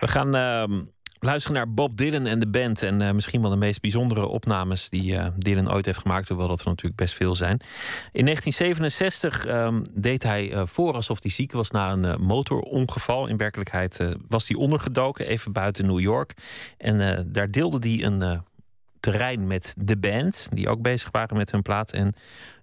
We 0.00 0.08
gaan 0.08 0.34
ehm, 0.34 0.80
luisteren 1.20 1.56
naar 1.56 1.74
Bob 1.74 1.96
Dylan 1.96 2.26
en 2.26 2.38
de 2.38 2.48
band. 2.48 2.82
En 2.82 3.02
eh, 3.02 3.12
misschien 3.12 3.40
wel 3.40 3.50
de 3.50 3.56
meest 3.56 3.80
bijzondere 3.80 4.26
opnames 4.26 4.88
die 4.88 5.16
eh, 5.16 5.26
Dylan 5.36 5.72
ooit 5.72 5.84
heeft 5.84 5.98
gemaakt. 5.98 6.28
Hoewel 6.28 6.48
dat 6.48 6.60
er 6.60 6.66
natuurlijk 6.66 6.96
best 6.96 7.14
veel 7.14 7.34
zijn. 7.34 7.60
In 8.12 8.24
1967 8.24 9.46
ehm, 9.46 9.82
deed 9.90 10.22
hij 10.22 10.52
eh, 10.52 10.62
voor 10.66 10.94
alsof 10.94 11.22
hij 11.22 11.30
ziek 11.30 11.52
was 11.52 11.70
na 11.70 11.92
een 11.92 12.22
motorongeval. 12.22 13.26
In 13.26 13.36
werkelijkheid 13.36 14.00
was 14.28 14.48
hij 14.48 14.56
ondergedoken, 14.56 15.26
even 15.26 15.52
buiten 15.52 15.86
New 15.86 16.00
York. 16.00 16.32
En 16.78 17.28
daar 17.32 17.50
deelde 17.50 17.88
hij 17.88 18.04
een 18.04 18.42
terrein 19.00 19.46
met 19.46 19.74
de 19.78 19.96
band. 19.96 20.48
Die 20.50 20.68
ook 20.68 20.82
bezig 20.82 21.10
waren 21.10 21.36
met 21.36 21.50
hun 21.50 21.62
plaat. 21.62 21.92
En 21.92 22.14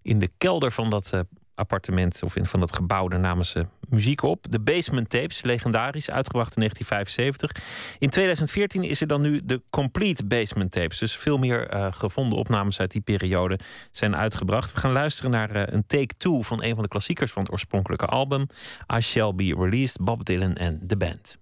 in 0.02 0.20
de 0.20 0.30
kelder 0.38 0.72
van 0.72 0.90
dat 0.90 1.24
appartement 1.56 2.24
of 2.24 2.36
in, 2.36 2.46
van 2.46 2.60
dat 2.60 2.76
gebouw, 2.76 3.08
daar 3.08 3.20
namen 3.20 3.46
ze 3.46 3.66
muziek 3.90 4.22
op. 4.22 4.46
De 4.50 4.60
Basement 4.60 5.10
Tapes, 5.10 5.42
legendarisch, 5.42 6.10
uitgebracht 6.10 6.56
in 6.56 6.62
1975. 6.62 7.98
In 8.00 8.10
2014 8.10 8.84
is 8.84 9.02
er 9.02 9.08
dan 9.08 9.22
nu 9.22 9.42
de 9.44 9.62
Complete 9.70 10.26
Basement 10.26 10.72
Tapes. 10.72 10.98
Dus 10.98 11.16
veel 11.16 11.38
meer 11.38 11.68
eh, 11.68 11.88
gevonden 11.92 12.38
opnames 12.38 12.80
uit 12.80 12.92
die 12.92 13.02
periode 13.02 13.60
zijn 13.92 14.16
uitgebracht. 14.16 14.74
We 14.74 14.80
gaan 14.80 14.92
luisteren 14.92 15.32
naar 15.32 15.52
eh, 15.52 15.74
een 15.74 15.88
take 15.88 16.18
two 16.18 16.42
van 16.42 16.64
een 16.64 16.74
van 16.74 16.84
de 16.84 16.90
klassiekers 16.90 17.32
van 17.32 17.44
het 17.44 17.52
oorspronkelijke 17.52 18.06
album. 18.06 18.46
I 18.96 19.02
Shall 19.02 19.34
Be 19.36 19.56
Released, 19.58 19.98
Bob 20.02 20.26
Dylan 20.26 20.56
en 20.56 20.80
de 20.82 20.98
band. 20.98 21.38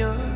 canción. 0.00 0.29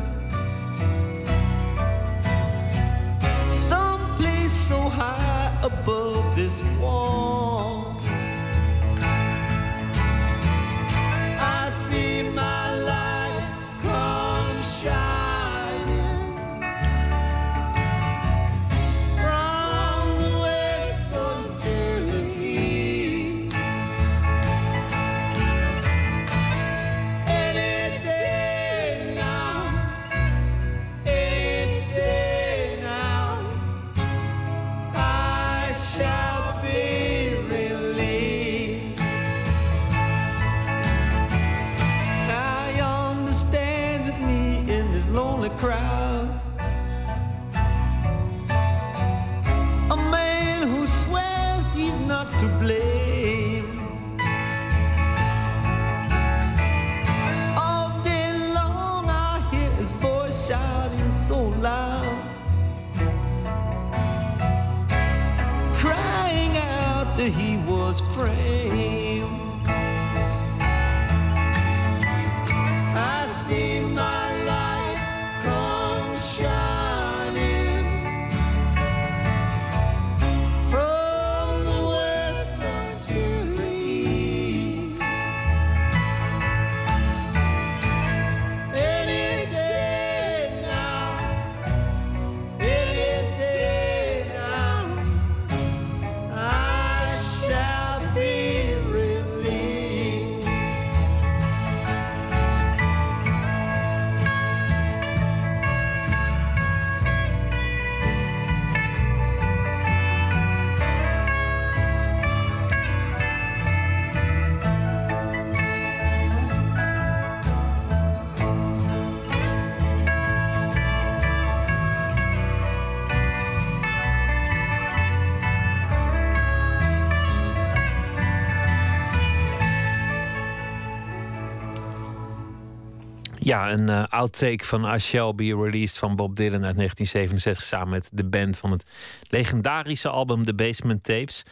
Ja, 133.55 133.71
een 133.71 133.89
eh, 133.89 134.03
outtake 134.03 134.65
van 134.65 134.95
I 134.95 134.99
Shall 134.99 135.35
Be 135.35 135.43
Released 135.43 135.97
van 135.97 136.15
Bob 136.15 136.35
Dylan 136.35 136.65
uit 136.65 136.75
1967 136.75 137.65
samen 137.65 137.89
met 137.89 138.09
de 138.13 138.25
band 138.25 138.57
van 138.57 138.71
het 138.71 138.85
legendarische 139.29 140.09
album 140.09 140.45
The 140.45 140.53
Basement 140.53 141.03
Tapes. 141.03 141.43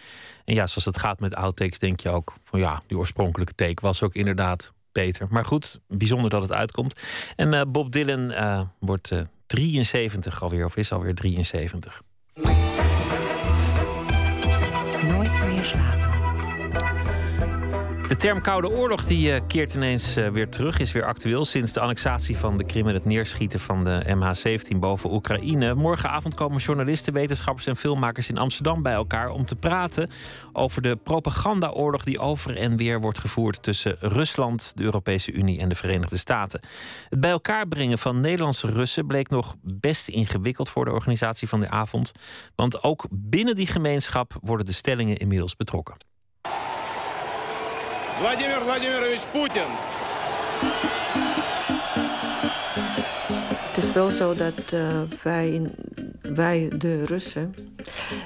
En 0.46 0.54
ja, 0.54 0.68
zoals 0.68 0.86
het 0.86 1.00
gaat 1.00 1.20
met 1.20 1.36
outtakes 1.36 1.80
denk 1.80 2.00
je 2.00 2.10
ook 2.10 2.34
van 2.44 2.60
ja, 2.60 2.82
die 2.88 2.98
oorspronkelijke 2.98 3.54
take 3.56 3.82
was 3.82 4.04
ook 4.04 4.14
inderdaad 4.14 4.74
beter. 4.92 5.28
Maar 5.30 5.46
goed, 5.46 5.80
bijzonder 5.88 6.30
dat 6.30 6.42
het 6.42 6.54
uitkomt. 6.54 7.02
En 7.36 7.54
eh, 7.54 7.62
Bob 7.68 7.92
Dylan 7.92 8.32
eh, 8.32 8.62
wordt 8.80 9.12
eh, 9.12 9.22
73 9.48 10.42
alweer, 10.42 10.66
of 10.66 10.78
is 10.78 10.92
alweer 10.92 11.16
73. 11.16 12.02
Nooit 15.08 15.46
meer 15.46 15.64
slapen. 15.64 16.13
De 18.14 18.20
term 18.20 18.42
Koude 18.42 18.70
Oorlog 18.70 19.06
die, 19.06 19.34
eh, 19.34 19.42
keert 19.48 19.74
ineens 19.74 20.16
eh, 20.16 20.28
weer 20.28 20.50
terug, 20.50 20.80
is 20.80 20.92
weer 20.92 21.06
actueel 21.06 21.46
sinds 21.46 21.74
de 21.74 21.80
annexatie 21.80 22.38
van 22.38 22.58
de 22.58 22.64
Krim 22.64 22.88
en 22.88 22.94
het 22.94 23.06
neerschieten 23.06 23.60
van 23.60 23.84
de 23.84 24.04
MH17 24.06 24.80
boven 24.80 25.14
Oekraïne. 25.14 25.74
Morgenavond 25.74 26.34
komen 26.34 26.58
journalisten, 26.62 27.14
wetenschappers 27.14 27.68
en 27.68 27.76
filmmakers 27.76 28.30
in 28.30 28.38
Amsterdam 28.38 28.82
bij 28.82 28.94
elkaar 28.94 29.30
om 29.30 29.46
te 29.46 29.56
praten 29.56 30.10
over 30.52 30.82
de 30.82 30.96
propagandaoorlog 30.96 32.04
die 32.04 32.20
over 32.20 32.58
en 32.58 32.78
weer 32.78 33.02
wordt 33.02 33.20
gevoerd 33.20 33.64
tussen 33.64 33.96
Rusland, 34.00 34.72
de 34.76 34.84
Europese 34.84 35.32
Unie 35.32 35.60
en 35.60 35.70
de 35.70 35.76
Verenigde 35.76 36.18
Staten. 36.18 36.62
Het 37.10 37.20
bij 37.20 37.32
elkaar 37.32 37.68
brengen 37.68 37.98
van 37.98 38.20
Nederlandse 38.20 38.68
Russen 38.68 39.08
bleek 39.08 39.30
nog 39.30 39.56
best 39.62 40.08
ingewikkeld 40.08 40.70
voor 40.70 40.86
de 40.86 40.92
organisatie 40.92 41.48
van 41.48 41.60
de 41.60 41.70
avond, 41.70 42.12
want 42.56 42.84
ook 42.84 43.08
binnen 43.12 43.56
die 43.56 43.68
gemeenschap 43.68 44.38
worden 44.42 44.66
de 44.66 44.74
stellingen 44.74 45.18
inmiddels 45.18 45.56
betrokken. 45.56 45.96
Владимир 48.19 48.61
Владимирович 48.61 49.23
Путин. 49.33 49.69
Het 53.75 53.85
is 53.85 53.93
wel 53.93 54.11
zo 54.11 54.35
dat 54.35 54.73
eh, 54.73 55.01
wij, 55.23 55.71
wij, 56.23 56.71
de 56.79 57.05
Russen, 57.05 57.55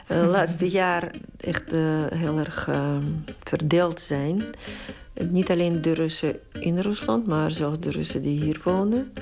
eh, 0.06 0.20
de 0.20 0.26
laatste 0.26 0.70
jaar 0.70 1.10
echt 1.40 1.72
eh, 1.72 1.80
heel 2.14 2.39
erg 2.39 2.68
eh, 2.68 2.97
verdeeld 3.43 4.01
zijn. 4.01 4.44
Niet 5.30 5.52
alleen 5.52 5.81
de 5.81 5.94
Russen 5.94 6.39
in 6.60 6.80
Rusland, 6.80 7.27
maar 7.27 7.52
zelfs 7.52 7.80
de 7.80 7.91
Russen 7.91 8.22
die 8.22 8.41
hier 8.44 8.61
wonen. 8.64 9.14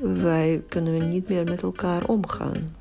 Wij 0.00 0.62
kunnen 0.68 1.10
niet 1.10 1.28
meer 1.28 1.44
met 1.44 1.62
elkaar 1.62 2.04
omgaan. 2.04 2.76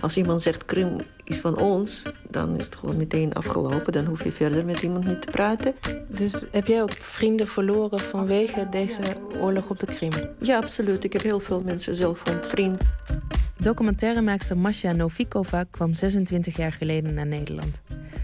Als 0.00 0.16
iemand 0.16 0.42
zegt 0.42 0.64
Krim 0.64 1.00
is 1.24 1.40
van 1.40 1.58
ons, 1.58 2.02
dan 2.30 2.56
is 2.56 2.64
het 2.64 2.76
gewoon 2.76 2.96
meteen 2.96 3.32
afgelopen. 3.32 3.92
Dan 3.92 4.04
hoef 4.04 4.24
je 4.24 4.32
verder 4.32 4.64
met 4.64 4.82
iemand 4.82 5.06
niet 5.06 5.22
te 5.22 5.30
praten. 5.30 5.74
Dus 6.08 6.44
heb 6.50 6.66
jij 6.66 6.82
ook 6.82 6.92
vrienden 6.92 7.48
verloren 7.48 7.98
vanwege 7.98 8.66
deze 8.70 9.00
oorlog 9.40 9.68
op 9.68 9.78
de 9.78 9.86
Krim? 9.86 10.12
Ja, 10.40 10.56
absoluut. 10.56 11.04
Ik 11.04 11.12
heb 11.12 11.22
heel 11.22 11.40
veel 11.40 11.60
mensen 11.60 11.94
zelf 11.94 12.22
ontvriend. 12.34 12.82
Documentairemaakster 13.58 14.58
Masha 14.58 14.92
Novikova 14.92 15.64
kwam 15.70 15.94
26 15.94 16.56
jaar 16.56 16.72
geleden 16.72 17.14
naar 17.14 17.26
Nederland. 17.26 17.80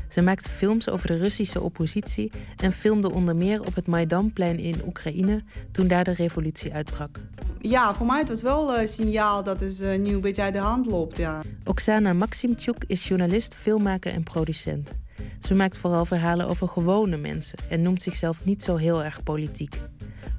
Ze 0.09 0.23
maakte 0.23 0.49
films 0.49 0.89
over 0.89 1.07
de 1.07 1.17
Russische 1.17 1.61
oppositie 1.61 2.33
en 2.57 2.73
filmde 2.73 3.13
onder 3.13 3.37
meer 3.37 3.61
op 3.61 3.75
het 3.75 3.87
Maidanplein 3.87 4.59
in 4.59 4.83
Oekraïne 4.87 5.43
toen 5.73 5.89
daar 5.89 6.05
de 6.05 6.15
revolutie 6.15 6.73
uitbrak. 6.73 7.19
Ja, 7.61 7.95
voor 7.95 8.07
mij 8.07 8.19
het 8.19 8.29
was 8.29 8.43
wel 8.43 8.79
een 8.79 8.89
signaal 8.89 9.45
dat 9.45 9.61
het 9.61 9.81
eh, 9.81 9.99
nu 9.99 10.15
een 10.15 10.21
beetje 10.21 10.43
uit 10.43 10.53
de 10.53 10.59
hand 10.59 10.87
loopt. 10.87 11.17
Ja. 11.17 11.41
Oksana 11.65 12.13
Maximchuk 12.13 12.85
is 12.87 13.09
journalist, 13.09 13.55
filmmaker 13.55 14.13
en 14.13 14.23
producent. 14.23 14.93
Ze 15.41 15.55
maakt 15.55 15.79
vooral 15.79 16.05
verhalen 16.05 16.49
over 16.49 16.69
gewone 16.69 17.17
mensen 17.17 17.59
en 17.69 17.83
noemt 17.83 18.03
zichzelf 18.03 18.45
niet 18.45 18.63
zo 18.63 18.77
heel 18.77 19.05
erg 19.05 19.23
politiek. 19.23 19.77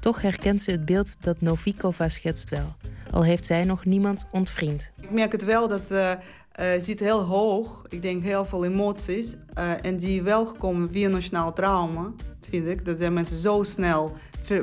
Toch 0.00 0.22
herkent 0.22 0.62
ze 0.62 0.70
het 0.70 0.84
beeld 0.84 1.16
dat 1.20 1.40
Novikova 1.40 2.08
schetst 2.08 2.50
wel, 2.50 2.76
al 3.12 3.24
heeft 3.24 3.44
zij 3.44 3.64
nog 3.64 3.84
niemand 3.84 4.26
ontvriend. 4.30 4.92
Ik 5.00 5.10
merk 5.10 5.32
het 5.32 5.44
wel 5.44 5.68
dat 5.68 5.90
eh, 5.90 6.66
zit 6.78 7.00
heel 7.00 7.22
hoog. 7.22 7.84
Ik 7.88 8.02
denk 8.02 8.22
heel 8.22 8.44
veel 8.44 8.64
emoties. 8.64 9.36
eh, 9.54 9.84
en 9.84 9.96
die 9.96 10.22
wel 10.22 10.46
gekomen 10.46 10.88
via 10.88 11.08
nationaal 11.08 11.52
trauma, 11.52 12.12
vind 12.40 12.66
ik. 12.66 12.84
Dat 12.84 12.98
zijn 12.98 13.12
mensen 13.12 13.36
zo 13.36 13.62
snel 13.62 14.16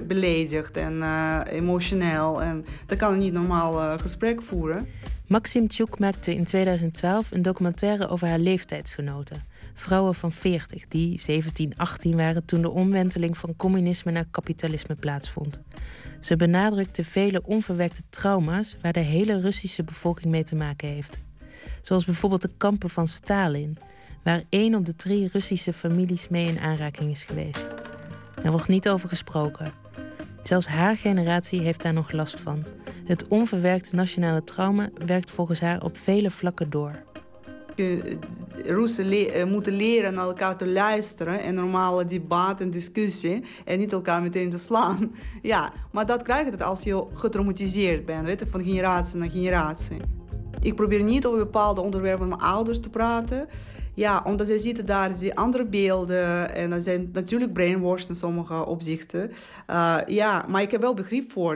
beledigd 0.07 0.77
en 0.77 1.03
emotioneel. 1.43 2.41
En 2.41 2.65
dan 2.85 2.97
kan 2.97 3.17
niet 3.17 3.33
normaal 3.33 3.97
gesprek 3.97 4.41
voeren. 4.41 4.87
Maxim 5.29 5.67
Tjoek 5.67 5.99
maakte 5.99 6.35
in 6.35 6.43
2012 6.43 7.31
een 7.31 7.41
documentaire 7.41 8.07
over 8.07 8.27
haar 8.27 8.39
leeftijdsgenoten. 8.39 9.43
Vrouwen 9.73 10.15
van 10.15 10.31
40 10.31 10.87
die 10.87 11.19
17, 11.19 11.73
18 11.77 12.15
waren 12.15 12.45
toen 12.45 12.61
de 12.61 12.69
omwenteling 12.69 13.37
van 13.37 13.55
communisme 13.55 14.11
naar 14.11 14.25
kapitalisme 14.31 14.95
plaatsvond. 14.95 15.59
Ze 16.19 16.35
benadrukte 16.35 17.03
vele 17.03 17.41
onverwerkte 17.45 18.01
trauma's 18.09 18.77
waar 18.81 18.93
de 18.93 18.99
hele 18.99 19.39
Russische 19.39 19.83
bevolking 19.83 20.31
mee 20.31 20.43
te 20.43 20.55
maken 20.55 20.87
heeft. 20.87 21.19
Zoals 21.81 22.05
bijvoorbeeld 22.05 22.41
de 22.41 22.51
kampen 22.57 22.89
van 22.89 23.07
Stalin, 23.07 23.77
waar 24.23 24.43
één 24.49 24.75
op 24.75 24.85
de 24.85 24.95
drie 24.95 25.29
Russische 25.31 25.73
families 25.73 26.29
mee 26.29 26.45
in 26.45 26.59
aanraking 26.59 27.11
is 27.11 27.23
geweest. 27.23 27.67
Er 28.43 28.51
wordt 28.51 28.67
niet 28.67 28.89
over 28.89 29.09
gesproken. 29.09 29.71
Zelfs 30.43 30.67
haar 30.67 30.97
generatie 30.97 31.61
heeft 31.61 31.81
daar 31.81 31.93
nog 31.93 32.11
last 32.11 32.39
van. 32.39 32.65
Het 33.05 33.27
onverwerkte 33.27 33.95
nationale 33.95 34.43
trauma 34.43 34.89
werkt 35.05 35.31
volgens 35.31 35.59
haar 35.59 35.83
op 35.83 35.97
vele 35.97 36.31
vlakken 36.31 36.69
door. 36.69 37.03
Je- 37.79 38.17
Russen 38.65 39.09
le- 39.09 39.25
eh, 39.25 39.45
moeten 39.45 39.73
leren 39.73 40.13
naar 40.13 40.25
elkaar 40.25 40.57
te 40.57 40.67
luisteren 40.67 41.41
en 41.41 41.53
normale 41.53 42.05
debat 42.05 42.61
en 42.61 42.71
discussie 42.71 43.43
en 43.65 43.77
niet 43.79 43.91
elkaar 43.91 44.21
meteen 44.21 44.49
te 44.49 44.57
slaan. 44.59 45.11
Ja, 45.41 45.71
maar 45.91 46.05
dat 46.05 46.21
krijg 46.21 46.49
je 46.49 46.63
als 46.63 46.83
je 46.83 47.03
getraumatiseerd 47.13 48.05
bent, 48.05 48.25
weet 48.25 48.39
je, 48.39 48.47
van 48.47 48.63
generatie 48.63 49.17
naar 49.17 49.29
generatie. 49.29 49.97
Ik 50.61 50.75
probeer 50.75 51.03
niet 51.03 51.25
over 51.25 51.39
bepaalde 51.39 51.81
onderwerpen 51.81 52.27
met 52.27 52.37
mijn 52.39 52.51
ouders 52.51 52.79
te 52.79 52.89
praten. 52.89 53.47
Ja, 53.93 54.21
omdat 54.25 54.47
zij 54.47 54.57
zitten 54.57 54.85
daar, 54.85 55.17
die 55.19 55.35
andere 55.35 55.65
beelden 55.65 56.55
en 56.55 56.69
dat 56.69 56.83
zijn 56.83 57.09
natuurlijk 57.13 57.53
brainwashed 57.53 58.09
in 58.09 58.15
sommige 58.15 58.65
opzichten. 58.65 59.31
Uh, 59.69 59.97
ja, 60.07 60.45
maar 60.47 60.61
ik 60.61 60.71
heb 60.71 60.81
wel 60.81 60.93
begrip 60.93 61.31
voor. 61.31 61.55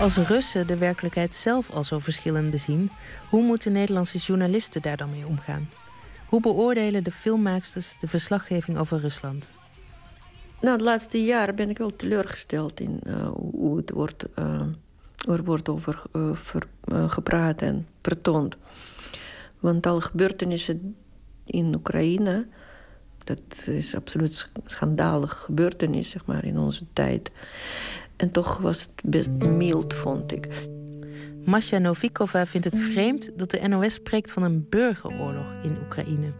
Als 0.00 0.16
Russen 0.16 0.66
de 0.66 0.78
werkelijkheid 0.78 1.34
zelf 1.34 1.70
al 1.70 1.84
zo 1.84 1.98
verschillend 1.98 2.50
bezien, 2.50 2.90
hoe 3.28 3.42
moeten 3.42 3.72
Nederlandse 3.72 4.18
journalisten 4.18 4.82
daar 4.82 4.96
dan 4.96 5.10
mee 5.10 5.26
omgaan? 5.26 5.68
Hoe 6.26 6.40
beoordelen 6.40 7.04
de 7.04 7.10
filmmaaksters 7.10 7.96
de 8.00 8.08
verslaggeving 8.08 8.78
over 8.78 8.98
Rusland? 8.98 9.50
Nou, 10.60 10.78
de 10.78 10.84
laatste 10.84 11.24
jaren 11.24 11.54
ben 11.54 11.70
ik 11.70 11.78
wel 11.78 11.96
teleurgesteld 11.96 12.80
in 12.80 13.00
eh, 13.02 13.28
hoe 13.30 13.76
het 13.76 13.90
wordt, 13.90 14.32
eh, 14.34 14.60
er 15.28 15.44
wordt 15.44 15.68
over 15.68 16.02
eh, 16.12 17.10
gepraat 17.10 17.62
en 17.62 17.86
vertoond. 18.02 18.56
Want 19.60 19.86
alle 19.86 20.00
gebeurtenissen 20.00 20.96
in 21.44 21.74
Oekraïne, 21.74 22.46
dat 23.24 23.66
is 23.66 23.94
absoluut 23.94 24.34
sch- 24.34 24.48
schandalig 24.64 25.38
gebeurtenis, 25.38 26.10
zeg 26.10 26.26
maar, 26.26 26.44
in 26.44 26.58
onze 26.58 26.84
tijd. 26.92 27.30
En 28.18 28.30
toch 28.30 28.58
was 28.58 28.80
het 28.80 28.92
best 29.04 29.30
mild, 29.30 29.94
vond 29.94 30.32
ik. 30.32 30.48
Masja 31.44 31.78
Novikova 31.78 32.46
vindt 32.46 32.66
het 32.66 32.78
vreemd 32.78 33.38
dat 33.38 33.50
de 33.50 33.68
NOS 33.68 33.94
spreekt 33.94 34.30
van 34.30 34.42
een 34.42 34.66
burgeroorlog 34.68 35.54
in 35.62 35.78
Oekraïne. 35.82 36.32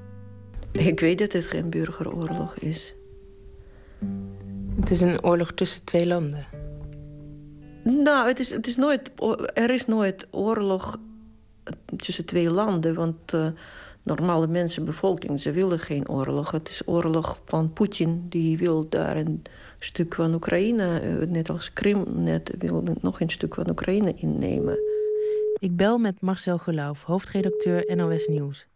Ik 0.72 1.00
weet 1.00 1.18
dat 1.18 1.32
het 1.32 1.44
geen 1.44 1.70
burgeroorlog 1.70 2.56
is. 2.56 2.94
Het 4.80 4.90
is 4.90 5.00
een 5.00 5.24
oorlog 5.24 5.52
tussen 5.52 5.84
twee 5.84 6.06
landen. 6.06 6.46
Nou, 7.84 8.28
het 8.28 8.38
is, 8.38 8.50
het 8.50 8.66
is 8.66 8.76
nooit, 8.76 9.10
er 9.55 9.70
is 9.70 9.86
nooit 9.86 10.26
oorlog 10.30 10.96
tussen 11.96 12.24
twee 12.24 12.50
landen. 12.50 12.94
Want 12.94 13.32
eh, 13.32 13.46
normale 14.02 14.46
mensen, 14.46 14.84
bevolking, 14.84 15.40
ze 15.40 15.52
willen 15.52 15.78
geen 15.78 16.09
oorlog. 16.09 16.50
Het 16.50 16.68
is 16.68 16.82
oorlog 16.86 17.40
van 17.44 17.72
Poetin. 17.72 18.26
Die 18.28 18.59
wil 18.59 18.88
daar 18.88 19.16
een 19.16 19.42
stuk 19.78 20.14
van 20.14 20.34
Oekraïne, 20.34 21.00
eh, 21.00 21.28
net 21.28 21.50
als 21.50 21.72
Krim, 21.72 22.22
net 22.22 22.55
wil 22.59 22.82
nog 23.00 23.20
een 23.20 23.28
stuk 23.28 23.55
van 23.55 23.68
Oekraïne 23.68 24.14
innemen. 24.14 24.78
Ik 25.59 25.76
bel 25.76 25.98
met 25.98 26.20
Marcel 26.20 26.59
Gelauf, 26.59 27.02
hoofdredacteur 27.02 27.96
NOS 27.96 28.26
Nieuws. 28.26 28.66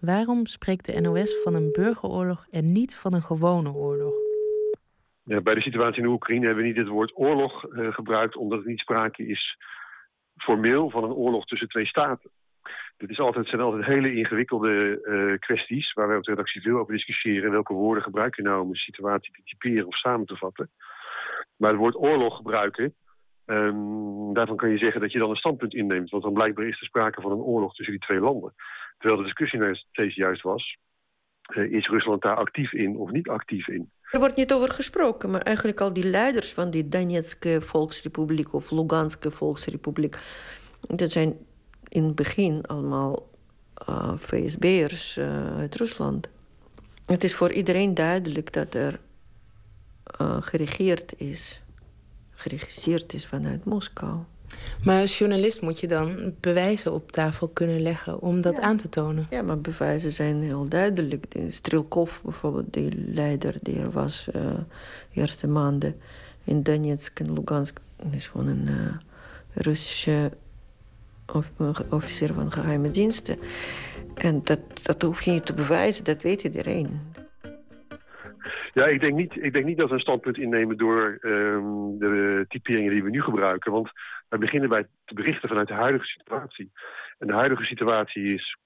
Waarom 0.00 0.46
spreekt 0.46 0.86
de 0.86 1.00
NOS 1.00 1.42
van 1.42 1.54
een 1.54 1.72
burgeroorlog 1.72 2.46
en 2.50 2.72
niet 2.72 2.96
van 2.96 3.14
een 3.14 3.22
gewone 3.22 3.72
oorlog? 3.72 4.14
Ja, 5.24 5.40
bij 5.40 5.54
de 5.54 5.60
situatie 5.60 6.02
in 6.02 6.08
Oekraïne 6.08 6.46
hebben 6.46 6.62
we 6.62 6.68
niet 6.68 6.78
het 6.78 6.88
woord 6.88 7.12
oorlog 7.14 7.64
eh, 7.64 7.92
gebruikt, 7.92 8.36
omdat 8.36 8.60
er 8.60 8.68
niet 8.68 8.78
sprake 8.78 9.26
is 9.26 9.56
formeel 10.36 10.90
van 10.90 11.04
een 11.04 11.12
oorlog 11.12 11.44
tussen 11.46 11.68
twee 11.68 11.86
staten. 11.86 12.30
Dit 13.02 13.10
is 13.10 13.20
altijd, 13.20 13.48
zijn 13.48 13.60
altijd 13.60 13.84
hele 13.84 14.14
ingewikkelde 14.14 15.00
eh, 15.02 15.38
kwesties 15.38 15.92
waar 15.92 16.08
wij 16.08 16.16
op 16.16 16.24
de 16.24 16.30
redactie 16.30 16.62
veel 16.62 16.78
over 16.78 16.94
discussiëren. 16.94 17.50
Welke 17.50 17.72
woorden 17.72 18.02
gebruik 18.02 18.36
je 18.36 18.42
nou 18.42 18.62
om 18.62 18.68
een 18.68 18.74
situatie 18.74 19.32
te 19.32 19.42
typeren 19.44 19.86
of 19.86 19.96
samen 19.96 20.26
te 20.26 20.36
vatten. 20.36 20.70
Maar 21.56 21.70
het 21.70 21.78
woord 21.78 21.96
oorlog 21.96 22.36
gebruiken, 22.36 22.94
ehm, 23.44 24.32
daarvan 24.32 24.56
kan 24.56 24.70
je 24.70 24.78
zeggen 24.78 25.00
dat 25.00 25.12
je 25.12 25.18
dan 25.18 25.30
een 25.30 25.36
standpunt 25.36 25.74
inneemt. 25.74 26.10
Want 26.10 26.22
dan 26.22 26.32
blijkbaar 26.32 26.64
is 26.64 26.80
er 26.80 26.86
sprake 26.86 27.20
van 27.20 27.30
een 27.30 27.38
oorlog 27.38 27.74
tussen 27.74 27.94
die 27.94 28.04
twee 28.04 28.20
landen. 28.20 28.54
Terwijl 28.98 29.20
de 29.20 29.26
discussie 29.26 29.58
nou 29.58 29.74
steeds 29.74 30.14
juist 30.14 30.42
was, 30.42 30.76
eh, 31.42 31.72
is 31.72 31.88
Rusland 31.88 32.22
daar 32.22 32.36
actief 32.36 32.72
in 32.72 32.96
of 32.96 33.10
niet 33.10 33.28
actief 33.28 33.68
in? 33.68 33.90
Er 34.10 34.18
wordt 34.18 34.36
niet 34.36 34.52
over 34.52 34.70
gesproken, 34.70 35.30
maar 35.30 35.42
eigenlijk 35.42 35.80
al 35.80 35.92
die 35.92 36.06
leiders 36.06 36.52
van 36.52 36.70
die 36.70 36.88
Donetske 36.88 37.60
Volksrepubliek 37.60 38.52
of 38.52 38.70
Luganske 38.70 39.30
Volksrepubliek, 39.30 40.16
dat 40.80 41.10
zijn 41.10 41.50
in 41.92 42.04
het 42.04 42.14
begin 42.14 42.66
allemaal 42.66 43.28
uh, 43.88 44.12
VSB'ers 44.16 45.16
uh, 45.18 45.56
uit 45.56 45.74
Rusland. 45.74 46.28
Het 47.04 47.24
is 47.24 47.34
voor 47.34 47.52
iedereen 47.52 47.94
duidelijk 47.94 48.52
dat 48.52 48.74
er 48.74 49.00
uh, 50.20 50.36
geregeerd 50.40 51.12
is, 51.16 51.62
geregisseerd 52.30 53.12
is 53.12 53.26
vanuit 53.26 53.64
Moskou. 53.64 54.18
Maar 54.84 55.00
als 55.00 55.18
journalist 55.18 55.62
moet 55.62 55.80
je 55.80 55.86
dan 55.86 56.34
bewijzen 56.40 56.92
op 56.92 57.12
tafel 57.12 57.48
kunnen 57.48 57.80
leggen 57.80 58.20
om 58.20 58.40
dat 58.40 58.56
ja. 58.56 58.62
aan 58.62 58.76
te 58.76 58.88
tonen. 58.88 59.26
Ja, 59.30 59.42
maar 59.42 59.60
bewijzen 59.60 60.12
zijn 60.12 60.42
heel 60.42 60.68
duidelijk. 60.68 61.30
De 61.30 61.50
Strilkov, 61.50 62.20
bijvoorbeeld, 62.20 62.72
die 62.72 63.12
leider 63.14 63.54
die 63.62 63.78
er 63.78 63.90
was 63.90 64.28
de 64.32 64.64
eerste 65.12 65.46
maanden 65.46 66.00
in 66.44 66.62
Donetsk 66.62 67.20
en 67.20 67.32
Lugansk, 67.32 67.80
is 68.10 68.26
gewoon 68.28 68.46
een 68.46 68.66
uh, 68.68 68.94
Russische 69.54 70.32
officier 71.90 72.34
van 72.34 72.52
geheime 72.52 72.90
diensten. 72.90 73.38
En 74.14 74.40
dat, 74.44 74.60
dat 74.82 75.02
hoef 75.02 75.22
je 75.22 75.30
niet 75.30 75.46
te 75.46 75.54
bewijzen, 75.54 76.04
dat 76.04 76.22
weet 76.22 76.42
iedereen. 76.42 77.00
Ja, 78.74 78.86
ik 78.86 79.00
denk 79.00 79.14
niet, 79.14 79.36
ik 79.36 79.52
denk 79.52 79.64
niet 79.64 79.78
dat 79.78 79.88
we 79.88 79.94
een 79.94 80.00
standpunt 80.00 80.38
innemen 80.38 80.76
door 80.76 81.18
um, 81.20 81.98
de 81.98 82.44
typeringen 82.48 82.92
die 82.92 83.02
we 83.02 83.10
nu 83.10 83.22
gebruiken. 83.22 83.72
Want 83.72 83.90
wij 84.28 84.38
beginnen 84.38 84.68
bij 84.68 84.86
te 85.04 85.14
berichten 85.14 85.48
vanuit 85.48 85.68
de 85.68 85.74
huidige 85.74 86.06
situatie. 86.06 86.72
En 87.18 87.26
de 87.26 87.32
huidige 87.32 87.64
situatie 87.64 88.34
is 88.34 88.56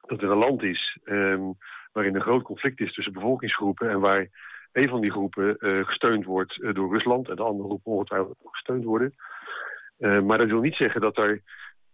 dat 0.00 0.22
er 0.22 0.30
een 0.30 0.38
land 0.38 0.62
is 0.62 0.98
um, 1.04 1.54
waarin 1.92 2.14
een 2.14 2.20
groot 2.20 2.42
conflict 2.42 2.80
is 2.80 2.94
tussen 2.94 3.12
bevolkingsgroepen 3.12 3.90
en 3.90 4.00
waar 4.00 4.28
een 4.72 4.88
van 4.88 5.00
die 5.00 5.10
groepen 5.10 5.56
uh, 5.58 5.84
gesteund 5.84 6.24
wordt 6.24 6.56
uh, 6.56 6.74
door 6.74 6.92
Rusland 6.92 7.28
en 7.28 7.36
de 7.36 7.42
andere 7.42 7.68
groepen 7.68 7.92
ongetwijfeld 7.92 8.36
gesteund 8.42 8.84
worden. 8.84 9.14
Uh, 9.98 10.20
maar 10.20 10.38
dat 10.38 10.48
wil 10.48 10.60
niet 10.60 10.74
zeggen 10.74 11.00
dat 11.00 11.18
er 11.18 11.42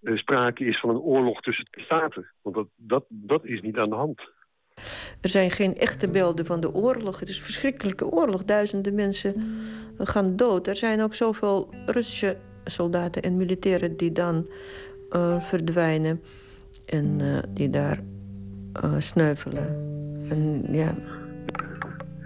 sprake 0.02 0.64
is 0.64 0.80
van 0.80 0.90
een 0.90 1.00
oorlog 1.00 1.40
tussen 1.40 1.66
de 1.70 1.80
staten. 1.80 2.30
Want 2.42 2.56
dat, 2.56 2.66
dat, 2.76 3.04
dat 3.08 3.44
is 3.44 3.60
niet 3.60 3.76
aan 3.76 3.90
de 3.90 3.96
hand. 3.96 4.20
Er 5.20 5.28
zijn 5.28 5.50
geen 5.50 5.76
echte 5.76 6.10
beelden 6.10 6.46
van 6.46 6.60
de 6.60 6.74
oorlog. 6.74 7.20
Het 7.20 7.28
is 7.28 7.38
een 7.38 7.44
verschrikkelijke 7.44 8.06
oorlog. 8.06 8.44
Duizenden 8.44 8.94
mensen 8.94 9.34
gaan 9.98 10.36
dood. 10.36 10.66
Er 10.66 10.76
zijn 10.76 11.00
ook 11.02 11.14
zoveel 11.14 11.74
Russische 11.86 12.36
soldaten 12.64 13.22
en 13.22 13.36
militairen 13.36 13.96
die 13.96 14.12
dan 14.12 14.46
uh, 15.10 15.40
verdwijnen 15.40 16.22
en 16.86 17.18
uh, 17.20 17.38
die 17.48 17.70
daar 17.70 18.00
uh, 18.84 18.94
sneuvelen. 18.98 19.66
En, 20.30 20.74
ja. 20.74 20.94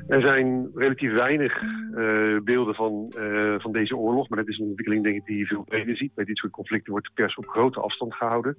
Er 0.08 0.20
zijn 0.20 0.70
relatief 0.74 1.12
weinig 1.12 1.62
eh, 1.62 2.36
beelden 2.44 2.74
van, 2.74 3.12
eh, 3.18 3.54
van 3.58 3.72
deze 3.72 3.96
oorlog, 3.96 4.28
maar 4.28 4.38
dat 4.38 4.48
is 4.48 4.58
een 4.58 4.66
ontwikkeling 4.66 5.04
denk 5.04 5.16
ik, 5.16 5.24
die 5.24 5.38
je 5.38 5.46
veel 5.46 5.62
breder 5.62 5.96
ziet. 5.96 6.14
Bij 6.14 6.24
dit 6.24 6.36
soort 6.36 6.52
conflicten 6.52 6.92
wordt 6.92 7.06
de 7.06 7.12
pers 7.14 7.34
op 7.34 7.46
grote 7.46 7.80
afstand 7.80 8.14
gehouden. 8.14 8.56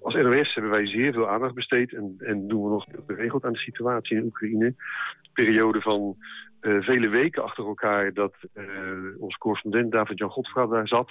Als 0.00 0.14
NOS 0.14 0.54
hebben 0.54 0.72
wij 0.72 0.86
zeer 0.86 1.12
veel 1.12 1.28
aandacht 1.28 1.54
besteed 1.54 1.94
en, 1.94 2.14
en 2.18 2.48
doen 2.48 2.62
we 2.64 2.70
nog 2.70 2.86
geregeld 3.06 3.44
aan 3.44 3.52
de 3.52 3.58
situatie 3.58 4.16
in 4.16 4.24
Oekraïne. 4.24 4.64
Een 4.64 4.76
periode 5.32 5.80
van 5.80 6.16
eh, 6.60 6.80
vele 6.80 7.08
weken 7.08 7.42
achter 7.42 7.66
elkaar 7.66 8.12
dat 8.12 8.34
onze 9.18 9.38
correspondent 9.38 9.92
David-Jan 9.92 10.30
Godfra 10.30 10.66
daar 10.66 10.88
zat. 10.88 11.10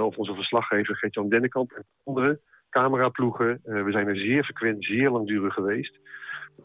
Of 0.00 0.16
onze 0.16 0.34
verslaggever 0.34 0.96
Gert-Jan 0.96 1.28
Dennekamp 1.28 1.72
en 1.72 1.84
andere 2.04 2.40
cameraploegen. 2.70 3.60
we 3.62 3.90
zijn 3.90 4.08
er 4.08 4.16
zeer 4.16 4.44
frequent, 4.44 4.84
zeer 4.84 5.10
langdurig 5.10 5.54
geweest 5.54 5.98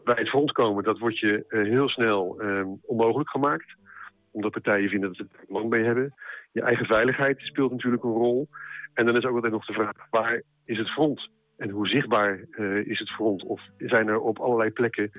bij 0.04 0.14
het 0.18 0.28
front 0.28 0.52
komen, 0.52 0.84
dat 0.84 0.98
wordt 0.98 1.18
je 1.18 1.44
uh, 1.48 1.62
heel 1.62 1.88
snel 1.88 2.42
uh, 2.42 2.66
onmogelijk 2.82 3.30
gemaakt. 3.30 3.76
Omdat 4.30 4.50
partijen 4.50 4.88
vinden 4.88 5.08
dat 5.08 5.16
ze 5.16 5.38
er 5.38 5.54
lang 5.54 5.68
mee 5.68 5.84
hebben. 5.84 6.14
Je 6.52 6.62
eigen 6.62 6.86
veiligheid 6.86 7.40
speelt 7.40 7.70
natuurlijk 7.70 8.04
een 8.04 8.10
rol. 8.10 8.48
En 8.94 9.06
dan 9.06 9.16
is 9.16 9.24
ook 9.24 9.34
altijd 9.34 9.52
nog 9.52 9.66
de 9.66 9.72
vraag, 9.72 9.92
waar 10.10 10.42
is 10.64 10.78
het 10.78 10.90
front? 10.90 11.28
En 11.56 11.70
hoe 11.70 11.88
zichtbaar 11.88 12.40
uh, 12.50 12.86
is 12.86 12.98
het 12.98 13.10
front? 13.10 13.44
Of 13.44 13.60
zijn 13.78 14.08
er 14.08 14.20
op 14.20 14.38
allerlei 14.38 14.70
plekken 14.70 15.10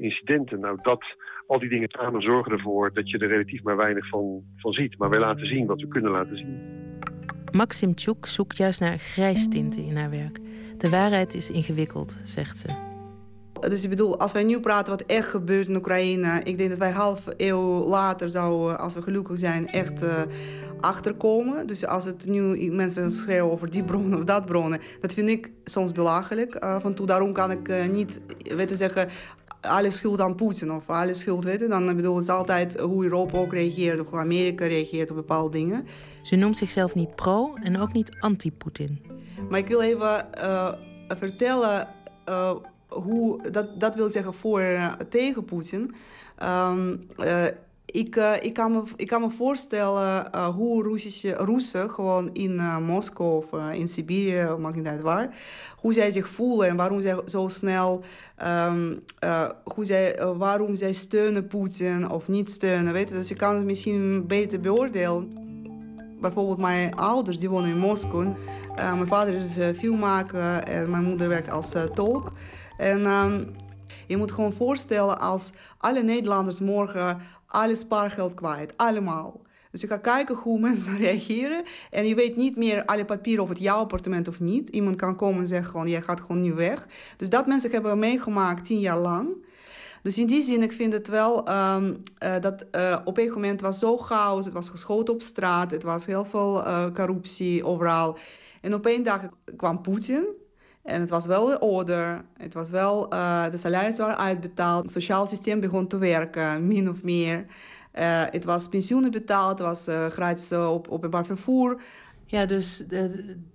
incidenten? 0.00 0.60
Nou, 0.60 0.78
dat, 0.82 1.04
al 1.46 1.58
die 1.58 1.68
dingen 1.68 1.88
samen 1.90 2.22
zorgen 2.22 2.52
ervoor 2.52 2.92
dat 2.92 3.10
je 3.10 3.18
er 3.18 3.28
relatief 3.28 3.62
maar 3.62 3.76
weinig 3.76 4.08
van, 4.08 4.42
van 4.56 4.72
ziet. 4.72 4.98
Maar 4.98 5.10
wij 5.10 5.18
laten 5.18 5.46
zien 5.46 5.66
wat 5.66 5.80
we 5.80 5.88
kunnen 5.88 6.10
laten 6.10 6.36
zien. 6.36 6.80
Maxim 7.52 7.94
Tjoek 7.94 8.26
zoekt 8.26 8.56
juist 8.56 8.80
naar 8.80 8.98
grijstinten 8.98 9.82
in 9.84 9.96
haar 9.96 10.10
werk. 10.10 10.38
De 10.78 10.90
waarheid 10.90 11.34
is 11.34 11.50
ingewikkeld, 11.50 12.18
zegt 12.24 12.58
ze. 12.58 12.89
Dus 13.68 13.82
ik 13.82 13.90
bedoel, 13.90 14.18
als 14.18 14.32
wij 14.32 14.44
nu 14.44 14.60
praten 14.60 14.92
wat 14.96 15.06
echt 15.06 15.28
gebeurt 15.28 15.68
in 15.68 15.76
Oekraïne... 15.76 16.40
ik 16.42 16.58
denk 16.58 16.70
dat 16.70 16.78
wij 16.78 16.90
half 16.90 17.22
eeuw 17.36 17.88
later 17.88 18.28
zouden, 18.28 18.78
als 18.78 18.94
we 18.94 19.02
gelukkig 19.02 19.38
zijn, 19.38 19.68
echt 19.68 20.02
uh, 20.02 20.12
achterkomen. 20.80 21.66
Dus 21.66 21.86
als 21.86 22.04
het 22.04 22.26
nu 22.26 22.70
mensen 22.70 23.10
schreeuwen 23.10 23.52
over 23.52 23.70
die 23.70 23.84
bronnen 23.84 24.18
of 24.18 24.24
dat 24.24 24.46
bronnen... 24.46 24.80
dat 25.00 25.14
vind 25.14 25.28
ik 25.28 25.50
soms 25.64 25.92
belachelijk. 25.92 26.64
Uh, 26.64 26.80
van 26.80 26.94
toe, 26.94 27.06
daarom 27.06 27.32
kan 27.32 27.50
ik 27.50 27.68
uh, 27.68 27.86
niet 27.86 28.20
weten 28.56 28.76
zeggen... 28.76 29.08
alle 29.60 29.90
schuld 29.90 30.20
aan 30.20 30.34
Poetin 30.34 30.72
of 30.72 30.90
alle 30.90 31.14
schuld, 31.14 31.44
weten. 31.44 31.68
Dan 31.70 31.96
bedoel 31.96 32.14
het 32.14 32.24
is 32.24 32.30
altijd 32.30 32.78
hoe 32.78 33.04
Europa 33.04 33.38
ook 33.38 33.52
reageert... 33.52 34.00
of 34.00 34.10
hoe 34.10 34.18
Amerika 34.18 34.66
reageert 34.66 35.10
op 35.10 35.16
bepaalde 35.16 35.58
dingen. 35.58 35.86
Ze 36.22 36.36
noemt 36.36 36.56
zichzelf 36.56 36.94
niet 36.94 37.14
pro 37.14 37.54
en 37.62 37.80
ook 37.80 37.92
niet 37.92 38.16
anti-Poetin. 38.20 39.00
Maar 39.50 39.58
ik 39.58 39.68
wil 39.68 39.80
even 39.80 40.26
vertellen 41.08 41.88
hoe, 42.90 43.50
dat, 43.50 43.80
dat 43.80 43.94
wil 43.94 44.10
zeggen 44.10 44.34
voor 44.34 44.60
uh, 44.60 44.92
tegen 45.08 45.44
Poetin. 45.44 45.94
Um, 46.42 47.06
uh, 47.18 47.44
ik, 47.84 48.16
uh, 48.16 48.32
ik, 48.40 48.54
kan 48.54 48.72
me, 48.72 48.82
ik 48.96 49.06
kan 49.06 49.20
me 49.20 49.30
voorstellen 49.30 50.36
hoe 50.54 50.82
Russische, 50.82 51.32
Russen 51.32 51.90
gewoon 51.90 52.30
in 52.32 52.54
Moskou 52.82 53.36
of 53.36 53.72
in 53.72 53.88
Siberië, 53.88 54.54
maakt 54.58 54.76
niet 54.76 55.00
waar, 55.00 55.36
hoe 55.76 55.92
zij 55.92 56.10
zich 56.10 56.28
voelen 56.28 56.68
en 56.68 56.76
waarom 56.76 57.00
zij 57.00 57.16
zo 57.26 57.48
snel, 57.48 58.04
um, 58.44 59.02
hoe 59.64 59.84
zij, 59.84 60.18
waarom 60.36 60.76
zij 60.76 60.92
steunen 60.92 61.46
Poetin 61.46 62.10
of 62.10 62.28
niet 62.28 62.50
steunen. 62.50 62.92
Weet 62.92 63.08
je? 63.08 63.14
Dus 63.14 63.28
je 63.28 63.36
kan 63.36 63.54
het 63.54 63.64
misschien 63.64 64.26
beter 64.26 64.60
beoordelen. 64.60 65.38
Bijvoorbeeld 66.20 66.58
mijn 66.58 66.94
ouders 66.94 67.38
die 67.38 67.50
wonen 67.50 67.70
in 67.70 67.78
Moskou. 67.78 68.28
mijn 68.76 69.06
vader 69.06 69.34
is 69.34 69.78
filmmaker 69.78 70.62
en 70.62 70.90
mijn 70.90 71.04
moeder 71.04 71.28
werkt 71.28 71.50
als 71.50 71.74
tolk. 71.94 72.32
En 72.80 73.06
um, 73.06 73.46
je 74.06 74.16
moet 74.16 74.32
gewoon 74.32 74.52
voorstellen 74.52 75.20
als 75.20 75.52
alle 75.78 76.02
Nederlanders 76.02 76.60
morgen 76.60 77.20
alle 77.46 77.74
spaargeld 77.74 78.34
kwijt. 78.34 78.72
Allemaal. 78.76 79.40
Dus 79.70 79.80
je 79.80 79.86
gaat 79.86 80.00
kijken 80.00 80.34
hoe 80.34 80.60
mensen 80.68 80.96
reageren. 80.96 81.64
En 81.90 82.06
je 82.06 82.14
weet 82.14 82.36
niet 82.36 82.56
meer 82.56 82.84
alle 82.84 83.04
papieren 83.04 83.42
of 83.42 83.48
het 83.48 83.58
jouw 83.58 83.78
appartement 83.78 84.28
of 84.28 84.40
niet. 84.40 84.68
Iemand 84.68 84.96
kan 84.96 85.16
komen 85.16 85.40
en 85.40 85.46
zeggen 85.46 85.70
gewoon, 85.70 85.88
jij 85.88 86.02
gaat 86.02 86.20
gewoon 86.20 86.40
nu 86.40 86.54
weg. 86.54 86.86
Dus 87.16 87.28
dat 87.28 87.46
mensen 87.46 87.70
hebben 87.70 87.98
meegemaakt 87.98 88.64
tien 88.64 88.80
jaar 88.80 88.98
lang. 88.98 89.28
Dus 90.02 90.18
in 90.18 90.26
die 90.26 90.42
zin, 90.42 90.62
ik 90.62 90.72
vind 90.72 90.92
het 90.92 91.08
wel 91.08 91.48
um, 91.48 92.02
uh, 92.24 92.34
dat 92.40 92.64
uh, 92.72 92.96
op 93.04 93.18
een 93.18 93.30
moment 93.30 93.60
was 93.60 93.78
zo 93.78 93.96
chaos. 93.96 94.44
Het 94.44 94.54
was 94.54 94.68
geschoten 94.68 95.14
op 95.14 95.22
straat. 95.22 95.70
Het 95.70 95.82
was 95.82 96.06
heel 96.06 96.24
veel 96.24 96.66
uh, 96.66 96.84
corruptie 96.94 97.64
overal. 97.64 98.18
En 98.60 98.74
op 98.74 98.86
één 98.86 99.02
dag 99.02 99.28
kwam 99.56 99.82
Poetin. 99.82 100.24
En 100.82 101.00
het 101.00 101.10
was 101.10 101.26
wel 101.26 101.46
de 101.46 101.60
orde, 101.60 102.20
het 102.36 102.54
was 102.54 102.70
wel, 102.70 103.14
uh, 103.14 103.50
de 103.50 103.56
salarissen 103.56 104.04
waren 104.04 104.18
uitbetaald, 104.18 104.82
het 104.82 104.92
sociaal 104.92 105.26
systeem 105.26 105.60
begon 105.60 105.86
te 105.86 105.98
werken, 105.98 106.66
min 106.66 106.88
of 106.88 107.02
meer. 107.02 107.46
Uh, 107.98 108.22
het 108.30 108.44
was 108.44 108.68
pensioenen 108.68 109.10
betaald, 109.10 109.58
het 109.58 109.68
was 109.68 109.88
uh, 109.88 110.06
gratis 110.06 110.52
op 110.52 110.88
openbaar 110.88 111.24
vervoer. 111.24 111.80
Ja, 112.26 112.46
dus 112.46 112.84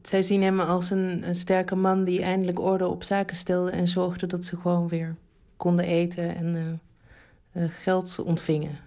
zij 0.02 0.22
zien 0.22 0.44
hem 0.44 0.60
als 0.60 0.90
een, 0.90 1.28
een, 1.28 1.36
sterke 1.36 1.76
man 1.76 2.04
die 2.04 2.22
eindelijk 2.22 2.60
orde 2.60 2.88
op 2.88 3.04
zaken 3.04 3.36
stelde 3.36 3.72
en 3.72 3.88
zorgde 3.88 4.28
dat 4.28 4.46
ze 4.46 4.58
gewoon 4.58 4.88
weer 4.88 5.16
konden 5.58 5.86
eten 5.86 6.36
en 6.36 6.82
geld 7.70 8.20
ontvingen. 8.26 8.78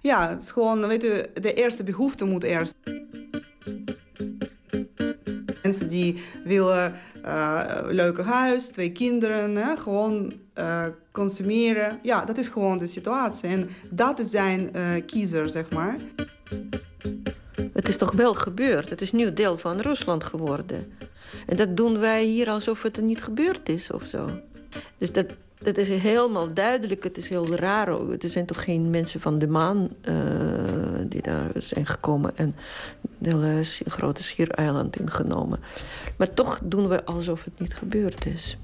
Ja, 0.00 0.28
het 0.28 0.40
is 0.40 0.50
gewoon, 0.50 0.86
weet 0.86 1.02
je, 1.02 1.30
de 1.34 1.54
eerste 1.54 1.84
behoefte 1.84 2.24
moet 2.24 2.42
eerst. 2.42 2.74
Mensen 5.68 5.88
die 5.88 6.22
willen 6.44 6.94
uh, 7.24 7.64
leuke 7.86 8.22
huis, 8.22 8.66
twee 8.66 8.92
kinderen, 8.92 9.56
hè, 9.56 9.76
gewoon 9.76 10.32
uh, 10.58 10.84
consumeren. 11.12 11.98
Ja, 12.02 12.24
dat 12.24 12.38
is 12.38 12.48
gewoon 12.48 12.78
de 12.78 12.86
situatie. 12.86 13.48
En 13.48 13.68
dat 13.90 14.18
is 14.18 14.30
zijn 14.30 14.70
uh, 14.76 14.82
kiezer, 15.06 15.50
zeg 15.50 15.70
maar. 15.70 15.96
Het 17.72 17.88
is 17.88 17.96
toch 17.96 18.12
wel 18.12 18.34
gebeurd. 18.34 18.88
Het 18.88 19.00
is 19.00 19.12
nu 19.12 19.32
deel 19.32 19.58
van 19.58 19.80
Rusland 19.80 20.24
geworden. 20.24 20.80
En 21.46 21.56
dat 21.56 21.76
doen 21.76 21.98
wij 21.98 22.24
hier 22.24 22.48
alsof 22.48 22.82
het 22.82 23.00
niet 23.00 23.22
gebeurd 23.22 23.68
is 23.68 23.90
of 23.90 24.02
zo. 24.02 24.30
Dus 24.98 25.12
dat, 25.12 25.26
dat 25.58 25.76
is 25.76 25.88
helemaal 25.88 26.54
duidelijk. 26.54 27.04
Het 27.04 27.16
is 27.16 27.28
heel 27.28 27.54
raar. 27.54 27.88
Er 27.88 28.30
zijn 28.30 28.46
toch 28.46 28.64
geen 28.64 28.90
mensen 28.90 29.20
van 29.20 29.38
de 29.38 29.48
maan 29.48 29.88
die 31.08 31.22
daar 31.22 31.50
zijn 31.54 31.86
gekomen 31.86 32.36
en 32.36 32.56
de 33.18 33.36
hele 33.36 33.64
grote 33.86 34.22
schiereiland 34.22 35.00
ingenomen. 35.00 35.60
Maar 36.16 36.34
toch 36.34 36.60
doen 36.62 36.88
we 36.88 37.04
alsof 37.04 37.44
het 37.44 37.60
niet 37.60 37.74
gebeurd 37.74 38.26
is. 38.26 38.56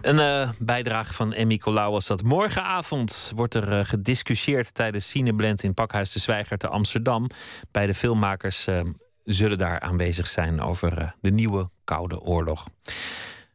Een 0.00 0.18
uh, 0.18 0.50
bijdrage 0.58 1.12
van 1.12 1.32
Emmy 1.32 1.56
Colau 1.56 1.92
was 1.92 2.06
dat. 2.06 2.22
Morgenavond 2.22 3.32
wordt 3.34 3.54
er 3.54 3.72
uh, 3.72 3.84
gediscussieerd 3.84 4.74
tijdens 4.74 5.08
Cineblend 5.08 5.62
in 5.62 5.74
Pakhuis 5.74 6.12
de 6.12 6.18
Zwijger 6.18 6.58
te 6.58 6.68
Amsterdam. 6.68 7.26
Bij 7.70 7.86
de 7.86 7.94
filmmakers 7.94 8.66
uh, 8.66 8.80
zullen 9.24 9.58
daar 9.58 9.80
aanwezig 9.80 10.26
zijn 10.26 10.60
over 10.60 11.14
de 11.20 11.30
nieuwe 11.30 11.70
Koude 11.84 12.20
Oorlog. 12.20 12.66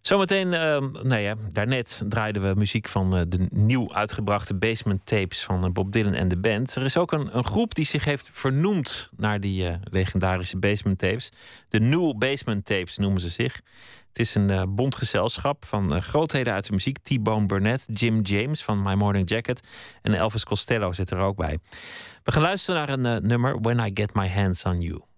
Zometeen, 0.02 0.48
uh, 0.48 0.78
nou 1.04 1.18
ja, 1.18 1.36
daarnet 1.52 2.04
draaiden 2.10 2.42
we 2.42 2.60
muziek 2.60 2.88
van 2.88 3.18
uh, 3.18 3.22
de 3.28 3.48
nieuw 3.50 3.94
uitgebrachte 3.94 4.56
basement 4.56 5.06
tapes 5.06 5.44
van 5.44 5.66
uh, 5.66 5.72
Bob 5.72 5.92
Dylan 5.92 6.14
en 6.14 6.28
de 6.28 6.38
band. 6.38 6.76
Er 6.76 6.84
is 6.84 6.98
ook 6.98 7.12
een, 7.12 7.38
een 7.38 7.44
groep 7.44 7.76
die 7.76 7.86
zich 7.86 8.06
heeft 8.06 8.30
vernoemd 8.34 9.10
naar 9.18 9.40
die 9.40 9.64
uh, 9.64 9.76
legendarische 9.84 10.58
basement 10.58 11.00
tapes. 11.00 11.32
De 11.70 11.80
New 11.80 12.18
Basement 12.18 12.66
Tapes 12.66 12.98
noemen 12.98 13.22
ze 13.22 13.30
zich. 13.30 13.62
Het 14.08 14.20
is 14.20 14.36
een 14.36 14.76
bond 14.76 14.96
gezelschap 14.96 15.66
van 15.66 16.02
grootheden 16.02 16.54
uit 16.54 16.66
de 16.66 16.72
muziek. 16.72 16.98
T-Bone 16.98 17.46
Burnett, 17.46 17.86
Jim 17.94 18.22
James 18.22 18.64
van 18.64 18.82
My 18.82 18.94
Morning 18.94 19.30
Jacket 19.30 19.68
en 20.02 20.14
Elvis 20.14 20.44
Costello 20.44 20.92
zit 20.92 21.12
er 21.12 21.20
ook 21.20 21.36
bij. 21.36 21.58
We 22.24 22.32
gaan 22.32 22.42
luisteren 22.42 22.80
naar 22.80 23.16
een 23.16 23.28
nummer, 23.28 23.60
When 23.62 23.80
I 23.80 23.92
Get 23.94 24.14
My 24.14 24.30
Hands 24.30 24.64
on 24.64 24.80
You. 24.80 25.11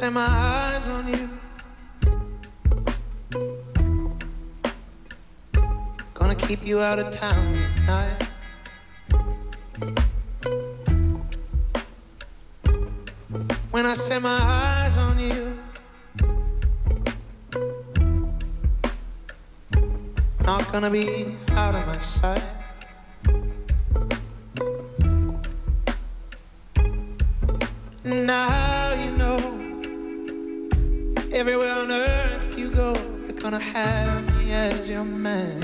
Set 0.00 0.14
my 0.14 0.26
eyes 0.26 0.86
on 0.86 1.06
you. 1.08 1.28
Gonna 6.14 6.34
keep 6.34 6.64
you 6.64 6.80
out 6.80 6.98
of 6.98 7.10
town 7.10 7.68
tonight. 7.76 8.30
When 13.70 13.84
I 13.84 13.92
set 13.92 14.22
my 14.22 14.40
eyes 14.40 14.96
on 14.96 15.18
you, 15.18 15.58
not 20.46 20.72
gonna 20.72 20.88
be 20.90 21.36
out 21.52 21.74
of 21.74 21.86
my 21.86 22.00
sight. 22.00 22.46
Now 28.02 28.94
you 28.94 29.10
know 29.10 29.39
gonna 33.50 33.58
have 33.58 34.38
me 34.38 34.52
as 34.52 34.88
your 34.88 35.02
man. 35.02 35.60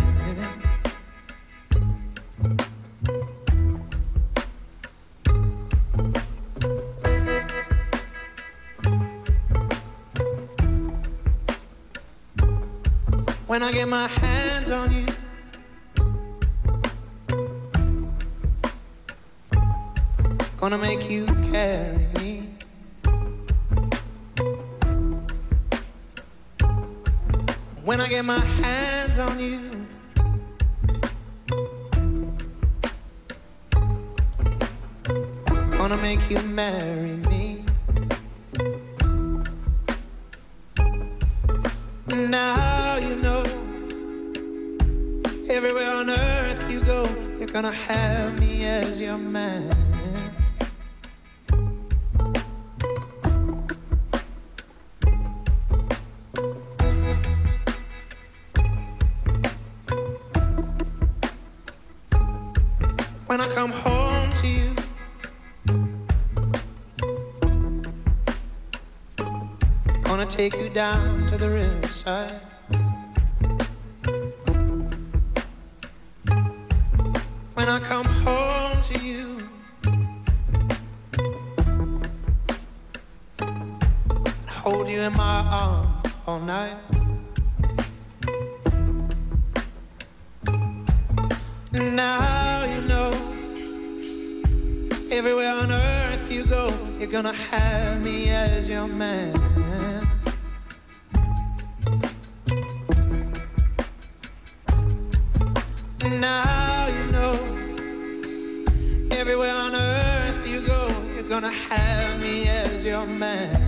When 13.46 13.62
I 13.62 13.70
get 13.70 13.86
my 13.88 14.08
hands 14.08 14.70
on 14.72 14.92
you. 14.92 15.06
Gonna 20.56 20.78
make 20.78 21.08
you 21.08 21.26
carry 21.52 22.08
me. 22.16 22.45
When 27.86 28.00
I 28.00 28.08
get 28.08 28.24
my 28.24 28.40
hands 28.40 29.20
on 29.20 29.38
you. 29.38 29.70
Gonna 35.70 35.96
make 35.98 36.28
you 36.28 36.42
marry 36.48 37.14
me. 37.30 37.64
Now 42.08 42.96
you 42.96 43.14
know. 43.22 43.44
Everywhere 45.48 45.92
on 45.92 46.10
earth 46.10 46.68
you 46.68 46.80
go, 46.80 47.06
you're 47.38 47.46
gonna 47.46 47.70
have 47.70 48.40
me 48.40 48.64
as 48.64 49.00
your 49.00 49.16
man. 49.16 49.85
Come 63.56 63.72
home 63.72 64.28
to 64.28 64.46
you, 64.46 64.74
gonna 70.02 70.26
take 70.26 70.54
you 70.58 70.68
down 70.68 71.26
to 71.26 71.38
the 71.38 71.48
riverside. 71.48 72.38
When 77.54 77.66
I 77.66 77.78
come 77.80 78.04
home 78.26 78.82
to 78.82 78.98
you, 79.02 79.38
hold 84.50 84.86
you 84.86 85.00
in 85.00 85.12
my 85.16 85.40
arms 85.62 86.14
all 86.26 86.40
night. 86.40 86.76
Now 91.72 92.65
everywhere 95.16 95.50
on 95.50 95.72
earth 95.72 96.30
you 96.30 96.44
go, 96.44 96.68
you're 96.98 97.10
gonna 97.10 97.32
have 97.32 98.02
me 98.02 98.28
as 98.28 98.68
your 98.68 98.86
man. 98.86 99.32
And 106.04 106.20
Now 106.20 106.88
you 106.88 107.06
know 107.10 107.32
everywhere 109.10 109.54
on 109.54 109.74
earth 109.74 110.46
you 110.46 110.60
go, 110.60 110.86
you're 111.14 111.30
gonna 111.30 111.50
have 111.70 112.22
me 112.22 112.46
as 112.48 112.84
your 112.84 113.06
man. 113.06 113.65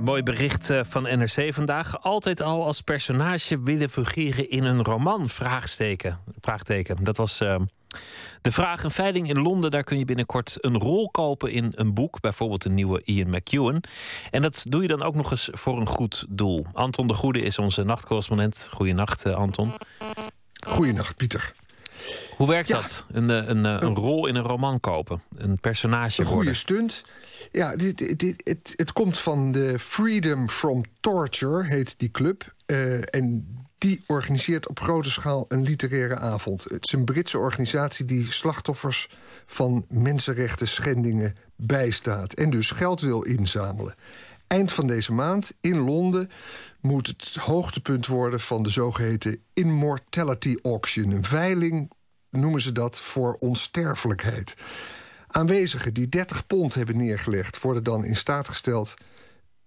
Mooi 0.00 0.22
bericht 0.22 0.70
eh, 0.70 0.80
van 0.82 1.02
NRC 1.02 1.54
vandaag. 1.54 2.02
Altijd 2.02 2.42
al 2.42 2.64
als 2.64 2.80
personage 2.80 3.62
willen 3.62 3.90
fungeren 3.90 4.50
in 4.50 4.64
een 4.64 4.82
roman? 4.82 5.28
Vraagsteken. 5.28 6.18
Vraagteken. 6.40 7.04
Dat 7.04 7.16
was 7.16 7.40
eh, 7.40 7.56
de 8.40 8.52
vraag. 8.52 8.82
Een 8.82 8.90
veiling 8.90 9.28
in 9.28 9.42
Londen, 9.42 9.70
daar 9.70 9.84
kun 9.84 9.98
je 9.98 10.04
binnenkort 10.04 10.56
een 10.60 10.78
rol 10.78 11.10
kopen 11.10 11.52
in 11.52 11.72
een 11.74 11.94
boek. 11.94 12.20
Bijvoorbeeld 12.20 12.64
een 12.64 12.74
nieuwe 12.74 13.02
Ian 13.04 13.30
McEwan. 13.30 13.82
En 14.30 14.42
dat 14.42 14.64
doe 14.68 14.82
je 14.82 14.88
dan 14.88 15.02
ook 15.02 15.14
nog 15.14 15.30
eens 15.30 15.48
voor 15.52 15.80
een 15.80 15.88
goed 15.88 16.26
doel. 16.28 16.66
Anton 16.72 17.06
de 17.06 17.14
Goede 17.14 17.40
is 17.40 17.58
onze 17.58 17.82
nachtcorrespondent. 17.82 18.68
Goeienacht, 18.72 19.24
eh, 19.24 19.34
Anton. 19.34 19.72
Goeienacht, 20.66 21.16
Pieter. 21.16 21.52
Hoe 22.40 22.48
werkt 22.48 22.68
dat? 22.68 23.06
Een, 23.12 23.30
eh, 23.30 23.46
een, 23.48 23.66
eh, 23.66 23.76
een 23.80 23.94
rol 23.94 24.26
in 24.26 24.34
een 24.34 24.42
roman 24.42 24.80
kopen? 24.80 25.22
Een 25.36 25.58
personage 25.60 26.20
Een 26.20 26.26
goede 26.26 26.34
worden? 26.42 26.56
stunt. 26.60 27.04
Ja, 27.52 27.76
dit, 27.76 27.98
dit, 27.98 28.18
dit- 28.18 28.40
het, 28.44 28.72
het 28.76 28.92
komt 28.92 29.18
van 29.18 29.52
de 29.52 29.78
Freedom 29.78 30.48
from 30.48 30.82
Torture, 31.00 31.64
heet 31.64 31.98
die 31.98 32.10
club. 32.10 32.54
Eh, 32.66 33.14
en 33.14 33.56
die 33.78 34.02
organiseert 34.06 34.68
op 34.68 34.80
grote 34.80 35.10
schaal 35.10 35.44
een 35.48 35.62
literaire 35.62 36.18
avond. 36.18 36.64
Het 36.64 36.84
is 36.84 36.92
een 36.92 37.04
Britse 37.04 37.38
organisatie 37.38 38.04
die 38.04 38.32
slachtoffers 38.32 39.08
van 39.46 39.84
mensenrechten 39.88 40.68
schendingen 40.68 41.34
bijstaat. 41.56 42.32
En 42.32 42.50
dus 42.50 42.70
geld 42.70 43.00
wil 43.00 43.22
inzamelen. 43.22 43.94
Eind 44.46 44.72
van 44.72 44.86
deze 44.86 45.12
maand 45.12 45.52
in 45.60 45.78
Londen 45.78 46.30
moet 46.80 47.06
het 47.06 47.34
hoogtepunt 47.40 48.06
worden 48.06 48.40
van 48.40 48.62
de 48.62 48.70
zogeheten 48.70 49.42
Immortality 49.52 50.56
Auction. 50.62 51.10
Een 51.10 51.24
veiling 51.24 51.90
noemen 52.30 52.60
ze 52.60 52.72
dat 52.72 53.00
voor 53.00 53.36
onsterfelijkheid. 53.40 54.56
Aanwezigen 55.26 55.94
die 55.94 56.08
30 56.08 56.46
pond 56.46 56.74
hebben 56.74 56.96
neergelegd, 56.96 57.60
worden 57.60 57.84
dan 57.84 58.04
in 58.04 58.16
staat 58.16 58.48
gesteld 58.48 58.94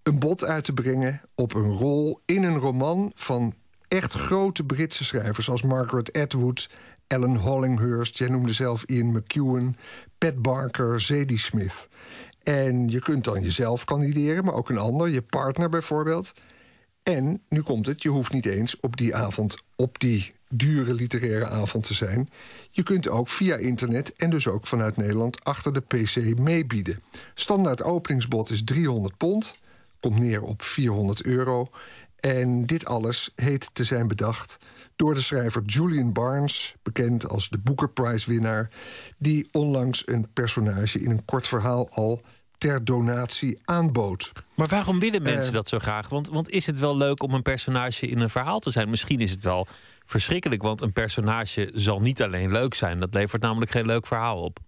een 0.03 0.19
bod 0.19 0.43
uit 0.43 0.65
te 0.65 0.73
brengen 0.73 1.21
op 1.35 1.53
een 1.53 1.71
rol 1.71 2.21
in 2.25 2.43
een 2.43 2.57
roman 2.57 3.11
van 3.15 3.53
echt 3.87 4.13
grote 4.13 4.63
Britse 4.63 5.03
schrijvers 5.03 5.49
als 5.49 5.61
Margaret 5.61 6.13
Atwood, 6.13 6.69
Ellen 7.07 7.35
Hollinghurst, 7.35 8.17
jij 8.17 8.27
noemde 8.27 8.53
zelf 8.53 8.83
Ian 8.83 9.11
McEwan, 9.11 9.75
Pat 10.17 10.41
Barker, 10.41 11.01
Zadie 11.01 11.39
Smith. 11.39 11.87
En 12.43 12.89
je 12.89 12.99
kunt 12.99 13.23
dan 13.23 13.41
jezelf 13.41 13.85
kandideren, 13.85 14.45
maar 14.45 14.53
ook 14.53 14.69
een 14.69 14.77
ander, 14.77 15.09
je 15.09 15.21
partner 15.21 15.69
bijvoorbeeld. 15.69 16.33
En 17.03 17.41
nu 17.49 17.61
komt 17.61 17.85
het, 17.85 18.01
je 18.01 18.09
hoeft 18.09 18.33
niet 18.33 18.45
eens 18.45 18.79
op 18.79 18.97
die 18.97 19.15
avond, 19.15 19.57
op 19.75 19.99
die 19.99 20.33
dure 20.53 20.93
literaire 20.93 21.47
avond 21.47 21.83
te 21.83 21.93
zijn. 21.93 22.29
Je 22.69 22.83
kunt 22.83 23.09
ook 23.09 23.29
via 23.29 23.55
internet 23.55 24.15
en 24.15 24.29
dus 24.29 24.47
ook 24.47 24.67
vanuit 24.67 24.97
Nederland 24.97 25.43
achter 25.43 25.73
de 25.73 25.81
PC 25.81 26.39
meebieden. 26.39 27.03
Standaard 27.33 27.83
openingsbod 27.83 28.49
is 28.49 28.63
300 28.63 29.17
pond, 29.17 29.59
komt 29.99 30.19
neer 30.19 30.41
op 30.41 30.61
400 30.61 31.23
euro. 31.23 31.69
En 32.19 32.65
dit 32.65 32.85
alles 32.85 33.31
heet 33.35 33.69
te 33.73 33.83
zijn 33.83 34.07
bedacht 34.07 34.57
door 34.95 35.13
de 35.13 35.21
schrijver 35.21 35.63
Julian 35.65 36.13
Barnes, 36.13 36.75
bekend 36.83 37.29
als 37.29 37.49
de 37.49 37.57
Booker 37.57 37.89
Prize 37.89 38.29
winnaar, 38.31 38.69
die 39.17 39.47
onlangs 39.51 40.07
een 40.07 40.27
personage 40.33 40.99
in 40.99 41.11
een 41.11 41.25
kort 41.25 41.47
verhaal 41.47 41.89
al 41.89 42.21
ter 42.63 42.85
donatie 42.85 43.59
aanbood. 43.65 44.31
Maar 44.53 44.67
waarom 44.67 44.99
willen 44.99 45.21
mensen 45.21 45.47
Eh, 45.49 45.53
dat 45.53 45.69
zo 45.69 45.79
graag? 45.79 46.09
Want, 46.09 46.29
want 46.29 46.49
is 46.49 46.65
het 46.65 46.79
wel 46.79 46.97
leuk 46.97 47.23
om 47.23 47.33
een 47.33 47.41
personage 47.41 48.07
in 48.07 48.19
een 48.19 48.29
verhaal 48.29 48.59
te 48.59 48.71
zijn? 48.71 48.89
Misschien 48.89 49.19
is 49.19 49.31
het 49.31 49.43
wel 49.43 49.67
verschrikkelijk, 50.05 50.61
want 50.61 50.81
een 50.81 50.93
personage 50.93 51.71
zal 51.73 51.99
niet 51.99 52.21
alleen 52.21 52.51
leuk 52.51 52.73
zijn. 52.73 52.99
Dat 52.99 53.13
levert 53.13 53.41
namelijk 53.41 53.71
geen 53.71 53.85
leuk 53.85 54.07
verhaal 54.07 54.41
op. 54.41 54.59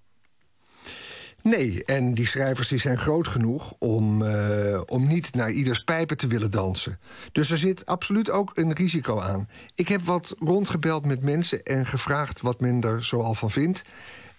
Nee, 1.41 1.83
en 1.85 2.13
die 2.13 2.25
schrijvers 2.27 2.67
die 2.67 2.79
zijn 2.79 2.97
groot 2.97 3.27
genoeg 3.27 3.73
om, 3.79 4.21
eh, 4.21 4.81
om 4.85 5.07
niet 5.07 5.33
naar 5.33 5.51
ieders 5.51 5.83
pijpen 5.83 6.17
te 6.17 6.27
willen 6.27 6.51
dansen. 6.51 6.99
Dus 7.31 7.51
er 7.51 7.57
zit 7.57 7.85
absoluut 7.85 8.29
ook 8.29 8.51
een 8.53 8.73
risico 8.73 9.19
aan. 9.19 9.49
Ik 9.75 9.87
heb 9.87 10.01
wat 10.01 10.35
rondgebeld 10.39 11.05
met 11.05 11.21
mensen 11.21 11.63
en 11.63 11.85
gevraagd 11.85 12.41
wat 12.41 12.59
men 12.59 12.81
er 12.81 13.03
zoal 13.03 13.33
van 13.33 13.51
vindt. 13.51 13.83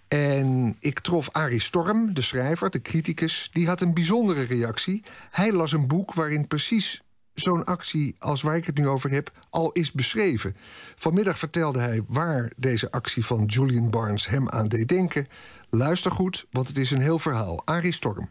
En 0.09 0.77
ik 0.81 1.01
trof 1.01 1.29
Arie 1.33 1.61
Storm, 1.61 2.15
de 2.15 2.23
schrijver, 2.23 2.71
de 2.71 2.83
criticus. 2.83 3.51
Die 3.53 3.67
had 3.67 3.81
een 3.81 3.95
bijzondere 3.95 4.43
reactie. 4.43 5.03
Hij 5.31 5.53
las 5.53 5.73
een 5.73 5.87
boek 5.87 6.15
waarin 6.15 6.47
precies 6.47 7.03
zo'n 7.35 7.65
actie 7.65 8.17
als 8.19 8.43
waar 8.43 8.57
ik 8.57 8.65
het 8.65 8.79
nu 8.79 8.89
over 8.89 9.11
heb 9.11 9.31
al 9.51 9.73
is 9.73 9.93
beschreven. 9.93 10.57
Vanmiddag 10.95 11.39
vertelde 11.39 11.79
hij 11.79 12.01
waar 12.09 12.53
deze 12.57 12.91
actie 12.91 13.25
van 13.25 13.45
Julian 13.45 13.91
Barnes 13.91 14.27
hem 14.27 14.49
aan 14.49 14.69
deed 14.69 14.89
denken. 14.89 15.27
Luister 15.71 16.11
goed, 16.11 16.47
want 16.51 16.69
het 16.69 16.77
is 16.77 16.91
een 16.91 17.01
heel 17.01 17.19
verhaal. 17.19 17.63
Arie 17.65 17.93
Storm. 17.93 18.29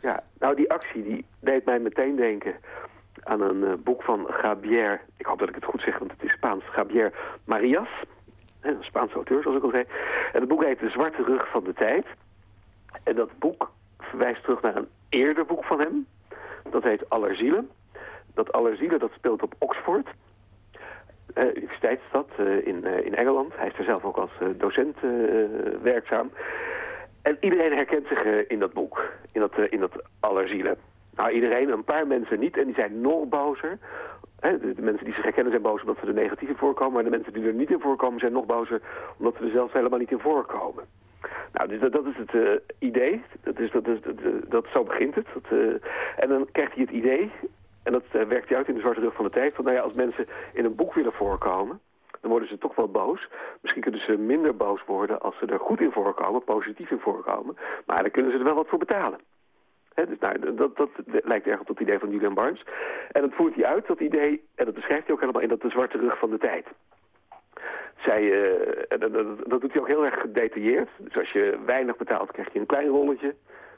Ja, 0.00 0.22
nou 0.38 0.56
die 0.56 0.70
actie 0.70 1.02
die 1.02 1.24
deed 1.40 1.64
mij 1.64 1.78
meteen 1.78 2.16
denken 2.16 2.54
aan 3.22 3.40
een 3.40 3.64
eh, 3.64 3.72
boek 3.84 4.02
van 4.02 4.26
Gabriel. 4.28 4.98
Ik 5.16 5.26
hoop 5.26 5.38
dat 5.38 5.48
ik 5.48 5.54
het 5.54 5.64
goed 5.64 5.80
zeg, 5.80 5.98
want 5.98 6.10
het 6.10 6.22
is 6.22 6.32
Spaans. 6.32 6.64
Gabriel 6.64 7.10
Marias, 7.44 7.88
een 8.64 8.84
Spaanse 8.84 9.14
auteur 9.14 9.42
zoals 9.42 9.56
ik 9.56 9.62
al 9.62 9.70
zei. 9.70 9.84
En 10.32 10.40
het 10.40 10.48
boek 10.48 10.64
heet 10.64 10.78
De 10.78 10.90
Zwarte 10.90 11.22
Rug 11.22 11.50
van 11.50 11.64
de 11.64 11.72
Tijd. 11.72 12.06
En 13.02 13.14
dat 13.14 13.38
boek 13.38 13.70
verwijst 13.98 14.42
terug 14.42 14.62
naar 14.62 14.76
een 14.76 14.88
eerder 15.08 15.46
boek 15.46 15.64
van 15.64 15.80
hem. 15.80 16.06
Dat 16.70 16.82
heet 16.82 17.10
Allerzielen. 17.10 17.70
Dat 18.34 18.52
Allerzielen 18.52 18.98
dat 18.98 19.12
speelt 19.12 19.42
op 19.42 19.54
Oxford. 19.58 20.08
Uh, 21.34 21.44
universiteitsstad 21.54 22.28
uh, 22.40 22.66
in, 22.66 22.84
uh, 22.84 23.04
in 23.04 23.14
Engeland. 23.14 23.56
Hij 23.56 23.66
is 23.66 23.78
er 23.78 23.84
zelf 23.84 24.04
ook 24.04 24.16
als 24.16 24.30
docent 24.56 24.96
werkzaam. 25.82 26.30
En 27.22 27.36
iedereen 27.40 27.72
herkent 27.72 28.06
zich 28.06 28.24
in 28.24 28.58
dat 28.58 28.72
boek, 28.72 29.12
in 29.32 29.40
dat, 29.40 29.58
in 29.68 29.80
dat 29.80 30.02
Allerzielen. 30.20 30.76
Nou, 31.14 31.30
iedereen, 31.30 31.68
een 31.68 31.84
paar 31.84 32.06
mensen 32.06 32.40
niet. 32.40 32.56
En 32.56 32.64
die 32.64 32.74
zijn 32.74 33.00
nog 33.00 33.28
bozer. 33.28 33.78
De, 34.52 34.74
mensen 34.76 35.04
die 35.04 35.14
zich 35.14 35.22
herkennen 35.22 35.52
zijn 35.52 35.64
boos 35.64 35.80
omdat 35.80 35.96
ze 36.00 36.06
er 36.06 36.14
negatief 36.14 36.58
voorkomen. 36.58 36.92
Maar 36.92 37.04
de 37.04 37.10
mensen 37.10 37.32
die 37.32 37.46
er 37.46 37.54
niet 37.54 37.70
in 37.70 37.80
voorkomen 37.80 38.20
zijn 38.20 38.32
nog 38.32 38.46
bozer 38.46 38.80
omdat 39.18 39.34
ze 39.36 39.44
er 39.44 39.50
zelfs 39.50 39.72
helemaal 39.72 39.98
niet 39.98 40.10
in 40.10 40.18
voorkomen. 40.18 40.84
Nou, 41.52 41.68
dus 41.68 41.90
dat, 41.90 42.06
is 42.06 42.16
het 42.16 42.32
uh, 42.32 42.50
idee. 42.78 43.22
Dat 43.42 43.58
is, 43.58 43.70
dat, 43.70 43.86
is, 43.86 44.00
dat, 44.00 44.16
dat, 44.48 44.66
zo 44.72 44.82
begint 44.82 45.14
het. 45.14 45.26
Dat, 45.34 45.52
uh, 45.52 45.74
en 46.16 46.28
dan 46.28 46.48
krijgt 46.52 46.74
hij 46.74 46.82
het 46.82 46.94
idee, 46.94 47.30
en 47.82 47.92
dat 47.92 48.04
werkt 48.10 48.48
hij 48.48 48.58
uit 48.58 48.68
in 48.68 48.74
de 48.74 48.80
zwarte 48.80 49.00
rug 49.00 49.14
van 49.14 49.24
de 49.24 49.30
tijd... 49.30 49.54
van 49.54 49.64
nou 49.64 49.76
ja, 49.76 49.82
als 49.82 49.92
mensen 49.92 50.26
in 50.52 50.64
een 50.64 50.74
boek 50.74 50.94
willen 50.94 51.12
voorkomen... 51.12 51.80
dan 52.20 52.30
worden 52.30 52.48
ze 52.48 52.58
toch 52.58 52.74
wel 52.74 52.88
boos. 52.88 53.28
Misschien 53.60 53.82
kunnen 53.82 54.00
ze 54.00 54.16
minder 54.16 54.56
boos 54.56 54.84
worden 54.86 55.20
als 55.20 55.38
ze 55.38 55.46
er 55.46 55.58
goed 55.58 55.80
in 55.80 55.92
voorkomen, 55.92 56.44
positief 56.44 56.90
in 56.90 57.00
voorkomen. 57.00 57.56
Maar 57.86 58.02
dan 58.02 58.10
kunnen 58.10 58.32
ze 58.32 58.38
er 58.38 58.44
wel 58.44 58.54
wat 58.54 58.68
voor 58.68 58.78
betalen. 58.78 59.20
Dus 59.94 60.18
nou, 60.20 60.54
dat, 60.54 60.76
dat, 60.76 60.90
lijkt 61.06 61.46
erg 61.46 61.60
op 61.60 61.68
het 61.68 61.80
idee 61.80 61.98
van 61.98 62.10
Julian 62.10 62.34
Barnes. 62.34 62.64
En 63.12 63.20
dat 63.20 63.34
voert 63.34 63.54
hij 63.54 63.64
uit, 63.64 63.86
dat 63.86 64.00
idee, 64.00 64.44
en 64.54 64.64
dat 64.64 64.74
beschrijft 64.74 65.04
hij 65.04 65.14
ook 65.14 65.20
helemaal 65.20 65.42
in 65.42 65.48
dat 65.48 65.60
de 65.60 65.70
zwarte 65.70 65.98
rug 65.98 66.18
van 66.18 66.30
de 66.30 66.38
tijd. 66.38 66.66
Zij, 67.96 68.22
uh, 68.22 68.98
dat, 68.98 69.60
doet 69.60 69.72
hij 69.72 69.80
ook 69.80 69.88
heel 69.88 70.04
erg 70.04 70.20
gedetailleerd. 70.20 70.88
Dus 70.98 71.16
als 71.16 71.30
je 71.30 71.58
weinig 71.66 71.96
betaalt, 71.96 72.32
krijg 72.32 72.52
je 72.52 72.58
een 72.58 72.66
klein 72.66 72.88
rolletje. 72.88 73.34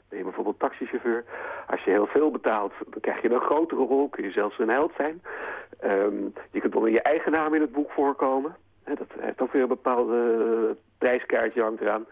Ben 0.09 0.17
je 0.17 0.23
bijvoorbeeld 0.23 0.59
taxichauffeur. 0.59 1.23
Als 1.67 1.83
je 1.83 1.91
heel 1.91 2.07
veel 2.07 2.31
betaalt, 2.31 2.73
dan 2.87 3.01
krijg 3.01 3.21
je 3.21 3.29
een 3.29 3.41
grotere 3.41 3.83
rol. 3.83 4.09
Kun 4.09 4.23
je 4.23 4.31
zelfs 4.31 4.59
een 4.59 4.69
held 4.69 4.91
zijn. 4.97 5.21
Um, 5.83 6.33
je 6.51 6.59
kunt 6.59 6.75
onder 6.75 6.91
je 6.91 7.01
eigen 7.01 7.31
naam 7.31 7.53
in 7.53 7.61
het 7.61 7.71
boek 7.71 7.91
voorkomen. 7.91 8.55
Dat 8.95 9.07
heeft 9.19 9.41
ook 9.41 9.51
weer 9.51 9.61
een 9.61 9.67
bepaalde 9.67 10.75
prijskaartje 10.97 11.61
hangt 11.61 11.81
eraan. 11.81 12.05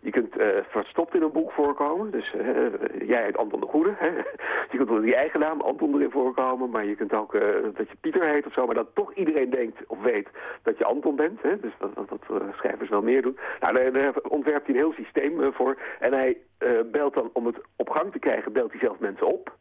Je 0.00 0.10
kunt 0.10 0.38
uh, 0.38 0.46
verstopt 0.68 1.14
in 1.14 1.22
een 1.22 1.32
boek 1.32 1.52
voorkomen. 1.52 2.10
Dus 2.10 2.34
jij 3.12 3.22
heet 3.22 3.36
Anton 3.36 3.60
de 3.60 3.66
Goede. 3.66 3.94
Hè? 3.96 4.10
Je 4.70 4.78
kunt 4.78 4.90
onder 4.90 5.06
je 5.06 5.16
eigen 5.16 5.40
naam 5.40 5.60
Anton 5.60 5.94
erin 5.94 6.10
voorkomen. 6.10 6.70
Maar 6.70 6.84
je 6.84 6.96
kunt 6.96 7.12
ook 7.12 7.32
dat 7.76 7.88
je 7.88 7.96
Pieter 8.00 8.24
heet 8.28 8.46
of 8.46 8.52
zo. 8.52 8.66
Maar 8.66 8.74
dat 8.74 8.94
toch 8.94 9.14
iedereen 9.14 9.50
denkt 9.50 9.86
of 9.86 10.02
weet 10.02 10.28
dat 10.62 10.78
je 10.78 10.84
Anton 10.84 11.16
bent. 11.16 11.42
Hè? 11.42 11.60
Dus 11.60 11.72
dat, 11.78 11.94
dat, 11.94 12.08
dat 12.08 12.42
schrijvers 12.56 12.88
wel 12.88 13.02
meer 13.02 13.22
doen. 13.22 13.38
Nou, 13.60 13.74
daar, 13.74 13.92
daar 13.92 14.14
ontwerpt 14.28 14.66
hij 14.66 14.74
een 14.74 14.80
heel 14.80 14.92
systeem 14.92 15.52
voor. 15.52 15.78
En 15.98 16.12
hij 16.12 16.38
belt 16.90 17.14
dan, 17.14 17.30
om 17.32 17.46
het 17.46 17.60
op 17.76 17.90
gang 17.90 18.12
te 18.12 18.18
krijgen, 18.18 18.52
belt 18.52 18.70
hij 18.70 18.80
zelf 18.80 18.98
mensen 18.98 19.26
op. 19.26 19.56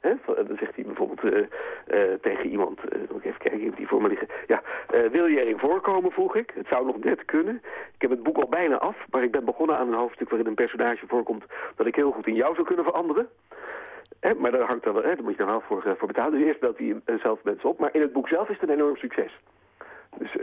Dan 0.00 0.56
zegt 0.58 0.74
hij 0.74 0.84
bijvoorbeeld 0.84 1.24
uh, 1.24 1.38
uh, 1.38 2.14
tegen 2.20 2.46
iemand, 2.46 2.78
uh, 2.78 3.00
moet 3.10 3.24
ik 3.24 3.24
even 3.24 3.38
kijken, 3.38 3.74
die 3.74 3.88
voor 3.88 4.02
me 4.02 4.08
liggen. 4.08 4.28
Ja, 4.46 4.62
wil 5.10 5.26
je 5.26 5.40
erin 5.40 5.58
voorkomen, 5.58 6.12
vroeg 6.12 6.36
ik. 6.36 6.52
Het 6.54 6.66
zou 6.66 6.86
nog 6.86 6.98
net 6.98 7.24
kunnen. 7.24 7.62
Ik 7.94 8.00
heb 8.00 8.10
het 8.10 8.22
boek 8.22 8.36
al 8.36 8.48
bijna 8.48 8.78
af, 8.78 8.96
maar 9.10 9.22
ik 9.22 9.30
ben 9.30 9.44
begonnen 9.44 9.76
aan 9.76 9.88
een 9.88 9.98
hoofdstuk 9.98 10.28
waarin 10.28 10.48
een 10.48 10.54
personage 10.54 11.06
voorkomt 11.06 11.44
dat 11.76 11.86
ik 11.86 11.94
heel 11.94 12.10
goed 12.10 12.26
in 12.26 12.34
jou 12.34 12.54
zou 12.54 12.66
kunnen 12.66 12.84
veranderen. 12.84 13.28
Maar 14.38 14.50
daar, 14.50 14.66
hangt 14.66 14.84
dan, 14.84 14.96
he, 14.96 15.02
daar 15.02 15.22
moet 15.22 15.32
je 15.32 15.38
dan 15.38 15.46
wel 15.46 15.60
voor, 15.60 15.96
voor 15.98 16.08
betalen. 16.08 16.38
Dus 16.38 16.46
eerst 16.46 16.60
belt 16.60 16.78
hij 16.78 17.00
zelf 17.22 17.42
mensen 17.42 17.68
op, 17.68 17.78
maar 17.78 17.94
in 17.94 18.00
het 18.00 18.12
boek 18.12 18.28
zelf 18.28 18.48
is 18.48 18.58
het 18.60 18.68
een 18.68 18.74
enorm 18.74 18.96
succes. 18.96 19.38
Dus 20.18 20.36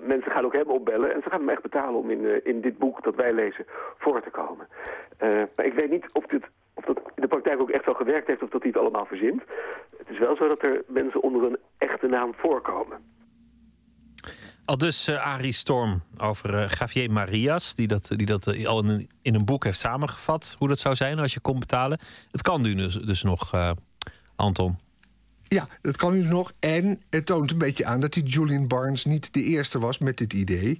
mensen 0.00 0.30
gaan 0.30 0.44
ook 0.44 0.52
hem 0.52 0.70
opbellen 0.70 1.14
en 1.14 1.22
ze 1.22 1.30
gaan 1.30 1.40
hem 1.40 1.48
echt 1.48 1.62
betalen 1.62 1.94
om 1.94 2.10
in, 2.10 2.44
in 2.44 2.60
dit 2.60 2.78
boek 2.78 3.04
dat 3.04 3.14
wij 3.14 3.32
lezen 3.32 3.66
voor 3.98 4.22
te 4.22 4.30
komen. 4.30 4.68
maar 5.56 5.66
ik 5.66 5.74
weet 5.74 5.90
niet 5.90 6.12
of 6.12 6.26
dit 6.26 6.44
of 6.74 6.84
dat 6.84 6.96
in 7.14 7.22
de 7.22 7.28
praktijk 7.28 7.60
ook 7.60 7.70
echt 7.70 7.84
wel 7.84 7.94
gewerkt 7.94 8.26
heeft 8.26 8.42
of 8.42 8.50
dat 8.50 8.62
hij 8.62 8.70
het 8.70 8.80
allemaal 8.80 9.06
verzint. 9.06 9.42
Het 9.98 10.08
is 10.08 10.18
wel 10.18 10.36
zo 10.36 10.48
dat 10.48 10.62
er 10.62 10.82
mensen 10.86 11.22
onder 11.22 11.42
een 11.42 11.58
echte 11.78 12.06
naam 12.06 12.34
voorkomen. 12.36 12.98
Al 14.64 14.78
dus 14.78 15.08
Arie 15.08 15.52
Storm 15.52 16.02
over 16.18 16.76
Javier 16.78 17.10
Marias, 17.10 17.74
die 17.74 17.86
dat, 17.86 18.12
die 18.16 18.26
dat 18.26 18.66
al 18.66 18.84
in 18.84 19.08
in 19.22 19.34
een 19.34 19.44
boek 19.44 19.64
heeft 19.64 19.78
samengevat. 19.78 20.56
Hoe 20.58 20.68
dat 20.68 20.78
zou 20.78 20.94
zijn 20.94 21.18
als 21.18 21.34
je 21.34 21.40
kon 21.40 21.58
betalen. 21.58 21.98
Het 22.30 22.42
kan 22.42 22.62
nu 22.62 22.74
dus, 22.74 22.94
dus 22.94 23.22
nog, 23.22 23.52
Anton. 24.36 24.78
Ja, 25.48 25.68
dat 25.80 25.96
kan 25.96 26.12
nu 26.12 26.24
nog. 26.24 26.52
En 26.58 27.02
het 27.10 27.26
toont 27.26 27.50
een 27.50 27.58
beetje 27.58 27.84
aan 27.84 28.00
dat 28.00 28.12
die 28.12 28.22
Julian 28.22 28.66
Barnes 28.68 29.04
niet 29.04 29.34
de 29.34 29.42
eerste 29.42 29.78
was 29.78 29.98
met 29.98 30.18
dit 30.18 30.32
idee. 30.32 30.78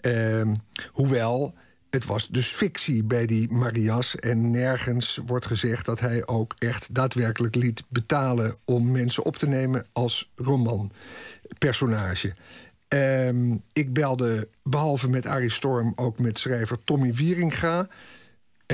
Ehm, 0.00 0.54
hoewel 0.92 1.54
het 1.90 2.06
was 2.06 2.28
dus 2.28 2.46
fictie 2.46 3.04
bij 3.04 3.26
die 3.26 3.52
Marias. 3.52 4.16
En 4.16 4.50
nergens 4.50 5.20
wordt 5.26 5.46
gezegd 5.46 5.86
dat 5.86 6.00
hij 6.00 6.26
ook 6.26 6.54
echt 6.58 6.94
daadwerkelijk 6.94 7.54
liet 7.54 7.84
betalen 7.88 8.56
om 8.64 8.90
mensen 8.90 9.24
op 9.24 9.36
te 9.36 9.48
nemen 9.48 9.86
als 9.92 10.32
romanpersonage. 10.36 12.34
Um, 12.88 13.62
ik 13.72 13.92
belde 13.92 14.48
behalve 14.62 15.08
met 15.08 15.26
Arie 15.26 15.50
Storm 15.50 15.92
ook 15.96 16.18
met 16.18 16.38
schrijver 16.38 16.84
Tommy 16.84 17.14
Wieringa. 17.14 17.88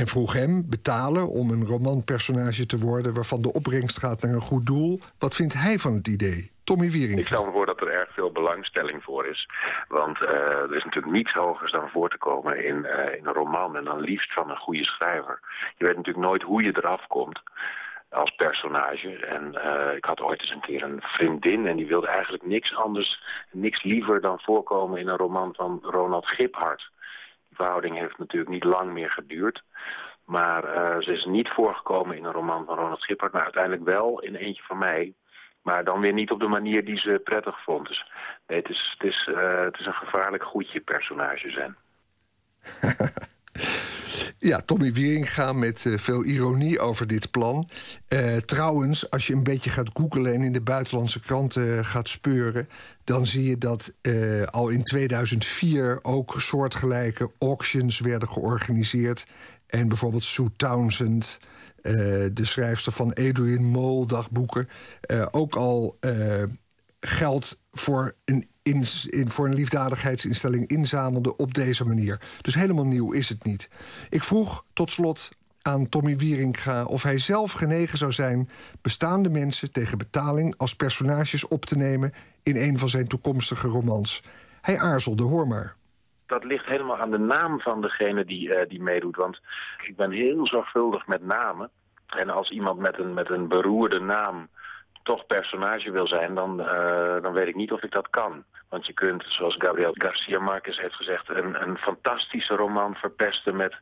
En 0.00 0.06
vroeg 0.06 0.32
hem 0.32 0.68
betalen 0.68 1.28
om 1.28 1.50
een 1.50 1.66
romanpersonage 1.66 2.66
te 2.66 2.78
worden 2.78 3.14
waarvan 3.14 3.42
de 3.42 3.52
opbrengst 3.52 3.98
gaat 3.98 4.22
naar 4.22 4.32
een 4.32 4.40
goed 4.40 4.66
doel. 4.66 5.00
Wat 5.18 5.34
vindt 5.34 5.54
hij 5.54 5.78
van 5.78 5.94
het 5.94 6.06
idee? 6.06 6.50
Tommy 6.64 6.90
Wiering. 6.90 7.18
Ik 7.18 7.26
stel 7.26 7.52
voor 7.52 7.66
dat 7.66 7.80
er 7.80 7.90
erg 7.90 8.12
veel 8.12 8.32
belangstelling 8.32 9.02
voor 9.02 9.26
is. 9.26 9.48
Want 9.88 10.22
uh, 10.22 10.30
er 10.30 10.76
is 10.76 10.84
natuurlijk 10.84 11.14
niets 11.14 11.32
hogers 11.32 11.72
dan 11.72 11.88
voor 11.88 12.10
te 12.10 12.18
komen 12.18 12.64
in, 12.64 12.76
uh, 12.76 13.14
in 13.18 13.26
een 13.26 13.32
roman... 13.32 13.76
en 13.76 13.84
dan 13.84 14.00
liefst 14.00 14.32
van 14.32 14.50
een 14.50 14.56
goede 14.56 14.84
schrijver. 14.84 15.40
Je 15.76 15.84
weet 15.84 15.96
natuurlijk 15.96 16.26
nooit 16.26 16.42
hoe 16.42 16.62
je 16.62 16.76
eraf 16.76 17.06
komt 17.06 17.42
als 18.10 18.30
personage. 18.30 19.16
En 19.16 19.54
uh, 19.54 19.96
ik 19.96 20.04
had 20.04 20.20
ooit 20.20 20.40
eens 20.40 20.50
een 20.50 20.60
keer 20.60 20.82
een 20.82 21.00
vriendin... 21.00 21.66
en 21.66 21.76
die 21.76 21.86
wilde 21.86 22.06
eigenlijk 22.06 22.46
niks 22.46 22.74
anders, 22.76 23.22
niks 23.50 23.82
liever 23.82 24.20
dan 24.20 24.40
voorkomen... 24.40 25.00
in 25.00 25.08
een 25.08 25.16
roman 25.16 25.54
van 25.54 25.78
Ronald 25.82 26.26
Giphart. 26.26 26.92
Verhouding 27.54 27.98
heeft 27.98 28.18
natuurlijk 28.18 28.50
niet 28.50 28.64
lang 28.64 28.92
meer 28.92 29.10
geduurd... 29.10 29.62
Maar 30.24 30.64
uh, 30.64 31.00
ze 31.00 31.12
is 31.12 31.24
niet 31.24 31.48
voorgekomen 31.48 32.16
in 32.16 32.24
een 32.24 32.32
roman 32.32 32.64
van 32.64 32.76
Ronald 32.76 33.04
Giphart... 33.04 33.32
maar 33.32 33.42
uiteindelijk 33.42 33.84
wel 33.84 34.20
in 34.20 34.34
eentje 34.34 34.62
van 34.62 34.78
mij... 34.78 35.14
Maar 35.62 35.84
dan 35.84 36.00
weer 36.00 36.12
niet 36.12 36.30
op 36.30 36.40
de 36.40 36.46
manier 36.46 36.84
die 36.84 36.98
ze 36.98 37.20
prettig 37.24 37.62
vond. 37.62 37.88
Dus 37.88 38.10
het, 38.46 38.68
is, 38.68 38.96
het, 38.98 39.08
is, 39.08 39.28
uh, 39.30 39.60
het 39.64 39.78
is 39.78 39.86
een 39.86 39.92
gevaarlijk 39.92 40.42
goedje 40.42 40.80
personage 40.80 41.50
zijn. 41.50 41.76
ja, 44.50 44.58
Tommy 44.60 44.92
Wieringa 44.92 45.52
met 45.52 45.84
uh, 45.84 45.98
veel 45.98 46.24
ironie 46.24 46.80
over 46.80 47.06
dit 47.06 47.30
plan. 47.30 47.68
Trouwens, 48.44 49.10
als 49.10 49.26
je 49.26 49.34
een 49.34 49.42
beetje 49.42 49.70
gaat 49.70 49.90
googlen 49.94 50.32
en 50.32 50.42
in 50.42 50.52
de 50.52 50.62
buitenlandse 50.62 51.20
kranten 51.20 51.84
gaat 51.84 52.08
speuren... 52.08 52.68
dan 53.04 53.26
zie 53.26 53.48
je 53.48 53.58
dat 53.58 53.92
al 54.50 54.68
in 54.68 54.84
2004 54.84 55.98
ook 56.02 56.34
soortgelijke 56.36 57.30
auctions 57.38 57.98
werden 57.98 58.28
georganiseerd. 58.28 59.26
En 59.66 59.88
bijvoorbeeld 59.88 60.24
Sue 60.24 60.50
Townsend... 60.56 61.38
Uh, 61.82 61.92
de 62.32 62.44
schrijfster 62.44 62.92
van 62.92 63.12
Adrian 63.14 63.64
Mole 63.64 64.06
dagboeken... 64.06 64.68
Uh, 65.10 65.26
ook 65.30 65.54
al 65.54 65.98
geld 67.00 67.60
voor 67.72 68.14
een, 68.24 68.48
in, 68.62 68.84
voor 69.30 69.46
een 69.46 69.54
liefdadigheidsinstelling 69.54 70.68
inzamelde 70.68 71.36
op 71.36 71.54
deze 71.54 71.84
manier. 71.84 72.20
Dus 72.40 72.54
helemaal 72.54 72.86
nieuw 72.86 73.12
is 73.12 73.28
het 73.28 73.44
niet. 73.44 73.68
Ik 74.10 74.22
vroeg 74.22 74.64
tot 74.72 74.90
slot 74.90 75.28
aan 75.62 75.88
Tommy 75.88 76.16
Wieringa 76.16 76.84
of 76.84 77.02
hij 77.02 77.18
zelf 77.18 77.52
genegen 77.52 77.98
zou 77.98 78.12
zijn... 78.12 78.48
bestaande 78.80 79.28
mensen 79.28 79.72
tegen 79.72 79.98
betaling 79.98 80.54
als 80.56 80.74
personages 80.74 81.48
op 81.48 81.64
te 81.64 81.76
nemen... 81.76 82.12
in 82.44 82.56
een 82.56 82.78
van 82.78 82.88
zijn 82.88 83.08
toekomstige 83.08 83.68
romans. 83.68 84.22
Hij 84.60 84.78
aarzelde, 84.78 85.22
hoor 85.22 85.46
maar 85.48 85.74
dat 86.26 86.44
ligt 86.44 86.66
helemaal 86.66 86.98
aan 86.98 87.10
de 87.10 87.18
naam 87.18 87.60
van 87.60 87.80
degene 87.80 88.24
die, 88.24 88.48
uh, 88.48 88.68
die 88.68 88.82
meedoet. 88.82 89.16
Want 89.16 89.40
ik 89.86 89.96
ben 89.96 90.10
heel 90.10 90.46
zorgvuldig 90.46 91.06
met 91.06 91.22
namen. 91.22 91.70
En 92.06 92.30
als 92.30 92.50
iemand 92.50 92.78
met 92.78 92.98
een, 92.98 93.14
met 93.14 93.30
een 93.30 93.48
beroerde 93.48 94.00
naam 94.00 94.48
toch 95.02 95.26
personage 95.26 95.90
wil 95.90 96.08
zijn, 96.08 96.34
dan, 96.34 96.60
uh, 96.60 97.22
dan 97.22 97.32
weet 97.32 97.48
ik 97.48 97.54
niet 97.54 97.72
of 97.72 97.82
ik 97.82 97.90
dat 97.90 98.10
kan. 98.10 98.44
Want 98.68 98.86
je 98.86 98.92
kunt, 98.92 99.24
zoals 99.28 99.54
Gabriel 99.58 99.94
Garcia 99.94 100.38
Marquez 100.38 100.78
heeft 100.78 100.94
gezegd... 100.94 101.28
een, 101.28 101.62
een 101.62 101.76
fantastische 101.76 102.54
roman 102.54 102.94
verpesten 102.94 103.56
met 103.56 103.74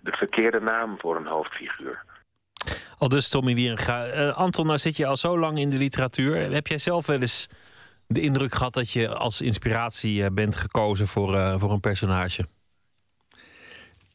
de 0.00 0.12
verkeerde 0.12 0.60
naam 0.60 0.98
voor 0.98 1.16
een 1.16 1.26
hoofdfiguur. 1.26 2.04
Al 2.98 3.08
dus 3.08 3.28
Tommy 3.28 3.54
Wieringa. 3.54 4.06
Uh, 4.06 4.36
Anton, 4.36 4.66
nou 4.66 4.78
zit 4.78 4.96
je 4.96 5.06
al 5.06 5.16
zo 5.16 5.38
lang 5.38 5.58
in 5.58 5.70
de 5.70 5.76
literatuur. 5.76 6.52
Heb 6.52 6.66
jij 6.66 6.78
zelf 6.78 7.06
wel 7.06 7.20
eens 7.20 7.48
de 8.12 8.20
indruk 8.20 8.54
gehad 8.54 8.74
dat 8.74 8.90
je 8.90 9.08
als 9.14 9.40
inspiratie 9.40 10.30
bent 10.30 10.56
gekozen 10.56 11.08
voor, 11.08 11.34
uh, 11.34 11.54
voor 11.58 11.72
een 11.72 11.80
personage? 11.80 12.46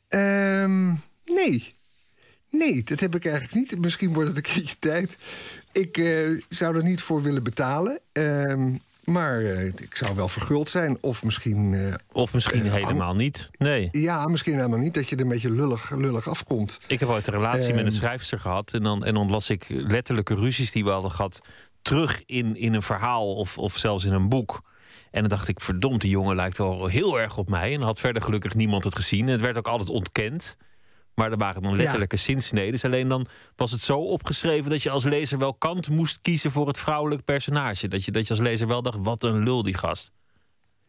Um, 0.09 1.01
nee. 1.25 1.73
Nee, 2.49 2.83
dat 2.83 2.99
heb 2.99 3.15
ik 3.15 3.25
eigenlijk 3.25 3.55
niet. 3.55 3.79
Misschien 3.79 4.13
wordt 4.13 4.27
het 4.29 4.37
een 4.37 4.53
keertje 4.53 4.75
tijd. 4.79 5.17
Ik 5.71 5.97
uh, 5.97 6.41
zou 6.49 6.77
er 6.77 6.83
niet 6.83 7.01
voor 7.01 7.21
willen 7.21 7.43
betalen. 7.43 7.99
Um, 8.13 8.79
Maar 9.03 9.39
eh, 9.41 9.65
ik 9.65 9.95
zou 9.95 10.15
wel 10.15 10.27
verguld 10.27 10.69
zijn. 10.69 10.97
Of 11.03 11.23
misschien... 11.23 11.73
eh, 11.73 11.93
Of 12.11 12.33
misschien 12.33 12.65
eh, 12.65 12.73
helemaal 12.73 13.15
niet. 13.15 13.49
Nee. 13.57 13.89
Ja, 13.91 14.27
misschien 14.27 14.55
helemaal 14.55 14.79
niet. 14.79 14.93
Dat 14.93 15.09
je 15.09 15.15
er 15.15 15.21
een 15.21 15.27
beetje 15.27 15.51
lullig, 15.51 15.91
lullig 15.91 16.29
afkomt. 16.29 16.79
Ik 16.87 16.99
heb 16.99 17.09
ooit 17.09 17.27
een 17.27 17.33
relatie 17.33 17.69
met 17.73 17.85
een 17.85 17.91
Ehm. 17.91 17.95
schrijfster 17.95 18.39
gehad. 18.39 18.73
En 18.73 18.83
dan, 18.83 19.05
en 19.05 19.13
dan 19.13 19.29
las 19.29 19.49
ik 19.49 19.65
letterlijke 19.69 20.35
ruzies 20.35 20.71
die 20.71 20.83
we 20.83 20.89
hadden 20.89 21.11
gehad. 21.11 21.41
Terug 21.85 22.23
in, 22.25 22.55
in 22.55 22.73
een 22.73 22.81
verhaal 22.81 23.35
of, 23.35 23.57
of 23.57 23.77
zelfs 23.77 24.03
in 24.03 24.13
een 24.13 24.29
boek. 24.29 24.61
En 25.11 25.21
dan 25.21 25.29
dacht 25.29 25.47
ik, 25.47 25.61
verdomd, 25.61 26.01
die 26.01 26.09
jongen 26.09 26.35
lijkt 26.35 26.57
wel 26.57 26.87
heel 26.87 27.19
erg 27.19 27.37
op 27.37 27.49
mij. 27.49 27.73
En 27.73 27.81
had 27.81 27.99
verder 27.99 28.21
gelukkig 28.21 28.53
niemand 28.53 28.83
het 28.83 28.95
gezien. 28.95 29.25
En 29.25 29.31
het 29.31 29.41
werd 29.41 29.57
ook 29.57 29.67
altijd 29.67 29.89
ontkend. 29.89 30.57
Maar 31.15 31.31
er 31.31 31.37
waren 31.37 31.61
dan 31.61 31.75
letterlijke 31.75 32.17
zinsneden. 32.17 32.79
Alleen 32.81 33.07
dan 33.07 33.27
was 33.55 33.71
het 33.71 33.81
zo 33.81 33.99
opgeschreven 33.99 34.69
dat 34.69 34.83
je 34.83 34.89
als 34.89 35.03
lezer 35.03 35.37
wel 35.37 35.53
kant 35.53 35.89
moest 35.89 36.19
kiezen 36.21 36.51
voor 36.51 36.67
het 36.67 36.77
vrouwelijk 36.77 37.25
personage. 37.25 37.87
Dat 37.87 38.05
je, 38.05 38.11
dat 38.11 38.23
je 38.23 38.29
als 38.29 38.41
lezer 38.41 38.67
wel 38.67 38.81
dacht, 38.81 38.97
wat 39.01 39.23
een 39.23 39.43
lul 39.43 39.63
die 39.63 39.77
gast. 39.77 40.11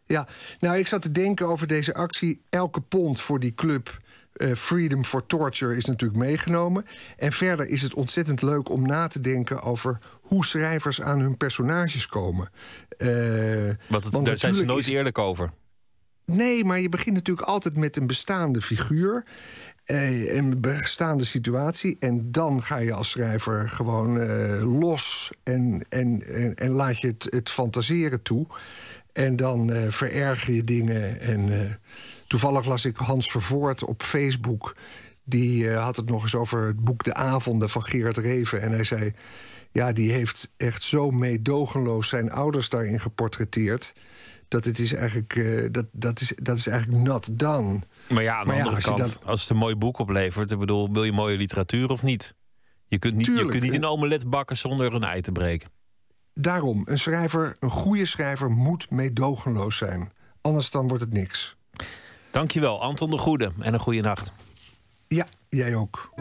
Ja, 0.06 0.28
nou, 0.59 0.78
ik 0.78 0.86
zat 0.86 1.02
te 1.02 1.10
denken 1.10 1.47
over 1.47 1.66
deze 1.66 1.94
actie. 1.94 2.43
Elke 2.48 2.81
pond 2.81 3.20
voor 3.20 3.40
die 3.40 3.55
club 3.55 4.01
eh, 4.36 4.52
Freedom 4.52 5.05
for 5.05 5.27
Torture 5.27 5.77
is 5.77 5.85
natuurlijk 5.85 6.20
meegenomen. 6.20 6.85
En 7.16 7.32
verder 7.32 7.66
is 7.66 7.82
het 7.82 7.94
ontzettend 7.94 8.43
leuk 8.43 8.68
om 8.68 8.86
na 8.86 9.06
te 9.06 9.20
denken 9.20 9.62
over 9.62 9.98
hoe 10.27 10.44
schrijvers 10.44 11.01
aan 11.03 11.20
hun 11.20 11.36
personages 11.36 12.07
komen. 12.07 12.51
Eh, 12.98 13.09
Want, 13.89 14.05
het, 14.05 14.12
want 14.15 14.27
daar 14.27 14.39
zijn 14.39 14.55
ze 14.55 14.65
nooit 14.65 14.86
eerlijk 14.86 15.19
over. 15.19 15.53
Nee, 16.24 16.65
maar 16.65 16.81
je 16.81 16.89
begint 16.89 17.15
natuurlijk 17.15 17.47
altijd 17.48 17.77
met 17.77 17.97
een 17.97 18.07
bestaande 18.07 18.62
figuur. 18.62 19.24
eh, 19.85 20.36
een 20.36 20.61
bestaande 20.61 21.24
situatie. 21.24 21.97
En 22.01 22.31
dan 22.32 22.62
ga 22.62 22.77
je 22.77 22.93
als 22.93 23.11
schrijver 23.11 23.69
gewoon 23.69 24.20
eh, 24.20 24.81
los 24.81 25.32
en, 25.43 25.86
en, 25.89 26.27
en, 26.27 26.55
en 26.55 26.70
laat 26.70 26.98
je 27.01 27.07
het, 27.07 27.27
het 27.31 27.51
fantaseren 27.51 28.23
toe. 28.23 28.47
En 29.12 29.36
dan 29.36 29.73
eh, 29.73 29.90
vererger 29.90 30.55
je 30.55 30.65
dingen. 30.65 31.20
En 31.20 31.53
eh, 31.61 31.74
toevallig 32.27 32.66
las 32.66 32.85
ik 32.85 32.97
Hans 32.97 33.31
Vervoort 33.31 33.85
op 33.85 34.03
Facebook. 34.03 34.77
Die 35.24 35.70
had 35.70 35.97
het 35.97 36.09
nog 36.09 36.23
eens 36.23 36.35
over 36.35 36.66
het 36.66 36.85
boek 36.85 37.05
De 37.05 37.15
Avonden 37.15 37.70
van 37.70 37.82
Gerard 37.82 38.16
Reven. 38.16 38.62
En 38.62 38.70
hij 38.70 38.85
zei. 38.85 39.15
Ja, 39.77 39.93
die 39.93 40.12
heeft 40.12 40.53
echt 40.57 40.82
zo 40.82 41.11
meedogenloos 41.11 42.09
zijn 42.09 42.31
ouders 42.31 42.69
daarin 42.69 43.01
geportretteerd. 43.01 43.93
Dat 44.48 44.65
het 44.65 44.78
is 44.78 44.93
eigenlijk, 44.93 45.36
eh, 45.36 45.66
dat, 45.70 45.86
dat 45.93 46.20
is, 46.20 46.32
dat 46.43 46.59
is 46.59 46.66
eigenlijk 46.66 47.03
not 47.05 47.39
done. 47.39 47.78
Maar 48.09 48.23
ja, 48.23 48.35
aan 48.35 48.40
de 48.40 48.47
Maar 48.47 48.57
ja, 48.57 48.62
andere 48.62 48.77
als 48.77 48.85
kant, 48.85 49.27
als 49.27 49.40
het 49.40 49.51
een 49.51 49.57
mooi 49.57 49.74
boek 49.74 49.98
oplevert, 49.98 50.51
ik 50.51 50.59
bedoel, 50.59 50.93
wil 50.93 51.05
je 51.05 51.12
mooie 51.12 51.36
literatuur 51.36 51.90
of 51.90 52.03
niet? 52.03 52.35
Je 52.86 52.98
kunt 52.98 53.15
niet, 53.15 53.27
je 53.27 53.47
kunt 53.47 53.62
niet 53.62 53.74
een 53.74 53.85
omelet 53.85 54.31
bakken 54.31 54.57
zonder 54.57 54.94
een 54.94 55.05
ei 55.05 55.20
te 55.20 55.32
breken. 55.32 55.70
Daarom, 56.35 56.82
een 56.85 56.98
schrijver, 56.98 57.57
een 57.61 57.70
goede 57.70 58.07
schrijver 58.07 58.51
moet 58.51 58.90
meedogenloos 58.90 59.77
zijn. 59.77 60.12
Anders 60.40 60.70
dan 60.70 60.89
wordt 60.89 61.03
het 61.03 61.12
niks. 61.12 61.57
Dankjewel, 62.31 62.82
Anton 62.82 63.11
de 63.11 63.19
Goede. 63.19 63.53
En 63.61 63.74
een 63.74 63.81
goede 63.81 64.01
nacht. 64.01 64.32
Ja, 65.09 65.27
jij 65.48 65.74
ook. 65.74 66.15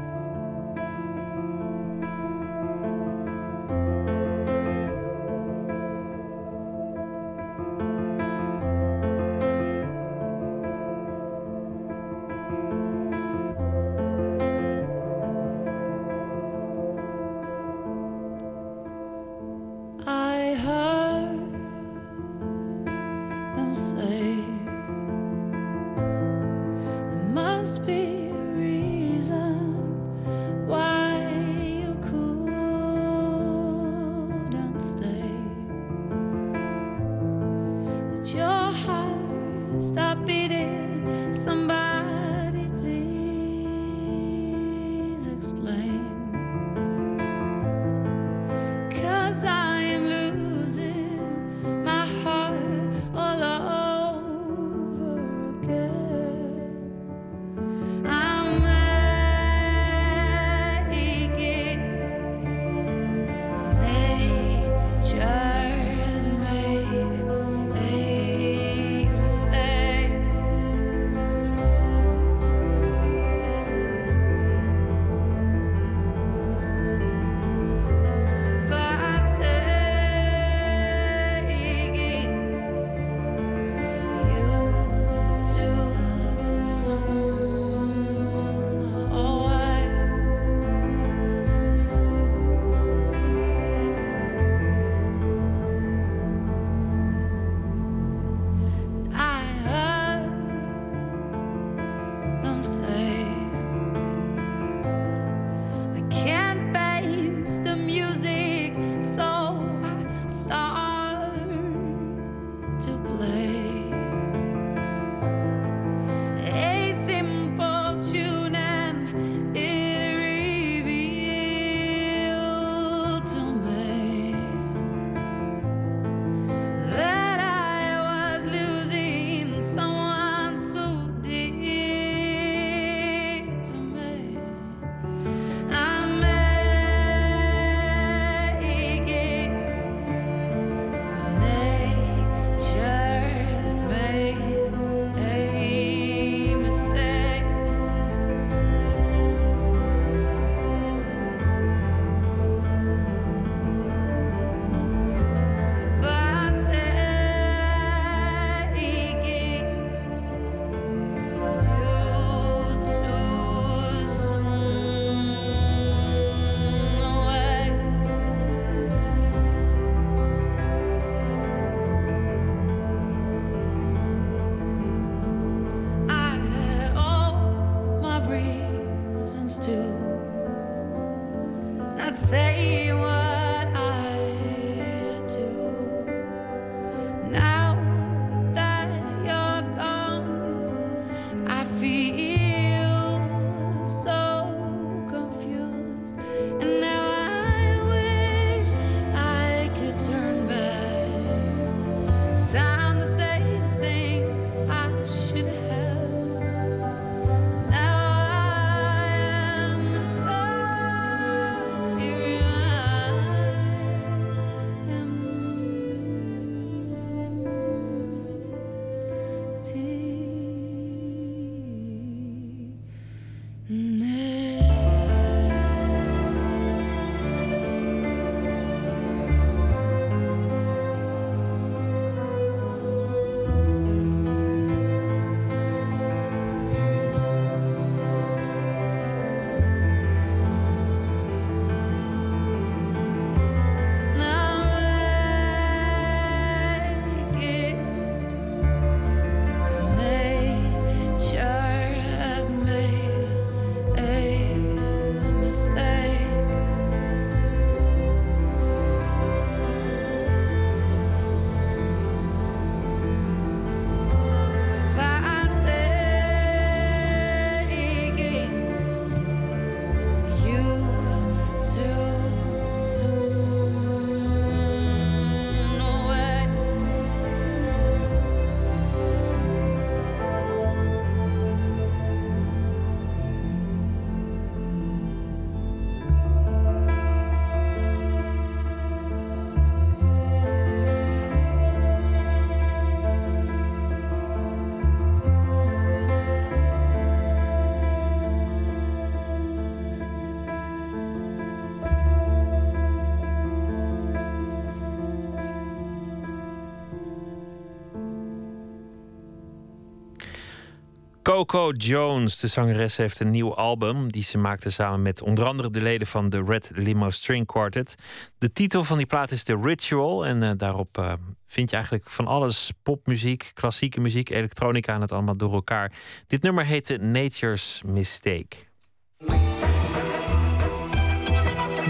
Coco 311.35 311.71
Jones, 311.71 312.39
de 312.39 312.47
zangeres, 312.47 312.97
heeft 312.97 313.19
een 313.19 313.29
nieuw 313.29 313.55
album. 313.55 314.11
Die 314.11 314.23
ze 314.23 314.37
maakte 314.37 314.69
samen 314.69 315.01
met 315.01 315.21
onder 315.21 315.45
andere 315.45 315.69
de 315.69 315.81
leden 315.81 316.07
van 316.07 316.29
de 316.29 316.43
Red 316.47 316.71
Limo 316.73 317.09
String 317.09 317.45
Quartet. 317.45 317.95
De 318.37 318.51
titel 318.51 318.83
van 318.83 318.97
die 318.97 319.05
plaat 319.05 319.31
is 319.31 319.43
The 319.43 319.59
Ritual. 319.61 320.25
En 320.25 320.43
eh, 320.43 320.51
daarop 320.57 320.97
eh, 320.97 321.13
vind 321.47 321.69
je 321.69 321.75
eigenlijk 321.75 322.09
van 322.09 322.27
alles: 322.27 322.71
popmuziek, 322.83 323.51
klassieke 323.53 323.99
muziek, 323.99 324.29
elektronica 324.29 324.93
en 324.93 325.01
het 325.01 325.11
allemaal 325.11 325.37
door 325.37 325.53
elkaar. 325.53 325.91
Dit 326.27 326.41
nummer 326.41 326.65
heette 326.65 326.97
Nature's 326.97 327.81
Mistake. 327.85 328.55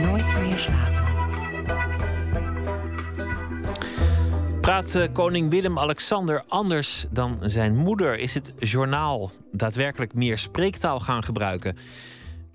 Nooit 0.02 0.40
meer 0.42 0.58
slapen. 0.58 1.05
Praat 4.66 4.96
eh, 4.96 5.08
koning 5.14 5.50
Willem-Alexander 5.50 6.44
anders 6.48 7.06
dan 7.10 7.40
zijn 7.42 7.76
moeder? 7.76 8.20
Is 8.20 8.34
het 8.34 8.54
journaal 8.60 9.32
daadwerkelijk 9.52 10.14
meer 10.14 10.38
spreektaal 10.38 11.00
gaan 11.00 11.24
gebruiken? 11.24 11.78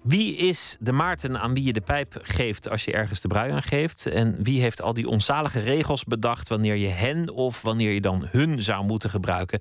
Wie 0.02 0.36
is 0.36 0.76
de 0.80 0.92
Maarten 0.92 1.40
aan 1.40 1.54
wie 1.54 1.64
je 1.64 1.72
de 1.72 1.80
pijp 1.80 2.18
geeft 2.22 2.70
als 2.70 2.84
je 2.84 2.92
ergens 2.92 3.20
de 3.20 3.28
brui 3.28 3.50
aan 3.52 3.62
geeft? 3.62 4.06
En 4.06 4.42
wie 4.42 4.60
heeft 4.60 4.82
al 4.82 4.92
die 4.92 5.08
onzalige 5.08 5.58
regels 5.58 6.04
bedacht 6.04 6.48
wanneer 6.48 6.74
je 6.74 6.88
hen 6.88 7.28
of 7.28 7.62
wanneer 7.62 7.92
je 7.92 8.00
dan 8.00 8.28
hun 8.30 8.62
zou 8.62 8.84
moeten 8.84 9.10
gebruiken? 9.10 9.60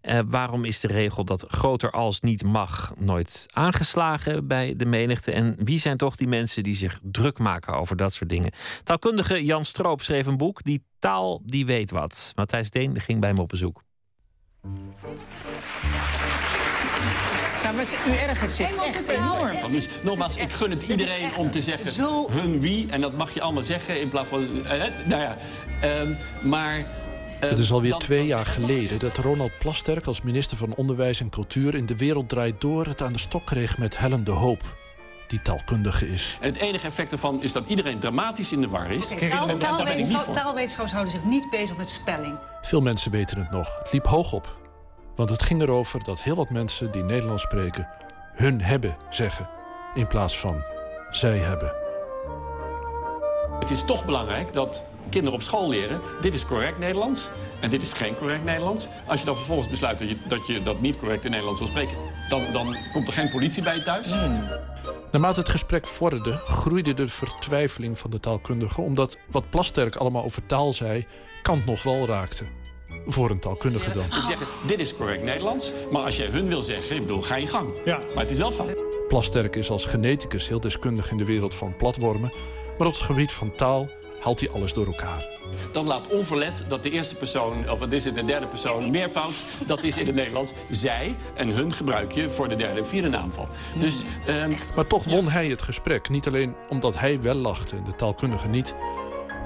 Eh, 0.00 0.20
waarom 0.26 0.64
is 0.64 0.80
de 0.80 0.88
regel 0.88 1.24
dat 1.24 1.44
groter 1.48 1.90
als 1.90 2.20
niet 2.20 2.44
mag 2.44 2.92
nooit 2.98 3.46
aangeslagen 3.50 4.46
bij 4.46 4.74
de 4.76 4.86
menigte? 4.86 5.32
En 5.32 5.56
wie 5.58 5.78
zijn 5.78 5.96
toch 5.96 6.16
die 6.16 6.28
mensen 6.28 6.62
die 6.62 6.76
zich 6.76 7.00
druk 7.02 7.38
maken 7.38 7.74
over 7.74 7.96
dat 7.96 8.12
soort 8.12 8.30
dingen? 8.30 8.52
Taalkundige 8.82 9.44
Jan 9.44 9.64
Stroop 9.64 10.02
schreef 10.02 10.26
een 10.26 10.36
boek, 10.36 10.62
Die 10.62 10.84
taal 10.98 11.42
die 11.44 11.66
weet 11.66 11.90
wat. 11.90 12.32
Matthijs 12.34 12.70
Deen 12.70 13.00
ging 13.00 13.20
bij 13.20 13.28
hem 13.28 13.38
op 13.38 13.48
bezoek. 13.48 13.82
Nou, 17.64 17.76
maar 17.76 17.84
u 18.08 18.10
ergert 18.28 18.52
zich 18.52 18.76
echt 18.86 19.08
enorm 19.08 19.56
van. 19.60 19.72
Dus 19.72 19.88
nogmaals, 20.02 20.36
ik 20.36 20.52
gun 20.52 20.70
het 20.70 20.82
iedereen 20.82 21.36
om 21.36 21.50
te 21.50 21.60
zeggen 21.60 22.04
hun 22.32 22.60
wie. 22.60 22.86
En 22.90 23.00
dat 23.00 23.12
mag 23.16 23.34
je 23.34 23.40
allemaal 23.40 23.62
zeggen 23.62 24.00
in 24.00 24.08
plaats 24.08 24.28
van... 24.28 24.66
eh, 24.66 24.82
nou 25.04 25.22
ja, 25.22 25.36
ehm, 25.80 26.12
maar... 26.42 26.78
eh, 26.78 26.84
Het 27.50 27.58
is 27.58 27.72
alweer 27.72 27.92
twee 27.94 28.26
jaar 28.26 28.46
geleden 28.46 28.98
dat 28.98 29.16
Ronald 29.16 29.58
Plasterk 29.58 30.06
als 30.06 30.22
minister 30.22 30.56
van 30.56 30.74
Onderwijs 30.74 31.20
en 31.20 31.28
Cultuur 31.30 31.74
in 31.74 31.86
de 31.86 31.96
wereld 31.96 32.28
draait 32.28 32.60
door 32.60 32.86
het 32.86 33.02
aan 33.02 33.12
de 33.12 33.18
stok 33.18 33.44
kreeg 33.46 33.78
met 33.78 33.98
Helen 33.98 34.24
de 34.24 34.30
Hoop, 34.30 34.62
die 35.26 35.42
taalkundige 35.42 36.08
is. 36.08 36.38
En 36.40 36.48
het 36.48 36.56
enige 36.58 36.86
effect 36.86 37.12
ervan 37.12 37.42
is 37.42 37.52
dat 37.52 37.64
iedereen 37.66 37.98
dramatisch 37.98 38.52
in 38.52 38.60
de 38.60 38.68
war 38.68 38.90
is. 38.92 39.08
Taal-. 39.08 39.58
Taalwetenschappers 40.32 40.92
houden 40.92 41.12
zich 41.12 41.24
niet 41.24 41.50
bezig 41.50 41.76
met 41.76 41.90
spelling. 41.90 42.38
Veel 42.62 42.80
mensen 42.80 43.10
weten 43.10 43.38
het 43.38 43.50
nog. 43.50 43.78
Het 43.78 43.92
liep 43.92 44.06
hoog 44.06 44.32
op. 44.32 44.62
Want 45.14 45.30
het 45.30 45.42
ging 45.42 45.62
erover 45.62 46.04
dat 46.04 46.22
heel 46.22 46.36
wat 46.36 46.50
mensen 46.50 46.90
die 46.90 47.02
Nederlands 47.02 47.42
spreken 47.42 47.88
hun 48.32 48.60
hebben 48.60 48.96
zeggen 49.10 49.48
in 49.94 50.06
plaats 50.06 50.38
van 50.38 50.62
zij 51.10 51.38
hebben. 51.38 51.72
Het 53.60 53.70
is 53.70 53.84
toch 53.84 54.04
belangrijk 54.04 54.52
dat 54.52 54.84
kinderen 55.08 55.34
op 55.34 55.42
school 55.42 55.68
leren... 55.68 56.00
dit 56.20 56.34
is 56.34 56.44
correct 56.46 56.78
Nederlands 56.78 57.30
en 57.60 57.70
dit 57.70 57.82
is 57.82 57.92
geen 57.92 58.16
correct 58.16 58.44
Nederlands. 58.44 58.88
Als 59.06 59.20
je 59.20 59.26
dan 59.26 59.36
vervolgens 59.36 59.68
besluit 59.68 59.98
dat 59.98 60.08
je 60.08 60.16
dat, 60.28 60.46
je 60.46 60.62
dat 60.62 60.80
niet 60.80 60.96
correct 60.96 61.24
in 61.24 61.30
Nederlands 61.30 61.60
wil 61.60 61.68
spreken... 61.68 61.96
dan, 62.28 62.42
dan 62.52 62.76
komt 62.92 63.06
er 63.06 63.12
geen 63.12 63.30
politie 63.30 63.62
bij 63.62 63.76
je 63.76 63.82
thuis. 63.82 64.14
Naarmate 65.10 65.40
het 65.40 65.48
gesprek 65.48 65.86
vorderde, 65.86 66.32
groeide 66.32 66.94
de 66.94 67.08
vertwijfeling 67.08 67.98
van 67.98 68.10
de 68.10 68.20
taalkundige, 68.20 68.80
omdat 68.80 69.18
wat 69.30 69.50
Plasterk 69.50 69.96
allemaal 69.96 70.24
over 70.24 70.46
taal 70.46 70.72
zei, 70.72 71.06
kant 71.42 71.66
nog 71.66 71.82
wel 71.82 72.06
raakte. 72.06 72.44
Voor 73.06 73.30
een 73.30 73.38
taalkundige 73.38 73.90
dan. 73.90 74.04
Ik 74.04 74.24
zeg, 74.26 74.38
dit 74.66 74.80
is 74.80 74.96
correct 74.96 75.24
Nederlands. 75.24 75.72
Maar 75.90 76.02
als 76.02 76.16
jij 76.16 76.26
hun 76.26 76.48
wil 76.48 76.62
zeggen, 76.62 76.96
ik 76.96 77.02
bedoel, 77.02 77.22
ga 77.22 77.36
je 77.36 77.46
gang. 77.46 77.68
Ja. 77.84 77.98
Maar 78.14 78.22
het 78.22 78.30
is 78.30 78.38
wel 78.38 78.52
fout. 78.52 78.76
Plasterk 79.08 79.56
is 79.56 79.70
als 79.70 79.84
geneticus 79.84 80.48
heel 80.48 80.60
deskundig 80.60 81.10
in 81.10 81.16
de 81.16 81.24
wereld 81.24 81.54
van 81.54 81.76
platwormen, 81.76 82.32
maar 82.78 82.86
op 82.86 82.92
het 82.92 83.02
gebied 83.02 83.32
van 83.32 83.54
taal 83.54 83.88
haalt 84.20 84.40
hij 84.40 84.50
alles 84.50 84.72
door 84.72 84.86
elkaar. 84.86 85.26
Dan 85.72 85.86
laat 85.86 86.08
onverlet 86.08 86.64
dat 86.68 86.82
de 86.82 86.90
eerste 86.90 87.14
persoon, 87.14 87.70
of 87.70 87.78
wat 87.78 87.92
is 87.92 88.04
het, 88.04 88.14
de 88.14 88.24
derde 88.24 88.46
persoon, 88.46 88.90
meervoud, 88.90 89.44
dat 89.66 89.82
is 89.82 89.96
in 89.96 90.06
het 90.06 90.14
Nederlands 90.14 90.52
zij 90.70 91.16
en 91.34 91.48
hun 91.48 91.72
gebruik 91.72 92.12
je 92.12 92.30
voor 92.30 92.48
de 92.48 92.56
derde 92.56 92.80
en 92.80 92.86
vierde 92.86 93.08
naamval. 93.08 93.48
Dus, 93.80 94.02
ehm, 94.26 94.52
Maar 94.76 94.86
toch 94.86 95.04
won 95.04 95.28
hij 95.28 95.46
het 95.46 95.62
gesprek, 95.62 96.08
niet 96.08 96.26
alleen 96.26 96.54
omdat 96.68 96.98
hij 96.98 97.20
wel 97.20 97.34
lachte 97.34 97.76
en 97.76 97.84
de 97.84 97.94
taalkundige 97.94 98.48
niet, 98.48 98.74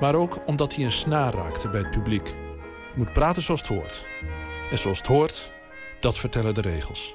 maar 0.00 0.14
ook 0.14 0.38
omdat 0.46 0.74
hij 0.74 0.84
een 0.84 0.92
snaar 0.92 1.34
raakte 1.34 1.68
bij 1.68 1.80
het 1.80 1.90
publiek. 1.90 2.34
Je 2.98 3.04
moet 3.04 3.12
praten 3.12 3.42
zoals 3.42 3.60
het 3.60 3.68
hoort. 3.68 4.06
En 4.70 4.78
zoals 4.78 4.98
het 4.98 5.06
hoort, 5.06 5.50
dat 6.00 6.18
vertellen 6.18 6.54
de 6.54 6.60
regels. 6.60 7.14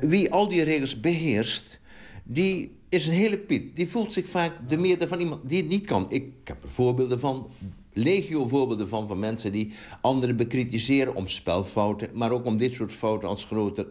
Wie 0.00 0.32
al 0.32 0.48
die 0.48 0.62
regels 0.62 1.00
beheerst, 1.00 1.80
die 2.24 2.76
is 2.88 3.06
een 3.06 3.12
hele 3.12 3.38
piet. 3.38 3.76
Die 3.76 3.88
voelt 3.88 4.12
zich 4.12 4.26
vaak 4.26 4.52
de 4.68 4.76
meerder 4.76 5.08
van 5.08 5.20
iemand 5.20 5.48
die 5.48 5.58
het 5.58 5.68
niet 5.68 5.86
kan. 5.86 6.06
Ik 6.08 6.32
heb 6.44 6.62
er 6.62 6.68
voorbeelden 6.68 7.20
van, 7.20 7.50
legio 7.92 8.46
voorbeelden 8.46 8.88
van, 8.88 9.08
van 9.08 9.18
mensen 9.18 9.52
die 9.52 9.72
anderen 10.00 10.36
bekritiseren 10.36 11.14
om 11.14 11.28
spelfouten, 11.28 12.08
maar 12.14 12.30
ook 12.30 12.44
om 12.44 12.56
dit 12.56 12.74
soort 12.74 12.92
fouten 12.92 13.28
als 13.28 13.44
groter 13.44 13.86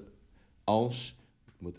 als. 0.63 1.15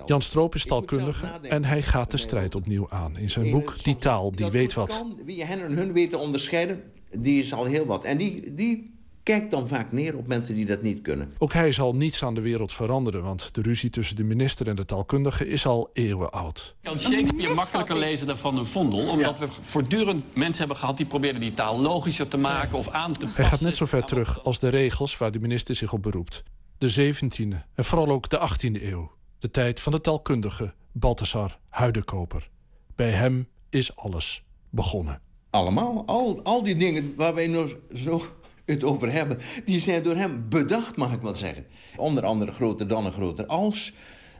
Jan 0.06 0.22
Stroop 0.22 0.54
is 0.54 0.66
taalkundige 0.66 1.26
en 1.26 1.64
hij 1.64 1.82
gaat 1.82 2.10
de 2.10 2.16
strijd 2.16 2.54
opnieuw 2.54 2.90
aan. 2.90 3.16
In 3.16 3.30
zijn 3.30 3.50
boek 3.50 3.82
Die 3.82 3.96
taal, 3.96 4.32
die 4.32 4.50
weet 4.50 4.74
wat. 4.74 5.04
wie 5.24 5.44
hen 5.44 5.62
en 5.62 5.72
hun 5.72 5.92
weten 5.92 6.18
onderscheiden, 6.18 6.82
die 7.18 7.40
is 7.40 7.52
al 7.52 7.64
heel 7.64 7.86
wat. 7.86 8.04
En 8.04 8.18
die, 8.18 8.54
die 8.54 8.98
kijkt 9.22 9.50
dan 9.50 9.68
vaak 9.68 9.92
neer 9.92 10.16
op 10.16 10.26
mensen 10.26 10.54
die 10.54 10.66
dat 10.66 10.82
niet 10.82 11.02
kunnen. 11.02 11.30
Ook 11.38 11.52
hij 11.52 11.72
zal 11.72 11.94
niets 11.94 12.24
aan 12.24 12.34
de 12.34 12.40
wereld 12.40 12.72
veranderen, 12.72 13.22
want 13.22 13.54
de 13.54 13.62
ruzie 13.62 13.90
tussen 13.90 14.16
de 14.16 14.24
minister 14.24 14.68
en 14.68 14.76
de 14.76 14.84
taalkundige 14.84 15.48
is 15.48 15.66
al 15.66 15.90
eeuwen 15.92 16.30
oud. 16.30 16.74
Ik 16.80 16.88
kan 16.88 16.98
Shakespeare 16.98 17.54
makkelijker 17.54 17.98
lezen 17.98 18.26
dan 18.26 18.38
Van 18.38 18.54
den 18.54 18.66
Vondel. 18.66 19.08
Omdat 19.08 19.38
we 19.38 19.46
voortdurend 19.60 20.24
mensen 20.34 20.58
hebben 20.58 20.76
gehad 20.76 20.96
die 20.96 21.06
probeerden 21.06 21.40
die 21.40 21.54
taal 21.54 21.80
logischer 21.80 22.28
te 22.28 22.36
maken 22.36 22.78
of 22.78 22.88
aan 22.88 23.12
te 23.12 23.18
passen. 23.18 23.34
Hij 23.34 23.50
gaat 23.50 23.60
net 23.60 23.76
zo 23.76 23.86
ver 23.86 24.04
terug 24.04 24.44
als 24.44 24.58
de 24.58 24.68
regels 24.68 25.18
waar 25.18 25.30
de 25.30 25.40
minister 25.40 25.74
zich 25.74 25.92
op 25.92 26.02
beroept. 26.02 26.42
De 26.78 27.14
17e 27.14 27.56
en 27.74 27.84
vooral 27.84 28.08
ook 28.08 28.28
de 28.28 28.38
18e 28.38 28.82
eeuw. 28.82 29.10
De 29.38 29.50
tijd 29.50 29.80
van 29.80 29.92
de 29.92 30.00
taalkundige 30.00 30.74
Balthasar 30.92 31.58
Huidenkoper. 31.68 32.50
Bij 32.94 33.10
hem 33.10 33.48
is 33.68 33.96
alles 33.96 34.44
begonnen. 34.70 35.20
Allemaal, 35.50 36.02
al, 36.06 36.40
al 36.42 36.62
die 36.62 36.76
dingen 36.76 37.14
waar 37.16 37.34
wij 37.34 37.46
nou 37.46 37.76
zo 37.94 38.22
het 38.70 38.84
over 38.84 39.12
hebben, 39.12 39.38
die 39.64 39.80
zijn 39.80 40.02
door 40.02 40.16
hem 40.16 40.46
bedacht, 40.48 40.96
mag 40.96 41.12
ik 41.12 41.20
wel 41.20 41.34
zeggen. 41.34 41.66
Onder 41.96 42.24
andere 42.24 42.50
groter 42.50 42.86
dan 42.86 43.04
en 43.04 43.12
groter 43.12 43.46
als. 43.46 43.92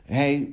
Hij 0.05 0.49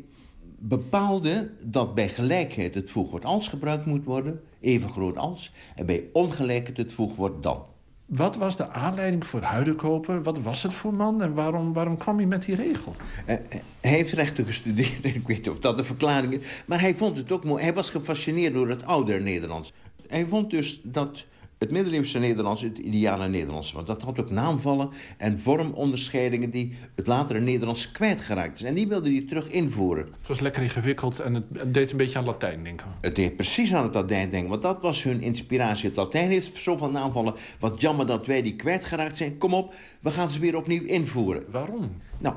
bepaalde 0.60 1.52
dat 1.64 1.96
bij 1.96 2.10
gelijkheid 2.10 2.76
het 2.76 2.92
voegwoord 2.92 3.26
als 3.26 3.48
gebruikt 3.48 3.86
moet 3.86 4.04
worden, 4.04 4.42
even 4.60 4.90
groot 4.90 5.18
als, 5.18 5.52
en 5.76 5.86
bij 5.86 6.04
ongelijkheid 6.14 6.78
het 6.78 6.94
voegwoord 6.94 7.44
dan. 7.44 7.66
Wat 8.06 8.36
was 8.36 8.58
de 8.58 8.70
aanleiding 8.70 9.26
voor 9.26 9.42
Huidenkoper? 9.42 10.24
Wat 10.24 10.40
was 10.40 10.64
het 10.64 10.74
voor 10.74 10.94
man 10.94 11.22
en 11.22 11.34
waarom, 11.34 11.74
waarom 11.74 11.98
kwam 11.98 12.18
hij 12.18 12.26
met 12.26 12.46
die 12.46 12.56
regel? 12.56 12.96
Eh, 13.26 13.36
eh, 13.36 13.42
Hij 13.82 13.92
heeft 13.92 14.14
rechten 14.14 14.46
gestudeerd, 14.46 15.04
ik 15.16 15.28
weet 15.28 15.38
niet 15.38 15.50
of 15.50 15.60
dat 15.60 15.78
de 15.78 15.84
verklaring 15.84 16.34
is. 16.34 16.64
Maar 16.66 16.80
hij 16.80 16.96
vond 16.96 17.18
het 17.18 17.32
ook 17.32 17.44
mooi. 17.44 17.64
Hij 17.64 17.74
was 17.74 17.90
gefascineerd 17.90 18.54
door 18.54 18.70
het 18.70 18.86
oudere 18.86 19.20
Nederlands. 19.20 19.74
Hij 20.08 20.26
vond 20.26 20.50
dus 20.50 20.80
dat 20.84 21.26
het 21.58 21.72
middeleeuwse 21.72 22.20
Nederlands 22.20 22.62
het 22.62 22.78
ideale 22.78 23.28
Nederlands 23.28 23.72
was. 23.72 23.86
Dat 23.86 24.02
had 24.02 24.20
ook 24.20 24.30
naamvallen 24.30 24.90
en 25.18 25.40
vormonderscheidingen 25.40 26.50
die 26.50 26.74
het 26.96 27.08
latere 27.08 27.40
Nederlands 27.40 27.92
kwijtgeraakt 27.92 28.60
is. 28.60 28.66
En 28.66 28.74
die 28.74 28.88
wilde 28.88 29.10
hij 29.10 29.22
terug 29.22 29.50
invoeren. 29.50 30.06
Het 30.06 30.28
was 30.28 30.40
lekker 30.40 30.64
ingewikkeld 30.64 31.20
en 31.20 31.34
het, 31.34 31.44
het 31.54 31.74
deed 31.74 31.92
een 31.92 31.98
beetje 31.98 32.18
aan 32.18 32.26
Latijn 32.26 32.64
denken. 32.64 32.88
Het 33.02 33.16
deed 33.16 33.36
precies 33.36 33.74
aan 33.74 33.84
het 33.84 33.94
Latijn 33.94 34.30
denken, 34.30 34.50
want 34.50 34.62
dat 34.62 34.82
was 34.82 35.04
hun 35.04 35.22
inspiratie. 35.22 35.88
Het 35.88 35.98
Latijn 35.98 36.30
heeft 36.30 36.58
zoveel 36.58 36.92
naamvallen. 36.92 37.36
Wat 37.60 37.82
jammer 37.82 38.06
dat 38.06 38.26
wij 38.26 38.42
die 38.42 38.56
kwijtgeraakt 38.56 39.18
zijn. 39.18 39.38
Kom 39.38 39.54
op, 39.54 39.74
we 40.00 40.12
gaan 40.12 40.30
ze 40.30 40.40
weer 40.40 40.56
opnieuw 40.56 40.84
invoeren. 40.84 41.44
Waarom? 41.52 42.02
Nou, 42.18 42.36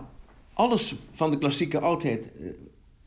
alles 0.52 0.94
van 1.12 1.30
de 1.30 1.38
klassieke 1.38 1.80
oudheid 1.80 2.32
eh, 2.32 2.46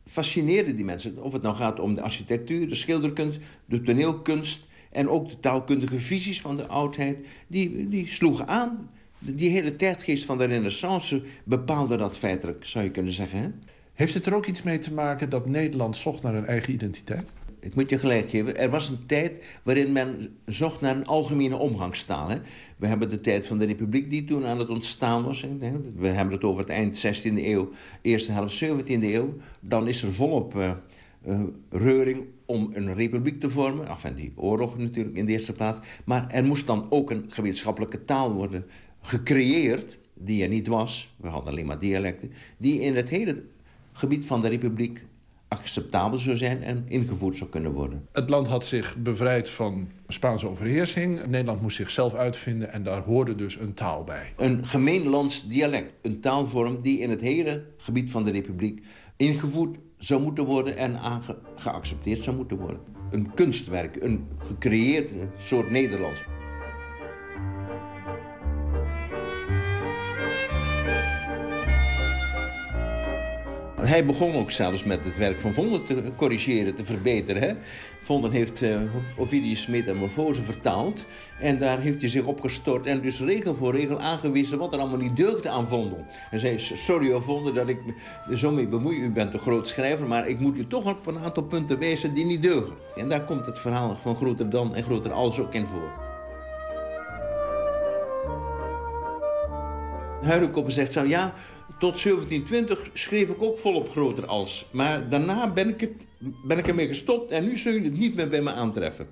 fascineerde 0.05 0.75
die 0.75 0.85
mensen. 0.85 1.23
Of 1.23 1.33
het 1.33 1.41
nou 1.41 1.55
gaat 1.55 1.79
om 1.79 1.95
de 1.95 2.01
architectuur, 2.01 2.67
de 2.67 2.75
schilderkunst, 2.75 3.39
de 3.65 3.81
toneelkunst... 3.81 4.71
en 4.93 5.09
ook 5.09 5.29
de 5.29 5.39
taalkundige 5.39 5.99
visies 5.99 6.41
van 6.41 6.55
de 6.55 6.67
oudheid, 6.67 7.17
die, 7.47 7.87
die 7.87 8.07
sloegen 8.07 8.47
aan. 8.47 8.89
Die 9.19 9.49
hele 9.49 9.75
tijdgeest 9.75 10.25
van 10.25 10.37
de 10.37 10.45
renaissance 10.45 11.23
bepaalde 11.43 11.97
dat 11.97 12.17
feitelijk, 12.17 12.65
zou 12.65 12.83
je 12.83 12.91
kunnen 12.91 13.13
zeggen. 13.13 13.39
Hè? 13.39 13.49
Heeft 13.93 14.13
het 14.13 14.25
er 14.25 14.35
ook 14.35 14.45
iets 14.45 14.61
mee 14.61 14.79
te 14.79 14.93
maken 14.93 15.29
dat 15.29 15.47
Nederland 15.47 15.97
zocht 15.97 16.23
naar 16.23 16.35
een 16.35 16.45
eigen 16.45 16.73
identiteit? 16.73 17.29
Ik 17.59 17.75
moet 17.75 17.89
je 17.89 17.97
gelijk 17.97 18.29
geven, 18.29 18.57
er 18.57 18.69
was 18.69 18.89
een 18.89 19.05
tijd 19.05 19.43
waarin 19.63 19.91
men 19.91 20.35
zocht 20.45 20.81
naar 20.81 20.95
een 20.95 21.05
algemene 21.05 21.57
omgangstaal. 21.57 22.29
Hè. 22.29 22.37
We 22.77 22.87
hebben 22.87 23.09
de 23.09 23.21
tijd 23.21 23.47
van 23.47 23.57
de 23.57 23.65
republiek 23.65 24.09
die 24.09 24.23
toen 24.23 24.45
aan 24.45 24.59
het 24.59 24.69
ontstaan 24.69 25.23
was. 25.23 25.41
Hè. 25.41 25.57
We 25.97 26.07
hebben 26.07 26.33
het 26.33 26.43
over 26.43 26.61
het 26.61 26.71
eind 26.71 27.05
16e 27.05 27.21
eeuw, 27.23 27.71
eerste 28.01 28.31
helft 28.31 28.63
17e 28.63 28.85
eeuw. 28.87 29.33
Dan 29.59 29.87
is 29.87 30.03
er 30.03 30.13
volop 30.13 30.59
eh, 30.59 30.71
reuring 31.69 32.25
om 32.45 32.69
een 32.73 32.93
republiek 32.93 33.39
te 33.39 33.49
vormen. 33.49 33.87
Enfin, 33.87 34.15
die 34.15 34.33
oorlog 34.35 34.77
natuurlijk 34.77 35.15
in 35.15 35.25
de 35.25 35.31
eerste 35.31 35.53
plaats. 35.53 35.79
Maar 36.05 36.29
er 36.29 36.43
moest 36.43 36.67
dan 36.67 36.85
ook 36.89 37.11
een 37.11 37.25
gemeenschappelijke 37.27 38.01
taal 38.01 38.33
worden 38.33 38.65
gecreëerd. 39.01 39.99
die 40.13 40.43
er 40.43 40.49
niet 40.49 40.67
was, 40.67 41.15
we 41.17 41.27
hadden 41.27 41.51
alleen 41.51 41.65
maar 41.65 41.79
dialecten, 41.79 42.31
die 42.57 42.81
in 42.81 42.95
het 42.95 43.09
hele 43.09 43.43
gebied 43.91 44.25
van 44.25 44.41
de 44.41 44.47
republiek 44.47 45.05
acceptabel 45.53 46.17
zou 46.17 46.37
zijn 46.37 46.63
en 46.63 46.85
ingevoerd 46.87 47.37
zou 47.37 47.49
kunnen 47.49 47.71
worden. 47.71 48.07
Het 48.11 48.29
land 48.29 48.47
had 48.47 48.65
zich 48.65 48.95
bevrijd 48.97 49.49
van 49.49 49.89
Spaanse 50.07 50.47
overheersing. 50.47 51.25
Nederland 51.27 51.61
moest 51.61 51.75
zichzelf 51.75 52.13
uitvinden 52.13 52.71
en 52.71 52.83
daar 52.83 53.01
hoorde 53.01 53.35
dus 53.35 53.59
een 53.59 53.73
taal 53.73 54.03
bij. 54.03 54.33
Een 54.37 54.65
gemeenlands 54.65 55.47
dialect, 55.47 55.91
een 56.01 56.19
taalvorm 56.19 56.81
die 56.81 56.99
in 56.99 57.09
het 57.09 57.21
hele 57.21 57.63
gebied 57.77 58.11
van 58.11 58.23
de 58.23 58.31
republiek 58.31 58.81
ingevoerd 59.23 59.77
zou 59.97 60.21
moeten 60.21 60.45
worden 60.45 60.77
en 60.77 60.97
aange- 60.97 61.37
geaccepteerd 61.55 62.23
zou 62.23 62.35
moeten 62.35 62.57
worden. 62.57 62.79
Een 63.11 63.33
kunstwerk, 63.33 64.03
een 64.03 64.27
gecreëerd 64.37 65.11
soort 65.37 65.69
Nederlands. 65.71 66.23
Hij 73.85 74.05
begon 74.05 74.35
ook 74.35 74.51
zelfs 74.51 74.83
met 74.83 75.05
het 75.05 75.17
werk 75.17 75.41
van 75.41 75.53
Vonden 75.53 75.85
te 75.85 76.11
corrigeren, 76.15 76.75
te 76.75 76.85
verbeteren. 76.85 77.41
Hè? 77.41 77.53
Vonden 77.99 78.31
heeft 78.31 78.61
eh, 78.61 78.77
Ovidius' 79.17 79.67
Metamorfose 79.67 80.41
vertaald. 80.41 81.05
En 81.39 81.59
daar 81.59 81.79
heeft 81.79 82.01
hij 82.01 82.09
zich 82.09 82.23
op 82.23 82.41
gestort 82.41 82.85
en 82.85 83.01
dus 83.01 83.19
regel 83.19 83.55
voor 83.55 83.75
regel 83.75 83.99
aangewezen 83.99 84.57
wat 84.57 84.73
er 84.73 84.79
allemaal 84.79 84.97
niet 84.97 85.15
deugde 85.17 85.49
aan 85.49 85.67
Vondel. 85.67 86.05
Hij 86.29 86.39
zei, 86.39 86.59
sorry 86.59 87.21
Vonden 87.21 87.53
dat 87.53 87.69
ik 87.69 87.77
me 87.85 88.37
zo 88.37 88.51
mee 88.51 88.67
bemoei, 88.67 89.01
u 89.01 89.11
bent 89.11 89.33
een 89.33 89.39
groot 89.39 89.67
schrijver, 89.67 90.07
maar 90.07 90.27
ik 90.27 90.39
moet 90.39 90.57
u 90.57 90.67
toch 90.67 90.89
op 90.89 91.07
een 91.07 91.19
aantal 91.19 91.43
punten 91.43 91.79
wijzen 91.79 92.13
die 92.13 92.25
niet 92.25 92.43
deugen. 92.43 92.73
En 92.95 93.09
daar 93.09 93.25
komt 93.25 93.45
het 93.45 93.59
verhaal 93.59 93.95
van 93.95 94.15
Groter 94.15 94.49
Dan 94.49 94.75
en 94.75 94.83
Groter 94.83 95.11
Als 95.11 95.39
ook 95.39 95.53
in 95.53 95.65
voor. 95.65 96.11
Huidenkoppen 100.23 100.73
zegt 100.73 100.93
zo, 100.93 101.03
ja, 101.03 101.33
tot 101.79 102.03
1720 102.03 102.89
schreef 102.93 103.29
ik 103.29 103.41
ook 103.41 103.57
volop 103.57 103.89
groter 103.89 104.25
als. 104.25 104.65
Maar 104.71 105.09
daarna 105.09 105.47
ben 105.47 105.69
ik, 105.69 105.81
het, 105.81 105.91
ben 106.45 106.57
ik 106.57 106.67
ermee 106.67 106.87
gestopt 106.87 107.31
en 107.31 107.43
nu 107.43 107.57
zul 107.57 107.73
je 107.73 107.81
het 107.81 107.97
niet 107.97 108.15
meer 108.15 108.29
bij 108.29 108.41
me 108.41 108.51
aantreffen. 108.51 109.07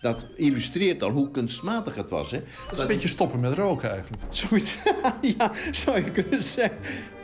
Dat 0.00 0.26
illustreert 0.36 1.02
al 1.02 1.10
hoe 1.10 1.30
kunstmatig 1.30 1.94
het 1.94 2.10
was. 2.10 2.30
Hè? 2.30 2.42
Dat 2.64 2.72
is 2.72 2.80
een 2.80 2.86
beetje 2.86 3.08
stoppen 3.08 3.40
met 3.40 3.52
roken 3.52 3.90
eigenlijk. 3.90 4.22
Zoiets, 4.28 4.78
ja, 5.38 5.52
zou 5.70 6.04
je 6.04 6.10
kunnen 6.10 6.42
zeggen. 6.42 6.78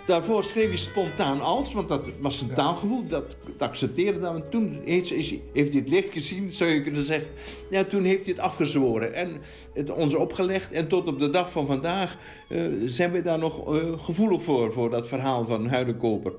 Daarvoor 0.07 0.45
schreef 0.45 0.69
hij 0.69 0.77
spontaan 0.77 1.41
als, 1.41 1.73
want 1.73 1.89
dat 1.89 2.09
was 2.21 2.39
zijn 2.39 2.55
taalgevoel. 2.55 3.07
Dat, 3.09 3.37
dat 3.57 3.69
accepteerde 3.69 4.19
dat. 4.19 4.35
En 4.35 4.45
toen 4.51 4.81
heeft, 4.85 5.11
heeft 5.53 5.73
hij 5.73 5.81
het 5.81 5.89
licht 5.89 6.13
gezien, 6.13 6.53
zou 6.53 6.71
je 6.71 6.83
kunnen 6.83 7.05
zeggen. 7.05 7.29
Ja, 7.71 7.85
toen 7.85 8.05
heeft 8.05 8.25
hij 8.25 8.35
het 8.35 8.43
afgezworen 8.43 9.15
en 9.15 9.41
het 9.73 9.91
ons 9.91 10.15
opgelegd. 10.15 10.73
En 10.73 10.89
tot 10.89 11.07
op 11.07 11.19
de 11.19 11.31
dag 11.31 11.51
van 11.51 11.67
vandaag 11.67 12.17
eh, 12.49 12.61
zijn 12.85 13.13
we 13.13 13.23
daar 13.23 13.39
nog 13.39 13.75
eh, 13.75 13.83
gevoelig 13.97 14.43
voor, 14.43 14.73
voor 14.73 14.91
dat 14.91 15.09
verhaal 15.09 15.45
van 15.45 15.67
Huidenkoper. 15.67 16.33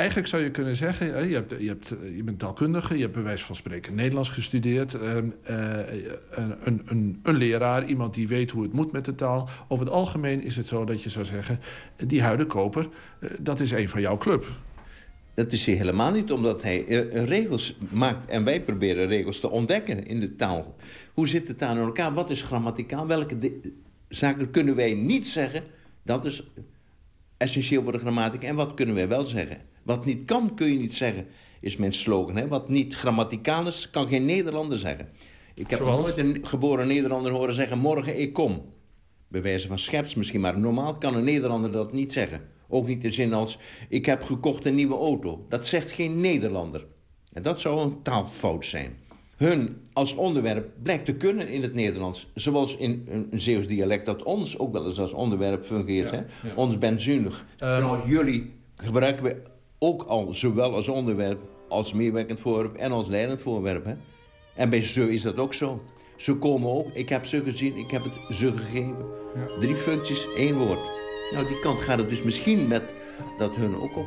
Eigenlijk 0.00 0.28
zou 0.28 0.42
je 0.42 0.50
kunnen 0.50 0.76
zeggen, 0.76 1.28
je, 1.28 1.34
hebt, 1.34 1.54
je, 1.58 1.68
hebt, 1.68 1.90
eh, 1.90 2.16
je 2.16 2.22
bent 2.22 2.38
taalkundige, 2.38 2.94
je 2.94 3.00
hebt 3.00 3.14
bij 3.14 3.22
wijze 3.22 3.44
van 3.44 3.56
spreken 3.56 3.94
Nederlands 3.94 4.28
gestudeerd. 4.28 4.94
ehm, 4.94 5.30
eh, 5.42 5.78
een, 6.30 6.54
een, 6.64 6.82
een, 6.84 7.20
een 7.22 7.34
leraar, 7.36 7.84
iemand 7.84 8.14
die 8.14 8.28
weet 8.28 8.50
hoe 8.50 8.62
het 8.62 8.72
moet 8.72 8.92
met 8.92 9.04
de 9.04 9.14
taal. 9.14 9.48
Over 9.68 9.84
het 9.84 9.94
algemeen 9.94 10.42
is 10.42 10.56
het 10.56 10.66
zo 10.66 10.84
dat 10.84 11.02
je 11.02 11.10
zou 11.10 11.24
zeggen, 11.24 11.60
die 12.06 12.22
huidenkoper, 12.22 12.88
eh, 13.20 13.30
dat 13.40 13.60
is 13.60 13.70
een 13.70 13.88
van 13.88 14.00
jouw 14.00 14.16
club. 14.16 14.46
Dat 15.34 15.52
is 15.52 15.66
hij 15.66 15.74
helemaal 15.74 16.12
niet, 16.12 16.32
omdat 16.32 16.62
hij 16.62 16.86
eh, 16.86 17.24
regels 17.24 17.76
maakt. 17.90 18.30
En 18.30 18.44
wij 18.44 18.62
proberen 18.62 19.06
regels 19.06 19.40
te 19.40 19.50
ontdekken 19.50 20.06
in 20.06 20.20
de 20.20 20.36
taal. 20.36 20.76
Hoe 21.14 21.28
zit 21.28 21.46
de 21.46 21.56
taal 21.56 21.76
in 21.76 21.82
elkaar? 21.82 22.14
Wat 22.14 22.30
is 22.30 22.42
grammaticaal? 22.42 23.06
Welke 23.06 23.60
zaken 24.08 24.50
kunnen 24.50 24.76
wij 24.76 24.94
niet 24.94 25.28
zeggen? 25.28 25.62
Dat 26.02 26.24
is 26.24 26.42
essentieel 27.36 27.82
voor 27.82 27.92
de 27.92 27.98
grammatica. 27.98 28.46
En 28.46 28.54
wat 28.54 28.74
kunnen 28.74 28.94
wij 28.94 29.08
wel 29.08 29.26
zeggen? 29.26 29.68
Wat 29.90 30.04
niet 30.04 30.24
kan, 30.24 30.54
kun 30.54 30.72
je 30.72 30.78
niet 30.78 30.94
zeggen, 30.94 31.26
is 31.60 31.76
mijn 31.76 31.92
slogan. 31.92 32.36
Hè? 32.36 32.48
Wat 32.48 32.68
niet 32.68 32.94
grammaticaal 32.94 33.66
is, 33.66 33.90
kan 33.90 34.08
geen 34.08 34.24
Nederlander 34.24 34.78
zeggen. 34.78 35.08
Ik 35.54 35.70
heb 35.70 35.78
Zoals? 35.78 36.00
nooit 36.00 36.18
een 36.18 36.38
geboren 36.42 36.86
Nederlander 36.86 37.32
horen 37.32 37.54
zeggen... 37.54 37.78
morgen 37.78 38.20
ik 38.20 38.32
kom. 38.32 38.62
Bij 39.28 39.42
wijze 39.42 39.66
van 39.66 39.78
scherts 39.78 40.14
misschien, 40.14 40.40
maar 40.40 40.58
normaal 40.58 40.94
kan 40.94 41.14
een 41.14 41.24
Nederlander 41.24 41.72
dat 41.72 41.92
niet 41.92 42.12
zeggen. 42.12 42.40
Ook 42.68 42.86
niet 42.86 43.04
in 43.04 43.12
zin 43.12 43.32
als, 43.32 43.58
ik 43.88 44.06
heb 44.06 44.22
gekocht 44.22 44.66
een 44.66 44.74
nieuwe 44.74 44.94
auto. 44.94 45.46
Dat 45.48 45.66
zegt 45.66 45.90
geen 45.90 46.20
Nederlander. 46.20 46.86
En 47.32 47.42
dat 47.42 47.60
zou 47.60 47.80
een 47.80 48.02
taalfout 48.02 48.64
zijn. 48.64 48.96
Hun 49.36 49.86
als 49.92 50.14
onderwerp 50.14 50.70
blijkt 50.82 51.04
te 51.04 51.14
kunnen 51.14 51.48
in 51.48 51.62
het 51.62 51.74
Nederlands. 51.74 52.30
Zoals 52.34 52.76
in 52.76 53.06
een 53.08 53.40
Zeeuws 53.40 53.66
dialect 53.66 54.06
dat 54.06 54.22
ons 54.22 54.58
ook 54.58 54.72
wel 54.72 54.86
eens 54.86 55.00
als 55.00 55.12
onderwerp 55.12 55.64
fungeert. 55.64 56.10
Ja, 56.10 56.16
hè? 56.16 56.48
ja. 56.48 56.54
Ons 56.54 56.78
benzunig. 56.78 57.46
Ehm. 57.58 57.76
Trouwens, 57.76 58.08
jullie 58.08 58.52
gebruiken 58.76 59.24
we 59.24 59.42
ook 59.82 60.02
al 60.02 60.34
zowel 60.34 60.74
als 60.74 60.88
onderwerp, 60.88 61.40
als 61.68 61.92
meewerkend 61.92 62.40
voorwerp 62.40 62.76
en 62.76 62.92
als 62.92 63.08
leidend 63.08 63.40
voorwerp. 63.40 63.84
Hè? 63.84 63.94
En 64.54 64.70
bij 64.70 64.82
ze 64.82 65.12
is 65.12 65.22
dat 65.22 65.36
ook 65.36 65.54
zo. 65.54 65.82
Ze 66.16 66.34
komen 66.34 66.70
ook, 66.70 66.94
ik 66.94 67.08
heb 67.08 67.26
ze 67.26 67.42
gezien, 67.42 67.76
ik 67.76 67.90
heb 67.90 68.02
het 68.04 68.36
ze 68.36 68.52
gegeven. 68.52 69.06
Drie 69.60 69.74
functies, 69.74 70.26
één 70.36 70.58
woord. 70.58 70.80
Nou, 71.32 71.46
die 71.46 71.60
kant 71.60 71.80
gaat 71.80 71.98
het 71.98 72.08
dus 72.08 72.22
misschien 72.22 72.68
met 72.68 72.82
dat 73.38 73.54
hun 73.54 73.74
ook 73.76 73.96
op. 73.96 74.06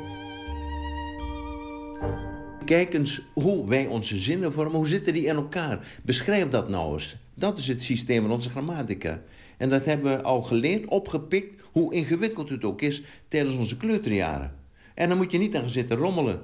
Kijk 2.66 2.94
eens 2.94 3.22
hoe 3.34 3.68
wij 3.68 3.88
onze 3.88 4.18
zinnen 4.18 4.54
vormen. 4.54 4.76
Hoe 4.76 4.88
zitten 4.88 5.14
die 5.14 5.26
in 5.26 5.36
elkaar? 5.36 5.88
Beschrijf 6.04 6.48
dat 6.48 6.70
nou 6.70 6.94
eens. 6.94 7.16
Dat 7.34 7.58
is 7.58 7.68
het 7.68 7.84
systeem 7.84 8.22
van 8.22 8.32
onze 8.32 8.50
grammatica. 8.50 9.22
En 9.58 9.70
dat 9.70 9.86
hebben 9.86 10.12
we 10.12 10.24
al 10.24 10.42
geleerd, 10.42 10.86
opgepikt, 10.86 11.64
hoe 11.72 11.94
ingewikkeld 11.94 12.50
het 12.50 12.64
ook 12.64 12.82
is 12.82 13.04
tijdens 13.28 13.56
onze 13.56 13.78
kleuterjaren. 13.78 14.63
En 14.94 15.10
dan 15.10 15.18
moet 15.18 15.32
je 15.32 15.38
niet 15.38 15.56
aan 15.56 15.62
gaan 15.62 15.70
zitten 15.70 15.98
rommelen. 15.98 16.42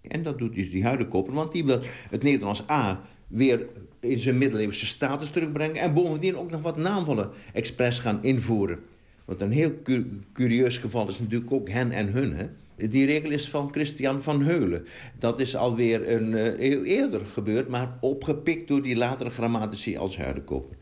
En 0.00 0.22
dat 0.22 0.38
doet 0.38 0.54
dus 0.54 0.70
die 0.70 0.84
huidenkoper, 0.84 1.32
want 1.34 1.52
die 1.52 1.64
wil 1.64 1.80
het 2.10 2.22
Nederlands 2.22 2.62
A 2.70 3.00
weer 3.26 3.66
in 4.00 4.20
zijn 4.20 4.38
middeleeuwse 4.38 4.86
status 4.86 5.30
terugbrengen. 5.30 5.76
En 5.76 5.94
bovendien 5.94 6.36
ook 6.36 6.50
nog 6.50 6.60
wat 6.60 6.76
naamvallen 6.76 7.30
expres 7.52 7.98
gaan 7.98 8.18
invoeren. 8.22 8.78
Want 9.24 9.40
een 9.40 9.52
heel 9.52 9.72
cu- 9.82 10.06
curieus 10.32 10.78
geval 10.78 11.08
is 11.08 11.18
natuurlijk 11.18 11.52
ook 11.52 11.68
hen 11.68 11.90
en 11.92 12.08
hun. 12.08 12.34
Hè? 12.34 12.46
Die 12.88 13.06
regel 13.06 13.30
is 13.30 13.48
van 13.48 13.68
Christian 13.72 14.22
van 14.22 14.42
Heulen. 14.42 14.84
Dat 15.18 15.40
is 15.40 15.56
alweer 15.56 16.12
een 16.12 16.34
eh, 16.34 16.70
eeuw 16.70 16.82
eerder 16.82 17.26
gebeurd, 17.26 17.68
maar 17.68 17.98
opgepikt 18.00 18.68
door 18.68 18.82
die 18.82 18.96
latere 18.96 19.30
grammatici 19.30 19.96
als 19.96 20.16
Huidenkoper. 20.16 20.76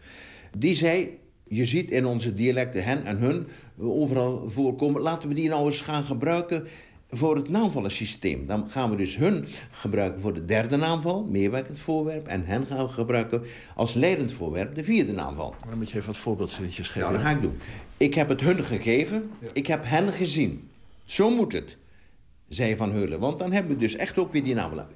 Die 0.59 0.75
zei, 0.75 1.19
je 1.45 1.65
ziet 1.65 1.91
in 1.91 2.07
onze 2.07 2.35
dialecten 2.35 2.85
hen 2.85 3.05
en 3.05 3.19
hun 3.19 3.47
overal 3.79 4.51
voorkomen. 4.51 5.03
Laten 5.03 5.29
we 5.29 5.35
die 5.35 5.49
nou 5.49 5.67
eens 5.67 5.81
gaan 5.81 6.05
gebruiken 6.05 6.67
voor 7.11 7.37
het 7.37 7.49
naamvallensysteem. 7.49 8.47
Dan 8.47 8.71
gaan 8.71 8.91
we 8.91 8.97
dus 8.97 9.17
hun 9.17 9.47
gebruiken 9.71 10.21
voor 10.21 10.35
de 10.35 10.45
derde 10.45 10.77
naamval, 10.77 11.25
meerwerkend 11.25 11.79
voorwerp. 11.79 12.27
En 12.27 12.45
hen 12.45 12.67
gaan 12.67 12.87
we 12.87 12.93
gebruiken 12.93 13.43
als 13.75 13.95
leidend 13.95 14.33
voorwerp, 14.33 14.75
de 14.75 14.85
vierde 14.85 15.13
naamval. 15.13 15.55
Dan 15.65 15.79
moet 15.79 15.91
je 15.91 15.97
even 15.97 16.07
wat 16.07 16.17
voorbeeldzinnetjes 16.17 16.89
geven. 16.89 17.01
Nou, 17.01 17.13
dat 17.13 17.23
ga 17.23 17.31
ik 17.31 17.43
doen. 17.43 17.59
Ik 17.97 18.15
heb 18.15 18.29
het 18.29 18.41
hun 18.41 18.65
gegeven, 18.65 19.31
ik 19.53 19.67
heb 19.67 19.81
hen 19.85 20.13
gezien. 20.13 20.69
Zo 21.05 21.31
moet 21.31 21.53
het, 21.53 21.77
zei 22.49 22.77
Van 22.77 22.93
Heulen. 22.93 23.21
Want 23.21 23.39
dan 23.39 23.53
hebben 23.53 23.75
we 23.75 23.81
dus 23.81 23.97
echt 23.97 24.19
ook 24.19 24.33
weer 24.33 24.45
die 24.45 24.55
naamval. 24.55 24.87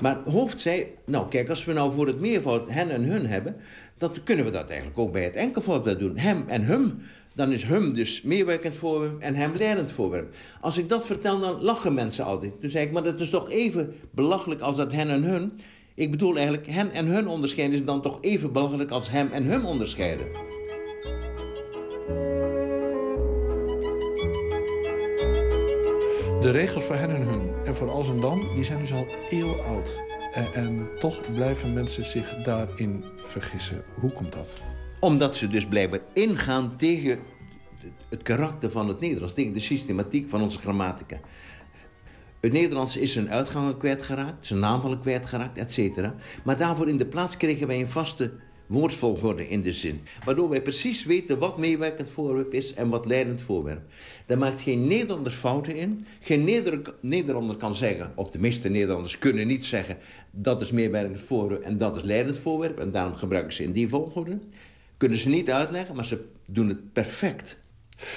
Maar 0.00 0.16
Hoofd 0.24 0.58
zei, 0.58 0.86
nou 1.04 1.28
kijk, 1.28 1.48
als 1.48 1.64
we 1.64 1.72
nou 1.72 1.92
voor 1.92 2.06
het 2.06 2.20
meervoud 2.20 2.68
hen 2.68 2.90
en 2.90 3.02
hun 3.02 3.26
hebben... 3.26 3.56
dan 3.98 4.12
kunnen 4.24 4.44
we 4.44 4.50
dat 4.50 4.68
eigenlijk 4.68 4.98
ook 4.98 5.12
bij 5.12 5.24
het 5.24 5.34
enkelvoud 5.34 5.98
doen. 5.98 6.18
Hem 6.18 6.44
en 6.46 6.64
hum, 6.64 6.98
dan 7.36 7.52
is 7.52 7.64
hum 7.64 7.94
dus 7.94 8.22
meerwerkend 8.22 8.76
voorwerp 8.76 9.20
en 9.20 9.34
hem 9.34 9.52
leidend 9.56 9.92
voorwerp. 9.92 10.34
Als 10.60 10.78
ik 10.78 10.88
dat 10.88 11.06
vertel, 11.06 11.40
dan 11.40 11.62
lachen 11.62 11.94
mensen 11.94 12.24
altijd. 12.24 12.60
Toen 12.60 12.70
zei 12.70 12.86
ik, 12.86 12.92
maar 12.92 13.02
dat 13.02 13.20
is 13.20 13.30
toch 13.30 13.50
even 13.50 13.94
belachelijk 14.10 14.60
als 14.60 14.76
dat 14.76 14.92
hen 14.92 15.10
en 15.10 15.22
hun... 15.22 15.52
Ik 15.94 16.10
bedoel 16.10 16.36
eigenlijk, 16.36 16.66
hen 16.66 16.92
en 16.92 17.06
hun 17.06 17.28
onderscheiden 17.28 17.78
is 17.78 17.84
dan 17.84 18.02
toch 18.02 18.18
even 18.20 18.52
belachelijk 18.52 18.90
als 18.90 19.10
hem 19.10 19.28
en 19.32 19.44
hum 19.44 19.64
onderscheiden. 19.64 20.26
De 26.40 26.50
regels 26.50 26.84
voor 26.84 26.94
hen 26.94 27.10
en 27.10 27.22
hun 27.22 27.50
en 27.64 27.74
voor 27.74 27.90
als 27.90 28.08
en 28.08 28.20
dan, 28.20 28.46
die 28.54 28.64
zijn 28.64 28.78
dus 28.78 28.92
al 28.92 29.06
eeuwen 29.30 29.64
oud. 29.64 30.04
En, 30.32 30.46
en 30.54 30.88
toch 30.98 31.32
blijven 31.34 31.72
mensen 31.72 32.06
zich 32.06 32.34
daarin 32.44 33.04
vergissen. 33.16 33.82
Hoe 34.00 34.12
komt 34.12 34.32
dat? 34.32 34.54
Omdat 35.06 35.36
ze 35.36 35.48
dus 35.48 35.66
blijkbaar 35.66 36.00
ingaan 36.12 36.76
tegen 36.76 37.18
het 38.08 38.22
karakter 38.22 38.70
van 38.70 38.88
het 38.88 39.00
Nederlands, 39.00 39.34
tegen 39.34 39.52
de 39.52 39.60
systematiek 39.60 40.28
van 40.28 40.42
onze 40.42 40.58
grammatica. 40.58 41.20
Het 42.40 42.52
Nederlands 42.52 42.96
is 42.96 43.12
zijn 43.12 43.30
uitgangen 43.30 43.76
kwijtgeraakt, 43.76 44.46
zijn 44.46 44.60
naamvallen 44.60 45.00
kwijtgeraakt, 45.00 45.58
et 45.58 45.72
cetera. 45.72 46.14
Maar 46.44 46.56
daarvoor 46.56 46.88
in 46.88 46.96
de 46.96 47.06
plaats 47.06 47.36
kregen 47.36 47.66
wij 47.66 47.80
een 47.80 47.88
vaste 47.88 48.32
woordvolgorde 48.66 49.48
in 49.48 49.62
de 49.62 49.72
zin. 49.72 50.00
Waardoor 50.24 50.48
wij 50.48 50.62
precies 50.62 51.04
weten 51.04 51.38
wat 51.38 51.58
meewerkend 51.58 52.10
voorwerp 52.10 52.52
is 52.52 52.74
en 52.74 52.88
wat 52.88 53.06
leidend 53.06 53.42
voorwerp. 53.42 53.82
Daar 54.26 54.38
maakt 54.38 54.60
geen 54.60 54.86
Nederlander 54.86 55.32
fouten 55.32 55.76
in. 55.76 56.06
Geen 56.20 56.44
Neder- 56.44 56.94
Nederlander 57.00 57.56
kan 57.56 57.74
zeggen, 57.74 58.12
of 58.14 58.30
de 58.30 58.38
meeste 58.38 58.68
Nederlanders 58.68 59.18
kunnen 59.18 59.46
niet 59.46 59.64
zeggen... 59.64 59.96
dat 60.30 60.60
is 60.60 60.70
meewerkend 60.70 61.20
voorwerp 61.20 61.62
en 61.62 61.78
dat 61.78 61.96
is 61.96 62.02
leidend 62.02 62.38
voorwerp... 62.38 62.78
en 62.78 62.90
daarom 62.90 63.14
gebruiken 63.14 63.52
ze 63.52 63.62
in 63.62 63.72
die 63.72 63.88
volgorde. 63.88 64.38
Kunnen 64.96 65.18
ze 65.18 65.28
niet 65.28 65.50
uitleggen, 65.50 65.94
maar 65.94 66.04
ze 66.04 66.28
doen 66.46 66.68
het 66.68 66.92
perfect. 66.92 67.58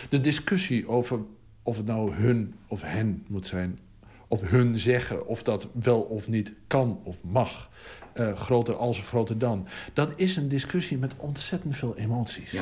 De 0.10 0.22
discussie 0.22 0.88
over 0.88 1.20
of 1.64 1.78
het 1.78 1.86
nou 1.86 2.12
hun 2.12 2.54
of 2.68 2.82
hen 2.82 3.26
moet 3.28 3.46
zijn... 3.46 3.80
of 4.28 4.42
hun 4.42 4.76
zeggen 4.76 5.28
of 5.28 5.44
dat 5.44 5.68
wel 5.74 6.02
of 6.02 6.28
niet 6.28 6.54
kan 6.68 7.00
of 7.04 7.18
mag... 7.22 7.70
eh, 8.14 8.36
groter 8.36 8.76
als 8.76 9.00
of 9.00 9.08
groter 9.08 9.38
dan... 9.38 9.68
dat 9.94 10.12
is 10.16 10.36
een 10.36 10.48
discussie 10.48 10.98
met 10.98 11.14
ontzettend 11.18 11.76
veel 11.76 11.98
emoties. 11.98 12.60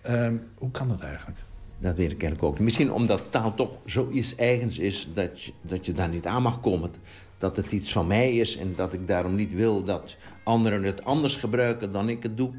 Ehm, 0.00 0.36
hoe 0.54 0.70
kan 0.70 0.88
dat 0.88 1.00
eigenlijk? 1.00 1.38
Dat 1.78 1.96
weet 1.96 2.12
ik 2.12 2.22
eigenlijk 2.22 2.42
ook 2.42 2.52
niet. 2.52 2.62
Misschien 2.62 2.92
omdat 2.92 3.22
taal 3.30 3.54
toch 3.54 3.78
zoiets 3.84 4.34
eigens 4.34 4.78
is 4.78 5.08
dat 5.14 5.42
je, 5.42 5.52
dat 5.62 5.86
je 5.86 5.92
daar 5.92 6.08
niet 6.08 6.26
aan 6.26 6.42
mag 6.42 6.60
komen. 6.60 6.90
Dat 7.38 7.56
het 7.56 7.72
iets 7.72 7.92
van 7.92 8.06
mij 8.06 8.32
is 8.32 8.56
en 8.56 8.72
dat 8.76 8.92
ik 8.92 9.06
daarom 9.06 9.34
niet 9.34 9.52
wil 9.52 9.84
dat 9.84 10.16
anderen 10.44 10.82
het 10.82 11.04
anders 11.04 11.36
gebruiken 11.36 11.92
dan 11.92 12.08
ik 12.08 12.22
het 12.22 12.36
doe. 12.36 12.50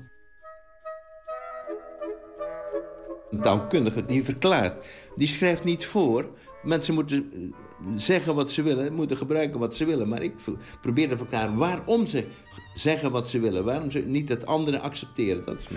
Een 3.33 3.41
taalkundige 3.41 4.05
die 4.05 4.23
verklaart, 4.23 4.85
die 5.15 5.27
schrijft 5.27 5.63
niet 5.63 5.85
voor. 5.85 6.29
Mensen 6.63 6.93
moeten 6.93 7.53
zeggen 7.95 8.35
wat 8.35 8.51
ze 8.51 8.61
willen, 8.61 8.93
moeten 8.93 9.17
gebruiken 9.17 9.59
wat 9.59 9.75
ze 9.75 9.85
willen. 9.85 10.07
Maar 10.07 10.21
ik 10.21 10.33
probeer 10.81 11.09
te 11.09 11.17
verklaren 11.17 11.55
waarom 11.55 12.05
ze 12.05 12.25
zeggen 12.73 13.11
wat 13.11 13.29
ze 13.29 13.39
willen. 13.39 13.63
Waarom 13.63 13.91
ze 13.91 13.99
niet 13.99 14.29
het 14.29 14.45
andere 14.45 14.79
accepteren. 14.79 15.45
Dat 15.45 15.55
is 15.59 15.67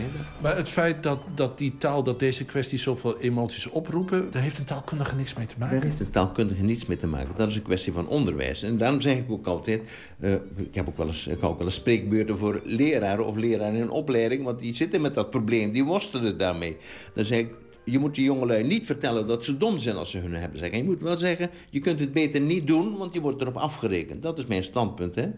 Maar 0.42 0.56
het 0.56 0.68
feit 0.68 1.02
dat, 1.02 1.18
dat 1.34 1.58
die 1.58 1.76
taal, 1.78 2.02
dat 2.02 2.18
deze 2.18 2.44
kwesties 2.44 2.82
zoveel 2.82 3.18
emoties 3.18 3.68
oproepen... 3.68 4.30
daar 4.30 4.42
heeft 4.42 4.58
een 4.58 4.64
taalkundige 4.64 5.16
niks 5.16 5.34
mee 5.34 5.46
te 5.46 5.54
maken. 5.58 5.80
Daar 5.80 5.88
heeft 5.88 6.00
een 6.00 6.10
taalkundige 6.10 6.62
niets 6.62 6.86
mee 6.86 6.96
te 6.96 7.06
maken. 7.06 7.34
Dat 7.36 7.48
is 7.48 7.56
een 7.56 7.62
kwestie 7.62 7.92
van 7.92 8.08
onderwijs. 8.08 8.62
En 8.62 8.78
daarom 8.78 9.00
zeg 9.00 9.16
ik 9.16 9.30
ook 9.30 9.46
altijd... 9.46 9.88
eh, 10.20 10.32
ik, 10.56 10.74
heb 10.74 10.88
ook 10.88 10.96
wel 10.96 11.06
eens, 11.06 11.26
ik 11.26 11.40
hou 11.40 11.52
ook 11.52 11.58
wel 11.58 11.66
eens 11.66 11.76
spreekbeurten 11.76 12.38
voor 12.38 12.60
leraren 12.64 13.26
of 13.26 13.36
leraren 13.36 13.80
in 13.80 13.90
opleiding... 13.90 14.44
want 14.44 14.58
die 14.58 14.74
zitten 14.74 15.00
met 15.00 15.14
dat 15.14 15.30
probleem, 15.30 15.72
die 15.72 15.84
worstelen 15.84 16.38
daarmee. 16.38 16.76
Dan 17.14 17.24
zeg 17.24 17.38
ik, 17.38 17.50
je 17.86 17.98
moet 17.98 18.14
die 18.14 18.24
jongelui 18.24 18.62
niet 18.62 18.86
vertellen 18.86 19.26
dat 19.26 19.44
ze 19.44 19.56
dom 19.56 19.78
zijn 19.78 19.96
als 19.96 20.10
ze 20.10 20.18
hun 20.18 20.34
hebben 20.34 20.58
zeggen. 20.58 20.78
Je 20.78 20.84
moet 20.84 21.00
wel 21.00 21.16
zeggen, 21.16 21.50
je 21.70 21.80
kunt 21.80 22.00
het 22.00 22.12
beter 22.12 22.40
niet 22.40 22.66
doen, 22.66 22.96
want 22.96 23.14
je 23.14 23.20
wordt 23.20 23.40
erop 23.40 23.56
afgerekend. 23.56 24.22
Dat 24.22 24.38
is 24.38 24.46
mijn 24.46 24.62
standpunt, 24.62 25.14
hè. 25.14 25.28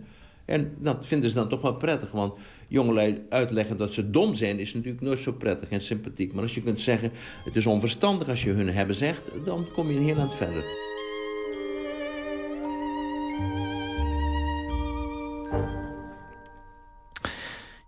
En 0.44 0.74
dat 0.78 1.06
vinden 1.06 1.28
ze 1.28 1.34
dan 1.34 1.48
toch 1.48 1.60
wel 1.60 1.74
prettig, 1.74 2.10
want 2.10 2.32
jongelui 2.68 3.22
uitleggen 3.28 3.76
dat 3.76 3.92
ze 3.92 4.10
dom 4.10 4.34
zijn... 4.34 4.58
is 4.58 4.74
natuurlijk 4.74 5.02
nooit 5.02 5.18
zo 5.18 5.32
prettig 5.32 5.68
en 5.68 5.80
sympathiek. 5.80 6.32
Maar 6.32 6.42
als 6.42 6.54
je 6.54 6.62
kunt 6.62 6.80
zeggen, 6.80 7.10
het 7.44 7.56
is 7.56 7.66
onverstandig 7.66 8.28
als 8.28 8.42
je 8.42 8.50
hun 8.50 8.68
hebben 8.68 8.94
zegt... 8.94 9.22
dan 9.44 9.66
kom 9.72 9.90
je 9.90 9.96
een 9.96 10.04
heel 10.04 10.18
eind 10.18 10.34
verder. 10.34 10.64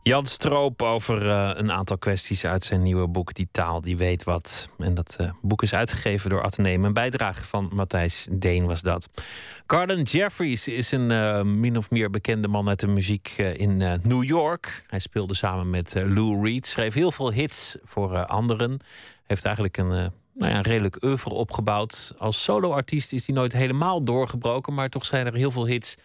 Jan 0.02 0.26
Stroop 0.26 0.82
over 0.82 1.30
eh, 1.30 1.50
een 1.54 1.72
aantal 1.72 1.98
kwesties 1.98 2.44
uit 2.44 2.64
zijn 2.64 2.82
nieuwe 2.82 3.08
boek 3.08 3.34
Die 3.34 3.48
taal 3.50 3.80
die 3.80 3.96
weet 3.96 4.24
wat. 4.24 4.68
En 4.78 4.94
dat 4.94 5.16
eh, 5.18 5.30
boek 5.42 5.62
is 5.62 5.74
uitgegeven 5.74 6.30
door 6.30 6.42
Atheneum. 6.42 6.84
Een 6.84 6.92
bijdrage 6.92 7.42
van 7.42 7.70
Matthijs 7.72 8.28
Deen 8.30 8.66
was 8.66 8.80
dat. 8.80 9.22
Garden 9.66 10.02
Jeffries 10.02 10.68
is 10.68 10.92
een 10.92 11.10
eh, 11.10 11.42
min 11.42 11.76
of 11.76 11.90
meer 11.90 12.10
bekende 12.10 12.48
man 12.48 12.68
uit 12.68 12.80
de 12.80 12.86
muziek 12.86 13.28
in 13.36 13.76
New 14.02 14.24
York. 14.24 14.84
Hij 14.86 14.98
speelde 14.98 15.34
samen 15.34 15.70
met 15.70 15.94
Lou 15.94 16.44
Reed. 16.44 16.66
Schreef 16.66 16.94
heel 16.94 17.12
veel 17.12 17.32
hits 17.32 17.76
voor 17.84 18.26
anderen. 18.26 18.78
Heeft 19.26 19.44
eigenlijk 19.44 19.76
een... 19.76 19.88
nou 20.34 20.52
ja, 20.54 20.60
redelijk 20.60 21.04
oeuvre 21.04 21.34
opgebouwd. 21.34 22.14
Als 22.18 22.42
soloartiest 22.42 23.12
is 23.12 23.26
hij 23.26 23.34
nooit 23.34 23.52
helemaal 23.52 24.04
doorgebroken, 24.04 24.74
maar 24.74 24.88
toch 24.88 25.04
zijn 25.04 25.26
er 25.26 25.34
heel 25.34 25.50
veel 25.50 25.66
hits 25.66 25.96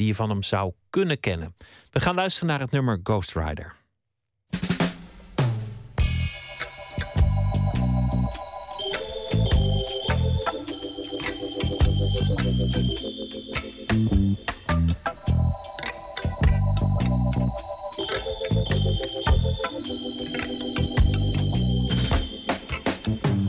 die 0.00 0.08
je 0.08 0.14
van 0.14 0.30
hem 0.30 0.42
zou 0.42 0.72
kunnen 0.90 1.20
kennen. 1.20 1.54
We 1.90 2.00
gaan 2.00 2.14
luisteren 2.14 2.48
naar 2.48 2.60
het 2.60 2.70
nummer 2.70 3.00
Ghost 3.02 3.34
Rider. 3.34 3.74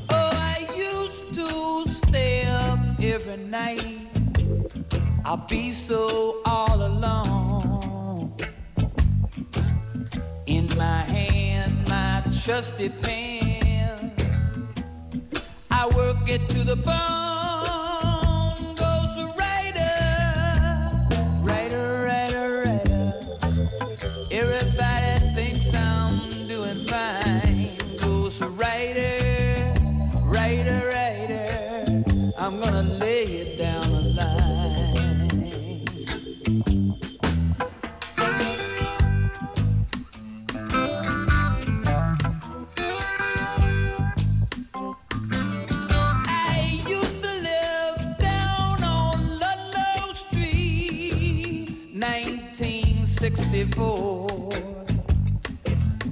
Oh, 0.07 0.31
every 2.99 3.35
night. 3.35 4.00
I'll 5.23 5.37
be 5.37 5.71
so 5.71 6.41
all 6.45 6.85
alone. 6.85 8.33
In 10.47 10.67
my 10.77 11.03
hand, 11.03 11.87
my 11.89 12.23
trusty 12.43 12.89
pen. 12.89 14.11
I 15.69 15.87
work 15.87 16.27
it 16.27 16.49
to 16.49 16.63
the 16.63 16.75
bone. 16.75 17.40
1964. 53.61 54.49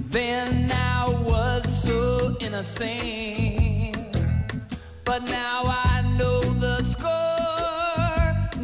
Then 0.08 0.70
I 0.72 1.08
was 1.24 1.62
so 1.82 2.36
innocent, 2.40 3.96
but 5.04 5.28
now 5.28 5.62
I 5.66 6.02
know 6.16 6.40
the 6.40 6.82
score. 6.84 7.10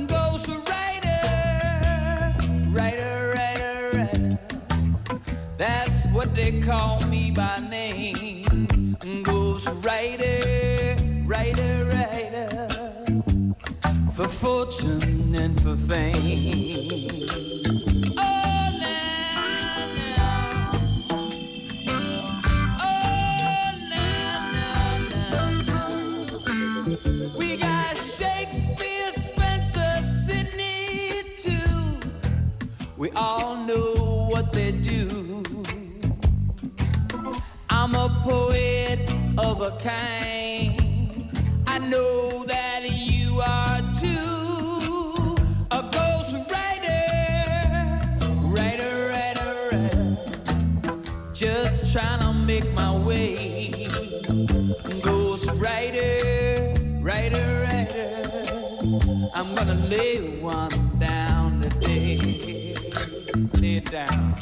Goes 0.07 0.47
writer, 0.69 1.27
writer, 2.71 3.33
writer, 3.35 3.91
writer. 3.95 4.39
That's 5.59 6.07
what 6.13 6.35
they 6.35 6.61
call 6.61 7.01
me 7.07 7.33
by 7.33 7.61
name. 7.69 8.97
Goes 9.25 9.67
writer, 9.85 10.97
writer, 11.25 11.85
writer. 11.87 12.69
For 14.13 14.29
fortune 14.29 15.35
and 15.35 15.61
for 15.61 15.77
fame. 15.77 17.66
All 33.17 33.57
know 33.65 34.29
what 34.31 34.53
they 34.53 34.73
do. 34.73 35.43
I'm 37.71 37.95
a 37.95 38.09
poet 38.23 39.11
of 39.39 39.63
a 39.63 39.71
kind. 39.79 41.31
I 41.67 41.79
know 41.79 42.45
that 42.45 42.83
you 42.85 43.41
are 43.41 43.81
too. 43.95 45.37
A 45.71 45.83
ghost 45.91 46.37
writer, 46.53 47.05
writer, 48.55 49.09
writer, 49.09 49.71
writer. 49.73 51.33
Just 51.33 51.93
trying 51.93 52.21
to 52.21 52.35
make 52.35 52.71
my 52.75 52.93
way. 53.07 53.89
Ghost 55.03 55.51
writer, 55.55 56.75
writer, 57.01 57.47
writer. 57.65 59.31
I'm 59.35 59.55
gonna 59.55 59.75
lay 59.89 60.39
one 60.41 60.86
down. 63.91 64.37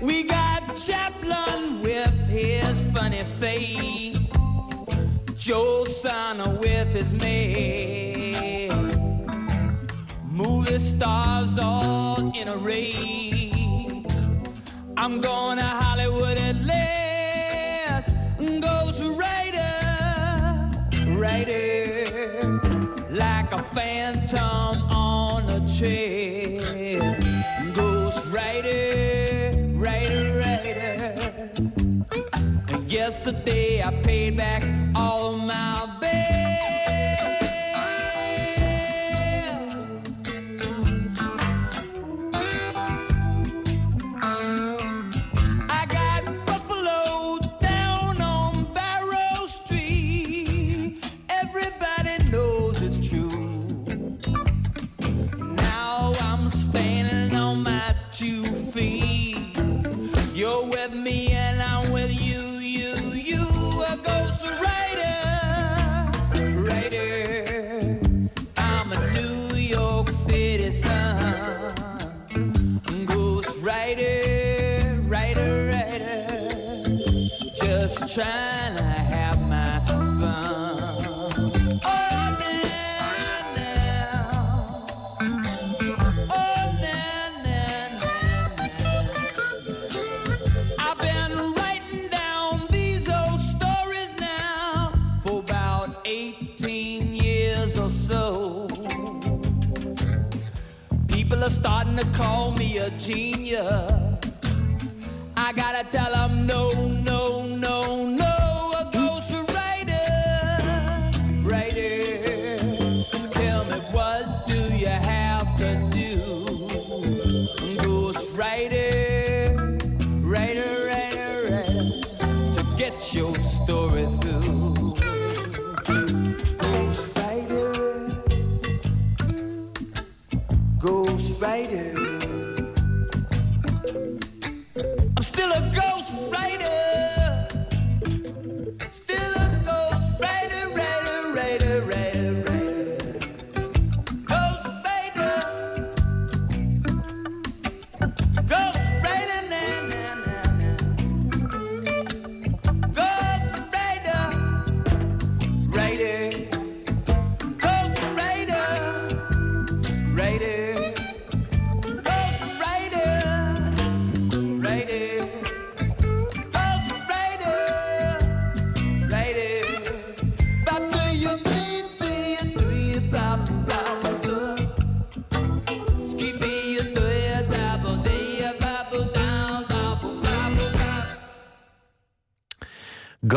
We 0.00 0.22
got 0.24 0.76
Chaplin 0.76 1.80
with 1.82 2.28
his 2.28 2.80
funny 2.92 3.22
face, 3.40 4.16
Joe 5.36 5.84
Sana 5.84 6.50
with 6.54 6.92
his 6.92 7.14
maid, 7.14 8.72
movie 10.30 10.78
stars 10.78 11.58
all 11.58 12.32
in 12.34 12.48
a 12.48 12.56
race. 12.56 13.54
I'm 14.96 15.20
going 15.20 15.58
to 15.58 15.64
Hollywood 15.64 16.38
phantom 23.74 24.82
on 24.90 25.44
a 25.50 25.60
trail. 25.78 27.16
Ghost 27.74 28.26
rider, 28.32 29.52
rider, 29.74 30.38
rider. 30.38 31.50
And 32.68 32.92
yesterday 32.92 33.82
I 33.82 33.90
paid 34.02 34.36
back 34.36 34.62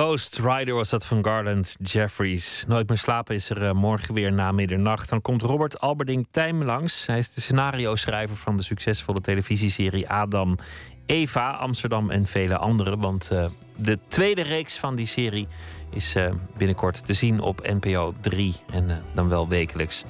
Ghost 0.10 0.40
Rider 0.40 0.74
was 0.74 0.90
dat 0.90 1.06
van 1.06 1.26
Garland 1.26 1.76
Jeffries. 1.82 2.66
Nooit 2.68 2.88
meer 2.88 2.98
slapen 2.98 3.36
is 3.36 3.50
er 3.50 3.66
eh, 3.66 3.74
morgen 3.74 4.14
weer 4.14 4.34
na 4.34 4.52
middernacht. 4.52 5.10
Dan 5.10 5.22
komt 5.22 5.42
Robert 5.42 5.80
Alberding 5.80 6.28
Tijm 6.32 6.64
langs. 6.64 7.06
Hij 7.06 7.18
is 7.18 7.34
de 7.34 7.42
scenario-schrijver 7.42 8.36
van 8.36 8.58
de 8.58 8.64
succesvolle 8.64 9.22
televisieserie 9.22 10.10
Adam, 10.10 10.58
Eva, 11.06 11.52
Amsterdam 11.52 12.10
en 12.10 12.26
vele 12.26 12.58
andere. 12.58 12.98
Want 12.98 13.32
eh, 13.32 13.46
de 13.76 14.00
tweede 14.08 14.42
reeks 14.42 14.78
van 14.78 14.96
die 14.96 15.06
serie 15.06 15.48
is 15.92 16.16
eh, 16.16 16.34
binnenkort 16.58 17.06
te 17.06 17.14
zien 17.14 17.40
op 17.40 17.68
NPO 17.80 18.14
3 18.22 18.56
en 18.72 19.04
dan 19.14 19.30
wel 19.30 19.48
wekelijks. 19.48 20.04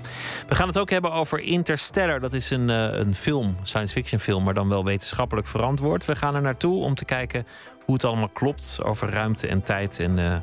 We 0.48 0.56
gaan 0.56 0.68
het 0.68 0.80
ook 0.80 0.90
hebben 0.90 1.12
over 1.12 1.40
Interstellar. 1.40 2.20
Dat 2.20 2.34
is 2.34 2.50
een, 2.50 2.70
een 2.70 3.16
film, 3.16 3.56
science 3.64 3.94
fiction 3.94 4.20
film, 4.20 4.44
maar 4.44 4.54
dan 4.54 4.70
wel 4.70 4.86
wetenschappelijk 4.86 5.48
verantwoord. 5.48 6.06
We 6.06 6.16
gaan 6.16 6.36
er 6.36 6.42
naartoe 6.42 6.84
om 6.84 6.96
te 6.96 7.06
kijken 7.06 7.46
hoe 7.90 7.98
het 7.98 8.08
allemaal 8.08 8.30
klopt 8.34 8.80
over 8.84 9.10
ruimte 9.10 9.48
en 9.48 9.64
tijd 9.64 10.00
en 10.00 10.20
eh, 10.20 10.36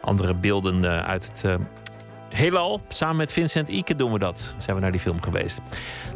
andere 0.00 0.34
beelden 0.34 0.84
eh, 0.84 1.08
uit 1.08 1.26
het 1.26 1.44
eh, 1.44 1.54
heelal. 2.28 2.80
Samen 2.88 3.16
met 3.16 3.32
Vincent 3.32 3.68
Ike 3.68 3.94
doen 3.94 4.12
we 4.12 4.18
dat. 4.18 4.54
Zijn 4.58 4.76
we 4.76 4.82
naar 4.82 4.90
die 4.90 5.00
film 5.00 5.22
geweest. 5.22 5.60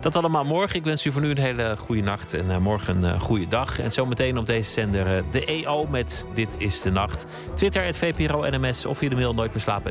Dat 0.01 0.17
allemaal 0.17 0.45
morgen. 0.45 0.77
Ik 0.77 0.85
wens 0.85 1.05
u 1.05 1.13
voor 1.13 1.23
nu 1.23 1.31
een 1.31 1.39
hele 1.39 1.77
goede 1.79 2.03
nacht 2.03 2.35
en 2.35 2.63
morgen 2.63 3.03
een 3.03 3.21
goede 3.21 3.47
dag. 3.47 3.79
En 3.79 3.93
zometeen 3.93 4.39
op 4.39 4.47
deze 4.47 4.71
zender 4.71 5.25
de 5.31 5.45
EO 5.45 5.87
met 5.87 6.27
Dit 6.35 6.55
is 6.59 6.81
de 6.81 6.91
Nacht. 6.91 7.27
Twitter, 7.55 7.85
het 7.85 7.99
VPRO 7.99 8.51
NMS 8.51 8.87
of 8.87 8.99
via 8.99 9.09
de 9.09 9.15
mail 9.15 9.35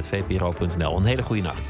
VPRO.nl. 0.01 0.97
Een 0.97 1.05
hele 1.05 1.23
goede 1.23 1.41
nacht. 1.41 1.69